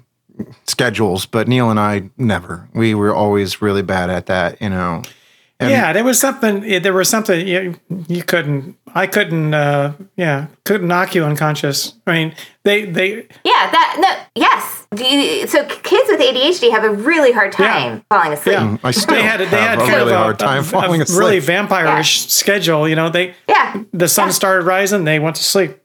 schedules, 0.67 1.25
but 1.25 1.47
Neil 1.47 1.69
and 1.69 1.79
I 1.79 2.09
never. 2.17 2.67
We 2.73 2.93
were 2.95 3.13
always 3.13 3.61
really 3.61 3.81
bad 3.81 4.09
at 4.09 4.25
that. 4.27 4.61
You 4.61 4.69
know. 4.69 5.01
And- 5.61 5.71
yeah, 5.71 5.91
there 5.91 6.05
was 6.05 6.17
something. 6.17 6.81
There 6.81 6.93
was 6.93 7.09
something 7.09 7.45
you, 7.45 7.75
you 8.07 8.23
couldn't. 8.23 8.77
I 8.95 9.07
couldn't. 9.07 9.53
Uh, 9.53 9.91
yeah, 10.15 10.47
couldn't 10.63 10.87
knock 10.87 11.13
you 11.15 11.25
unconscious. 11.25 11.95
I 12.07 12.13
mean, 12.13 12.35
they 12.63 12.85
they 12.85 13.27
Yeah, 13.43 13.69
that 13.69 13.97
no, 13.99 14.41
yes. 14.41 14.87
You, 14.97 15.45
so 15.47 15.65
kids 15.67 16.09
with 16.09 16.19
ADHD 16.21 16.71
have 16.71 16.83
a 16.85 16.89
really 16.89 17.31
hard 17.33 17.51
time 17.51 18.03
falling 18.09 18.31
asleep. 18.33 18.53
Yeah. 18.55 18.77
I 18.85 18.91
still 18.91 19.13
they 19.15 19.21
had 19.21 19.39
they 19.41 19.45
have 19.47 19.79
had 19.79 19.81
a 19.81 19.85
really 19.85 20.01
of 20.01 20.07
a, 20.07 20.17
hard 20.17 20.39
time 20.39 20.59
a- 20.61 20.63
falling 20.63 21.01
a 21.01 21.03
asleep. 21.03 21.19
really 21.19 21.39
vampire-ish 21.39 22.27
schedule. 22.27 22.87
You 22.87 22.95
know, 22.95 23.09
they 23.09 23.35
Yeah, 23.49 23.83
the 23.91 24.07
sun 24.07 24.29
Yeah. 24.29 24.33
started 24.33 24.63
rising, 24.65 25.03
they 25.03 25.19
went 25.19 25.35
to 25.35 25.43
sleep. 25.43 25.77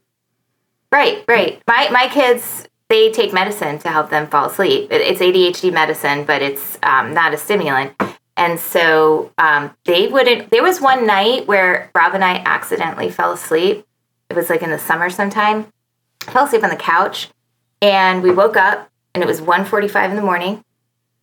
Right, 0.95 1.25
right. 1.29 1.63
My 1.67 1.89
my 1.91 2.09
kids 2.09 2.69
they 2.89 3.11
take 3.11 3.33
medicine 3.33 3.79
to 3.81 3.89
help 3.89 4.11
them 4.11 4.27
fall 4.27 4.47
asleep. 4.47 4.93
It, 4.93 5.01
it's 5.01 5.21
ADHD 5.21 5.73
medicine, 5.73 6.25
but 6.25 6.43
it's 6.43 6.79
um, 6.83 7.15
not 7.15 7.35
a 7.35 7.37
stimulant. 7.37 7.95
And 8.37 8.59
so 8.59 9.33
um, 9.39 9.75
they 9.85 10.09
wouldn't. 10.09 10.51
There 10.51 10.63
was 10.63 10.81
one 10.81 11.07
night 11.07 11.47
where 11.47 11.91
Rob 11.95 12.15
and 12.15 12.25
I 12.25 12.43
accidentally 12.45 13.11
fell 13.11 13.33
asleep. 13.33 13.87
It 14.29 14.37
was 14.37 14.51
like 14.51 14.63
in 14.63 14.71
the 14.71 14.79
summer 14.79 15.09
sometime. 15.11 15.67
fell 16.21 16.45
asleep 16.47 16.65
on 16.65 16.71
the 16.71 16.77
couch, 16.77 17.31
and 17.81 18.23
we 18.23 18.33
woke 18.33 18.57
up, 18.57 18.91
and 19.15 19.23
it 19.23 19.27
was 19.27 19.41
1.45 19.41 20.11
in 20.11 20.17
the 20.17 20.23
morning, 20.23 20.65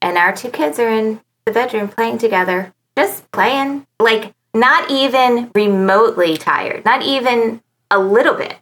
and 0.01 0.17
our 0.17 0.33
two 0.33 0.49
kids 0.49 0.79
are 0.79 0.89
in 0.89 1.19
the 1.45 1.51
bedroom 1.51 1.89
playing 1.89 2.17
together, 2.17 2.73
just 2.95 3.29
playing, 3.31 3.85
like 3.99 4.33
not 4.53 4.89
even 4.89 5.51
remotely 5.53 6.37
tired, 6.37 6.85
not 6.85 7.01
even 7.01 7.61
a 7.89 7.99
little 7.99 8.35
bit. 8.35 8.55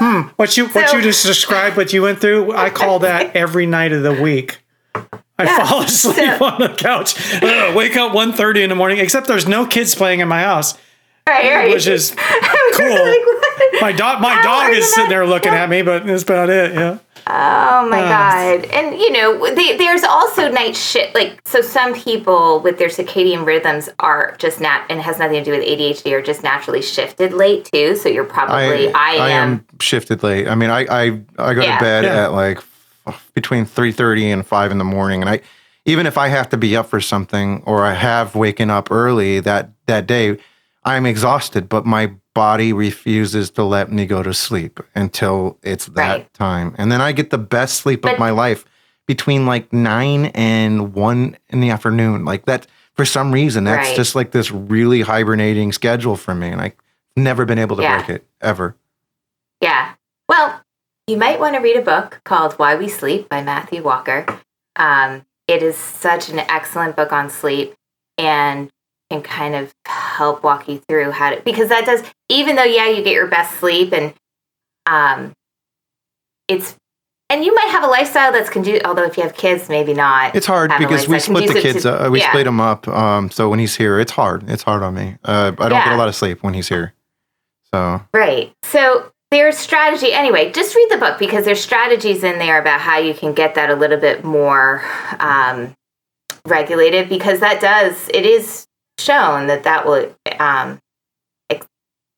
Hmm. 0.00 0.28
What 0.36 0.56
you 0.56 0.66
what 0.68 0.92
you 0.94 1.02
just 1.02 1.24
described, 1.26 1.76
what 1.76 1.92
you 1.92 2.02
went 2.02 2.20
through, 2.20 2.52
I 2.52 2.70
call 2.70 3.00
that 3.00 3.36
every 3.36 3.66
night 3.66 3.92
of 3.92 4.02
the 4.02 4.14
week. 4.14 4.58
I 4.94 5.44
Yeah, 5.44 5.66
fall 5.66 5.82
asleep 5.84 6.16
so- 6.38 6.44
on 6.44 6.60
the 6.60 6.68
couch. 6.76 7.14
Ugh, 7.42 7.74
wake 7.76 7.96
up 7.96 8.12
1.30 8.12 8.62
in 8.64 8.68
the 8.70 8.74
morning. 8.74 8.98
Except 8.98 9.26
there's 9.26 9.46
no 9.46 9.66
kids 9.66 9.94
playing 9.94 10.20
in 10.20 10.28
my 10.28 10.40
house, 10.42 10.74
Right, 11.26 11.52
right. 11.54 11.70
which 11.70 11.86
is 11.86 12.10
cool. 12.72 12.88
like, 12.88 13.82
my 13.82 13.92
dog. 13.92 14.20
My 14.20 14.42
dog 14.42 14.72
is 14.72 14.92
sitting 14.94 15.10
there 15.10 15.26
looking 15.26 15.52
at 15.52 15.68
me, 15.68 15.82
but 15.82 16.04
that's 16.06 16.22
about 16.22 16.48
it. 16.50 16.72
Yeah. 16.74 16.98
Oh 17.32 17.88
my 17.88 18.02
Uh. 18.02 18.08
god! 18.08 18.64
And 18.70 18.98
you 18.98 19.12
know, 19.12 19.54
they, 19.54 19.76
there's 19.76 20.02
also 20.02 20.50
night 20.50 20.74
shit. 20.76 21.14
Like, 21.14 21.40
so 21.46 21.60
some 21.60 21.94
people 21.94 22.60
with 22.60 22.78
their 22.78 22.88
circadian 22.88 23.46
rhythms 23.46 23.88
are 24.00 24.34
just 24.38 24.60
nat, 24.60 24.84
and 24.90 25.00
has 25.00 25.18
nothing 25.18 25.42
to 25.42 25.44
do 25.44 25.52
with 25.52 25.66
ADHD, 25.66 26.12
are 26.12 26.22
just 26.22 26.42
naturally 26.42 26.82
shifted 26.82 27.32
late 27.32 27.64
too. 27.72 27.94
So 27.96 28.08
you're 28.08 28.24
probably, 28.24 28.92
I, 28.92 29.28
am. 29.30 29.64
shifted 29.80 30.22
late. 30.22 30.48
I 30.48 30.54
mean, 30.54 30.70
I 30.70 30.80
I, 30.90 31.20
I 31.38 31.54
go 31.54 31.62
Yeah. 31.62 31.78
to 31.78 31.84
bed 31.84 32.04
Yeah. 32.04 32.24
at 32.24 32.32
like 32.32 32.58
f- 33.06 33.30
between 33.34 33.64
three 33.64 33.92
thirty 33.92 34.30
and 34.30 34.44
five 34.46 34.70
in 34.72 34.78
the 34.78 34.84
morning, 34.84 35.20
and 35.20 35.30
I 35.30 35.40
even 35.86 36.06
if 36.06 36.18
I 36.18 36.28
have 36.28 36.48
to 36.50 36.56
be 36.56 36.76
up 36.76 36.88
for 36.88 37.00
something 37.00 37.62
or 37.64 37.84
I 37.86 37.94
have 37.94 38.34
waken 38.34 38.70
up 38.70 38.90
early 38.90 39.40
that 39.40 39.70
that 39.86 40.06
day, 40.06 40.36
I'm 40.84 41.04
exhausted, 41.06 41.68
but 41.68 41.84
my 41.84 42.12
body 42.34 42.72
refuses 42.72 43.50
to 43.50 43.62
let 43.64 43.92
me 43.92 44.06
go 44.06 44.22
to 44.22 44.32
sleep 44.32 44.80
until 44.94 45.58
it's 45.62 45.86
that 45.86 46.08
Right. 46.12 46.34
time, 46.34 46.74
and 46.78 46.90
then 46.90 47.00
I 47.00 47.12
get 47.12 47.30
the 47.30 47.38
best 47.38 47.76
sleep 47.76 48.04
of 48.04 48.18
my 48.18 48.30
life 48.30 48.64
between 49.06 49.44
like 49.44 49.72
nine 49.72 50.26
and 50.26 50.94
one 50.94 51.36
in 51.48 51.60
the 51.60 51.70
afternoon. 51.70 52.24
Like 52.24 52.46
that, 52.46 52.66
for 52.94 53.04
some 53.04 53.32
reason, 53.32 53.64
that's 53.64 53.88
Right. 53.88 53.96
just 53.96 54.14
like 54.14 54.30
this 54.30 54.50
really 54.50 55.02
hibernating 55.02 55.72
schedule 55.72 56.16
for 56.16 56.34
me, 56.34 56.48
and 56.48 56.60
I've 56.60 56.72
never 57.16 57.44
been 57.44 57.58
able 57.58 57.76
to 57.76 57.82
Yeah. 57.82 57.96
break 57.98 58.08
it 58.08 58.26
ever. 58.40 58.76
Yeah. 59.60 59.90
Well, 60.28 60.60
you 61.06 61.16
might 61.18 61.40
want 61.40 61.56
to 61.56 61.60
read 61.60 61.76
a 61.76 61.82
book 61.82 62.20
called 62.24 62.54
Why 62.54 62.76
We 62.76 62.88
Sleep 62.88 63.28
by 63.28 63.42
Matthew 63.42 63.82
Walker. 63.82 64.24
Um, 64.76 65.26
it 65.48 65.62
is 65.62 65.76
such 65.76 66.28
an 66.30 66.38
excellent 66.38 66.94
book 66.96 67.12
on 67.12 67.28
sleep 67.28 67.74
and 68.16 68.70
can 69.10 69.22
kind 69.22 69.54
of 69.54 69.72
help 69.86 70.42
walk 70.44 70.68
you 70.68 70.80
through 70.88 71.10
how 71.10 71.30
to, 71.30 71.40
because 71.42 71.68
that 71.68 71.84
does, 71.84 72.02
even 72.28 72.56
though, 72.56 72.64
yeah, 72.64 72.88
you 72.88 73.02
get 73.02 73.12
your 73.12 73.26
best 73.26 73.58
sleep 73.58 73.92
and 73.92 74.14
um, 74.86 75.32
it's, 76.48 76.76
and 77.28 77.44
you 77.44 77.54
might 77.54 77.68
have 77.70 77.84
a 77.84 77.86
lifestyle 77.86 78.32
that's 78.32 78.50
conducive, 78.50 78.82
although 78.84 79.04
if 79.04 79.16
you 79.16 79.22
have 79.22 79.34
kids, 79.36 79.68
maybe 79.68 79.94
not. 79.94 80.34
It's 80.34 80.46
hard 80.46 80.72
because 80.78 81.06
we 81.06 81.18
split 81.20 81.52
the 81.52 81.60
kids. 81.60 81.82
to- 81.82 82.06
Uh, 82.06 82.10
we 82.10 82.20
yeah. 82.20 82.28
split 82.30 82.44
them 82.44 82.60
up. 82.60 82.88
Um, 82.88 83.30
so 83.30 83.48
when 83.48 83.58
he's 83.58 83.76
here, 83.76 84.00
it's 84.00 84.12
hard. 84.12 84.48
It's 84.50 84.62
hard 84.64 84.82
on 84.82 84.94
me. 84.94 85.16
Uh, 85.24 85.52
I 85.58 85.68
don't 85.68 85.84
get 85.84 85.92
a 85.92 85.96
lot 85.96 86.08
of 86.08 86.14
sleep 86.16 86.42
when 86.42 86.54
he's 86.54 86.68
here. 86.68 86.92
So 87.72 88.02
Right. 88.12 88.52
So 88.64 89.12
there's 89.30 89.56
strategy. 89.56 90.12
Anyway, 90.12 90.50
just 90.50 90.74
read 90.74 90.88
the 90.90 90.98
book 90.98 91.20
because 91.20 91.44
there's 91.44 91.60
strategies 91.62 92.24
in 92.24 92.38
there 92.38 92.60
about 92.60 92.80
how 92.80 92.98
you 92.98 93.14
can 93.14 93.32
get 93.32 93.54
that 93.54 93.70
a 93.70 93.76
little 93.76 93.98
bit 93.98 94.24
more 94.24 94.82
um, 95.20 95.72
regulated 96.46 97.08
because 97.08 97.38
that 97.38 97.60
does, 97.60 98.08
it 98.12 98.26
is 98.26 98.66
shown 99.02 99.46
that 99.48 99.64
that 99.64 99.86
will, 99.86 100.14
um, 100.38 100.78
ex- 101.48 101.66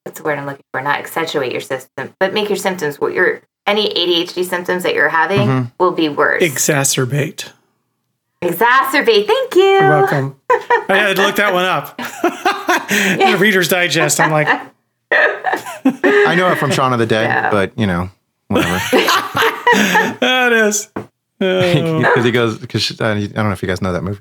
what's 0.05 0.19
the 0.19 0.25
word 0.25 0.39
I'm 0.39 0.47
looking 0.47 0.65
for? 0.73 0.81
Not 0.83 0.99
accentuate 0.99 1.53
your 1.53 1.61
system, 1.61 2.15
but 2.21 2.33
make 2.35 2.49
your 2.49 2.57
symptoms, 2.59 3.01
what 3.01 3.13
your, 3.13 3.43
any 3.67 3.89
ADHD 3.91 4.45
symptoms 4.45 4.83
that 4.83 4.95
you're 4.95 5.09
having 5.09 5.49
Mhm. 5.49 5.73
will 5.79 5.93
be 5.93 6.09
worse. 6.09 6.43
Exacerbate. 6.43 7.51
Exacerbate. 8.43 9.27
Thank 9.27 9.55
you. 9.55 9.63
You're 9.63 9.89
welcome. 9.89 10.41
I 10.51 10.97
had 10.97 11.17
to 11.17 11.23
look 11.23 11.37
that 11.37 11.53
one 11.55 11.65
up. 11.65 11.99
The 12.93 13.37
Reader's 13.39 13.69
Digest. 13.69 14.21
I'm 14.21 14.31
like, 14.33 14.49
I 15.11 16.35
know 16.37 16.51
it 16.53 16.59
from 16.59 16.71
Shaun 16.71 16.93
of 16.93 16.99
the 16.99 17.07
Dead, 17.07 17.25
Yeah. 17.25 17.51
but 17.51 17.77
you 17.79 17.87
know, 17.87 18.11
whatever. 18.49 18.79
that 20.21 20.53
is. 20.53 20.91
Oh. 20.97 21.99
Because 22.01 22.25
he 22.25 22.31
goes. 22.31 22.59
Because 22.59 23.01
I 23.01 23.15
don't 23.15 23.35
know 23.35 23.53
if 23.53 23.63
you 23.63 23.69
guys 23.69 23.81
know 23.81 23.93
that 23.93 24.03
movie. 24.03 24.21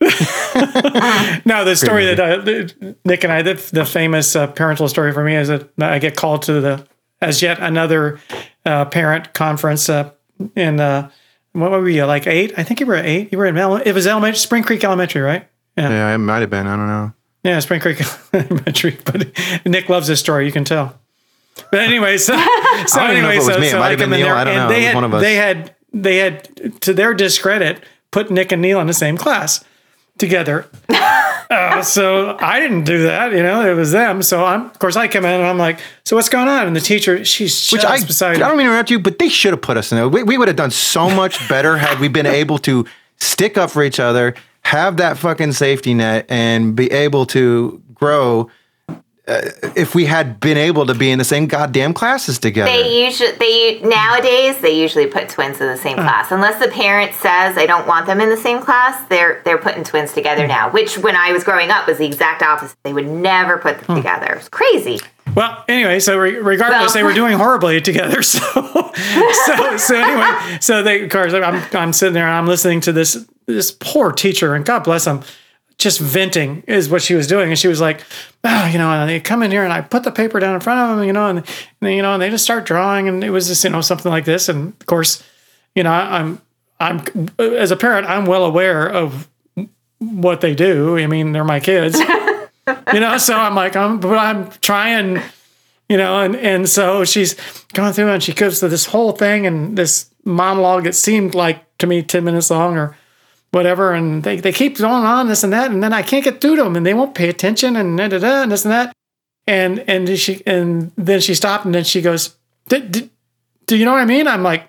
No, 1.44 1.64
the 1.64 1.74
story 1.76 2.06
that 2.06 2.20
uh, 2.20 2.94
Nick 3.04 3.24
and 3.24 3.32
I, 3.32 3.42
the, 3.42 3.54
the 3.72 3.84
famous 3.84 4.36
uh, 4.36 4.46
parental 4.48 4.88
story 4.88 5.12
for 5.12 5.24
me 5.24 5.34
is 5.36 5.48
that 5.48 5.70
I 5.78 5.98
get 5.98 6.16
called 6.16 6.42
to 6.42 6.60
the 6.60 6.86
as 7.20 7.42
yet 7.42 7.58
another 7.58 8.20
uh, 8.64 8.84
parent 8.86 9.34
conference 9.34 9.88
uh, 9.88 10.10
in 10.54 10.80
uh, 10.80 11.10
what 11.52 11.70
were 11.70 11.80
we 11.80 12.00
uh, 12.00 12.06
like 12.06 12.26
eight? 12.26 12.54
I 12.56 12.62
think 12.62 12.80
you 12.80 12.86
were 12.86 12.96
eight. 12.96 13.32
You 13.32 13.38
were 13.38 13.46
in 13.46 13.56
it 13.56 13.94
was 13.94 14.06
elementary 14.06 14.38
Spring 14.38 14.62
Creek 14.62 14.84
Elementary, 14.84 15.22
right? 15.22 15.48
Yeah, 15.76 16.14
it 16.14 16.18
might 16.18 16.40
have 16.40 16.50
been. 16.50 16.66
I 16.66 16.76
don't 16.76 16.88
know. 16.88 17.12
Yeah, 17.44 17.58
Spring 17.60 17.80
Creek 17.80 18.00
Elementary. 18.32 18.98
But 19.04 19.28
Nick 19.64 19.88
loves 19.88 20.06
this 20.06 20.20
story. 20.20 20.46
You 20.46 20.52
can 20.52 20.64
tell. 20.64 20.98
But 21.70 21.80
anyway, 21.80 22.18
so, 22.18 22.34
so 22.34 22.38
I 22.40 23.12
don't 23.12 23.22
know 23.22 23.28
anyway, 23.28 23.36
if 23.36 23.42
it 23.42 23.46
was 23.46 23.46
so, 23.46 23.60
me. 23.60 23.66
It 23.66 23.70
so 23.70 23.78
might 23.78 23.90
have 23.90 23.98
been 23.98 24.10
come 24.10 24.14
in 24.14 24.20
there, 24.20 24.34
I 24.34 24.44
don't 24.44 24.54
and 24.54 24.68
know. 24.68 24.74
they 24.74 24.82
had 24.84 24.94
one 24.94 25.04
of 25.04 25.14
us. 25.14 25.22
they 25.22 25.34
had 25.34 25.74
they 25.92 26.16
had 26.18 26.80
to 26.82 26.92
their 26.92 27.14
discredit 27.14 27.82
put 28.10 28.30
Nick 28.30 28.52
and 28.52 28.62
Neil 28.62 28.80
in 28.80 28.86
the 28.86 28.92
same 28.92 29.16
class 29.16 29.64
together. 30.18 30.66
Uh, 31.50 31.82
so 31.82 32.36
I 32.40 32.60
didn't 32.60 32.84
do 32.84 33.04
that, 33.04 33.32
you 33.32 33.42
know, 33.42 33.66
it 33.66 33.72
was 33.72 33.90
them. 33.90 34.22
So 34.22 34.44
I'm, 34.44 34.66
of 34.66 34.78
course, 34.78 34.96
I 34.96 35.08
come 35.08 35.24
in 35.24 35.32
and 35.32 35.44
I'm 35.44 35.56
like, 35.56 35.80
so 36.04 36.14
what's 36.14 36.28
going 36.28 36.46
on? 36.46 36.66
And 36.66 36.76
the 36.76 36.80
teacher, 36.80 37.24
she's 37.24 37.70
Which 37.70 37.86
I, 37.86 38.04
beside 38.04 38.36
I 38.36 38.48
don't 38.48 38.58
mean 38.58 38.66
to 38.66 38.72
interrupt 38.72 38.90
you, 38.90 38.98
but 38.98 39.18
they 39.18 39.30
should 39.30 39.52
have 39.52 39.62
put 39.62 39.78
us 39.78 39.90
in 39.90 39.96
there. 39.96 40.08
We, 40.10 40.24
we 40.24 40.36
would 40.36 40.48
have 40.48 40.58
done 40.58 40.70
so 40.70 41.08
much 41.08 41.48
better 41.48 41.78
had 41.78 42.00
we 42.00 42.08
been 42.08 42.26
able 42.26 42.58
to 42.58 42.84
stick 43.16 43.56
up 43.56 43.70
for 43.70 43.82
each 43.82 43.98
other, 43.98 44.34
have 44.64 44.98
that 44.98 45.16
fucking 45.16 45.52
safety 45.52 45.94
net, 45.94 46.26
and 46.28 46.76
be 46.76 46.92
able 46.92 47.24
to 47.26 47.82
grow. 47.94 48.50
Uh, 49.28 49.50
if 49.76 49.94
we 49.94 50.06
had 50.06 50.40
been 50.40 50.56
able 50.56 50.86
to 50.86 50.94
be 50.94 51.10
in 51.10 51.18
the 51.18 51.24
same 51.24 51.46
goddamn 51.46 51.92
classes 51.92 52.38
together, 52.38 52.70
They 52.70 53.04
usually 53.04 53.32
they 53.32 53.80
nowadays 53.82 54.58
they 54.58 54.80
usually 54.80 55.06
put 55.06 55.28
twins 55.28 55.60
in 55.60 55.66
the 55.66 55.76
same 55.76 55.98
uh. 55.98 56.02
class 56.02 56.32
unless 56.32 56.58
the 56.64 56.70
parent 56.70 57.12
says 57.14 57.58
I 57.58 57.66
don't 57.66 57.86
want 57.86 58.06
them 58.06 58.22
in 58.22 58.30
the 58.30 58.38
same 58.38 58.60
class. 58.60 59.06
They're 59.08 59.42
they're 59.44 59.58
putting 59.58 59.84
twins 59.84 60.14
together 60.14 60.44
mm. 60.44 60.48
now, 60.48 60.70
which 60.70 60.96
when 60.96 61.14
I 61.14 61.32
was 61.32 61.44
growing 61.44 61.70
up 61.70 61.86
was 61.86 61.98
the 61.98 62.06
exact 62.06 62.42
opposite. 62.42 62.78
They 62.84 62.94
would 62.94 63.06
never 63.06 63.58
put 63.58 63.78
them 63.78 63.86
hmm. 63.86 63.94
together. 63.96 64.34
It's 64.34 64.48
crazy. 64.48 65.00
Well, 65.34 65.64
anyway, 65.68 66.00
so 66.00 66.18
re- 66.18 66.36
regardless, 66.36 66.94
Well- 66.94 66.94
they 66.94 67.02
were 67.02 67.14
doing 67.14 67.36
horribly 67.36 67.80
together. 67.82 68.22
So, 68.22 68.40
so, 68.40 69.76
so 69.76 69.94
anyway, 69.94 70.58
so 70.60 70.82
they, 70.82 71.04
of 71.04 71.10
course, 71.10 71.32
I'm, 71.32 71.62
I'm 71.72 71.92
sitting 71.92 72.14
there 72.14 72.26
and 72.26 72.34
I'm 72.34 72.46
listening 72.46 72.80
to 72.82 72.92
this, 72.92 73.26
this 73.46 73.70
poor 73.70 74.10
teacher, 74.10 74.54
and 74.54 74.64
God 74.64 74.84
bless 74.84 75.06
him, 75.06 75.22
just 75.78 76.00
venting 76.00 76.64
is 76.66 76.88
what 76.88 77.02
she 77.02 77.14
was 77.14 77.26
doing. 77.26 77.50
And 77.50 77.58
she 77.58 77.68
was 77.68 77.80
like, 77.80 78.02
oh, 78.44 78.66
you 78.66 78.78
know, 78.78 78.90
and 78.90 79.08
they 79.08 79.20
come 79.20 79.42
in 79.42 79.50
here 79.50 79.62
and 79.64 79.72
I 79.72 79.80
put 79.80 80.02
the 80.02 80.10
paper 80.10 80.40
down 80.40 80.54
in 80.54 80.60
front 80.60 80.80
of 80.80 80.96
them, 80.96 81.06
you 81.06 81.12
know, 81.12 81.28
and, 81.28 81.44
and 81.80 81.94
you 81.94 82.02
know, 82.02 82.14
and 82.14 82.22
they 82.22 82.30
just 82.30 82.44
start 82.44 82.66
drawing, 82.66 83.08
and 83.08 83.22
it 83.22 83.30
was 83.30 83.46
just, 83.46 83.62
you 83.64 83.70
know, 83.70 83.80
something 83.80 84.10
like 84.10 84.24
this. 84.24 84.48
And 84.48 84.74
of 84.80 84.86
course, 84.86 85.22
you 85.74 85.82
know, 85.82 85.92
I'm, 85.92 86.40
I'm, 86.80 87.30
as 87.38 87.70
a 87.70 87.76
parent, 87.76 88.08
I'm 88.08 88.26
well 88.26 88.44
aware 88.44 88.88
of 88.88 89.28
what 89.98 90.40
they 90.40 90.54
do. 90.54 90.98
I 90.98 91.06
mean, 91.06 91.32
they're 91.32 91.44
my 91.44 91.60
kids. 91.60 91.98
you 92.92 93.00
know 93.00 93.18
so 93.18 93.36
i'm 93.36 93.54
like 93.54 93.76
i'm 93.76 94.00
but 94.00 94.16
i'm 94.16 94.50
trying 94.60 95.20
you 95.88 95.96
know 95.96 96.20
and 96.20 96.36
and 96.36 96.68
so 96.68 97.04
she's 97.04 97.34
going 97.72 97.92
through 97.92 98.08
and 98.08 98.22
she 98.22 98.32
goes 98.32 98.60
through 98.60 98.68
this 98.68 98.86
whole 98.86 99.12
thing 99.12 99.46
and 99.46 99.76
this 99.76 100.10
monologue 100.24 100.84
that 100.84 100.94
seemed 100.94 101.34
like 101.34 101.64
to 101.78 101.86
me 101.86 102.02
10 102.02 102.24
minutes 102.24 102.50
long 102.50 102.76
or 102.76 102.96
whatever 103.50 103.92
and 103.92 104.22
they, 104.24 104.36
they 104.36 104.52
keep 104.52 104.76
going 104.78 105.04
on 105.04 105.28
this 105.28 105.42
and 105.42 105.52
that 105.52 105.70
and 105.70 105.82
then 105.82 105.92
i 105.92 106.02
can't 106.02 106.24
get 106.24 106.40
through 106.40 106.56
to 106.56 106.62
them 106.62 106.76
and 106.76 106.84
they 106.84 106.94
won't 106.94 107.14
pay 107.14 107.28
attention 107.28 107.76
and 107.76 107.96
da, 107.96 108.08
da, 108.08 108.18
da, 108.18 108.42
and 108.42 108.52
this 108.52 108.64
and 108.64 108.72
that 108.72 108.94
and 109.46 109.78
and 109.88 110.18
she 110.18 110.42
and 110.46 110.92
then 110.96 111.20
she 111.20 111.34
stopped 111.34 111.64
and 111.64 111.74
then 111.74 111.84
she 111.84 112.02
goes 112.02 112.36
do, 112.68 113.08
you 113.70 113.84
know 113.84 113.92
what 113.92 114.00
i 114.00 114.04
mean 114.04 114.28
i'm 114.28 114.42
like 114.42 114.68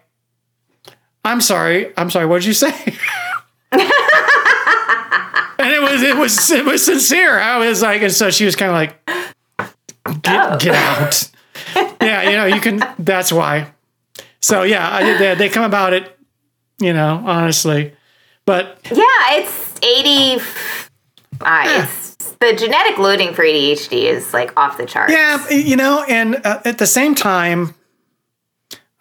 i'm 1.25 1.41
sorry 1.41 1.91
i'm 1.97 2.09
sorry 2.09 2.25
what 2.25 2.41
did 2.41 2.47
you 2.47 2.53
say 2.53 2.71
and 5.59 5.73
it 5.73 5.81
was 5.81 6.01
it 6.01 6.15
was 6.15 6.51
it 6.51 6.65
was 6.65 6.85
sincere. 6.85 7.37
I 7.37 7.57
was 7.57 7.81
like, 7.81 8.01
and 8.01 8.11
so 8.11 8.31
she 8.31 8.45
was 8.45 8.55
kind 8.55 8.69
of 8.71 8.75
like, 8.75 10.21
get, 10.21 10.53
Oh. 10.53 10.57
get 10.57 10.75
out. 10.75 11.29
yeah, 12.01 12.29
you 12.29 12.35
know, 12.37 12.45
you 12.45 12.61
can. 12.61 12.81
That's 12.97 13.31
why. 13.31 13.71
So 14.41 14.63
yeah, 14.63 14.89
I, 14.89 15.17
they, 15.17 15.35
they 15.35 15.49
come 15.49 15.63
about 15.63 15.93
it, 15.93 16.17
you 16.79 16.93
know, 16.93 17.21
honestly, 17.25 17.93
but 18.49 18.79
Yeah, 18.85 19.03
it's 19.37 19.79
eighty. 19.83 20.41
Uh, 21.39 21.63
it's 21.67 22.15
the 22.39 22.55
genetic 22.55 22.97
loading 22.97 23.35
for 23.35 23.43
ADHD 23.43 24.05
is 24.05 24.33
like 24.33 24.51
off 24.57 24.75
the 24.75 24.87
charts. 24.87 25.13
yeah, 25.13 25.47
you 25.51 25.75
know, 25.75 26.03
and 26.09 26.43
uh, 26.43 26.59
at 26.65 26.79
the 26.79 26.87
same 26.87 27.13
time. 27.13 27.75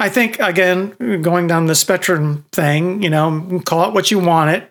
I 0.00 0.10
think 0.10 0.38
again, 0.38 1.22
going 1.22 1.46
down 1.46 1.64
the 1.64 1.74
spectrum 1.74 2.44
thing, 2.52 3.02
you 3.02 3.08
know, 3.10 3.60
call 3.64 3.88
it 3.88 3.94
what 3.94 4.10
you 4.10 4.18
want 4.18 4.50
it, 4.50 4.70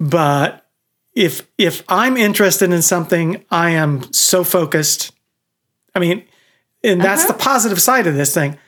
but 0.00 0.66
if 1.14 1.48
if 1.56 1.84
I'm 1.88 2.16
interested 2.16 2.72
in 2.72 2.82
something, 2.82 3.44
I 3.52 3.70
am 3.70 4.12
so 4.12 4.42
focused. 4.42 5.12
I 5.94 6.00
mean, 6.00 6.24
and 6.82 7.00
that's 7.00 7.24
the 7.24 7.34
positive 7.34 7.80
side 7.80 8.08
of 8.08 8.14
this 8.14 8.34
thing. 8.34 8.58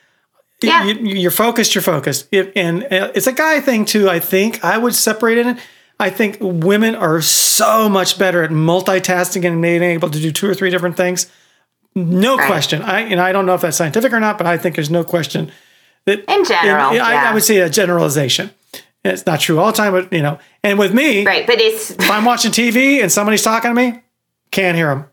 Yeah. 0.62 0.85
You, 0.85 1.28
are 1.28 1.31
focused. 1.32 1.74
You're 1.74 1.82
focused. 1.82 2.28
It, 2.32 2.53
and 2.57 2.85
uh, 2.85 3.12
it's 3.15 3.27
a 3.27 3.32
guy 3.32 3.61
thing 3.61 3.85
too. 3.85 4.09
I 4.11 4.20
think 4.20 4.65
I 4.65 4.77
would 4.78 4.95
separate 4.95 5.39
it. 5.39 5.57
I 5.99 6.11
think 6.11 6.39
women 6.41 6.95
are 6.95 7.20
so 7.20 7.89
much 7.89 8.19
better 8.19 8.43
at 8.43 8.51
multitasking 8.51 9.47
and 9.47 9.61
being 9.61 9.82
able 9.82 10.09
to 10.11 10.19
do 10.19 10.31
two 10.32 10.49
or 10.49 10.55
three 10.55 10.70
different 10.70 10.97
things. 10.97 11.31
No 11.95 12.37
Right. 12.37 12.47
question. 12.47 12.82
I 12.82 13.01
and 13.01 13.20
I 13.20 13.32
don't 13.32 13.47
know 13.47 13.55
if 13.55 13.61
that's 13.62 13.77
scientific 13.77 14.12
or 14.12 14.20
not, 14.20 14.39
but 14.39 14.47
I 14.47 14.57
think 14.57 14.77
there's 14.77 14.91
no 14.91 15.05
question 15.05 15.51
that 16.07 16.20
In 16.28 16.45
general, 16.45 17.01
I, 17.01 17.28
I 17.31 17.35
would 17.35 17.43
say 17.43 17.59
a 17.59 17.69
generalization. 17.69 18.51
It's 19.05 19.27
not 19.27 19.41
true 19.41 19.59
all 19.59 19.66
the 19.69 19.73
time, 19.77 19.93
but 19.93 20.12
you 20.12 20.23
know. 20.23 20.39
And 20.62 20.78
with 20.78 20.95
me, 20.95 21.24
Right, 21.24 21.47
but 21.47 21.61
it's 21.61 21.91
if 21.91 22.11
I'm 22.11 22.24
watching 22.24 22.51
TV 22.53 23.03
and 23.03 23.11
somebody's 23.11 23.43
talking 23.43 23.70
to 23.70 23.74
me, 23.74 24.01
can't 24.51 24.77
hear 24.77 24.89
them. 24.95 25.10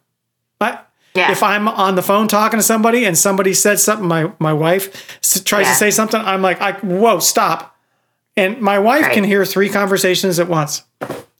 Yeah. 1.18 1.31
If 1.31 1.41
I'm 1.44 1.68
on 1.68 1.95
the 1.95 2.02
phone 2.02 2.27
talking 2.27 2.60
to 2.60 2.64
somebody 2.64 3.06
and 3.06 3.18
somebody 3.18 3.53
said 3.53 3.80
something, 3.80 4.07
my 4.07 4.31
my 4.39 4.53
wife 4.53 5.18
s- 5.23 5.41
tries 5.44 5.65
Yeah. 5.65 5.72
to 5.73 5.77
say 5.77 5.91
something, 5.91 6.22
I'm 6.22 6.41
like, 6.41 6.61
I, 6.61 6.73
whoa, 6.73 7.19
stop. 7.19 7.76
And 8.35 8.61
my 8.61 8.77
wife 8.80 9.03
Right. 9.03 9.14
can 9.14 9.23
hear 9.23 9.44
three 9.45 9.69
conversations 9.69 10.39
at 10.39 10.48
once, 10.48 10.84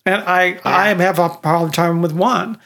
and 0.06 0.24
I 0.26 0.60
I 0.66 0.90
have 0.96 1.20
a 1.20 1.28
hard 1.28 1.74
time 1.74 2.02
with 2.02 2.12
one. 2.12 2.58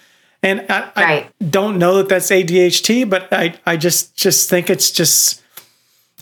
And 0.43 0.65
I, 0.69 0.79
Right. 0.79 0.89
I 0.95 1.29
don't 1.43 1.77
know 1.77 1.97
that 1.97 2.09
that's 2.09 2.31
ADHD, 2.31 3.03
but 3.07 3.27
I 3.31 3.55
I 3.65 3.77
just 3.77 4.15
just 4.15 4.49
think 4.49 4.69
it's 4.69 4.89
just. 4.91 5.39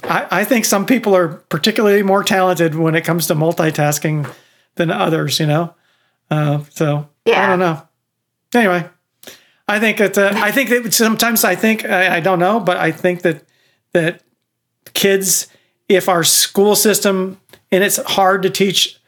I, 0.04 0.26
I 0.32 0.44
think 0.46 0.64
some 0.66 0.86
people 0.86 1.14
are 1.16 1.28
particularly 1.50 2.04
more 2.04 2.24
talented 2.24 2.74
when 2.76 2.96
it 2.96 3.04
comes 3.04 3.28
to 3.28 3.36
multitasking 3.36 4.28
than 4.76 4.92
others, 4.92 5.40
you 5.42 5.46
know. 5.46 5.74
Uh, 6.32 6.60
so 6.70 7.10
I 7.28 7.48
don't 7.48 7.60
know. 7.60 7.82
Anyway, 8.56 8.86
I 9.70 9.80
think 9.80 9.98
that 10.00 10.18
uh, 10.18 10.32
I 10.36 10.52
think 10.52 10.70
that 10.70 10.92
sometimes 10.94 11.44
I 11.44 11.56
think 11.56 11.86
I, 11.86 12.18
I 12.18 12.20
don't 12.22 12.40
know, 12.40 12.60
but 12.60 12.78
I 12.78 12.92
think 12.92 13.22
that 13.22 13.44
that 13.94 14.24
kids, 14.96 15.48
if 15.88 16.10
our 16.10 16.24
school 16.24 16.76
system 16.76 17.40
and 17.72 17.84
it's 17.84 17.98
hard 17.98 18.42
to 18.44 18.50
teach 18.50 19.00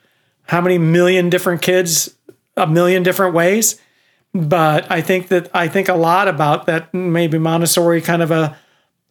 how 0.43 0.61
many 0.61 0.77
million 0.77 1.31
different 1.31 1.63
kids 1.63 2.15
a 2.55 2.67
million 2.67 3.01
different 3.01 3.33
ways, 3.33 3.81
but 4.35 4.89
I 4.91 5.01
think 5.01 5.29
that 5.29 5.49
I 5.51 5.67
think 5.67 5.89
a 5.89 5.95
lot 5.95 6.27
about 6.27 6.67
that 6.67 6.93
maybe 6.93 7.39
Montessori 7.39 7.99
kind 7.99 8.21
of 8.21 8.29
a 8.29 8.55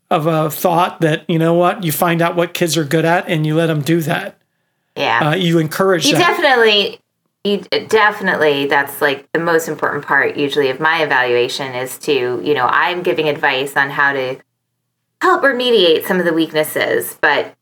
of 0.09 0.28
a 0.28 0.51
thought 0.51 1.01
that 1.01 1.28
you 1.28 1.39
know 1.40 1.55
what 1.55 1.82
you 1.82 1.90
find 1.90 2.22
out 2.22 2.36
what 2.36 2.55
kids 2.55 2.77
are 2.77 2.85
good 2.85 3.05
at 3.05 3.28
and 3.28 3.44
you 3.44 3.56
let 3.56 3.66
them 3.66 3.81
do 3.81 4.01
that. 4.02 4.39
yeah. 4.94 5.31
Uh, 5.31 5.35
you 5.35 5.59
encourage 5.59 6.06
you 6.06 6.12
that. 6.12 6.36
definitely 6.36 7.01
you 7.45 7.59
definitely 7.89 8.67
that's 8.67 9.01
like 9.01 9.31
the 9.33 9.39
most 9.39 9.69
important 9.69 10.05
part 10.05 10.37
usually 10.37 10.69
of 10.69 10.79
my 10.79 11.03
evaluation 11.03 11.75
is 11.75 11.99
to 11.99 12.41
you 12.45 12.53
know 12.55 12.67
i'm 12.67 13.03
giving 13.03 13.29
advice 13.29 13.77
on 13.77 13.89
how 13.89 14.12
to 14.12 14.37
help 15.23 15.43
remediate 15.43 16.05
some 16.05 16.19
of 16.19 16.27
the 16.27 16.35
weaknesses 16.35 17.17
but 17.23 17.55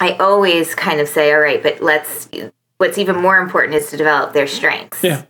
i 0.00 0.12
always 0.12 0.74
kind 0.74 1.00
of 1.00 1.08
say 1.08 1.32
all 1.32 1.40
right 1.40 1.62
but 1.62 1.82
let's 1.82 2.30
what's 2.78 2.96
even 2.96 3.16
more 3.16 3.38
important 3.38 3.74
is 3.74 3.90
to 3.90 3.96
develop 3.96 4.32
their 4.32 4.46
strengths 4.46 5.04
yeah. 5.04 5.22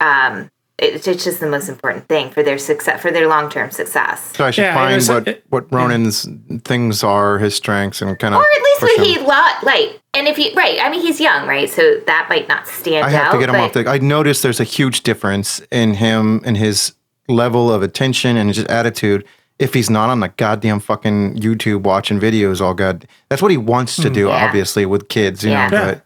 um 0.00 0.48
it's 0.78 1.06
it's 1.08 1.24
just 1.24 1.40
the 1.40 1.48
most 1.48 1.68
important 1.68 2.06
thing 2.08 2.30
for 2.30 2.42
their 2.42 2.58
success 2.58 3.00
for 3.00 3.10
their 3.10 3.26
long-term 3.28 3.70
success 3.70 4.32
so 4.36 4.44
I 4.44 4.50
should 4.50 4.62
Yeah, 4.62 4.74
find 4.74 4.94
was- 4.96 5.08
what 5.08 5.28
it- 5.28 5.44
what 5.48 5.72
Ronan's 5.72 6.28
things 6.64 7.02
are, 7.02 7.38
his 7.38 7.54
strengths, 7.54 8.02
and 8.02 8.18
kind 8.18 8.34
of. 8.34 8.40
or 8.40 8.44
at 8.44 8.62
least 8.62 8.82
what 8.82 8.98
him. 8.98 9.04
he 9.04 9.18
lo- 9.18 9.60
like 9.62 10.00
and 10.14 10.28
if 10.28 10.36
he 10.36 10.52
right 10.54 10.78
i 10.82 10.90
mean 10.90 11.00
he's 11.00 11.20
young 11.20 11.46
right 11.48 11.68
so 11.70 12.00
that 12.06 12.26
might 12.28 12.48
not 12.48 12.66
stand 12.66 13.04
I 13.06 13.10
have 13.10 13.26
out 13.28 13.32
to 13.32 13.38
get 13.38 13.48
him 13.48 13.56
off 13.56 13.72
the. 13.72 13.88
I 13.88 13.98
noticed 13.98 14.42
there's 14.42 14.60
a 14.60 14.64
huge 14.64 15.02
difference 15.02 15.60
in 15.70 15.94
him 15.94 16.42
and 16.44 16.56
his 16.56 16.92
level 17.28 17.72
of 17.72 17.82
attention 17.82 18.36
and 18.36 18.48
his 18.54 18.64
attitude. 18.66 19.24
If 19.58 19.72
he's 19.72 19.88
not 19.88 20.10
on 20.10 20.20
the 20.20 20.28
goddamn 20.28 20.80
fucking 20.80 21.36
YouTube 21.38 21.80
watching 21.84 22.20
videos 22.20 22.60
all 22.60 22.74
god, 22.74 23.06
that's 23.30 23.40
what 23.40 23.50
he 23.50 23.56
wants 23.56 23.96
to 23.96 24.10
do. 24.10 24.26
Mm, 24.26 24.28
yeah. 24.28 24.44
Obviously, 24.46 24.84
with 24.84 25.08
kids, 25.08 25.42
you 25.42 25.50
Yeah. 25.50 25.68
know. 25.68 25.84
But 25.86 26.04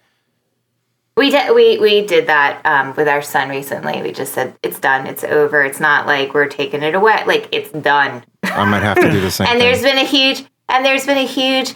We 1.21 1.29
did 1.31 1.55
we 1.55 1.77
we 1.79 2.07
did 2.07 2.29
that 2.29 2.63
um, 2.65 2.95
with 2.97 3.07
our 3.07 3.21
son 3.21 3.51
recently. 3.51 4.01
We 4.01 4.11
just 4.11 4.33
said 4.33 4.57
it's 4.63 4.79
done, 4.81 5.07
it's 5.07 5.23
over. 5.23 5.63
It's 5.63 5.79
not 5.79 6.07
like 6.07 6.33
we're 6.33 6.49
taking 6.49 6.83
it 6.83 6.95
away. 6.95 7.23
Like 7.27 7.47
it's 7.53 7.71
done. 7.71 8.25
I 8.43 8.65
might 8.65 8.83
have 8.83 8.97
to 8.99 9.11
do 9.11 9.21
the 9.21 9.31
same. 9.37 9.47
And 9.47 9.59
thing. 9.59 9.67
there's 9.69 9.83
been 9.83 9.99
a 9.99 10.05
huge 10.05 10.45
and 10.71 10.83
there's 10.83 11.05
been 11.05 11.19
a 11.19 11.27
huge 11.27 11.75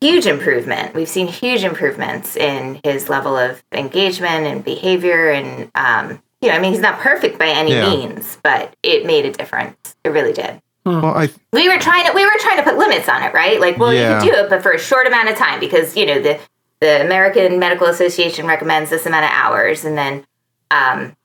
huge 0.00 0.24
improvement. 0.26 0.94
We've 0.94 1.08
seen 1.08 1.26
huge 1.26 1.62
improvements 1.62 2.36
in 2.36 2.80
his 2.84 3.10
level 3.10 3.36
of 3.36 3.62
engagement 3.72 4.46
and 4.46 4.64
behavior 4.64 5.30
and 5.30 5.70
um, 5.74 6.22
you 6.40 6.48
know, 6.48 6.54
I 6.54 6.58
mean 6.58 6.72
he's 6.72 6.80
not 6.80 7.00
perfect 7.00 7.38
by 7.38 7.48
any 7.48 7.72
Yeah. 7.72 7.90
means, 7.90 8.38
but 8.42 8.74
it 8.82 9.04
made 9.04 9.26
a 9.26 9.30
difference. 9.32 9.94
It 10.04 10.08
really 10.08 10.32
did. 10.32 10.62
well, 10.86 11.04
I 11.06 11.28
We 11.52 11.68
were 11.68 11.78
trying 11.78 12.06
to 12.06 12.12
we 12.14 12.24
were 12.24 12.38
trying 12.38 12.56
to 12.56 12.62
put 12.62 12.78
limits 12.78 13.10
on 13.10 13.22
it, 13.24 13.34
right? 13.34 13.60
Like, 13.60 13.76
well, 13.76 13.92
Yeah. 13.92 14.22
you 14.22 14.30
can 14.30 14.34
do 14.40 14.44
it, 14.44 14.48
but 14.50 14.62
for 14.62 14.72
a 14.72 14.78
short 14.78 15.06
amount 15.06 15.28
of 15.28 15.36
time 15.36 15.60
because 15.60 15.96
you 15.98 16.06
know 16.06 16.18
the 16.20 16.38
the 16.80 17.00
American 17.04 17.58
Medical 17.58 17.86
Association 17.86 18.46
recommends 18.46 18.90
this 18.90 19.06
amount 19.06 19.24
of 19.24 19.30
hours, 19.32 19.84
and 19.84 19.96
then, 19.96 20.24
um, 20.70 21.16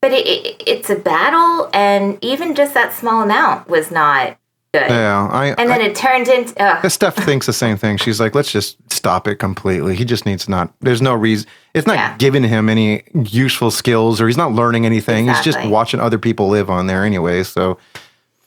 but 0.00 0.12
it, 0.12 0.26
it, 0.26 0.62
it's 0.66 0.90
a 0.90 0.96
battle, 0.96 1.70
and 1.72 2.18
even 2.22 2.54
just 2.54 2.74
that 2.74 2.92
small 2.92 3.22
amount 3.22 3.68
was 3.68 3.90
not 3.90 4.36
good. 4.72 4.88
Yeah, 4.90 5.28
I. 5.30 5.46
and 5.58 5.70
then 5.70 5.80
I, 5.80 5.84
it 5.86 5.94
turned 5.96 6.28
into 6.28 6.54
ugh, 6.62 6.90
Steph 6.90 7.16
thinks 7.16 7.46
the 7.46 7.52
same 7.52 7.76
thing. 7.76 7.96
She's 7.98 8.18
like, 8.20 8.34
let's 8.34 8.50
just 8.50 8.76
stop 8.92 9.28
it 9.28 9.36
completely. 9.36 9.94
He 9.94 10.04
just 10.04 10.26
needs 10.26 10.48
not. 10.48 10.72
There's 10.80 11.02
no 11.02 11.14
reason. 11.14 11.48
It's 11.74 11.86
not 11.86 11.96
Yeah. 11.96 12.16
giving 12.18 12.42
him 12.42 12.68
any 12.68 13.04
useful 13.14 13.70
skills, 13.70 14.20
or 14.20 14.26
he's 14.26 14.36
not 14.36 14.52
learning 14.52 14.86
anything. 14.86 15.28
He's 15.28 15.40
just 15.42 15.62
watching 15.66 16.00
other 16.00 16.18
people 16.18 16.48
live 16.48 16.68
on 16.70 16.86
there 16.88 17.04
anyway. 17.04 17.42
So 17.44 17.74
fuck 17.74 17.82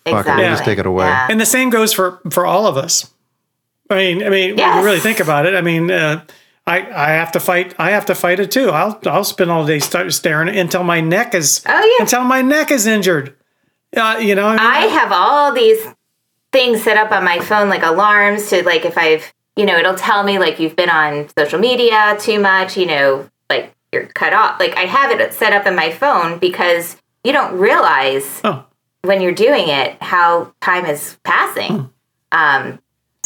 it, 0.05 0.09
exactly. 0.19 0.43
we'll 0.43 0.51
just 0.51 0.63
take 0.65 0.79
it 0.79 0.85
away. 0.85 1.05
Yeah. 1.05 1.27
And 1.29 1.39
the 1.39 1.45
same 1.45 1.69
goes 1.69 1.93
for 1.93 2.19
for 2.31 2.45
all 2.45 2.67
of 2.67 2.75
us. 2.77 3.11
I 3.89 3.95
mean, 3.95 4.23
I 4.23 4.29
mean, 4.29 4.49
when 4.51 4.57
Yes. 4.59 4.77
you 4.77 4.85
really 4.85 4.99
think 4.99 5.19
about 5.19 5.45
it. 5.45 5.55
I 5.55 5.61
mean, 5.61 5.89
uh, 5.89 6.21
I 6.67 6.77
I 6.91 7.09
have 7.13 7.31
to 7.33 7.39
fight. 7.39 7.73
I 7.79 7.91
have 7.91 8.05
to 8.07 8.15
fight 8.15 8.39
it 8.39 8.51
too. 8.51 8.69
I'll 8.69 8.99
I'll 9.05 9.23
spend 9.23 9.49
all 9.49 9.65
day 9.65 9.79
start 9.79 10.13
staring 10.13 10.55
until 10.55 10.83
my 10.83 11.01
neck 11.01 11.33
is 11.33 11.63
Oh, 11.67 11.71
yeah. 11.97 12.03
until 12.03 12.23
my 12.23 12.41
neck 12.41 12.69
is 12.71 12.85
injured. 12.85 13.35
Uh, 13.97 14.17
you 14.21 14.35
know, 14.35 14.45
I 14.47 14.51
mean, 14.51 14.59
I 14.59 14.79
have 14.87 15.11
all 15.11 15.51
these 15.51 15.83
things 16.51 16.83
set 16.83 16.97
up 16.97 17.11
on 17.11 17.23
my 17.23 17.39
phone, 17.39 17.69
like 17.69 17.81
alarms 17.83 18.47
to 18.49 18.63
like 18.63 18.85
if 18.85 18.97
I've, 18.97 19.33
you 19.55 19.65
know, 19.65 19.77
it'll 19.77 19.95
tell 19.95 20.23
me 20.23 20.37
like 20.37 20.59
you've 20.59 20.75
been 20.75 20.89
on 20.91 21.27
social 21.35 21.59
media 21.59 22.15
too 22.19 22.39
much, 22.39 22.77
you 22.77 22.85
know, 22.85 23.27
like 23.49 23.73
you're 23.91 24.05
cut 24.05 24.33
off. 24.33 24.59
Like 24.59 24.77
I 24.77 24.81
have 24.81 25.09
it 25.19 25.33
set 25.33 25.53
up 25.53 25.65
in 25.65 25.75
my 25.75 25.89
phone 25.91 26.37
because 26.37 26.97
you 27.23 27.33
don't 27.33 27.57
realize 27.57 28.41
oh, 28.43 28.63
when 29.01 29.21
you're 29.21 29.31
doing 29.33 29.69
it 29.69 29.97
how 30.03 30.53
time 30.61 30.85
is 30.85 31.17
passing. 31.23 31.89
Um, 32.31 32.79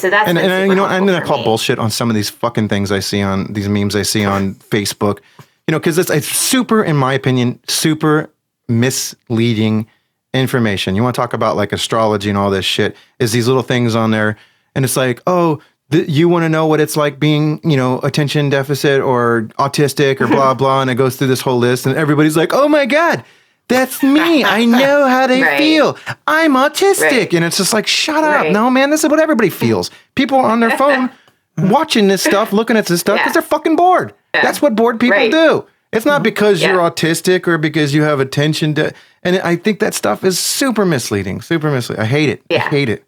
so 0.04 0.10
that's 0.10 0.28
and, 0.30 0.38
and 0.38 0.70
you 0.70 0.76
know, 0.76 0.86
and 0.86 1.08
then 1.08 1.16
I 1.16 1.26
call 1.26 1.38
me. 1.38 1.44
bullshit 1.46 1.80
on 1.80 1.90
some 1.90 2.10
of 2.10 2.16
these 2.16 2.30
fucking 2.30 2.68
things 2.68 2.92
I 2.92 3.00
see 3.00 3.22
on 3.22 3.54
these 3.54 3.70
memes 3.70 3.96
I 3.96 4.02
see 4.04 4.26
on 4.26 4.56
Facebook. 4.76 5.20
You 5.68 5.72
know, 5.72 5.80
because 5.80 5.98
it's, 5.98 6.10
it's 6.10 6.28
super, 6.28 6.84
in 6.84 6.98
my 6.98 7.14
opinion, 7.14 7.58
super 7.70 8.30
misleading 8.68 9.88
information. 10.34 10.96
You 10.96 11.04
want 11.04 11.16
to 11.16 11.22
talk 11.22 11.34
about 11.34 11.56
like 11.56 11.72
astrology 11.72 12.28
and 12.30 12.38
all 12.38 12.50
this 12.50 12.66
shit? 12.66 12.96
Is 13.20 13.32
these 13.32 13.48
little 13.48 13.64
things 13.64 13.96
on 13.96 14.12
there, 14.12 14.38
and 14.76 14.84
it's 14.86 14.98
like, 14.98 15.22
oh. 15.26 15.62
th- 15.92 16.10
You 16.10 16.28
want 16.28 16.44
to 16.44 16.50
know 16.50 16.66
what 16.68 16.82
it's 16.82 16.98
like 16.98 17.18
being, 17.20 17.62
you 17.64 17.78
know, 17.78 18.00
attention 18.00 18.50
deficit 18.50 19.00
or 19.02 19.44
autistic 19.58 20.20
or 20.20 20.28
blah 20.28 20.54
blah, 20.62 20.82
and 20.82 20.90
it 20.90 20.96
goes 20.96 21.16
through 21.16 21.28
this 21.28 21.42
whole 21.42 21.60
list, 21.60 21.86
and 21.86 21.96
everybody's 21.96 22.36
like, 22.36 22.52
"Oh 22.54 22.68
my 22.68 22.86
god, 22.86 23.24
that's 23.68 24.04
me! 24.04 24.44
I 24.44 24.66
know 24.66 25.08
how 25.08 25.28
they 25.28 25.42
Right. 25.44 25.58
feel. 25.58 25.98
I'm 26.28 26.54
autistic," 26.54 27.02
Right. 27.12 27.34
and 27.34 27.46
it's 27.46 27.58
just 27.58 27.74
like, 27.74 27.88
"Shut 27.88 28.24
up! 28.24 28.42
Right. 28.44 28.52
No, 28.52 28.70
man, 28.70 28.90
this 28.90 29.04
is 29.04 29.10
what 29.10 29.20
everybody 29.20 29.50
feels. 29.50 29.90
People 30.16 30.38
are 30.40 30.50
on 30.52 30.60
their 30.60 30.78
phone 30.78 31.10
watching 31.58 32.08
this 32.08 32.24
stuff, 32.24 32.54
looking 32.54 32.78
at 32.78 32.86
this 32.88 33.02
stuff 33.02 33.18
because 33.18 33.30
Yeah. 33.30 33.34
they're 33.34 33.42
fucking 33.50 33.76
bored. 33.76 34.14
That's 34.34 34.62
what 34.62 34.76
bored 34.76 35.00
people 35.00 35.30
do. 35.30 35.66
It's 35.92 36.06
not 36.08 36.16
mm-hmm. 36.18 36.24
because 36.24 36.62
you're 36.64 36.80
autistic 36.80 37.48
or 37.48 37.58
because 37.60 37.94
you 37.94 38.02
have 38.02 38.20
attention 38.20 38.74
to. 38.76 38.92
And 39.22 39.38
I 39.38 39.56
think 39.56 39.80
that 39.80 39.94
stuff 39.94 40.24
is 40.24 40.40
super 40.40 40.86
misleading. 40.86 41.42
Super 41.42 41.70
misleading. 41.70 42.02
I 42.04 42.08
hate 42.08 42.30
it. 42.30 42.42
I 42.50 42.58
hate 42.58 42.90
it. 42.90 43.06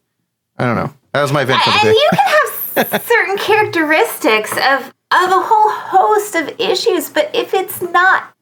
I 0.60 0.66
don't 0.66 0.76
know. 0.76 0.94
That 1.14 1.24
was 1.24 1.32
my 1.34 1.44
vent 1.46 1.62
for 1.64 1.72
the 1.72 1.76
and 1.78 1.84
day. 1.84 1.90
you 1.94 2.10
can 2.12 2.86
have 2.92 3.02
certain 3.08 3.38
characteristics 3.40 4.52
of 4.52 4.94
of 5.12 5.32
a 5.32 5.40
whole 5.42 5.70
host 5.70 6.36
of 6.36 6.50
issues, 6.60 7.10
but 7.10 7.30
if 7.34 7.54
it's 7.54 7.82
not 7.82 8.35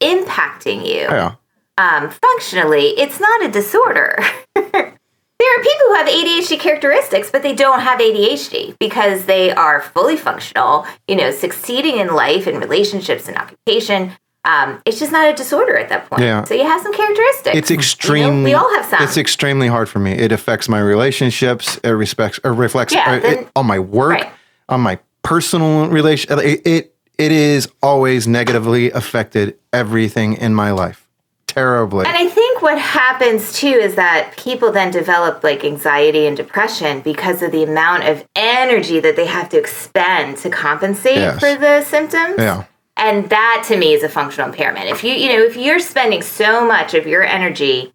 impacting 0.00 0.86
you 0.86 1.02
yeah. 1.02 1.34
um, 1.76 2.10
functionally, 2.10 2.88
it's 2.98 3.20
not 3.20 3.44
a 3.44 3.48
disorder. 3.50 4.16
there 4.54 4.64
are 4.74 5.62
people 5.62 5.86
who 5.88 5.94
have 5.94 6.06
ADHD 6.08 6.58
characteristics, 6.58 7.30
but 7.30 7.42
they 7.42 7.54
don't 7.54 7.80
have 7.80 8.00
ADHD 8.00 8.76
because 8.78 9.24
they 9.26 9.52
are 9.52 9.80
fully 9.80 10.16
functional, 10.16 10.86
you 11.06 11.16
know, 11.16 11.30
succeeding 11.30 11.98
in 11.98 12.14
life 12.14 12.46
and 12.46 12.58
relationships 12.58 13.28
and 13.28 13.36
occupation. 13.36 14.12
Um, 14.44 14.80
it's 14.86 14.98
just 14.98 15.12
not 15.12 15.28
a 15.28 15.34
disorder 15.34 15.76
at 15.76 15.88
that 15.90 16.08
point. 16.08 16.22
Yeah. 16.22 16.44
So 16.44 16.54
you 16.54 16.62
have 16.64 16.80
some 16.80 16.94
characteristics. 16.94 17.56
It's 17.56 17.70
You 17.70 17.76
know, 17.76 17.80
extremely. 17.80 18.44
we 18.44 18.54
all 18.54 18.72
have 18.76 18.86
some. 18.86 19.02
It's 19.02 19.16
extremely 19.16 19.66
hard 19.66 19.88
for 19.88 19.98
me. 19.98 20.12
It 20.12 20.32
affects 20.32 20.68
my 20.68 20.80
relationships. 20.80 21.76
It 21.84 21.90
respects 21.90 22.40
or 22.44 22.54
reflects 22.54 22.94
Yeah, 22.94 23.10
uh, 23.22 23.28
it- 23.28 23.48
on 23.56 23.66
my 23.66 23.78
work, 23.78 24.12
right. 24.12 24.32
on 24.68 24.80
my 24.80 24.98
personal 25.22 25.88
relation. 25.88 26.38
It, 26.38 26.66
it 26.66 26.94
it 27.18 27.32
is 27.32 27.68
always 27.82 28.26
negatively 28.28 28.90
affected 28.92 29.58
everything 29.72 30.34
in 30.34 30.54
my 30.54 30.70
life. 30.70 31.04
Terribly. 31.46 32.06
And 32.06 32.16
I 32.16 32.28
think 32.28 32.62
what 32.62 32.78
happens 32.78 33.52
too 33.58 33.66
is 33.66 33.96
that 33.96 34.34
people 34.36 34.70
then 34.70 34.90
develop 34.92 35.42
like 35.42 35.64
anxiety 35.64 36.26
and 36.26 36.36
depression 36.36 37.00
because 37.00 37.42
of 37.42 37.50
the 37.52 37.64
amount 37.64 38.04
of 38.04 38.24
energy 38.36 39.00
that 39.00 39.16
they 39.16 39.26
have 39.26 39.48
to 39.48 39.58
expend 39.58 40.36
to 40.38 40.50
compensate 40.50 41.16
Yes. 41.16 41.40
for 41.40 41.56
the 41.56 41.82
symptoms. 41.82 42.36
yeah. 42.38 42.64
And 42.96 43.30
that 43.30 43.64
to 43.68 43.76
me 43.76 43.92
is 43.94 44.02
a 44.02 44.08
functional 44.08 44.48
impairment. 44.50 44.86
If 44.88 45.02
you, 45.04 45.12
you 45.12 45.28
know, 45.32 45.42
if 45.42 45.56
you're 45.56 45.78
spending 45.78 46.20
so 46.22 46.66
much 46.66 46.94
of 46.94 47.06
your 47.06 47.22
energy 47.22 47.92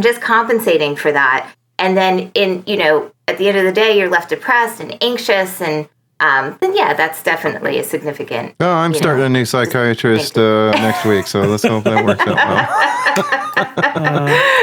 just 0.00 0.20
compensating 0.20 0.96
for 0.96 1.10
that, 1.12 1.52
and 1.78 1.96
then 1.96 2.30
in, 2.34 2.62
you 2.66 2.76
know, 2.76 3.10
at 3.28 3.38
the 3.38 3.48
end 3.48 3.58
of 3.58 3.64
the 3.64 3.72
day, 3.72 3.98
you're 3.98 4.08
left 4.08 4.30
depressed 4.30 4.80
and 4.80 4.96
anxious, 5.02 5.60
and 5.60 5.88
um, 6.20 6.56
then 6.60 6.74
yeah, 6.74 6.94
that's 6.94 7.22
definitely 7.22 7.78
a 7.78 7.84
significant. 7.84 8.54
Oh, 8.60 8.70
I'm 8.72 8.94
starting 8.94 9.20
know, 9.20 9.26
a 9.26 9.28
new 9.28 9.44
psychiatrist 9.44 10.38
uh, 10.38 10.70
next 10.72 11.04
week, 11.04 11.26
so 11.26 11.42
let's 11.42 11.62
hope 11.62 11.84
that 11.84 12.04
works 12.04 12.22
out 12.26 12.36
well. 12.36 12.66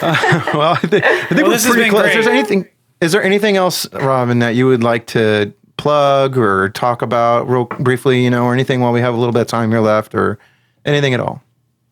well, 0.54 0.72
I 0.72 0.78
think, 0.86 1.04
I 1.04 1.26
think 1.26 1.42
Well, 1.42 1.50
we're 1.50 1.58
pretty 1.72 1.90
close. 1.90 2.02
great. 2.02 2.18
Is 2.18 2.24
there 2.24 2.34
anything? 2.34 2.68
Is 3.00 3.12
there 3.12 3.22
anything 3.22 3.56
else, 3.56 3.92
Robin, 3.92 4.38
that 4.40 4.54
you 4.54 4.66
would 4.66 4.82
like 4.82 5.06
to 5.08 5.52
plug 5.76 6.36
or 6.38 6.68
talk 6.70 7.02
about 7.02 7.48
real 7.48 7.64
briefly? 7.64 8.22
You 8.22 8.30
know, 8.30 8.44
or 8.44 8.54
anything 8.54 8.80
while 8.80 8.92
we 8.92 9.00
have 9.00 9.14
a 9.14 9.16
little 9.16 9.32
bit 9.32 9.42
of 9.42 9.48
time 9.48 9.70
here 9.70 9.80
left, 9.80 10.14
or 10.14 10.38
anything 10.84 11.14
at 11.14 11.20
all? 11.20 11.42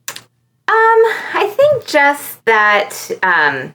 Um, 0.08 0.16
I 0.68 1.52
think 1.56 1.86
just 1.86 2.44
that, 2.44 3.10
um, 3.22 3.74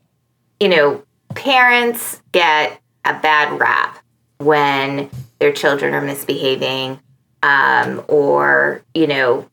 you 0.60 0.70
know, 0.70 1.04
parents 1.36 2.22
get 2.32 2.80
a 3.06 3.14
bad 3.20 3.60
rap 3.60 4.03
when 4.44 5.10
their 5.40 5.52
children 5.52 5.94
are 5.94 6.02
misbehaving, 6.02 7.00
um, 7.42 8.04
or, 8.08 8.82
you 8.94 9.08
know, 9.08 9.48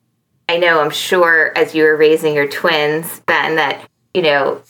I 0.48 0.58
know 0.58 0.80
I'm 0.80 0.90
sure 0.90 1.52
as 1.56 1.74
you 1.74 1.84
were 1.84 1.96
raising 1.96 2.34
your 2.34 2.48
twins, 2.48 3.20
Ben, 3.20 3.56
that, 3.56 3.88
you 4.14 4.22
know, 4.22 4.62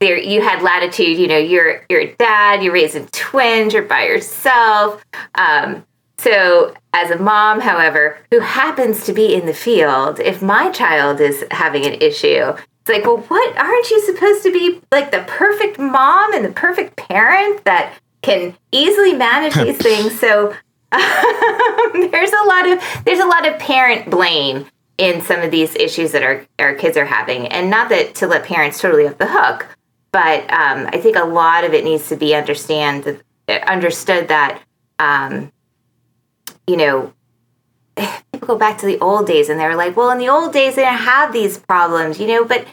there 0.00 0.18
you 0.18 0.42
had 0.42 0.62
latitude, 0.62 1.18
you 1.18 1.28
know, 1.28 1.38
you're 1.38 1.84
you're 1.88 2.00
a 2.00 2.14
dad, 2.14 2.62
you're 2.62 2.72
raising 2.72 3.06
twins, 3.08 3.72
you're 3.72 3.82
by 3.82 4.04
yourself. 4.06 5.04
Um, 5.34 5.86
so, 6.18 6.74
as 6.92 7.10
a 7.10 7.18
mom, 7.18 7.60
however, 7.60 8.18
who 8.30 8.40
happens 8.40 9.04
to 9.04 9.12
be 9.12 9.34
in 9.34 9.46
the 9.46 9.54
field, 9.54 10.20
if 10.20 10.40
my 10.40 10.70
child 10.70 11.20
is 11.20 11.44
having 11.50 11.84
an 11.84 11.94
issue, 11.94 12.54
it's 12.84 12.88
like, 12.88 13.04
well, 13.04 13.18
what 13.18 13.56
aren't 13.56 13.90
you 13.90 14.00
supposed 14.00 14.42
to 14.42 14.52
be 14.52 14.80
like 14.92 15.10
the 15.10 15.24
perfect 15.26 15.78
mom 15.78 16.34
and 16.34 16.44
the 16.44 16.52
perfect 16.52 16.96
parent 16.96 17.64
that 17.64 17.94
can 18.24 18.56
easily 18.72 19.12
manage 19.12 19.54
these 19.54 19.76
things? 19.88 20.18
So, 20.18 20.54
there's 20.92 22.32
a 22.32 22.44
lot 22.46 22.68
of 22.68 23.04
there's 23.04 23.20
a 23.20 23.26
lot 23.26 23.46
of 23.46 23.58
parent 23.58 24.10
blame 24.10 24.66
in 24.96 25.20
some 25.22 25.40
of 25.40 25.50
these 25.50 25.74
issues 25.76 26.12
that 26.12 26.22
our 26.22 26.46
our 26.58 26.74
kids 26.74 26.96
are 26.96 27.04
having, 27.04 27.48
and 27.48 27.70
not 27.70 27.88
that 27.88 28.14
to 28.16 28.26
let 28.26 28.44
parents 28.44 28.80
totally 28.80 29.06
off 29.06 29.18
the 29.18 29.26
hook, 29.26 29.66
but 30.12 30.42
um, 30.52 30.88
I 30.92 30.98
think 30.98 31.16
a 31.16 31.24
lot 31.24 31.64
of 31.64 31.74
it 31.74 31.84
needs 31.84 32.08
to 32.08 32.16
be 32.16 32.34
understand 32.34 33.20
understood 33.48 34.28
that 34.28 34.62
um, 34.98 35.52
you 36.66 36.76
know 36.76 37.12
people 38.32 38.48
go 38.48 38.56
back 38.56 38.78
to 38.78 38.86
the 38.86 38.98
old 39.00 39.26
days 39.26 39.48
and 39.48 39.58
they're 39.58 39.76
like, 39.76 39.96
well, 39.96 40.10
in 40.10 40.18
the 40.18 40.28
old 40.28 40.52
days 40.52 40.76
they 40.76 40.82
didn't 40.82 40.98
have 40.98 41.32
these 41.32 41.58
problems, 41.58 42.20
you 42.20 42.26
know, 42.26 42.44
but 42.44 42.66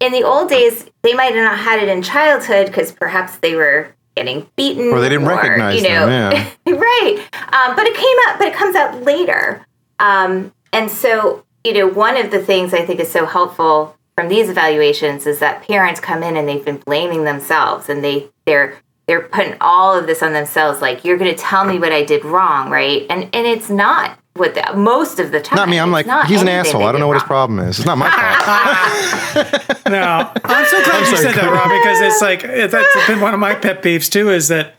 in 0.00 0.12
the 0.12 0.22
old 0.22 0.48
days 0.48 0.88
they 1.02 1.14
might 1.14 1.34
have 1.34 1.44
not 1.44 1.58
had 1.58 1.82
it 1.82 1.88
in 1.88 2.02
childhood 2.02 2.66
because 2.66 2.92
perhaps 2.92 3.38
they 3.38 3.54
were 3.54 3.94
getting 4.16 4.48
beaten 4.56 4.92
Or 4.92 5.00
they 5.00 5.08
didn't 5.08 5.26
recognize 5.26 5.82
you 5.82 5.88
know, 5.88 6.06
them, 6.06 6.32
yeah. 6.32 6.72
right. 6.72 7.18
Um, 7.52 7.76
but 7.76 7.86
it 7.86 7.94
came 7.94 8.16
out, 8.28 8.38
but 8.38 8.48
it 8.48 8.54
comes 8.54 8.76
out 8.76 9.02
later. 9.02 9.66
Um, 9.98 10.52
and 10.72 10.90
so, 10.90 11.44
you 11.62 11.72
know, 11.72 11.86
one 11.86 12.16
of 12.16 12.30
the 12.30 12.42
things 12.42 12.74
I 12.74 12.84
think 12.84 13.00
is 13.00 13.10
so 13.10 13.26
helpful 13.26 13.96
from 14.16 14.28
these 14.28 14.48
evaluations 14.48 15.26
is 15.26 15.40
that 15.40 15.62
parents 15.62 16.00
come 16.00 16.22
in 16.22 16.36
and 16.36 16.48
they've 16.48 16.64
been 16.64 16.78
blaming 16.78 17.24
themselves 17.24 17.88
and 17.88 18.02
they 18.04 18.28
they're 18.44 18.76
they're 19.06 19.22
putting 19.22 19.56
all 19.60 19.98
of 19.98 20.06
this 20.06 20.22
on 20.22 20.32
themselves 20.32 20.80
like 20.80 21.04
you're 21.04 21.18
going 21.18 21.34
to 21.34 21.40
tell 21.40 21.64
me 21.64 21.78
what 21.78 21.92
I 21.92 22.04
did 22.04 22.24
wrong, 22.24 22.70
right? 22.70 23.06
And 23.10 23.24
and 23.34 23.46
it's 23.46 23.68
not 23.68 24.18
what 24.36 24.54
the, 24.54 24.72
most 24.76 25.18
of 25.20 25.30
the 25.30 25.40
time. 25.40 25.56
Not 25.56 25.68
me. 25.68 25.78
I'm 25.78 25.92
like, 25.92 26.06
he's 26.26 26.42
an 26.42 26.48
asshole. 26.48 26.82
I 26.82 26.92
don't 26.92 27.00
know 27.00 27.06
what 27.06 27.14
his 27.14 27.22
problem 27.22 27.60
is. 27.60 27.78
It's 27.78 27.86
not 27.86 27.98
my 27.98 28.10
fault. 28.10 29.70
No, 29.86 30.00
I'm 30.44 30.66
so 30.66 30.82
glad 30.82 31.00
you 31.00 31.06
sorry, 31.06 31.18
said 31.18 31.34
that, 31.34 31.50
Rob, 31.52 31.68
because 31.68 32.00
it's 32.00 32.22
like 32.22 32.42
that's 32.70 33.06
been 33.06 33.20
one 33.20 33.34
of 33.34 33.40
my 33.40 33.54
pet 33.54 33.82
peeves 33.82 34.10
too. 34.10 34.30
Is 34.30 34.48
that 34.48 34.76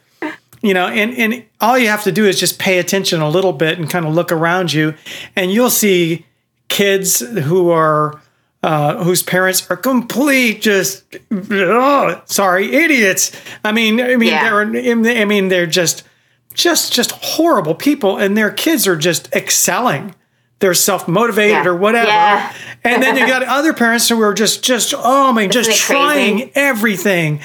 you 0.64 0.74
know, 0.74 0.88
and 0.88 1.14
and 1.14 1.46
all 1.62 1.78
you 1.78 1.90
have 1.90 2.04
to 2.06 2.12
do 2.12 2.26
is 2.26 2.40
just 2.40 2.58
pay 2.58 2.80
attention 2.80 3.22
a 3.22 3.30
little 3.30 3.54
bit 3.54 3.78
and 3.78 3.88
kind 3.88 4.06
of 4.08 4.16
look 4.16 4.32
around 4.32 4.74
you, 4.74 4.96
and 5.36 5.52
you'll 5.52 5.70
see 5.70 6.26
kids 6.70 7.20
who 7.20 7.70
are 7.70 8.20
uh, 8.64 9.04
whose 9.04 9.22
parents 9.22 9.70
are 9.70 9.78
complete 9.78 10.60
just 10.60 11.04
oh, 11.32 12.20
sorry 12.26 12.74
idiots. 12.74 13.32
I 13.64 13.72
mean, 13.72 14.02
I 14.02 14.16
mean, 14.16 14.30
Yeah. 14.30 14.66
they're 14.66 15.22
I 15.22 15.26
mean, 15.26 15.50
they're 15.50 15.68
just 15.68 16.04
just 16.56 16.92
just 16.94 17.12
horrible 17.12 17.76
people, 17.76 18.18
and 18.18 18.36
their 18.38 18.50
kids 18.52 18.88
are 18.88 18.96
just 18.96 19.34
excelling. 19.36 20.16
they're 20.60 20.74
self 20.74 21.08
motivated 21.08 21.52
Yeah. 21.66 21.68
or 21.68 21.76
whatever. 21.76 22.08
Yeah. 22.08 22.54
And 22.84 23.04
then 23.04 23.18
you 23.18 23.28
got 23.28 23.44
other 23.58 23.74
parents 23.74 24.08
who 24.10 24.20
are 24.22 24.34
just 24.34 24.64
just 24.64 24.94
oh 24.98 25.32
my, 25.34 25.48
just 25.48 25.70
it 25.70 25.74
crazy? 25.74 25.94
trying 25.94 26.52
everything 26.56 27.42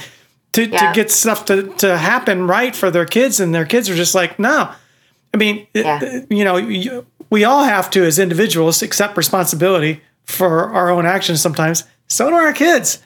to, 0.53 0.67
Yeah. 0.67 0.89
to 0.89 0.95
get 0.95 1.11
stuff 1.11 1.45
to, 1.47 1.69
to 1.79 1.97
happen 1.99 2.47
right 2.47 2.75
for 2.75 2.91
their 2.91 3.05
kids, 3.07 3.41
and 3.41 3.55
their 3.55 3.67
kids 3.67 3.91
are 3.91 3.95
just 3.97 4.15
like, 4.15 4.39
no. 4.39 4.71
I 5.35 5.37
mean, 5.37 5.67
it- 5.75 6.27
you 6.31 6.45
know, 6.45 6.57
you, 6.57 7.05
we 7.31 7.45
all 7.45 7.65
have 7.65 7.91
to, 7.91 8.05
as 8.05 8.19
individuals, 8.19 8.83
accept 8.83 9.17
responsibility 9.17 10.01
for 10.25 10.65
our 10.71 10.91
own 10.91 11.05
actions 11.07 11.41
sometimes. 11.41 11.85
So 12.09 12.29
do 12.31 12.35
our 12.37 12.53
kids. 12.53 12.99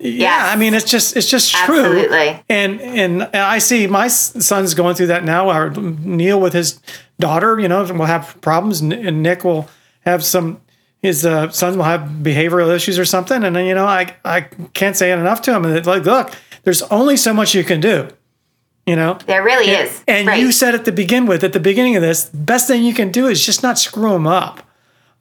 Yeah, 0.00 0.10
Yes. 0.10 0.52
I 0.54 0.56
mean, 0.56 0.74
it's 0.74 0.90
just 0.90 1.16
it's 1.16 1.28
just 1.28 1.54
true. 1.54 1.78
Absolutely. 1.78 2.42
And 2.48 2.80
and 2.80 3.22
I 3.34 3.58
see 3.58 3.86
my 3.86 4.08
son's 4.08 4.74
going 4.74 4.94
through 4.96 5.06
that 5.08 5.24
now. 5.24 5.48
Our 5.50 5.70
Neil 5.70 6.40
with 6.40 6.52
his 6.52 6.80
daughter, 7.18 7.58
you 7.60 7.68
know, 7.68 7.84
will 7.84 8.06
have 8.06 8.36
problems, 8.40 8.80
and 8.80 8.92
and 8.92 9.22
Nick 9.22 9.44
will 9.44 9.68
have 10.00 10.24
some. 10.24 10.60
His 11.00 11.24
uh, 11.26 11.50
son 11.50 11.76
will 11.76 11.84
have 11.84 12.00
behavioral 12.22 12.74
issues 12.74 12.98
or 12.98 13.04
something, 13.04 13.44
and 13.44 13.54
then, 13.54 13.66
you 13.66 13.74
know, 13.74 13.84
I 13.86 14.14
I 14.24 14.42
can't 14.72 14.96
say 14.96 15.12
it 15.12 15.18
enough 15.18 15.42
to 15.42 15.54
him. 15.54 15.64
And 15.66 15.86
like, 15.86 16.04
look, 16.04 16.32
there's 16.62 16.80
only 16.84 17.16
so 17.18 17.34
much 17.34 17.54
you 17.54 17.62
can 17.62 17.80
do. 17.80 18.08
You 18.86 18.96
know, 18.96 19.18
There 19.26 19.42
really 19.42 19.70
is. 19.70 20.02
and 20.08 20.26
right. 20.28 20.38
you 20.40 20.50
said 20.52 20.74
at 20.74 20.84
the 20.86 20.92
begin 20.92 21.24
with, 21.26 21.42
at 21.44 21.52
the 21.54 21.60
beginning 21.60 21.96
of 21.96 22.02
this, 22.02 22.26
best 22.34 22.68
thing 22.68 22.82
you 22.84 22.92
can 22.94 23.10
do 23.10 23.26
is 23.28 23.44
just 23.44 23.62
not 23.62 23.78
screw 23.78 24.10
them 24.12 24.26
up. 24.26 24.63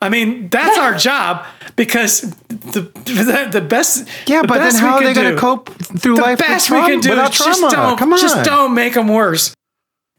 I 0.03 0.09
mean, 0.09 0.49
that's 0.49 0.77
our 0.77 0.95
job 0.95 1.45
because 1.75 2.21
the 2.49 2.81
the, 3.05 3.49
the 3.51 3.61
best. 3.61 4.07
Yeah, 4.27 4.41
the 4.41 4.47
but 4.47 4.59
then 4.59 4.75
how 4.75 4.95
are 4.97 5.03
they 5.03 5.13
going 5.13 5.33
to 5.33 5.39
cope 5.39 5.69
through 5.69 6.15
The 6.17 6.21
life 6.21 6.39
with 6.39 6.47
best 6.47 6.69
we 6.69 6.77
trauma, 6.77 6.91
can 6.93 6.99
do 6.99 7.09
without 7.11 7.31
is 7.31 7.37
just 7.39 7.59
trauma? 7.59 7.75
don't, 7.75 7.97
Come 7.97 8.13
on. 8.13 8.19
just 8.19 8.43
don't 8.45 8.73
make 8.75 8.93
them 8.93 9.07
worse. 9.07 9.53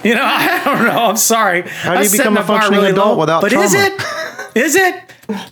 You 0.03 0.15
know, 0.15 0.23
I 0.25 0.63
don't 0.65 0.85
know. 0.85 1.05
I'm 1.07 1.17
sorry. 1.17 1.63
How 1.63 1.97
do 1.97 2.05
you 2.05 2.11
become 2.11 2.37
a 2.37 2.43
functioning 2.45 2.85
adult 2.85 3.19
without 3.19 3.43
But 3.43 3.53
is 3.53 3.75
it? 3.75 3.93
Is 4.55 4.75
it? 4.75 4.95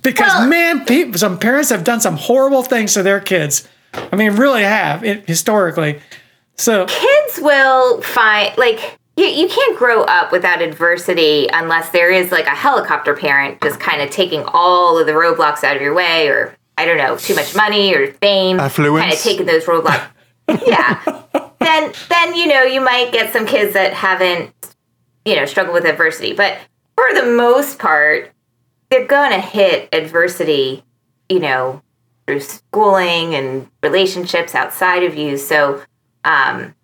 Because 0.02 0.32
Well- 0.32 0.48
man, 0.48 0.84
people, 0.84 1.18
some 1.18 1.38
parents 1.38 1.70
have 1.70 1.84
done 1.84 2.00
some 2.00 2.16
horrible 2.16 2.62
things 2.62 2.94
to 2.94 3.02
their 3.02 3.20
kids. 3.20 3.68
I 3.94 4.16
mean, 4.16 4.32
really 4.36 4.62
have 4.62 5.04
it, 5.04 5.26
historically. 5.28 6.00
So 6.56 6.86
kids 6.86 7.38
will 7.40 8.02
find 8.02 8.56
like 8.58 8.98
you, 9.16 9.26
you 9.26 9.48
can't 9.48 9.78
grow 9.78 10.02
up 10.02 10.32
without 10.32 10.62
adversity 10.62 11.48
unless 11.52 11.90
there 11.90 12.10
is 12.10 12.32
like 12.32 12.46
a 12.46 12.50
helicopter 12.50 13.14
parent 13.14 13.60
just 13.62 13.78
kind 13.78 14.00
of 14.00 14.10
taking 14.10 14.42
all 14.48 14.98
of 14.98 15.06
the 15.06 15.12
roadblocks 15.12 15.62
out 15.64 15.76
of 15.76 15.82
your 15.82 15.94
way 15.94 16.28
or 16.28 16.56
i 16.78 16.84
don't 16.84 16.96
know 16.96 17.16
too 17.16 17.34
much 17.34 17.54
money 17.54 17.94
or 17.94 18.12
fame 18.14 18.58
Affluence. 18.58 19.02
kind 19.02 19.12
of 19.12 19.18
taking 19.20 19.46
those 19.46 19.64
roadblocks. 19.64 20.08
Yeah. 20.66 21.00
Then 21.60 21.92
then 22.08 22.34
you 22.34 22.46
know 22.48 22.62
you 22.62 22.80
might 22.80 23.12
get 23.12 23.32
some 23.32 23.46
kids 23.46 23.74
that 23.74 23.94
haven't 23.94 24.52
you 25.24 25.36
know 25.36 25.46
struggled 25.46 25.74
with 25.74 25.84
adversity. 25.84 26.32
But 26.32 26.58
for 26.96 27.14
the 27.14 27.24
most 27.24 27.78
part 27.78 28.32
they're 28.90 29.06
gonna 29.06 29.40
hit 29.40 29.88
adversity 29.92 30.84
you 31.28 31.38
know 31.38 31.80
through 32.26 32.40
schooling 32.40 33.34
and 33.34 33.68
relationships 33.82 34.54
outside 34.54 35.04
of 35.04 35.14
you. 35.14 35.36
So 35.36 35.82
um, 36.24 36.74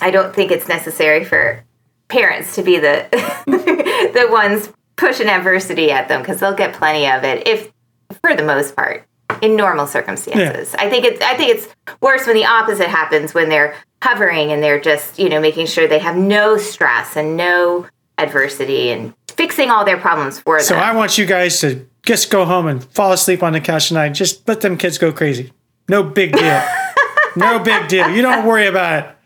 I 0.00 0.10
don't 0.10 0.34
think 0.34 0.50
it's 0.50 0.68
necessary 0.68 1.24
for 1.24 1.64
parents 2.08 2.54
to 2.56 2.62
be 2.62 2.78
the 2.78 3.06
the 3.46 4.28
ones 4.30 4.72
pushing 4.96 5.28
adversity 5.28 5.90
at 5.90 6.08
them 6.08 6.20
because 6.20 6.40
they'll 6.40 6.54
get 6.54 6.74
plenty 6.74 7.08
of 7.08 7.24
it 7.24 7.46
if 7.46 7.72
for 8.20 8.34
the 8.34 8.42
most 8.42 8.76
part 8.76 9.06
in 9.42 9.56
normal 9.56 9.86
circumstances. 9.86 10.74
I 10.74 10.90
think 10.90 11.04
it's 11.04 11.20
I 11.22 11.36
think 11.36 11.50
it's 11.50 11.68
worse 12.00 12.26
when 12.26 12.36
the 12.36 12.44
opposite 12.44 12.88
happens 12.88 13.34
when 13.34 13.48
they're 13.48 13.74
hovering 14.02 14.52
and 14.52 14.62
they're 14.62 14.80
just, 14.80 15.18
you 15.18 15.28
know, 15.28 15.40
making 15.40 15.66
sure 15.66 15.86
they 15.86 15.98
have 15.98 16.16
no 16.16 16.56
stress 16.56 17.16
and 17.16 17.36
no 17.36 17.86
adversity 18.18 18.90
and 18.90 19.14
fixing 19.28 19.70
all 19.70 19.84
their 19.84 19.96
problems 19.96 20.38
for 20.38 20.60
So 20.60 20.74
them. 20.74 20.82
So 20.82 20.86
I 20.86 20.94
want 20.94 21.18
you 21.18 21.26
guys 21.26 21.60
to 21.60 21.86
just 22.02 22.30
go 22.30 22.44
home 22.44 22.66
and 22.66 22.82
fall 22.82 23.12
asleep 23.12 23.42
on 23.42 23.52
the 23.52 23.60
couch 23.60 23.88
tonight. 23.88 24.10
Just 24.10 24.46
let 24.48 24.60
them 24.60 24.76
kids 24.76 24.98
go 24.98 25.12
crazy. 25.12 25.52
No 25.88 26.02
big 26.02 26.32
deal. 26.32 26.62
no 27.36 27.58
big 27.58 27.88
deal. 27.88 28.10
You 28.10 28.22
don't 28.22 28.46
worry 28.46 28.66
about 28.66 29.04
it. 29.04 29.16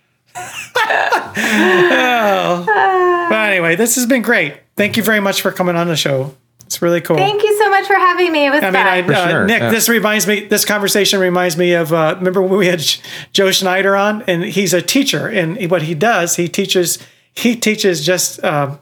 Oh. 0.87 2.65
But 3.31 3.49
anyway, 3.51 3.75
this 3.75 3.95
has 3.97 4.05
been 4.07 4.21
great. 4.23 4.55
Thank 4.77 4.97
you 4.99 5.03
very 5.03 5.19
much 5.21 5.41
for 5.41 5.51
coming 5.51 5.77
on 5.77 5.89
the 5.89 5.97
show. 5.97 6.35
It's 6.67 6.83
really 6.83 7.01
cool. 7.01 7.17
Thank 7.17 7.43
you 7.43 7.57
so 7.59 7.71
much 7.71 7.87
for 7.87 7.95
having 7.95 8.31
me. 8.33 8.47
It 8.47 8.51
was 8.51 8.63
I 8.63 8.67
mean, 8.67 8.73
fun. 8.75 8.87
I, 8.87 9.01
uh, 9.25 9.29
sure, 9.31 9.47
Nick, 9.47 9.61
yeah. 9.61 9.71
this 9.71 9.89
reminds 9.89 10.27
me. 10.27 10.45
This 10.45 10.65
conversation 10.67 11.21
reminds 11.21 11.57
me 11.57 11.73
of. 11.73 11.93
Uh, 11.93 12.15
remember 12.19 12.43
when 12.43 12.59
we 12.59 12.67
had 12.67 12.81
J- 12.81 13.01
Joe 13.33 13.51
Schneider 13.51 13.97
on, 13.97 14.23
and 14.23 14.45
he's 14.45 14.75
a 14.75 14.83
teacher, 14.83 15.27
and 15.27 15.71
what 15.71 15.83
he 15.83 15.95
does, 15.95 16.37
he 16.37 16.49
teaches. 16.49 16.99
He 17.35 17.57
teaches 17.57 18.05
just 18.05 18.45
um, 18.45 18.79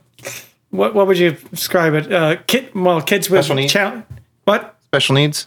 what 0.70 0.95
what 0.95 1.07
would 1.07 1.19
you 1.19 1.33
describe 1.51 1.95
it? 1.95 2.12
Uh, 2.12 2.37
kid, 2.47 2.74
well, 2.74 3.01
kids 3.01 3.31
with 3.31 3.45
Special 3.45 3.57
needs? 3.57 3.73
chal- 3.73 4.03
What? 4.45 4.77
Special 4.87 5.15
needs? 5.15 5.47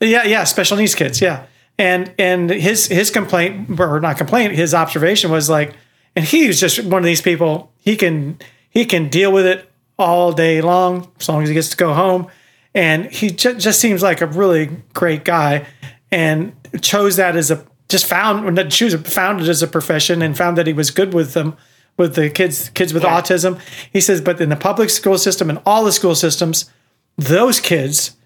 Yeah, 0.00 0.24
yeah, 0.24 0.44
special 0.44 0.76
needs 0.76 0.94
kids. 0.94 1.20
Yeah, 1.20 1.46
and 1.78 2.12
and 2.18 2.50
his 2.50 2.86
his 2.86 3.10
complaint 3.10 3.78
or 3.80 4.00
not 4.00 4.16
complaint, 4.18 4.54
his 4.54 4.74
observation 4.74 5.30
was 5.30 5.48
like, 5.50 5.74
and 6.14 6.24
he 6.24 6.46
was 6.46 6.60
just 6.60 6.82
one 6.84 6.98
of 7.02 7.04
these 7.06 7.22
people. 7.22 7.72
He 7.78 7.96
can 7.96 8.38
he 8.70 8.84
can 8.84 9.08
deal 9.08 9.32
with 9.32 9.46
it 9.46 9.70
all 9.98 10.32
day 10.32 10.60
long 10.60 11.10
as 11.20 11.28
long 11.28 11.42
as 11.42 11.48
he 11.48 11.54
gets 11.54 11.68
to 11.70 11.76
go 11.76 11.94
home, 11.94 12.28
and 12.74 13.06
he 13.06 13.30
ju- 13.30 13.54
just 13.54 13.80
seems 13.80 14.02
like 14.02 14.20
a 14.20 14.26
really 14.26 14.70
great 14.94 15.24
guy, 15.24 15.66
and 16.10 16.52
chose 16.80 17.16
that 17.16 17.36
as 17.36 17.50
a 17.50 17.64
just 17.88 18.06
found 18.06 18.54
not 18.54 18.70
choose 18.70 18.94
found 19.12 19.40
it 19.40 19.48
as 19.48 19.62
a 19.62 19.66
profession 19.66 20.22
and 20.22 20.36
found 20.36 20.56
that 20.56 20.66
he 20.66 20.72
was 20.72 20.90
good 20.90 21.12
with 21.12 21.34
them 21.34 21.56
with 21.98 22.14
the 22.14 22.30
kids 22.30 22.70
kids 22.70 22.94
with 22.94 23.02
Yeah. 23.02 23.20
autism. 23.20 23.58
He 23.92 24.00
says, 24.00 24.20
but 24.22 24.40
in 24.40 24.48
the 24.48 24.56
public 24.56 24.88
school 24.88 25.18
system 25.18 25.50
and 25.50 25.60
all 25.66 25.84
the 25.84 25.92
school 25.92 26.14
systems, 26.14 26.70
those 27.18 27.60
kids 27.60 28.16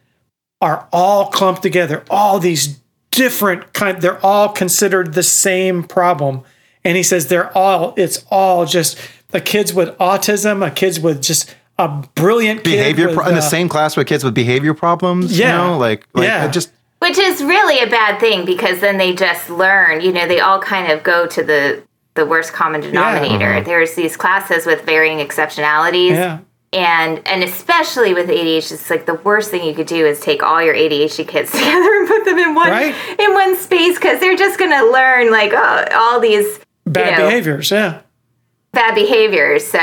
are 0.60 0.86
all 0.92 1.26
clumped 1.30 1.62
together. 1.62 2.04
All 2.08 2.38
these 2.38 2.78
different 3.16 3.72
kind, 3.72 4.00
they're 4.02 4.24
all 4.24 4.50
considered 4.50 5.14
the 5.14 5.22
same 5.22 5.82
problem. 5.82 6.42
And 6.84 6.96
he 6.96 7.02
says 7.02 7.28
they're 7.28 7.56
all, 7.56 7.94
it's 7.96 8.24
all 8.30 8.66
just 8.66 8.98
the 9.30 9.40
kids 9.40 9.72
with 9.72 9.88
autism, 9.98 10.64
a 10.64 10.70
kids 10.70 11.00
with 11.00 11.22
just 11.22 11.56
a 11.78 11.88
brilliant 12.14 12.62
kid 12.62 12.76
Behavior 12.76 13.06
with, 13.08 13.16
pro- 13.16 13.28
in 13.28 13.34
the 13.34 13.38
uh, 13.38 13.50
same 13.56 13.68
class 13.68 13.96
with 13.96 14.06
kids 14.06 14.22
with 14.22 14.34
behavior 14.34 14.74
problems? 14.74 15.36
Yeah. 15.36 15.64
You 15.64 15.70
know, 15.70 15.78
like, 15.78 16.06
like 16.12 16.28
Yeah. 16.28 16.46
Just, 16.48 16.70
Which 16.98 17.18
is 17.18 17.42
really 17.42 17.80
a 17.80 17.90
bad 17.90 18.20
thing 18.20 18.44
because 18.44 18.80
then 18.80 18.98
they 18.98 19.14
just 19.14 19.48
learn, 19.48 20.02
you 20.02 20.12
know, 20.12 20.28
they 20.28 20.40
all 20.40 20.60
kind 20.60 20.92
of 20.92 21.02
go 21.02 21.26
to 21.26 21.42
the 21.42 21.82
the 22.14 22.24
worst 22.26 22.54
common 22.54 22.80
denominator. 22.80 23.60
There's 23.62 23.94
these 23.94 24.16
classes 24.16 24.64
with 24.64 24.82
varying 24.86 25.18
exceptionalities. 25.18 26.10
Yeah. 26.10 26.38
And 26.76 27.26
and 27.26 27.42
especially 27.42 28.12
with 28.12 28.28
ADHD, 28.28 28.72
it's 28.72 28.90
like 28.90 29.06
the 29.06 29.14
worst 29.14 29.50
thing 29.50 29.64
you 29.64 29.74
could 29.74 29.86
do 29.86 30.04
is 30.04 30.20
take 30.20 30.42
all 30.42 30.62
your 30.62 30.74
ADHD 30.74 31.26
kids 31.26 31.50
together 31.58 31.94
and 32.00 32.06
put 32.06 32.24
them 32.26 32.38
in 32.38 32.54
one 32.54 32.68
Right. 32.70 32.94
in 33.18 33.32
one 33.32 33.56
space 33.56 33.94
because 33.94 34.20
they're 34.20 34.36
just 34.36 34.58
gonna 34.58 34.82
learn 34.84 35.30
like 35.30 35.52
oh, 35.54 35.84
all 35.94 36.20
these 36.20 36.60
Bad 36.84 37.12
you 37.12 37.16
know, 37.18 37.28
behaviors. 37.28 37.70
Yeah. 37.70 38.00
bad 38.72 38.94
behaviors. 38.94 39.66
So, 39.66 39.78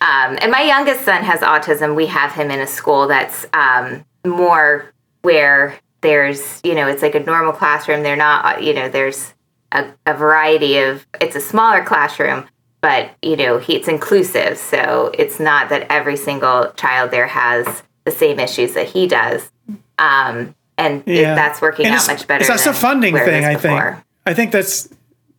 um, 0.00 0.38
and 0.40 0.50
my 0.50 0.62
youngest 0.62 1.04
son 1.04 1.22
has 1.22 1.40
autism. 1.40 1.94
We 1.94 2.06
have 2.06 2.32
him 2.32 2.50
in 2.50 2.58
a 2.60 2.66
school 2.66 3.06
that's 3.06 3.44
um, 3.52 4.04
more 4.24 4.92
where 5.22 5.78
there's, 6.00 6.60
you 6.64 6.74
know, 6.74 6.88
it's 6.88 7.02
like 7.02 7.14
a 7.14 7.20
normal 7.20 7.52
classroom. 7.52 8.02
They're 8.02 8.16
not, 8.16 8.62
you 8.62 8.72
know, 8.74 8.88
there's 8.88 9.32
a, 9.72 9.90
a 10.06 10.14
variety 10.14 10.78
of, 10.78 11.06
it's 11.20 11.36
a 11.36 11.40
smaller 11.40 11.84
classroom, 11.84 12.46
but, 12.84 13.16
you 13.22 13.34
know, 13.34 13.56
he, 13.56 13.76
it's 13.76 13.88
inclusive. 13.88 14.58
So 14.58 15.10
it's 15.18 15.40
not 15.40 15.70
that 15.70 15.90
every 15.90 16.18
single 16.18 16.70
child 16.76 17.10
there 17.10 17.26
has 17.26 17.82
the 18.04 18.10
same 18.10 18.38
issues 18.38 18.74
that 18.74 18.86
he 18.88 19.06
does. 19.06 19.50
Um, 19.96 20.54
and 20.76 21.02
it- 21.06 21.22
that's 21.22 21.62
working 21.62 21.86
And 21.86 21.94
out 21.94 22.06
much 22.06 22.26
better. 22.26 22.42
It's 22.42 22.48
that's 22.50 22.66
a 22.66 22.74
funding 22.74 23.14
thing, 23.16 23.46
I 23.46 23.54
think. 23.54 23.80
I 24.26 24.34
think 24.34 24.52
that's, 24.52 24.90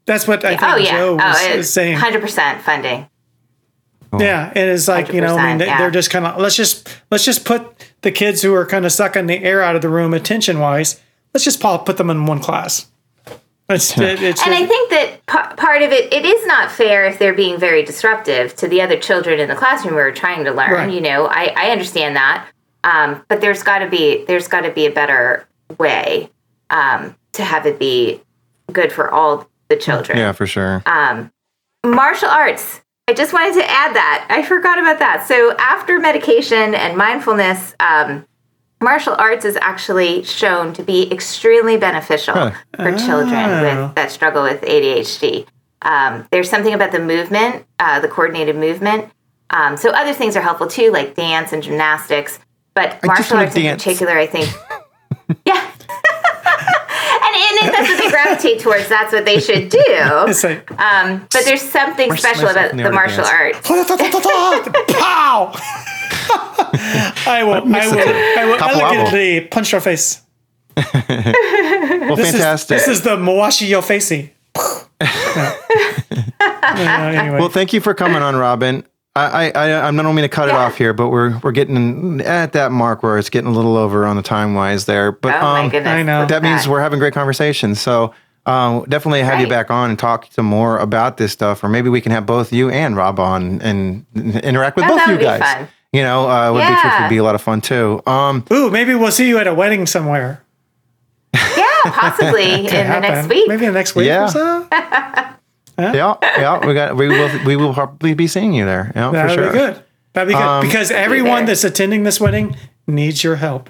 that's 0.07 0.27
what 0.27 0.43
I 0.43 0.57
think 0.57 0.63
Oh 0.63 0.75
yeah, 0.77 0.97
Joe 0.97 1.15
was, 1.17 1.37
oh, 1.39 1.57
was 1.57 1.71
saying. 1.71 1.97
hundred 1.99 2.21
percent 2.21 2.63
funding. 2.63 3.07
Yeah, 4.17 4.51
and 4.55 4.69
it's 4.69 4.87
like 4.87 5.13
you 5.13 5.21
know, 5.21 5.37
I 5.37 5.49
mean, 5.49 5.57
they, 5.59 5.65
yeah. 5.67 5.77
they're 5.77 5.91
just 5.91 6.09
kind 6.09 6.25
of 6.25 6.39
let's 6.39 6.55
just 6.55 6.87
let's 7.11 7.25
just 7.25 7.43
put 7.43 7.91
the 8.01 8.11
kids 8.11 8.41
who 8.41 8.53
are 8.55 8.65
kind 8.65 8.85
of 8.85 8.91
sucking 8.91 9.25
the 9.27 9.43
air 9.43 9.61
out 9.61 9.75
of 9.75 9.81
the 9.81 9.89
room, 9.89 10.13
attention 10.13 10.59
wise. 10.59 11.01
Let's 11.33 11.43
just 11.43 11.59
put 11.59 11.97
them 11.97 12.09
in 12.09 12.25
one 12.27 12.39
class. 12.39 12.87
It's, 13.67 13.97
it, 13.97 14.21
it's 14.21 14.45
And 14.45 14.53
I 14.53 14.65
think 14.65 14.91
that 14.91 15.25
p- 15.25 15.55
part 15.55 15.81
of 15.81 15.91
it, 15.91 16.13
it 16.13 16.23
is 16.23 16.45
not 16.45 16.71
fair 16.71 17.05
if 17.05 17.17
they're 17.17 17.33
being 17.33 17.59
very 17.59 17.83
disruptive 17.83 18.55
to 18.57 18.67
the 18.67 18.81
other 18.81 18.97
children 18.97 19.39
in 19.39 19.49
the 19.49 19.55
classroom 19.55 19.95
who 19.95 19.99
are 19.99 20.11
trying 20.11 20.43
to 20.43 20.51
learn. 20.51 20.71
Right. 20.71 20.93
You 20.93 21.01
know, 21.01 21.25
I, 21.25 21.51
I 21.55 21.71
understand 21.71 22.15
that, 22.15 22.47
um, 22.83 23.25
but 23.27 23.41
there's 23.41 23.63
got 23.63 23.79
to 23.79 23.89
be 23.89 24.23
there's 24.25 24.47
got 24.47 24.61
to 24.61 24.71
be 24.71 24.85
a 24.85 24.91
better 24.91 25.47
way 25.79 26.29
um, 26.69 27.15
to 27.33 27.43
have 27.43 27.65
it 27.65 27.79
be 27.79 28.21
good 28.71 28.91
for 28.91 29.09
all 29.11 29.47
the 29.69 29.75
children. 29.75 30.17
yeah, 30.17 30.31
for 30.31 30.45
sure. 30.45 30.83
Um, 30.85 31.31
martial 31.83 32.29
arts. 32.29 32.81
I 33.07 33.13
just 33.13 33.33
wanted 33.33 33.53
to 33.55 33.69
add 33.69 33.95
that. 33.95 34.27
I 34.29 34.43
forgot 34.43 34.79
about 34.79 34.99
that. 34.99 35.27
So 35.27 35.55
after 35.57 35.99
medication 35.99 36.73
and 36.73 36.97
mindfulness, 36.97 37.75
um, 37.79 38.25
martial 38.81 39.15
arts 39.17 39.45
is 39.45 39.57
actually 39.61 40.23
shown 40.23 40.73
to 40.73 40.83
be 40.83 41.11
extremely 41.11 41.77
beneficial 41.77 42.35
Really? 42.35 42.53
for 42.77 42.97
children 42.97 43.45
Oh. 43.49 43.61
with 43.85 43.95
that 43.95 44.11
struggle 44.11 44.43
with 44.43 44.61
ADHD. 44.63 45.45
Um, 45.81 46.27
there's 46.31 46.49
something 46.49 46.73
about 46.73 46.91
the 46.91 46.99
movement, 46.99 47.65
uh, 47.79 47.99
the 47.99 48.07
coordinated 48.07 48.55
movement, 48.55 49.11
Um, 49.51 49.77
so 49.77 49.91
other 49.91 50.11
things 50.13 50.35
are 50.35 50.41
helpful 50.41 50.65
too, 50.67 50.91
like 50.91 51.13
dance 51.15 51.53
and 51.53 51.61
gymnastics. 51.61 52.39
But 52.73 52.93
just 52.93 53.03
martial 53.05 53.35
wanna 53.37 53.45
arts 53.47 53.55
in 53.55 53.75
particular, 53.75 54.17
I 54.17 54.25
think, 54.25 54.49
yeah. 55.45 55.53
and, 57.25 57.35
and 57.35 57.55
if 57.61 57.71
that's 57.71 57.87
what 57.89 57.97
they 57.99 58.09
gravitate 58.09 58.59
towards, 58.59 58.87
that's 58.89 59.13
what 59.13 59.23
they 59.25 59.39
should 59.39 59.69
do. 59.69 59.79
Like, 60.43 60.71
Um, 60.81 61.27
but 61.31 61.45
there's 61.45 61.61
something 61.61 62.15
special 62.17 62.47
about 62.49 62.71
the, 62.71 62.77
the 62.77 62.83
art 62.85 62.93
martial 62.95 63.23
dance. 63.23 63.55
arts. 63.69 63.69
pow! 64.93 65.53
I 66.29 67.43
will, 67.45 67.53
I 67.53 67.87
will, 67.87 68.39
I 68.39 68.45
will 68.45 68.57
Couple 68.57 68.81
elegantly 68.81 69.41
punch 69.41 69.71
your 69.71 69.81
face. 69.81 70.21
Well, 72.05 72.15
This 72.17 72.27
is, 72.27 72.33
fantastic. 72.35 72.77
this 72.77 72.87
is 72.87 73.01
the 73.01 73.15
Mawashi 73.17 73.67
Yo 73.67 73.81
Facey. 73.81 74.31
anyway. 76.77 77.39
well, 77.39 77.49
thank 77.49 77.73
you 77.73 77.81
for 77.81 77.93
coming 77.93 78.21
on, 78.21 78.35
Robin. 78.35 78.85
I, 79.15 79.49
I, 79.49 79.69
I, 79.69 79.87
I'm 79.87 79.95
not 79.95 80.05
only 80.05 80.19
going 80.21 80.29
to 80.29 80.35
cut 80.35 80.49
it 80.49 80.55
off 80.55 80.77
here, 80.77 80.93
but 80.93 81.09
we're 81.09 81.39
we're 81.39 81.53
getting 81.53 82.19
at 82.21 82.51
that 82.53 82.71
mark 82.71 83.01
where 83.01 83.17
it's 83.17 83.29
getting 83.29 83.49
a 83.49 83.53
little 83.53 83.77
over 83.77 84.05
on 84.05 84.17
the 84.17 84.21
time 84.21 84.53
wise 84.55 84.85
there. 84.85 85.11
But 85.13 85.35
Oh 85.35 85.41
my 85.41 85.61
um, 85.61 85.69
goodness. 85.69 85.91
I 85.91 86.03
know. 86.03 86.25
that 86.25 86.43
means 86.43 86.67
we're 86.67 86.81
having 86.81 86.99
great 86.99 87.13
conversations. 87.13 87.79
So 87.79 88.13
um, 88.45 88.83
definitely 88.89 89.21
have 89.21 89.39
you 89.39 89.47
back 89.47 89.71
on 89.71 89.89
and 89.89 89.97
talk 89.97 90.27
some 90.31 90.45
more 90.45 90.77
about 90.77 91.17
this 91.17 91.31
stuff, 91.31 91.63
or 91.63 91.69
maybe 91.69 91.89
we 91.89 92.01
can 92.01 92.11
have 92.11 92.25
both 92.25 92.51
you 92.51 92.69
and 92.69 92.95
Rob 92.97 93.19
on 93.19 93.61
and 93.61 94.05
interact 94.15 94.75
with 94.75 94.85
Oh, 94.85 94.89
both 94.89 94.97
that 94.97 95.07
you 95.07 95.13
would 95.13 95.19
be 95.19 95.25
guys. 95.25 95.67
Fun. 95.95 95.97
You 95.97 96.03
know, 96.03 96.29
uh, 96.29 96.51
would 96.53 96.59
be 96.59 96.63
Yeah. 96.63 97.01
would 97.03 97.09
be 97.09 97.17
a 97.17 97.23
lot 97.23 97.35
of 97.35 97.41
fun 97.41 97.61
too. 97.61 98.01
Um, 98.05 98.43
Ooh, 98.51 98.69
maybe 98.69 98.93
we'll 98.95 99.11
see 99.11 99.27
you 99.27 99.37
at 99.37 99.47
a 99.47 99.53
wedding 99.53 99.85
somewhere. 99.85 100.41
Yeah, 101.33 101.63
possibly 101.85 102.53
in 102.59 102.63
the 102.65 102.99
next 102.99 103.27
week. 103.29 103.47
Maybe 103.47 103.65
in 103.65 103.73
the 103.73 103.77
next 103.79 103.95
week 103.95 104.07
Yeah. 104.07 104.25
or 104.25 104.27
so. 104.29 104.67
yeah, 105.77 106.15
yeah, 106.21 106.65
we 106.65 106.73
got 106.73 106.95
we 106.95 107.07
will 107.07 107.29
we 107.45 107.55
will 107.55 107.73
probably 107.73 108.13
be 108.13 108.27
seeing 108.27 108.53
you 108.53 108.65
there. 108.65 108.91
Yeah, 108.95 109.09
for 109.09 109.15
That'd 109.17 109.31
sure. 109.35 109.51
be 109.51 109.57
good. 109.57 109.83
That'd 110.13 110.27
be 110.29 110.33
good. 110.33 110.41
Um, 110.41 110.61
because 110.65 110.91
everyone 110.91 111.45
there. 111.45 111.47
that's 111.47 111.63
attending 111.65 112.03
this 112.03 112.19
wedding 112.21 112.55
needs 112.87 113.23
your 113.23 113.35
help 113.35 113.69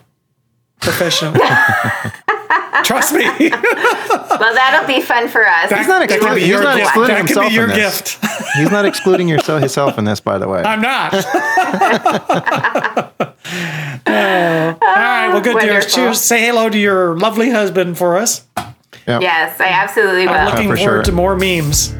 professionally. 0.82 1.40
Trust 2.84 3.14
me. 3.14 3.26
Well, 4.40 4.54
that'll 4.54 4.88
be 4.88 5.02
fun 5.02 5.28
for 5.28 5.46
us. 5.48 5.70
That, 5.70 5.88
not 5.88 6.00
that 6.00 6.08
could 6.10 6.16
excluding- 6.18 6.36
be 6.36 6.42
he's 6.42 6.50
your 6.50 6.64
not 6.64 6.76
gift. 6.78 6.88
excluding 6.88 7.16
That 7.16 7.22
could 7.22 7.28
himself 7.30 7.50
be 7.50 7.54
your 7.56 7.64
in 7.66 7.70
this. 7.70 8.02
gift. 8.18 8.26
He's 8.58 8.72
not 8.72 8.86
excluding 8.86 9.28
yourself 9.28 9.60
himself 9.62 9.98
in 9.98 10.06
this, 10.06 10.20
by 10.20 10.38
the 10.38 10.48
way. 10.48 10.62
I'm 10.64 10.82
not. 10.82 11.14
Oh. 11.14 11.22
All 14.08 14.14
right. 14.96 15.28
Well, 15.30 15.42
good, 15.42 15.60
dears. 15.60 15.86
Wonderful. 15.86 15.90
Cheers. 15.92 16.22
Say 16.22 16.46
hello 16.46 16.70
to 16.70 16.78
your 16.78 17.18
lovely 17.18 17.50
husband 17.52 17.98
for 17.98 18.18
us. 18.18 18.46
Yes, 19.08 19.60
I 19.60 19.68
absolutely 19.68 20.26
will. 20.28 20.34
I'm 20.34 20.46
looking 20.48 20.70
for 20.70 20.78
forward 20.78 20.94
sure. 20.98 21.04
to 21.04 21.12
more 21.12 21.36
memes. 21.36 21.94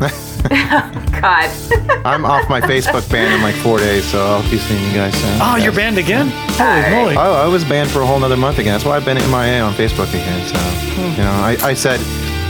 God. 1.20 1.50
I'm 2.06 2.24
off 2.24 2.48
my 2.48 2.60
Facebook 2.60 3.08
ban 3.10 3.32
in 3.34 3.42
like 3.42 3.54
four 3.56 3.78
days, 3.78 4.04
so 4.04 4.24
I'll 4.24 4.48
be 4.50 4.58
seeing 4.58 4.82
you 4.88 4.92
guys 4.94 5.14
soon. 5.14 5.38
Oh, 5.42 5.56
you're 5.56 5.72
banned 5.72 5.98
again? 5.98 6.28
Holy 6.30 6.90
moly. 7.04 7.16
Oh, 7.16 7.34
I 7.34 7.48
was 7.48 7.64
banned 7.64 7.90
for 7.90 8.00
a 8.02 8.06
whole 8.06 8.18
nother 8.20 8.36
month 8.36 8.58
again. 8.58 8.72
That's 8.74 8.84
why 8.84 8.96
I've 8.96 9.04
been 9.04 9.16
MIA 9.16 9.60
on 9.62 9.72
Facebook 9.74 10.08
again. 10.10 10.46
So, 10.46 11.00
you 11.02 11.24
know, 11.24 11.30
I, 11.32 11.56
I 11.62 11.74
said, 11.74 12.00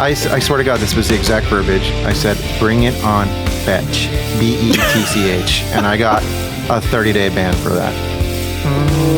I, 0.01 0.11
s- 0.11 0.27
I 0.27 0.41
swear 0.41 0.59
to 0.59 0.65
God, 0.65 0.81
this 0.81 0.95
was 0.95 1.09
the 1.09 1.15
exact 1.17 1.47
verbiage. 1.47 1.91
I 2.05 2.13
said, 2.13 2.37
bring 2.59 2.83
it 2.85 2.95
on, 3.05 3.27
fetch. 3.65 4.09
B 4.39 4.57
E 4.59 4.73
T 4.73 5.03
C 5.05 5.31
H. 5.31 5.63
And 5.73 5.87
I 5.87 5.97
got 5.97 6.23
a 6.69 6.81
30 6.81 7.13
day 7.13 7.29
ban 7.31 7.55
for 7.55 7.71
that. 7.71 7.95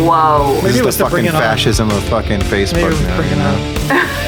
Whoa. 0.07 0.55
Maybe 0.57 0.69
This 0.69 0.77
it 0.77 0.81
is 0.81 0.87
was 0.87 0.99
the 0.99 1.05
to 1.05 1.11
bring 1.11 1.25
fucking 1.25 1.35
it 1.41 1.43
on. 1.43 1.43
fascism 1.57 1.91
of 1.91 2.03
fucking 2.05 2.39
Maybe 2.39 2.49
Facebook 2.49 2.83
it 2.83 2.85
was 2.91 3.01
now. 3.03 3.17
bring 3.17 3.29
you 3.31 3.35
it 3.35 3.39
know? 3.39 4.25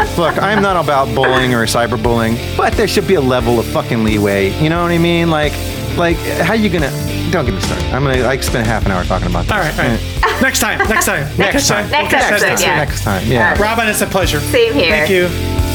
on. 0.00 0.16
Look, 0.16 0.42
I'm 0.42 0.62
not 0.62 0.76
about 0.82 1.14
bullying 1.14 1.54
or 1.54 1.64
cyberbullying, 1.66 2.56
but 2.56 2.72
there 2.74 2.88
should 2.88 3.06
be 3.06 3.14
a 3.14 3.20
level 3.20 3.58
of 3.58 3.66
fucking 3.66 4.04
leeway. 4.04 4.50
You 4.62 4.68
know 4.70 4.82
what 4.82 4.90
I 4.90 4.98
mean? 4.98 5.30
Like, 5.30 5.52
like, 5.96 6.16
how 6.16 6.54
you 6.54 6.68
gonna? 6.68 6.90
Don't 7.30 7.44
get 7.44 7.54
me 7.54 7.60
started. 7.60 7.84
I'm 7.86 8.04
gonna 8.04 8.22
like 8.22 8.42
spend 8.42 8.66
half 8.66 8.86
an 8.86 8.92
hour 8.92 9.04
talking 9.04 9.28
about 9.28 9.44
this. 9.44 9.52
All 9.52 9.58
right. 9.58 9.78
All 9.78 9.84
right. 9.84 10.40
next 10.42 10.60
time. 10.60 10.78
Next 10.88 11.06
time. 11.06 11.36
Next 11.36 11.68
time. 11.68 11.90
Next 11.90 12.12
We'll 12.12 12.20
catch 12.20 12.32
episode, 12.32 12.46
that 12.46 12.60
yeah. 12.60 12.76
Next 12.76 13.02
time, 13.02 13.26
yeah. 13.26 13.60
Robin, 13.60 13.88
it's 13.88 14.00
a 14.00 14.06
pleasure. 14.06 14.40
Same 14.40 14.72
here. 14.72 14.90
Thank 14.90 15.10
you. 15.10 15.67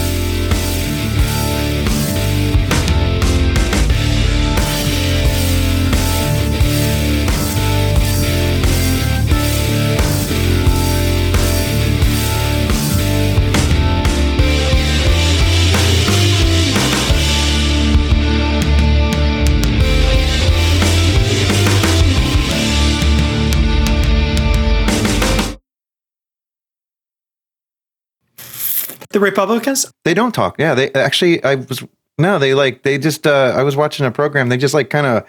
The 29.13 29.19
Republicans? 29.19 29.91
They 30.03 30.13
don't 30.13 30.33
talk. 30.33 30.55
Yeah, 30.59 30.75
they 30.75 30.91
actually. 30.93 31.43
I 31.43 31.55
was 31.55 31.83
no. 32.17 32.39
They 32.39 32.53
like 32.53 32.83
they 32.83 32.97
just. 32.97 33.25
uh 33.25 33.53
I 33.55 33.63
was 33.63 33.75
watching 33.75 34.05
a 34.05 34.11
program. 34.11 34.49
They 34.49 34.57
just 34.57 34.73
like 34.73 34.89
kind 34.89 35.05
of 35.05 35.25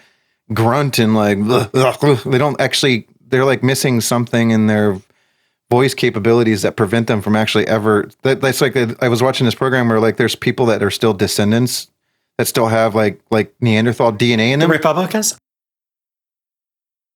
grunt 0.52 0.98
and 0.98 1.15
like. 1.15 1.39
They 1.73 2.39
don't 2.39 2.61
actually. 2.61 3.06
They're 3.27 3.44
like 3.44 3.62
missing 3.62 4.01
something 4.01 4.51
in 4.51 4.66
their 4.66 5.01
voice 5.70 5.94
capabilities 5.94 6.62
that 6.62 6.77
prevent 6.77 7.06
them 7.06 7.20
from 7.20 7.36
actually 7.36 7.66
ever. 7.66 8.11
That, 8.23 8.40
that's 8.40 8.61
like 8.61 8.77
I 9.02 9.09
was 9.09 9.23
watching 9.23 9.44
this 9.44 9.55
program 9.55 9.89
where 9.89 10.01
like 10.01 10.16
there's 10.16 10.36
people 10.36 10.66
that 10.66 10.82
are 10.82 10.90
still 10.90 11.15
descendants 11.15 11.89
that 12.39 12.47
still 12.47 12.69
have 12.69 12.94
like 12.94 13.20
like 13.31 13.55
Neanderthal 13.61 14.12
DNA 14.12 14.52
in 14.52 14.61
them. 14.61 14.69
The. 14.70 14.77
Republicans? 14.77 15.36